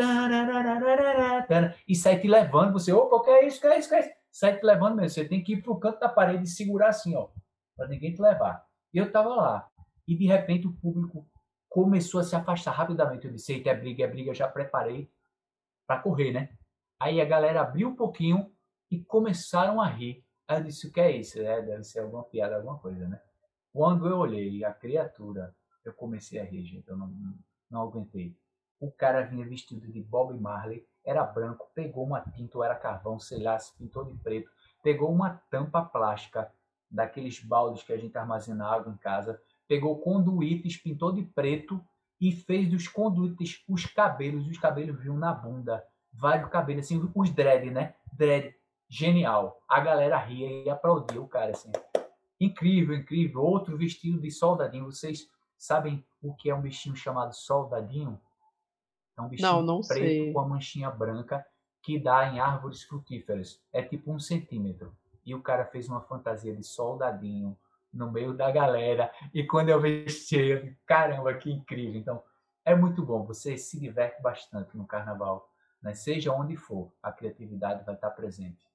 e 1.86 1.94
sai 1.94 2.18
te 2.18 2.26
levando, 2.26 2.72
você, 2.72 2.92
opa, 2.92 3.22
que 3.22 3.30
é 3.30 3.46
isso, 3.46 3.60
que 3.60 3.66
é 3.66 3.78
isso, 3.78 3.88
que 3.88 3.94
é 3.94 4.00
isso? 4.00 4.10
Sai 4.30 4.58
te 4.58 4.64
levando 4.64 4.96
mesmo. 4.96 5.10
Você 5.10 5.24
tem 5.24 5.42
que 5.42 5.52
ir 5.54 5.62
pro 5.62 5.78
canto 5.78 6.00
da 6.00 6.08
parede 6.08 6.44
e 6.44 6.48
segurar 6.48 6.88
assim, 6.88 7.14
ó, 7.14 7.28
para 7.76 7.86
ninguém 7.88 8.12
te 8.12 8.20
levar. 8.20 8.64
E 8.92 8.98
eu 8.98 9.10
tava 9.12 9.28
lá. 9.28 9.68
E 10.06 10.16
de 10.16 10.26
repente 10.26 10.66
o 10.66 10.72
público 10.72 11.26
começou 11.74 12.20
a 12.20 12.22
se 12.22 12.36
afastar 12.36 12.70
rapidamente. 12.70 13.26
Eu 13.26 13.32
disse, 13.32 13.52
eita, 13.52 13.70
é 13.70 13.74
briga, 13.74 14.04
é 14.04 14.06
briga, 14.06 14.32
já 14.32 14.46
preparei 14.46 15.10
para 15.84 16.00
correr, 16.00 16.30
né? 16.30 16.56
Aí 17.00 17.20
a 17.20 17.24
galera 17.24 17.62
abriu 17.62 17.88
um 17.88 17.96
pouquinho 17.96 18.54
e 18.88 19.02
começaram 19.02 19.80
a 19.80 19.88
rir. 19.88 20.24
Aí 20.46 20.58
eu 20.58 20.62
disse, 20.62 20.86
o 20.86 20.92
que 20.92 21.00
é 21.00 21.10
isso? 21.10 21.40
É, 21.40 21.60
deve 21.60 21.82
ser 21.82 21.98
alguma 21.98 22.22
piada, 22.22 22.54
alguma 22.54 22.78
coisa, 22.78 23.08
né? 23.08 23.20
Quando 23.72 24.06
eu 24.06 24.18
olhei 24.18 24.64
a 24.64 24.72
criatura, 24.72 25.52
eu 25.84 25.92
comecei 25.92 26.38
a 26.38 26.44
rir, 26.44 26.64
gente, 26.64 26.86
eu 26.86 26.96
não, 26.96 27.08
não, 27.08 27.34
não 27.68 27.82
aguentei. 27.82 28.36
O 28.78 28.92
cara 28.92 29.22
vinha 29.22 29.44
vestido 29.44 29.90
de 29.90 30.00
Bob 30.00 30.32
Marley, 30.40 30.86
era 31.04 31.24
branco, 31.24 31.72
pegou 31.74 32.04
uma 32.04 32.20
tinta 32.20 32.56
ou 32.56 32.62
era 32.62 32.76
carvão, 32.76 33.18
sei 33.18 33.42
lá, 33.42 33.58
se 33.58 33.76
pintou 33.76 34.04
de 34.04 34.16
preto, 34.18 34.48
pegou 34.80 35.10
uma 35.10 35.42
tampa 35.50 35.82
plástica 35.82 36.52
daqueles 36.88 37.40
baldes 37.40 37.82
que 37.82 37.92
a 37.92 37.98
gente 37.98 38.16
armazena 38.16 38.64
água 38.64 38.92
em 38.92 38.96
casa, 38.96 39.42
pegou 39.66 39.98
conduítes, 39.98 40.76
pintou 40.76 41.12
de 41.12 41.22
preto 41.22 41.80
e 42.20 42.32
fez 42.32 42.70
dos 42.70 42.88
conduítes 42.88 43.62
os 43.68 43.86
cabelos. 43.86 44.46
Os 44.46 44.58
cabelos 44.58 44.98
vinham 45.00 45.16
na 45.16 45.32
bunda. 45.32 45.84
Vários 46.12 46.48
cabelos, 46.50 46.84
assim, 46.84 47.10
os 47.14 47.30
dread, 47.30 47.70
né? 47.70 47.94
Dread. 48.12 48.54
Genial. 48.88 49.60
A 49.68 49.80
galera 49.80 50.18
ria 50.18 50.64
e 50.64 50.70
aplaudia 50.70 51.20
o 51.20 51.26
cara, 51.26 51.50
assim. 51.50 51.72
Incrível, 52.40 52.94
incrível. 52.94 53.42
Outro 53.42 53.76
vestido 53.76 54.20
de 54.20 54.30
soldadinho. 54.30 54.84
Vocês 54.84 55.28
sabem 55.56 56.04
o 56.22 56.34
que 56.34 56.50
é 56.50 56.54
um 56.54 56.60
bichinho 56.60 56.94
chamado 56.94 57.34
soldadinho? 57.34 58.20
É 59.16 59.22
um 59.22 59.28
bichinho 59.28 59.52
não, 59.52 59.62
não 59.62 59.80
preto 59.80 60.00
sei. 60.00 60.32
com 60.32 60.40
a 60.40 60.48
manchinha 60.48 60.90
branca 60.90 61.44
que 61.82 61.98
dá 61.98 62.32
em 62.32 62.40
árvores 62.40 62.82
frutíferas. 62.82 63.60
É 63.72 63.82
tipo 63.82 64.12
um 64.12 64.18
centímetro. 64.18 64.94
E 65.24 65.34
o 65.34 65.42
cara 65.42 65.64
fez 65.64 65.88
uma 65.88 66.00
fantasia 66.00 66.54
de 66.54 66.62
soldadinho 66.62 67.56
no 67.94 68.10
meio 68.10 68.34
da 68.34 68.50
galera. 68.50 69.10
E 69.32 69.44
quando 69.44 69.68
eu 69.68 69.80
vesti, 69.80 70.36
eu 70.36 70.58
falei, 70.58 70.76
caramba, 70.86 71.34
que 71.34 71.50
incrível. 71.50 72.00
Então, 72.00 72.22
é 72.64 72.74
muito 72.74 73.02
bom. 73.04 73.24
Você 73.24 73.56
se 73.56 73.78
diverte 73.78 74.20
bastante 74.20 74.76
no 74.76 74.86
carnaval. 74.86 75.48
Né? 75.80 75.94
Seja 75.94 76.32
onde 76.32 76.56
for, 76.56 76.92
a 77.02 77.12
criatividade 77.12 77.84
vai 77.84 77.94
estar 77.94 78.10
presente. 78.10 78.66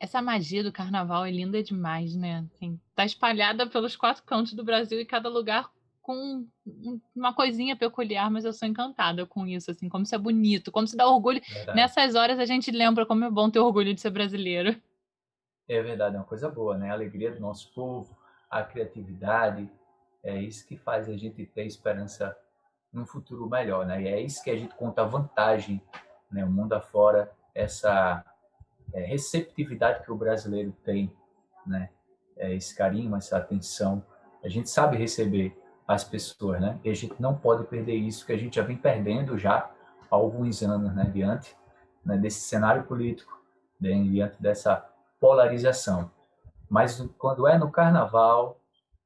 Essa 0.00 0.22
magia 0.22 0.62
do 0.62 0.70
carnaval 0.70 1.26
é 1.26 1.30
linda 1.30 1.60
demais, 1.60 2.14
né? 2.14 2.46
Assim, 2.54 2.80
tá 2.94 3.04
espalhada 3.04 3.66
pelos 3.66 3.96
quatro 3.96 4.22
cantos 4.22 4.52
do 4.52 4.62
Brasil 4.62 5.00
e 5.00 5.04
cada 5.04 5.28
lugar 5.28 5.68
com 6.00 6.46
uma 7.14 7.34
coisinha 7.34 7.76
peculiar, 7.76 8.30
mas 8.30 8.44
eu 8.44 8.52
sou 8.52 8.66
encantada 8.66 9.26
com 9.26 9.46
isso, 9.46 9.70
assim, 9.70 9.90
como 9.90 10.04
isso 10.04 10.14
é 10.14 10.18
bonito, 10.18 10.72
como 10.72 10.86
se 10.86 10.96
dá 10.96 11.06
orgulho. 11.06 11.42
Verdade. 11.46 11.76
Nessas 11.76 12.14
horas 12.14 12.38
a 12.38 12.46
gente 12.46 12.70
lembra 12.70 13.04
como 13.04 13.24
é 13.24 13.30
bom 13.30 13.50
ter 13.50 13.58
orgulho 13.58 13.92
de 13.92 14.00
ser 14.00 14.10
brasileiro. 14.10 14.80
É 15.68 15.82
verdade, 15.82 16.16
é 16.16 16.18
uma 16.18 16.24
coisa 16.24 16.48
boa, 16.48 16.78
né? 16.78 16.90
A 16.90 16.94
alegria 16.94 17.30
do 17.30 17.40
nosso 17.40 17.72
povo, 17.74 18.16
a 18.50 18.62
criatividade, 18.62 19.70
é 20.24 20.40
isso 20.40 20.66
que 20.66 20.76
faz 20.76 21.08
a 21.08 21.16
gente 21.16 21.44
ter 21.44 21.66
esperança 21.66 22.36
num 22.92 23.04
futuro 23.04 23.48
melhor, 23.48 23.86
né? 23.86 24.02
E 24.02 24.08
é 24.08 24.20
isso 24.20 24.42
que 24.42 24.50
a 24.50 24.56
gente 24.56 24.74
conta 24.74 25.02
a 25.02 25.04
vantagem, 25.04 25.82
né? 26.30 26.44
O 26.44 26.50
mundo 26.50 26.72
afora, 26.72 27.30
essa 27.54 28.24
é, 28.94 29.04
receptividade 29.04 30.04
que 30.04 30.10
o 30.10 30.16
brasileiro 30.16 30.72
tem, 30.84 31.12
né? 31.66 31.90
É, 32.36 32.54
esse 32.54 32.74
carinho, 32.74 33.14
essa 33.14 33.36
atenção. 33.36 34.02
A 34.42 34.48
gente 34.48 34.70
sabe 34.70 34.96
receber 34.96 35.54
as 35.86 36.02
pessoas, 36.02 36.60
né? 36.60 36.80
E 36.82 36.88
a 36.88 36.94
gente 36.94 37.20
não 37.20 37.36
pode 37.36 37.64
perder 37.64 37.94
isso, 37.94 38.24
que 38.24 38.32
a 38.32 38.38
gente 38.38 38.56
já 38.56 38.62
vem 38.62 38.76
perdendo 38.76 39.36
já 39.36 39.70
há 40.10 40.14
alguns 40.14 40.62
anos, 40.62 40.94
né? 40.94 41.10
Diante 41.12 41.54
né? 42.04 42.16
desse 42.16 42.40
cenário 42.40 42.84
político, 42.84 43.38
né? 43.78 43.92
diante 44.02 44.40
dessa 44.40 44.88
polarização. 45.20 46.10
Mas 46.68 47.00
quando 47.18 47.46
é 47.46 47.58
no 47.58 47.70
carnaval, 47.70 48.60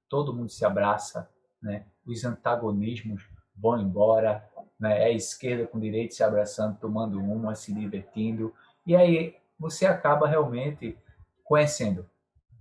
todo 0.08 0.34
mundo 0.34 0.50
se 0.50 0.64
abraça, 0.64 1.30
né? 1.60 1.86
Os 2.04 2.24
antagonismos 2.24 3.28
vão 3.56 3.80
embora, 3.80 4.48
né? 4.78 5.02
É 5.02 5.04
a 5.06 5.10
esquerda 5.10 5.66
com 5.66 5.78
direita 5.78 6.14
se 6.14 6.24
abraçando, 6.24 6.78
tomando 6.78 7.18
uma, 7.18 7.54
se 7.54 7.72
divertindo. 7.72 8.52
E 8.84 8.96
aí 8.96 9.36
você 9.58 9.86
acaba 9.86 10.26
realmente 10.26 10.98
conhecendo 11.44 12.08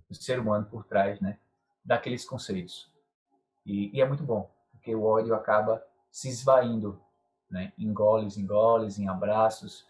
o 0.08 0.14
ser 0.14 0.38
humano 0.38 0.66
por 0.66 0.84
trás, 0.84 1.20
né? 1.20 1.38
Daqueles 1.84 2.24
conceitos. 2.24 2.90
E, 3.66 3.90
e 3.96 4.00
é 4.00 4.06
muito 4.06 4.22
bom, 4.22 4.48
porque 4.70 4.94
o 4.94 5.04
ódio 5.04 5.34
acaba 5.34 5.84
se 6.10 6.28
esvaindo, 6.28 7.00
né? 7.50 7.72
Em 7.76 7.92
goles, 7.92 8.36
em 8.36 8.46
goles, 8.46 8.98
em 8.98 9.08
abraços. 9.08 9.84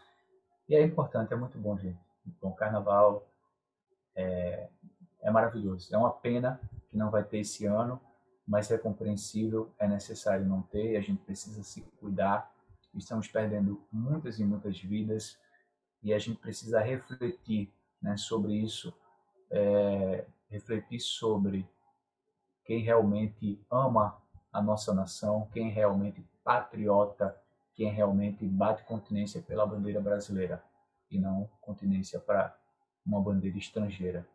E 0.69 0.75
é 0.75 0.83
importante, 0.83 1.35
é 1.35 1.37
muito 1.37 1.59
bom, 1.59 1.77
gente. 1.77 1.99
Bom, 2.41 2.53
carnaval 2.53 3.27
é, 4.15 4.69
é 5.21 5.31
maravilhoso. 5.31 5.95
É 5.95 5.99
uma 5.99 6.13
pena 6.13 6.61
que 6.91 6.97
não 6.97 7.11
vai 7.11 7.25
ter 7.25 7.39
esse 7.39 7.67
ano, 7.67 8.01
mas 8.47 8.71
é 8.71 8.79
compreensível, 8.79 9.73
é 9.79 9.87
necessário 9.87 10.45
não 10.45 10.63
ter, 10.63 10.97
a 10.97 11.01
gente 11.01 11.23
precisa 11.23 11.63
se 11.63 11.83
cuidar. 12.01 12.53
Estamos 12.95 13.29
perdendo 13.29 13.83
muitas 13.91 14.39
e 14.39 14.45
muitas 14.45 14.79
vidas 14.79 15.39
e 16.03 16.13
a 16.13 16.19
gente 16.19 16.39
precisa 16.39 16.81
refletir 16.81 17.73
né, 18.01 18.17
sobre 18.17 18.55
isso, 18.55 18.93
é, 19.51 20.27
refletir 20.51 21.01
sobre 21.01 21.67
quem 22.65 22.81
realmente 22.83 23.65
ama 23.71 24.21
a 24.53 24.61
nossa 24.61 24.93
nação, 24.93 25.49
quem 25.53 25.71
realmente 25.71 26.23
patriota, 26.45 27.37
quem 27.75 27.91
realmente 27.91 28.47
bate 28.47 28.85
continência 28.85 29.41
pela 29.41 29.67
bandeira 29.67 30.01
brasileira 30.01 30.63
e 31.11 31.19
não 31.19 31.49
continência 31.61 32.21
para 32.21 32.55
uma 33.05 33.21
bandeira 33.21 33.59
estrangeira. 33.59 34.27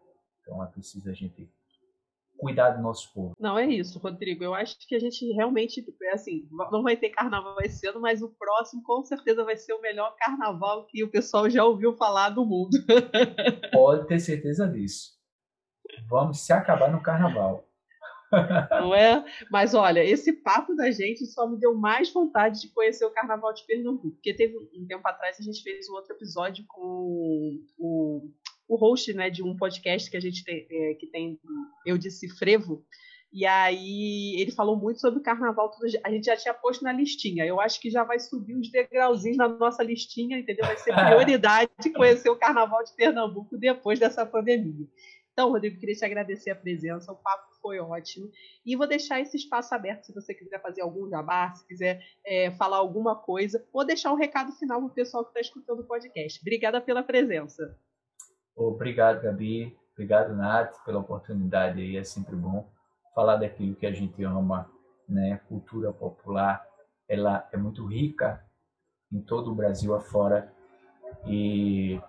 Então 0.42 0.64
é 0.64 0.68
preciso 0.68 1.10
a 1.10 1.14
gente 1.14 1.50
cuidar 2.38 2.72
do 2.72 2.82
nosso 2.82 3.12
povo. 3.14 3.34
Não, 3.40 3.58
é 3.58 3.66
isso, 3.66 4.00
Rodrigo. 4.00 4.44
Eu 4.44 4.54
acho 4.54 4.78
que 4.88 4.96
a 4.96 5.00
gente 5.00 5.26
realmente, 5.34 5.84
é 6.04 6.14
assim, 6.14 6.48
não 6.72 6.84
vai 6.84 6.96
ter 6.96 7.10
carnaval 7.10 7.58
esse 7.62 7.88
ano, 7.88 8.00
mas 8.00 8.22
o 8.22 8.30
próximo 8.30 8.84
com 8.84 9.04
certeza 9.04 9.44
vai 9.44 9.58
ser 9.58 9.74
o 9.74 9.82
melhor 9.82 10.16
carnaval 10.18 10.86
que 10.86 11.04
o 11.04 11.10
pessoal 11.10 11.50
já 11.50 11.66
ouviu 11.66 11.94
falar 11.96 12.30
do 12.30 12.46
mundo. 12.46 12.78
Pode 13.74 14.08
ter 14.08 14.20
certeza 14.20 14.68
disso. 14.68 15.18
Vamos 16.08 16.46
se 16.46 16.54
acabar 16.54 16.92
no 16.92 17.02
carnaval. 17.02 17.68
Não 18.72 18.94
é? 18.94 19.24
Mas 19.50 19.74
olha, 19.74 20.04
esse 20.04 20.34
papo 20.34 20.76
da 20.76 20.92
gente 20.92 21.26
só 21.26 21.48
me 21.48 21.58
deu 21.58 21.74
mais 21.74 22.12
vontade 22.12 22.62
de 22.62 22.70
conhecer 22.70 23.06
o 23.06 23.12
Carnaval 23.12 23.54
de 23.54 23.66
Pernambuco. 23.66 24.12
Porque 24.12 24.34
teve 24.34 24.58
um 24.58 24.86
tempo 24.86 25.08
atrás 25.08 25.38
a 25.40 25.44
gente 25.44 25.64
fez 25.64 25.90
um 25.90 25.94
outro 25.94 26.14
episódio 26.14 26.66
com 26.68 27.58
o 27.78 28.30
o 28.68 28.76
host 28.76 29.14
né, 29.14 29.30
de 29.30 29.44
um 29.44 29.56
podcast 29.56 30.10
que 30.10 30.18
a 30.18 30.20
gente 30.20 30.44
tem, 30.44 30.68
é, 30.70 30.94
que 30.96 31.08
tem 31.08 31.40
Eu 31.86 31.98
Disse 31.98 32.28
Frevo. 32.28 32.86
E 33.32 33.46
aí 33.46 34.36
ele 34.40 34.52
falou 34.52 34.76
muito 34.76 35.02
sobre 35.02 35.20
o 35.20 35.24
carnaval. 35.24 35.72
A 36.04 36.10
gente 36.10 36.26
já 36.26 36.38
tinha 36.38 36.54
posto 36.54 36.84
na 36.84 36.94
listinha. 36.94 37.46
Eu 37.46 37.60
acho 37.60 37.80
que 37.80 37.90
já 37.90 38.04
vai 38.04 38.20
subir 38.20 38.56
uns 38.56 38.72
degrauzinhos 38.72 39.38
na 39.38 39.48
nossa 39.48 39.84
listinha, 39.84 40.40
entendeu? 40.40 40.66
Vai 40.66 40.78
ser 40.78 40.94
prioridade 40.96 41.72
de 41.82 41.90
conhecer 41.90 42.30
o 42.30 42.38
carnaval 42.38 42.84
de 42.84 42.94
Pernambuco 42.94 43.58
depois 43.58 44.00
dessa 44.00 44.26
pandemia. 44.26 44.88
Então, 45.34 45.52
Rodrigo, 45.52 45.80
queria 45.80 45.94
te 45.94 46.04
agradecer 46.04 46.50
a 46.50 46.56
presença. 46.56 47.12
O 47.12 47.16
papo 47.16 47.54
foi 47.62 47.80
ótimo. 47.80 48.32
E 48.66 48.76
vou 48.76 48.88
deixar 48.88 49.20
esse 49.20 49.38
espaço 49.38 49.76
aberto 49.76 50.06
se 50.06 50.14
você 50.14 50.34
quiser 50.34 50.60
fazer 50.62 50.82
algum 50.82 51.08
jabá, 51.10 51.54
se 51.54 51.68
quiser 51.68 52.02
é, 52.26 52.50
falar 52.52 52.78
alguma 52.78 53.16
coisa, 53.16 53.64
ou 53.72 53.86
deixar 53.86 54.12
um 54.12 54.16
recado 54.16 54.52
final 54.54 54.80
para 54.80 54.88
o 54.88 54.94
pessoal 54.94 55.24
que 55.24 55.30
está 55.30 55.42
escutando 55.42 55.82
o 55.82 55.88
podcast. 55.88 56.40
Obrigada 56.42 56.82
pela 56.82 57.04
presença. 57.04 57.78
Obrigado, 58.58 59.22
Gabi. 59.22 59.78
Obrigado, 59.94 60.36
Nath, 60.36 60.84
pela 60.84 60.98
oportunidade 60.98 61.80
aí. 61.80 61.96
É 61.96 62.04
sempre 62.04 62.36
bom 62.36 62.68
falar 63.14 63.36
daquilo 63.36 63.76
que 63.76 63.86
a 63.86 63.92
gente 63.92 64.24
ama, 64.24 64.68
né? 65.08 65.40
Cultura 65.48 65.94
popular, 65.94 66.66
ela 67.08 67.48
é 67.52 67.58
muito 67.58 67.86
rica 67.86 68.44
em 69.12 69.22
todo 69.22 69.52
o 69.52 69.56
Brasil 69.56 69.94
afora. 69.94 70.52
E 71.28 72.02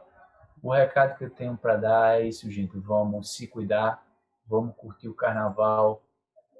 o 0.62 0.72
recado 0.72 1.18
que 1.18 1.24
eu 1.24 1.30
tenho 1.30 1.54
para 1.54 1.76
dar 1.76 2.18
é 2.18 2.26
isso, 2.26 2.50
gente. 2.50 2.78
Vamos 2.78 3.36
se 3.36 3.46
cuidar, 3.46 4.02
vamos 4.46 4.74
curtir 4.74 5.08
o 5.08 5.14
carnaval 5.14 6.02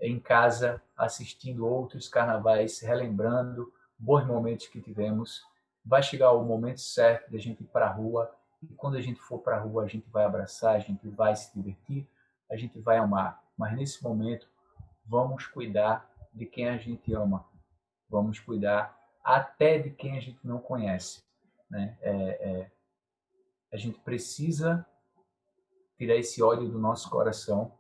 em 0.03 0.21
casa, 0.21 0.83
assistindo 0.95 1.67
outros 1.67 2.09
carnavais, 2.09 2.81
relembrando 2.81 3.73
bons 3.99 4.27
momentos 4.27 4.67
que 4.67 4.83
tivemos. 4.83 5.43
Vai 5.83 6.03
chegar 6.03 6.33
o 6.33 6.45
momento 6.45 6.83
certo 6.83 7.31
de 7.31 7.39
a 7.39 7.41
gente 7.41 7.63
ir 7.63 7.67
para 7.67 7.87
a 7.87 7.93
rua 7.93 8.38
e 8.63 8.75
quando 8.75 8.97
a 8.97 9.01
gente 9.01 9.21
for 9.21 9.39
para 9.39 9.57
a 9.57 9.61
rua, 9.61 9.85
a 9.85 9.87
gente 9.87 10.09
vai 10.11 10.25
abraçar, 10.25 10.75
a 10.75 10.81
gente 10.81 11.09
vai 11.09 11.35
se 11.37 11.55
divertir, 11.55 12.09
a 12.51 12.57
gente 12.57 12.79
vai 12.81 12.99
amar. 12.99 13.43
Mas 13.57 13.77
nesse 13.77 14.03
momento, 14.03 14.49
vamos 15.07 15.47
cuidar 15.47 16.11
de 16.33 16.47
quem 16.47 16.69
a 16.69 16.77
gente 16.77 17.13
ama. 17.15 17.47
Vamos 18.09 18.41
cuidar 18.41 18.97
até 19.23 19.79
de 19.79 19.91
quem 19.91 20.17
a 20.17 20.21
gente 20.21 20.39
não 20.45 20.59
conhece. 20.59 21.23
Né? 21.71 21.97
É, 22.01 22.13
é, 22.13 22.71
a 23.73 23.77
gente 23.77 23.99
precisa 24.01 24.87
tirar 25.97 26.17
esse 26.17 26.43
ódio 26.43 26.69
do 26.69 26.79
nosso 26.79 27.09
coração. 27.11 27.77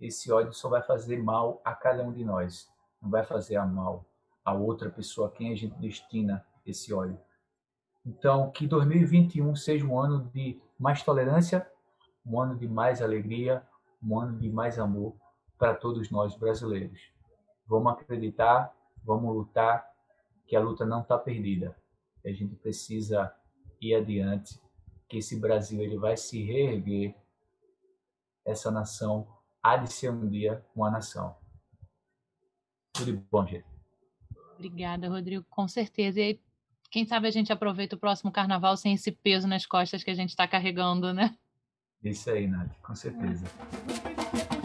Esse 0.00 0.30
ódio 0.32 0.52
só 0.52 0.68
vai 0.68 0.82
fazer 0.82 1.22
mal 1.22 1.60
a 1.64 1.74
cada 1.74 2.02
um 2.02 2.12
de 2.12 2.24
nós. 2.24 2.68
Não 3.00 3.10
vai 3.10 3.24
fazer 3.24 3.58
mal 3.66 4.06
a 4.44 4.52
outra 4.52 4.90
pessoa 4.90 5.28
a 5.28 5.30
quem 5.30 5.52
a 5.52 5.56
gente 5.56 5.74
destina 5.78 6.46
esse 6.64 6.92
ódio. 6.92 7.18
Então, 8.04 8.50
que 8.50 8.66
2021 8.66 9.56
seja 9.56 9.86
um 9.86 9.98
ano 9.98 10.30
de 10.32 10.60
mais 10.78 11.02
tolerância, 11.02 11.66
um 12.24 12.40
ano 12.40 12.56
de 12.56 12.68
mais 12.68 13.00
alegria, 13.00 13.66
um 14.02 14.18
ano 14.18 14.38
de 14.38 14.50
mais 14.50 14.78
amor 14.78 15.16
para 15.58 15.74
todos 15.74 16.10
nós 16.10 16.36
brasileiros. 16.36 17.10
Vamos 17.66 17.92
acreditar, 17.92 18.74
vamos 19.02 19.34
lutar, 19.34 19.90
que 20.46 20.54
a 20.54 20.60
luta 20.60 20.84
não 20.84 21.00
está 21.00 21.16
perdida. 21.16 21.74
A 22.24 22.30
gente 22.30 22.54
precisa 22.56 23.34
ir 23.80 23.94
adiante, 23.94 24.60
que 25.08 25.18
esse 25.18 25.38
Brasil 25.38 25.80
ele 25.80 25.96
vai 25.96 26.16
se 26.16 26.42
reerguer. 26.42 27.14
Essa 28.44 28.70
nação 28.70 29.26
há 29.62 29.76
de 29.78 29.90
ser 29.90 30.10
um 30.10 30.28
dia 30.28 30.62
uma 30.76 30.90
nação. 30.90 31.34
Tudo 32.92 33.26
bom, 33.30 33.46
gente. 33.46 33.66
Obrigada, 34.54 35.08
Rodrigo. 35.08 35.44
Com 35.50 35.66
certeza. 35.66 36.20
E 36.20 36.40
quem 36.94 37.04
sabe 37.04 37.26
a 37.26 37.30
gente 37.32 37.52
aproveita 37.52 37.96
o 37.96 37.98
próximo 37.98 38.30
carnaval 38.30 38.76
sem 38.76 38.94
esse 38.94 39.10
peso 39.10 39.48
nas 39.48 39.66
costas 39.66 40.04
que 40.04 40.12
a 40.12 40.14
gente 40.14 40.28
está 40.28 40.46
carregando, 40.46 41.12
né? 41.12 41.34
Isso 42.04 42.30
aí, 42.30 42.46
Nath, 42.46 42.70
com 42.80 42.94
certeza. 42.94 43.44
Bom, 43.82 44.63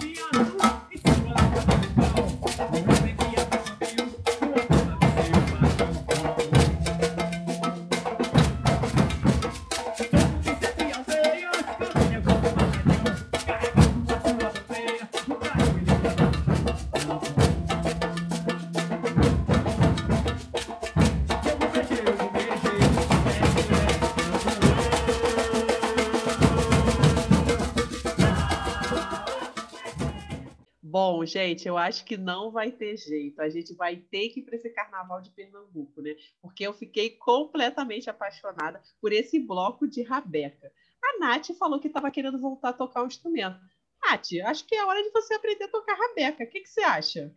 gente, 31.29 31.67
eu 31.67 31.77
acho 31.77 32.03
que 32.03 32.17
não 32.17 32.51
vai 32.51 32.71
ter 32.71 32.97
jeito. 32.97 33.41
A 33.41 33.49
gente 33.49 33.73
vai 33.73 33.95
ter 33.95 34.29
que 34.29 34.39
ir 34.39 34.43
para 34.43 34.55
esse 34.55 34.69
carnaval 34.69 35.21
de 35.21 35.29
Pernambuco, 35.29 36.01
né? 36.01 36.15
Porque 36.41 36.65
eu 36.65 36.73
fiquei 36.73 37.11
completamente 37.11 38.09
apaixonada 38.09 38.81
por 38.99 39.13
esse 39.13 39.39
bloco 39.39 39.87
de 39.87 40.01
rabeca. 40.01 40.71
A 41.01 41.19
Nath 41.19 41.47
falou 41.57 41.79
que 41.79 41.87
estava 41.87 42.11
querendo 42.11 42.39
voltar 42.39 42.69
a 42.69 42.73
tocar 42.73 43.03
o 43.03 43.07
instrumento. 43.07 43.59
Nath, 44.03 44.27
acho 44.45 44.65
que 44.65 44.75
é 44.75 44.83
hora 44.83 45.01
de 45.03 45.11
você 45.11 45.33
aprender 45.35 45.65
a 45.65 45.71
tocar 45.71 45.95
rabeca. 45.95 46.43
O 46.43 46.47
que, 46.47 46.61
que 46.61 46.69
você 46.69 46.81
acha? 46.81 47.33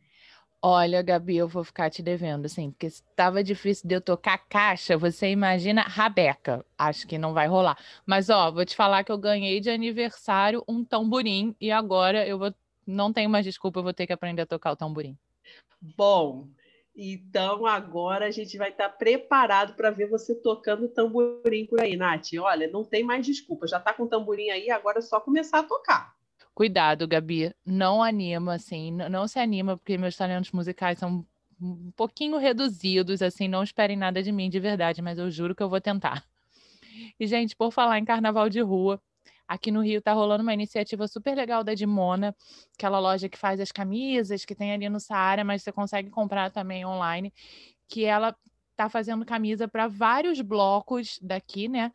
Olha, 0.64 1.02
Gabi, 1.02 1.36
eu 1.38 1.48
vou 1.48 1.64
ficar 1.64 1.90
te 1.90 2.00
devendo, 2.04 2.46
assim, 2.46 2.70
porque 2.70 2.88
se 2.88 3.02
tava 3.16 3.42
difícil 3.42 3.88
de 3.88 3.96
eu 3.96 4.00
tocar 4.00 4.38
caixa, 4.38 4.96
você 4.96 5.28
imagina 5.28 5.82
rabeca. 5.82 6.64
Acho 6.78 7.04
que 7.08 7.18
não 7.18 7.34
vai 7.34 7.48
rolar. 7.48 7.76
Mas, 8.06 8.30
ó, 8.30 8.48
vou 8.52 8.64
te 8.64 8.76
falar 8.76 9.02
que 9.02 9.10
eu 9.10 9.18
ganhei 9.18 9.58
de 9.58 9.68
aniversário 9.70 10.62
um 10.68 10.84
tamborim 10.84 11.56
e 11.60 11.72
agora 11.72 12.24
eu 12.28 12.38
vou. 12.38 12.54
Não 12.86 13.12
tenho 13.12 13.30
mais 13.30 13.44
desculpa, 13.44 13.78
eu 13.78 13.84
vou 13.84 13.92
ter 13.92 14.06
que 14.06 14.12
aprender 14.12 14.42
a 14.42 14.46
tocar 14.46 14.72
o 14.72 14.76
tamborim. 14.76 15.16
Bom, 15.96 16.48
então 16.94 17.66
agora 17.66 18.26
a 18.26 18.30
gente 18.30 18.56
vai 18.56 18.70
estar 18.70 18.88
preparado 18.90 19.74
para 19.74 19.90
ver 19.90 20.08
você 20.08 20.34
tocando 20.34 20.88
tamborim 20.88 21.66
por 21.66 21.80
aí, 21.80 21.96
Nath. 21.96 22.34
Olha, 22.38 22.68
não 22.68 22.84
tem 22.84 23.02
mais 23.02 23.24
desculpa, 23.24 23.66
já 23.66 23.78
está 23.78 23.92
com 23.92 24.04
o 24.04 24.08
tamborim 24.08 24.50
aí, 24.50 24.70
agora 24.70 24.98
é 24.98 25.02
só 25.02 25.20
começar 25.20 25.60
a 25.60 25.64
tocar. 25.64 26.14
Cuidado, 26.54 27.08
Gabi, 27.08 27.54
não 27.64 28.02
anima, 28.02 28.54
assim, 28.54 28.90
não 28.90 29.26
se 29.26 29.38
anima, 29.38 29.76
porque 29.76 29.96
meus 29.96 30.16
talentos 30.16 30.52
musicais 30.52 30.98
são 30.98 31.26
um 31.60 31.90
pouquinho 31.92 32.36
reduzidos, 32.36 33.22
assim, 33.22 33.48
não 33.48 33.62
esperem 33.62 33.96
nada 33.96 34.22
de 34.22 34.30
mim 34.30 34.50
de 34.50 34.60
verdade, 34.60 35.00
mas 35.00 35.18
eu 35.18 35.30
juro 35.30 35.54
que 35.54 35.62
eu 35.62 35.68
vou 35.68 35.80
tentar. 35.80 36.24
E, 37.18 37.26
gente, 37.26 37.56
por 37.56 37.70
falar 37.70 37.98
em 37.98 38.04
carnaval 38.04 38.50
de 38.50 38.60
rua, 38.60 39.00
aqui 39.52 39.70
no 39.70 39.82
Rio 39.82 40.00
tá 40.00 40.14
rolando 40.14 40.42
uma 40.42 40.54
iniciativa 40.54 41.06
super 41.06 41.36
legal 41.36 41.62
da 41.62 41.74
Dimona, 41.74 42.34
aquela 42.74 42.98
loja 42.98 43.28
que 43.28 43.36
faz 43.36 43.60
as 43.60 43.70
camisas, 43.70 44.46
que 44.46 44.54
tem 44.54 44.72
ali 44.72 44.88
no 44.88 44.98
Saara, 44.98 45.44
mas 45.44 45.62
você 45.62 45.70
consegue 45.70 46.08
comprar 46.08 46.50
também 46.50 46.86
online, 46.86 47.32
que 47.86 48.04
ela 48.04 48.34
tá 48.74 48.88
fazendo 48.88 49.26
camisa 49.26 49.68
para 49.68 49.86
vários 49.86 50.40
blocos 50.40 51.18
daqui, 51.20 51.68
né? 51.68 51.92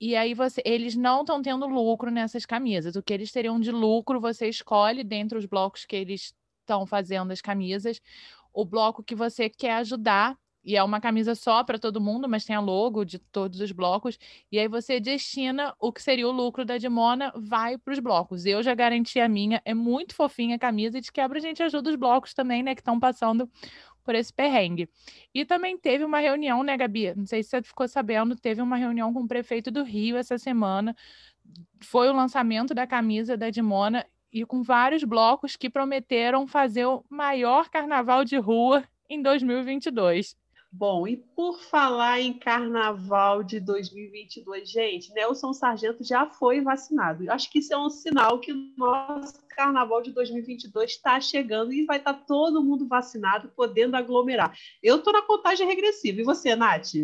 E 0.00 0.16
aí 0.16 0.34
você, 0.34 0.60
eles 0.64 0.96
não 0.96 1.20
estão 1.20 1.40
tendo 1.40 1.66
lucro 1.68 2.10
nessas 2.10 2.44
camisas. 2.44 2.96
O 2.96 3.02
que 3.02 3.12
eles 3.12 3.30
teriam 3.30 3.60
de 3.60 3.70
lucro, 3.70 4.20
você 4.20 4.48
escolhe 4.48 5.04
dentre 5.04 5.38
os 5.38 5.46
blocos 5.46 5.84
que 5.84 5.94
eles 5.94 6.34
estão 6.60 6.84
fazendo 6.84 7.30
as 7.30 7.40
camisas, 7.40 8.00
o 8.52 8.64
bloco 8.64 9.04
que 9.04 9.14
você 9.14 9.48
quer 9.48 9.74
ajudar. 9.74 10.36
E 10.64 10.76
é 10.76 10.82
uma 10.82 11.00
camisa 11.00 11.34
só 11.34 11.62
para 11.64 11.78
todo 11.78 12.00
mundo, 12.00 12.28
mas 12.28 12.44
tem 12.44 12.54
a 12.54 12.60
logo 12.60 13.04
de 13.04 13.18
todos 13.18 13.60
os 13.60 13.72
blocos. 13.72 14.18
E 14.50 14.58
aí 14.58 14.68
você 14.68 15.00
destina 15.00 15.74
o 15.78 15.92
que 15.92 16.02
seria 16.02 16.28
o 16.28 16.32
lucro 16.32 16.64
da 16.64 16.76
Dimona, 16.76 17.32
vai 17.36 17.78
para 17.78 17.92
os 17.92 17.98
blocos. 17.98 18.44
Eu 18.44 18.62
já 18.62 18.74
garanti 18.74 19.20
a 19.20 19.28
minha, 19.28 19.62
é 19.64 19.72
muito 19.72 20.14
fofinha 20.14 20.56
a 20.56 20.58
camisa 20.58 20.98
e 20.98 21.00
de 21.00 21.10
quebra 21.12 21.38
a 21.38 21.40
gente 21.40 21.62
ajuda 21.62 21.90
os 21.90 21.96
blocos 21.96 22.34
também, 22.34 22.62
né, 22.62 22.74
que 22.74 22.80
estão 22.80 22.98
passando 22.98 23.50
por 24.04 24.14
esse 24.14 24.32
perrengue. 24.32 24.88
E 25.34 25.44
também 25.44 25.76
teve 25.76 26.04
uma 26.04 26.18
reunião, 26.18 26.62
né, 26.62 26.76
Gabi? 26.76 27.14
Não 27.14 27.26
sei 27.26 27.42
se 27.42 27.50
você 27.50 27.62
ficou 27.62 27.86
sabendo, 27.86 28.34
teve 28.36 28.62
uma 28.62 28.76
reunião 28.76 29.12
com 29.12 29.20
o 29.20 29.28
prefeito 29.28 29.70
do 29.70 29.82
Rio 29.82 30.16
essa 30.16 30.38
semana. 30.38 30.96
Foi 31.80 32.08
o 32.08 32.12
lançamento 32.14 32.74
da 32.74 32.86
camisa 32.86 33.36
da 33.36 33.50
Dimona 33.50 34.06
e 34.32 34.44
com 34.44 34.62
vários 34.62 35.04
blocos 35.04 35.56
que 35.56 35.70
prometeram 35.70 36.46
fazer 36.46 36.86
o 36.86 37.04
maior 37.08 37.68
carnaval 37.68 38.24
de 38.24 38.36
rua 38.36 38.82
em 39.08 39.20
2022. 39.22 40.36
Bom, 40.70 41.08
e 41.08 41.16
por 41.16 41.58
falar 41.60 42.20
em 42.20 42.34
carnaval 42.34 43.42
de 43.42 43.58
2022, 43.58 44.70
gente, 44.70 45.12
Nelson 45.14 45.54
Sargento 45.54 46.04
já 46.04 46.26
foi 46.26 46.60
vacinado. 46.60 47.24
Eu 47.24 47.32
acho 47.32 47.50
que 47.50 47.58
isso 47.58 47.72
é 47.72 47.78
um 47.78 47.88
sinal 47.88 48.38
que 48.38 48.52
o 48.52 48.72
nosso 48.76 49.42
carnaval 49.48 50.02
de 50.02 50.12
2022 50.12 50.90
está 50.90 51.18
chegando 51.20 51.72
e 51.72 51.86
vai 51.86 51.96
estar 51.96 52.12
tá 52.12 52.20
todo 52.20 52.62
mundo 52.62 52.86
vacinado, 52.86 53.50
podendo 53.56 53.96
aglomerar. 53.96 54.54
Eu 54.82 54.96
estou 54.96 55.12
na 55.12 55.22
contagem 55.22 55.66
regressiva. 55.66 56.20
E 56.20 56.24
você, 56.24 56.54
Nath? 56.54 56.94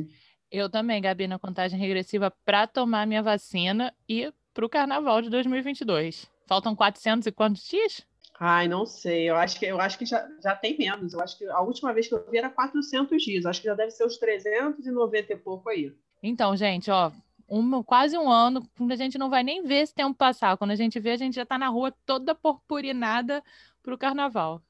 Eu 0.51 0.69
também, 0.69 1.01
Gabi, 1.01 1.27
na 1.27 1.39
contagem 1.39 1.79
regressiva 1.79 2.31
para 2.45 2.67
tomar 2.67 3.07
minha 3.07 3.23
vacina 3.23 3.95
e 4.07 4.31
para 4.53 4.67
o 4.67 4.69
carnaval 4.69 5.23
de 5.23 5.31
2022. 5.31 6.31
Faltam 6.47 6.77
400 6.77 7.27
e 7.27 7.33
quantos 7.33 7.67
dias? 7.67 8.07
Ai, 8.39 8.67
não 8.67 8.85
sei. 8.85 9.31
Eu 9.31 9.37
acho 9.37 9.59
que, 9.59 9.67
eu 9.67 9.81
acho 9.81 9.99
que 9.99 10.05
já, 10.05 10.29
já 10.43 10.55
tem 10.57 10.77
menos. 10.77 11.13
Eu 11.13 11.21
acho 11.21 11.39
que 11.39 11.47
a 11.47 11.61
última 11.61 11.93
vez 11.93 12.09
que 12.09 12.15
eu 12.15 12.25
vi 12.31 12.39
era 12.39 12.51
400 12.51 13.23
dias. 13.23 13.45
Eu 13.45 13.51
acho 13.51 13.61
que 13.61 13.69
já 13.69 13.75
deve 13.75 13.93
ser 13.93 14.05
uns 14.05 14.17
390 14.17 15.33
e 15.33 15.37
pouco 15.37 15.69
aí. 15.69 15.93
Então, 16.23 16.57
gente, 16.57 16.91
ó, 16.91 17.13
um, 17.49 17.83
quase 17.83 18.17
um 18.19 18.31
ano, 18.31 18.67
a 18.91 18.97
gente 18.97 19.19
não 19.19 19.31
vai 19.31 19.43
nem 19.43 19.63
ver 19.63 19.83
esse 19.83 19.95
tempo 19.95 20.15
passar. 20.15 20.57
Quando 20.57 20.73
a 20.73 20.77
gente 20.77 20.99
vê, 20.99 21.11
a 21.11 21.17
gente 21.17 21.35
já 21.35 21.43
está 21.43 21.59
na 21.59 21.69
rua 21.69 21.93
toda 22.05 22.35
purpurinada 22.35 23.43
para 23.83 23.95
o 23.95 23.99
carnaval. 23.99 24.61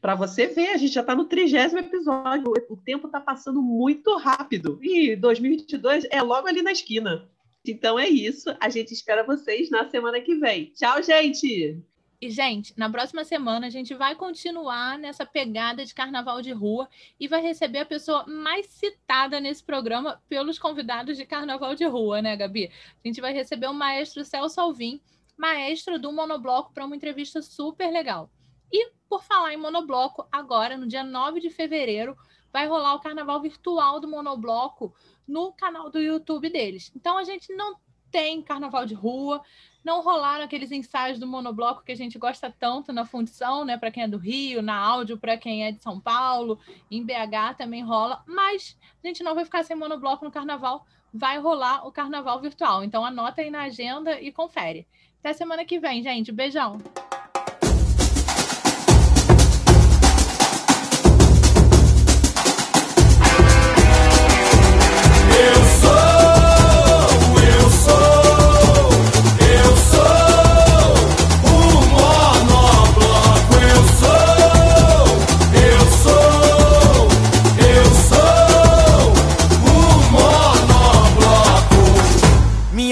Para 0.00 0.14
você 0.14 0.46
ver, 0.46 0.70
a 0.70 0.76
gente 0.76 0.92
já 0.92 1.00
está 1.00 1.14
no 1.14 1.24
trigésimo 1.24 1.80
episódio. 1.80 2.52
O 2.68 2.76
tempo 2.76 3.06
está 3.06 3.20
passando 3.20 3.62
muito 3.62 4.16
rápido. 4.16 4.78
E 4.82 5.16
2022 5.16 6.06
é 6.10 6.20
logo 6.22 6.48
ali 6.48 6.62
na 6.62 6.72
esquina. 6.72 7.28
Então 7.64 7.98
é 7.98 8.08
isso. 8.08 8.54
A 8.60 8.68
gente 8.68 8.92
espera 8.92 9.24
vocês 9.24 9.70
na 9.70 9.88
semana 9.88 10.20
que 10.20 10.34
vem. 10.36 10.66
Tchau, 10.74 11.02
gente! 11.02 11.82
E, 12.20 12.30
gente, 12.30 12.76
na 12.76 12.90
próxima 12.90 13.24
semana 13.24 13.68
a 13.68 13.70
gente 13.70 13.94
vai 13.94 14.16
continuar 14.16 14.98
nessa 14.98 15.24
pegada 15.24 15.84
de 15.84 15.94
carnaval 15.94 16.42
de 16.42 16.50
rua 16.50 16.88
e 17.18 17.28
vai 17.28 17.40
receber 17.40 17.78
a 17.78 17.86
pessoa 17.86 18.26
mais 18.26 18.66
citada 18.66 19.38
nesse 19.38 19.62
programa 19.62 20.20
pelos 20.28 20.58
convidados 20.58 21.16
de 21.16 21.24
carnaval 21.24 21.76
de 21.76 21.84
rua, 21.84 22.20
né, 22.20 22.36
Gabi? 22.36 22.72
A 23.04 23.06
gente 23.06 23.20
vai 23.20 23.32
receber 23.32 23.68
o 23.68 23.74
maestro 23.74 24.24
Celso 24.24 24.60
Alvim, 24.60 25.00
maestro 25.36 25.96
do 25.96 26.12
monobloco, 26.12 26.72
para 26.72 26.84
uma 26.84 26.96
entrevista 26.96 27.40
super 27.40 27.88
legal. 27.92 28.28
E, 28.72 28.90
por 29.08 29.22
falar 29.22 29.54
em 29.54 29.56
monobloco, 29.56 30.26
agora, 30.32 30.76
no 30.76 30.88
dia 30.88 31.04
9 31.04 31.38
de 31.38 31.50
fevereiro, 31.50 32.16
vai 32.52 32.66
rolar 32.66 32.94
o 32.94 33.00
carnaval 33.00 33.40
virtual 33.40 34.00
do 34.00 34.08
monobloco 34.08 34.92
no 35.26 35.52
canal 35.52 35.88
do 35.88 36.00
YouTube 36.00 36.50
deles. 36.50 36.90
Então, 36.96 37.16
a 37.16 37.22
gente 37.22 37.54
não 37.54 37.76
tem 38.10 38.42
carnaval 38.42 38.84
de 38.84 38.94
rua, 38.94 39.42
não 39.84 40.02
rolaram 40.02 40.44
aqueles 40.44 40.70
ensaios 40.70 41.18
do 41.18 41.26
monobloco 41.26 41.82
que 41.82 41.92
a 41.92 41.96
gente 41.96 42.18
gosta 42.18 42.54
tanto 42.58 42.92
na 42.92 43.04
fundição, 43.04 43.64
né? 43.64 43.76
Para 43.76 43.90
quem 43.90 44.02
é 44.02 44.08
do 44.08 44.18
Rio, 44.18 44.60
na 44.60 44.76
áudio, 44.76 45.16
para 45.16 45.36
quem 45.36 45.64
é 45.64 45.72
de 45.72 45.82
São 45.82 46.00
Paulo, 46.00 46.58
em 46.90 47.02
BH 47.02 47.56
também 47.56 47.82
rola, 47.82 48.22
mas 48.26 48.76
a 49.02 49.06
gente 49.06 49.22
não 49.22 49.34
vai 49.34 49.44
ficar 49.44 49.64
sem 49.64 49.76
monobloco 49.76 50.24
no 50.24 50.30
carnaval, 50.30 50.84
vai 51.12 51.38
rolar 51.38 51.86
o 51.86 51.92
carnaval 51.92 52.40
virtual. 52.40 52.84
Então 52.84 53.04
anota 53.04 53.40
aí 53.40 53.50
na 53.50 53.62
agenda 53.62 54.20
e 54.20 54.30
confere. 54.32 54.86
Até 55.20 55.32
semana 55.32 55.64
que 55.64 55.78
vem, 55.78 56.02
gente. 56.02 56.30
Beijão. 56.30 56.78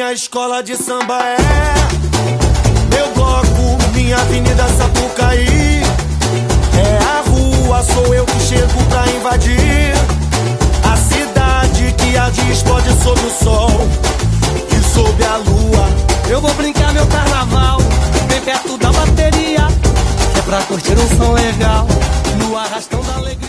minha 0.06 0.14
escola 0.14 0.62
de 0.62 0.76
samba 0.76 1.18
é 1.20 1.36
meu 2.94 3.12
bloco, 3.12 3.92
minha 3.92 4.16
avenida 4.16 4.64
Sapucaí. 4.78 5.82
É 6.78 6.98
a 7.02 7.22
rua, 7.28 7.82
sou 7.82 8.14
eu 8.14 8.24
que 8.24 8.40
chego 8.40 8.84
pra 8.88 9.04
invadir 9.08 9.94
a 10.84 10.96
cidade 10.96 11.92
que 11.98 12.16
há 12.16 12.30
de 12.30 12.52
explode 12.52 12.88
sob 13.02 13.20
o 13.20 13.30
sol 13.30 13.70
e 14.70 14.94
sob 14.94 15.24
a 15.24 15.38
lua. 15.38 15.88
Eu 16.30 16.40
vou 16.40 16.54
brincar 16.54 16.92
meu 16.92 17.06
carnaval 17.08 17.78
bem 18.28 18.40
perto 18.42 18.78
da 18.78 18.92
bateria, 18.92 19.66
que 20.32 20.38
é 20.38 20.42
pra 20.42 20.62
curtir 20.62 20.96
um 20.96 21.16
som 21.16 21.32
legal 21.32 21.84
no 22.38 22.56
arrastão 22.56 23.02
da 23.02 23.14
alegria. 23.14 23.45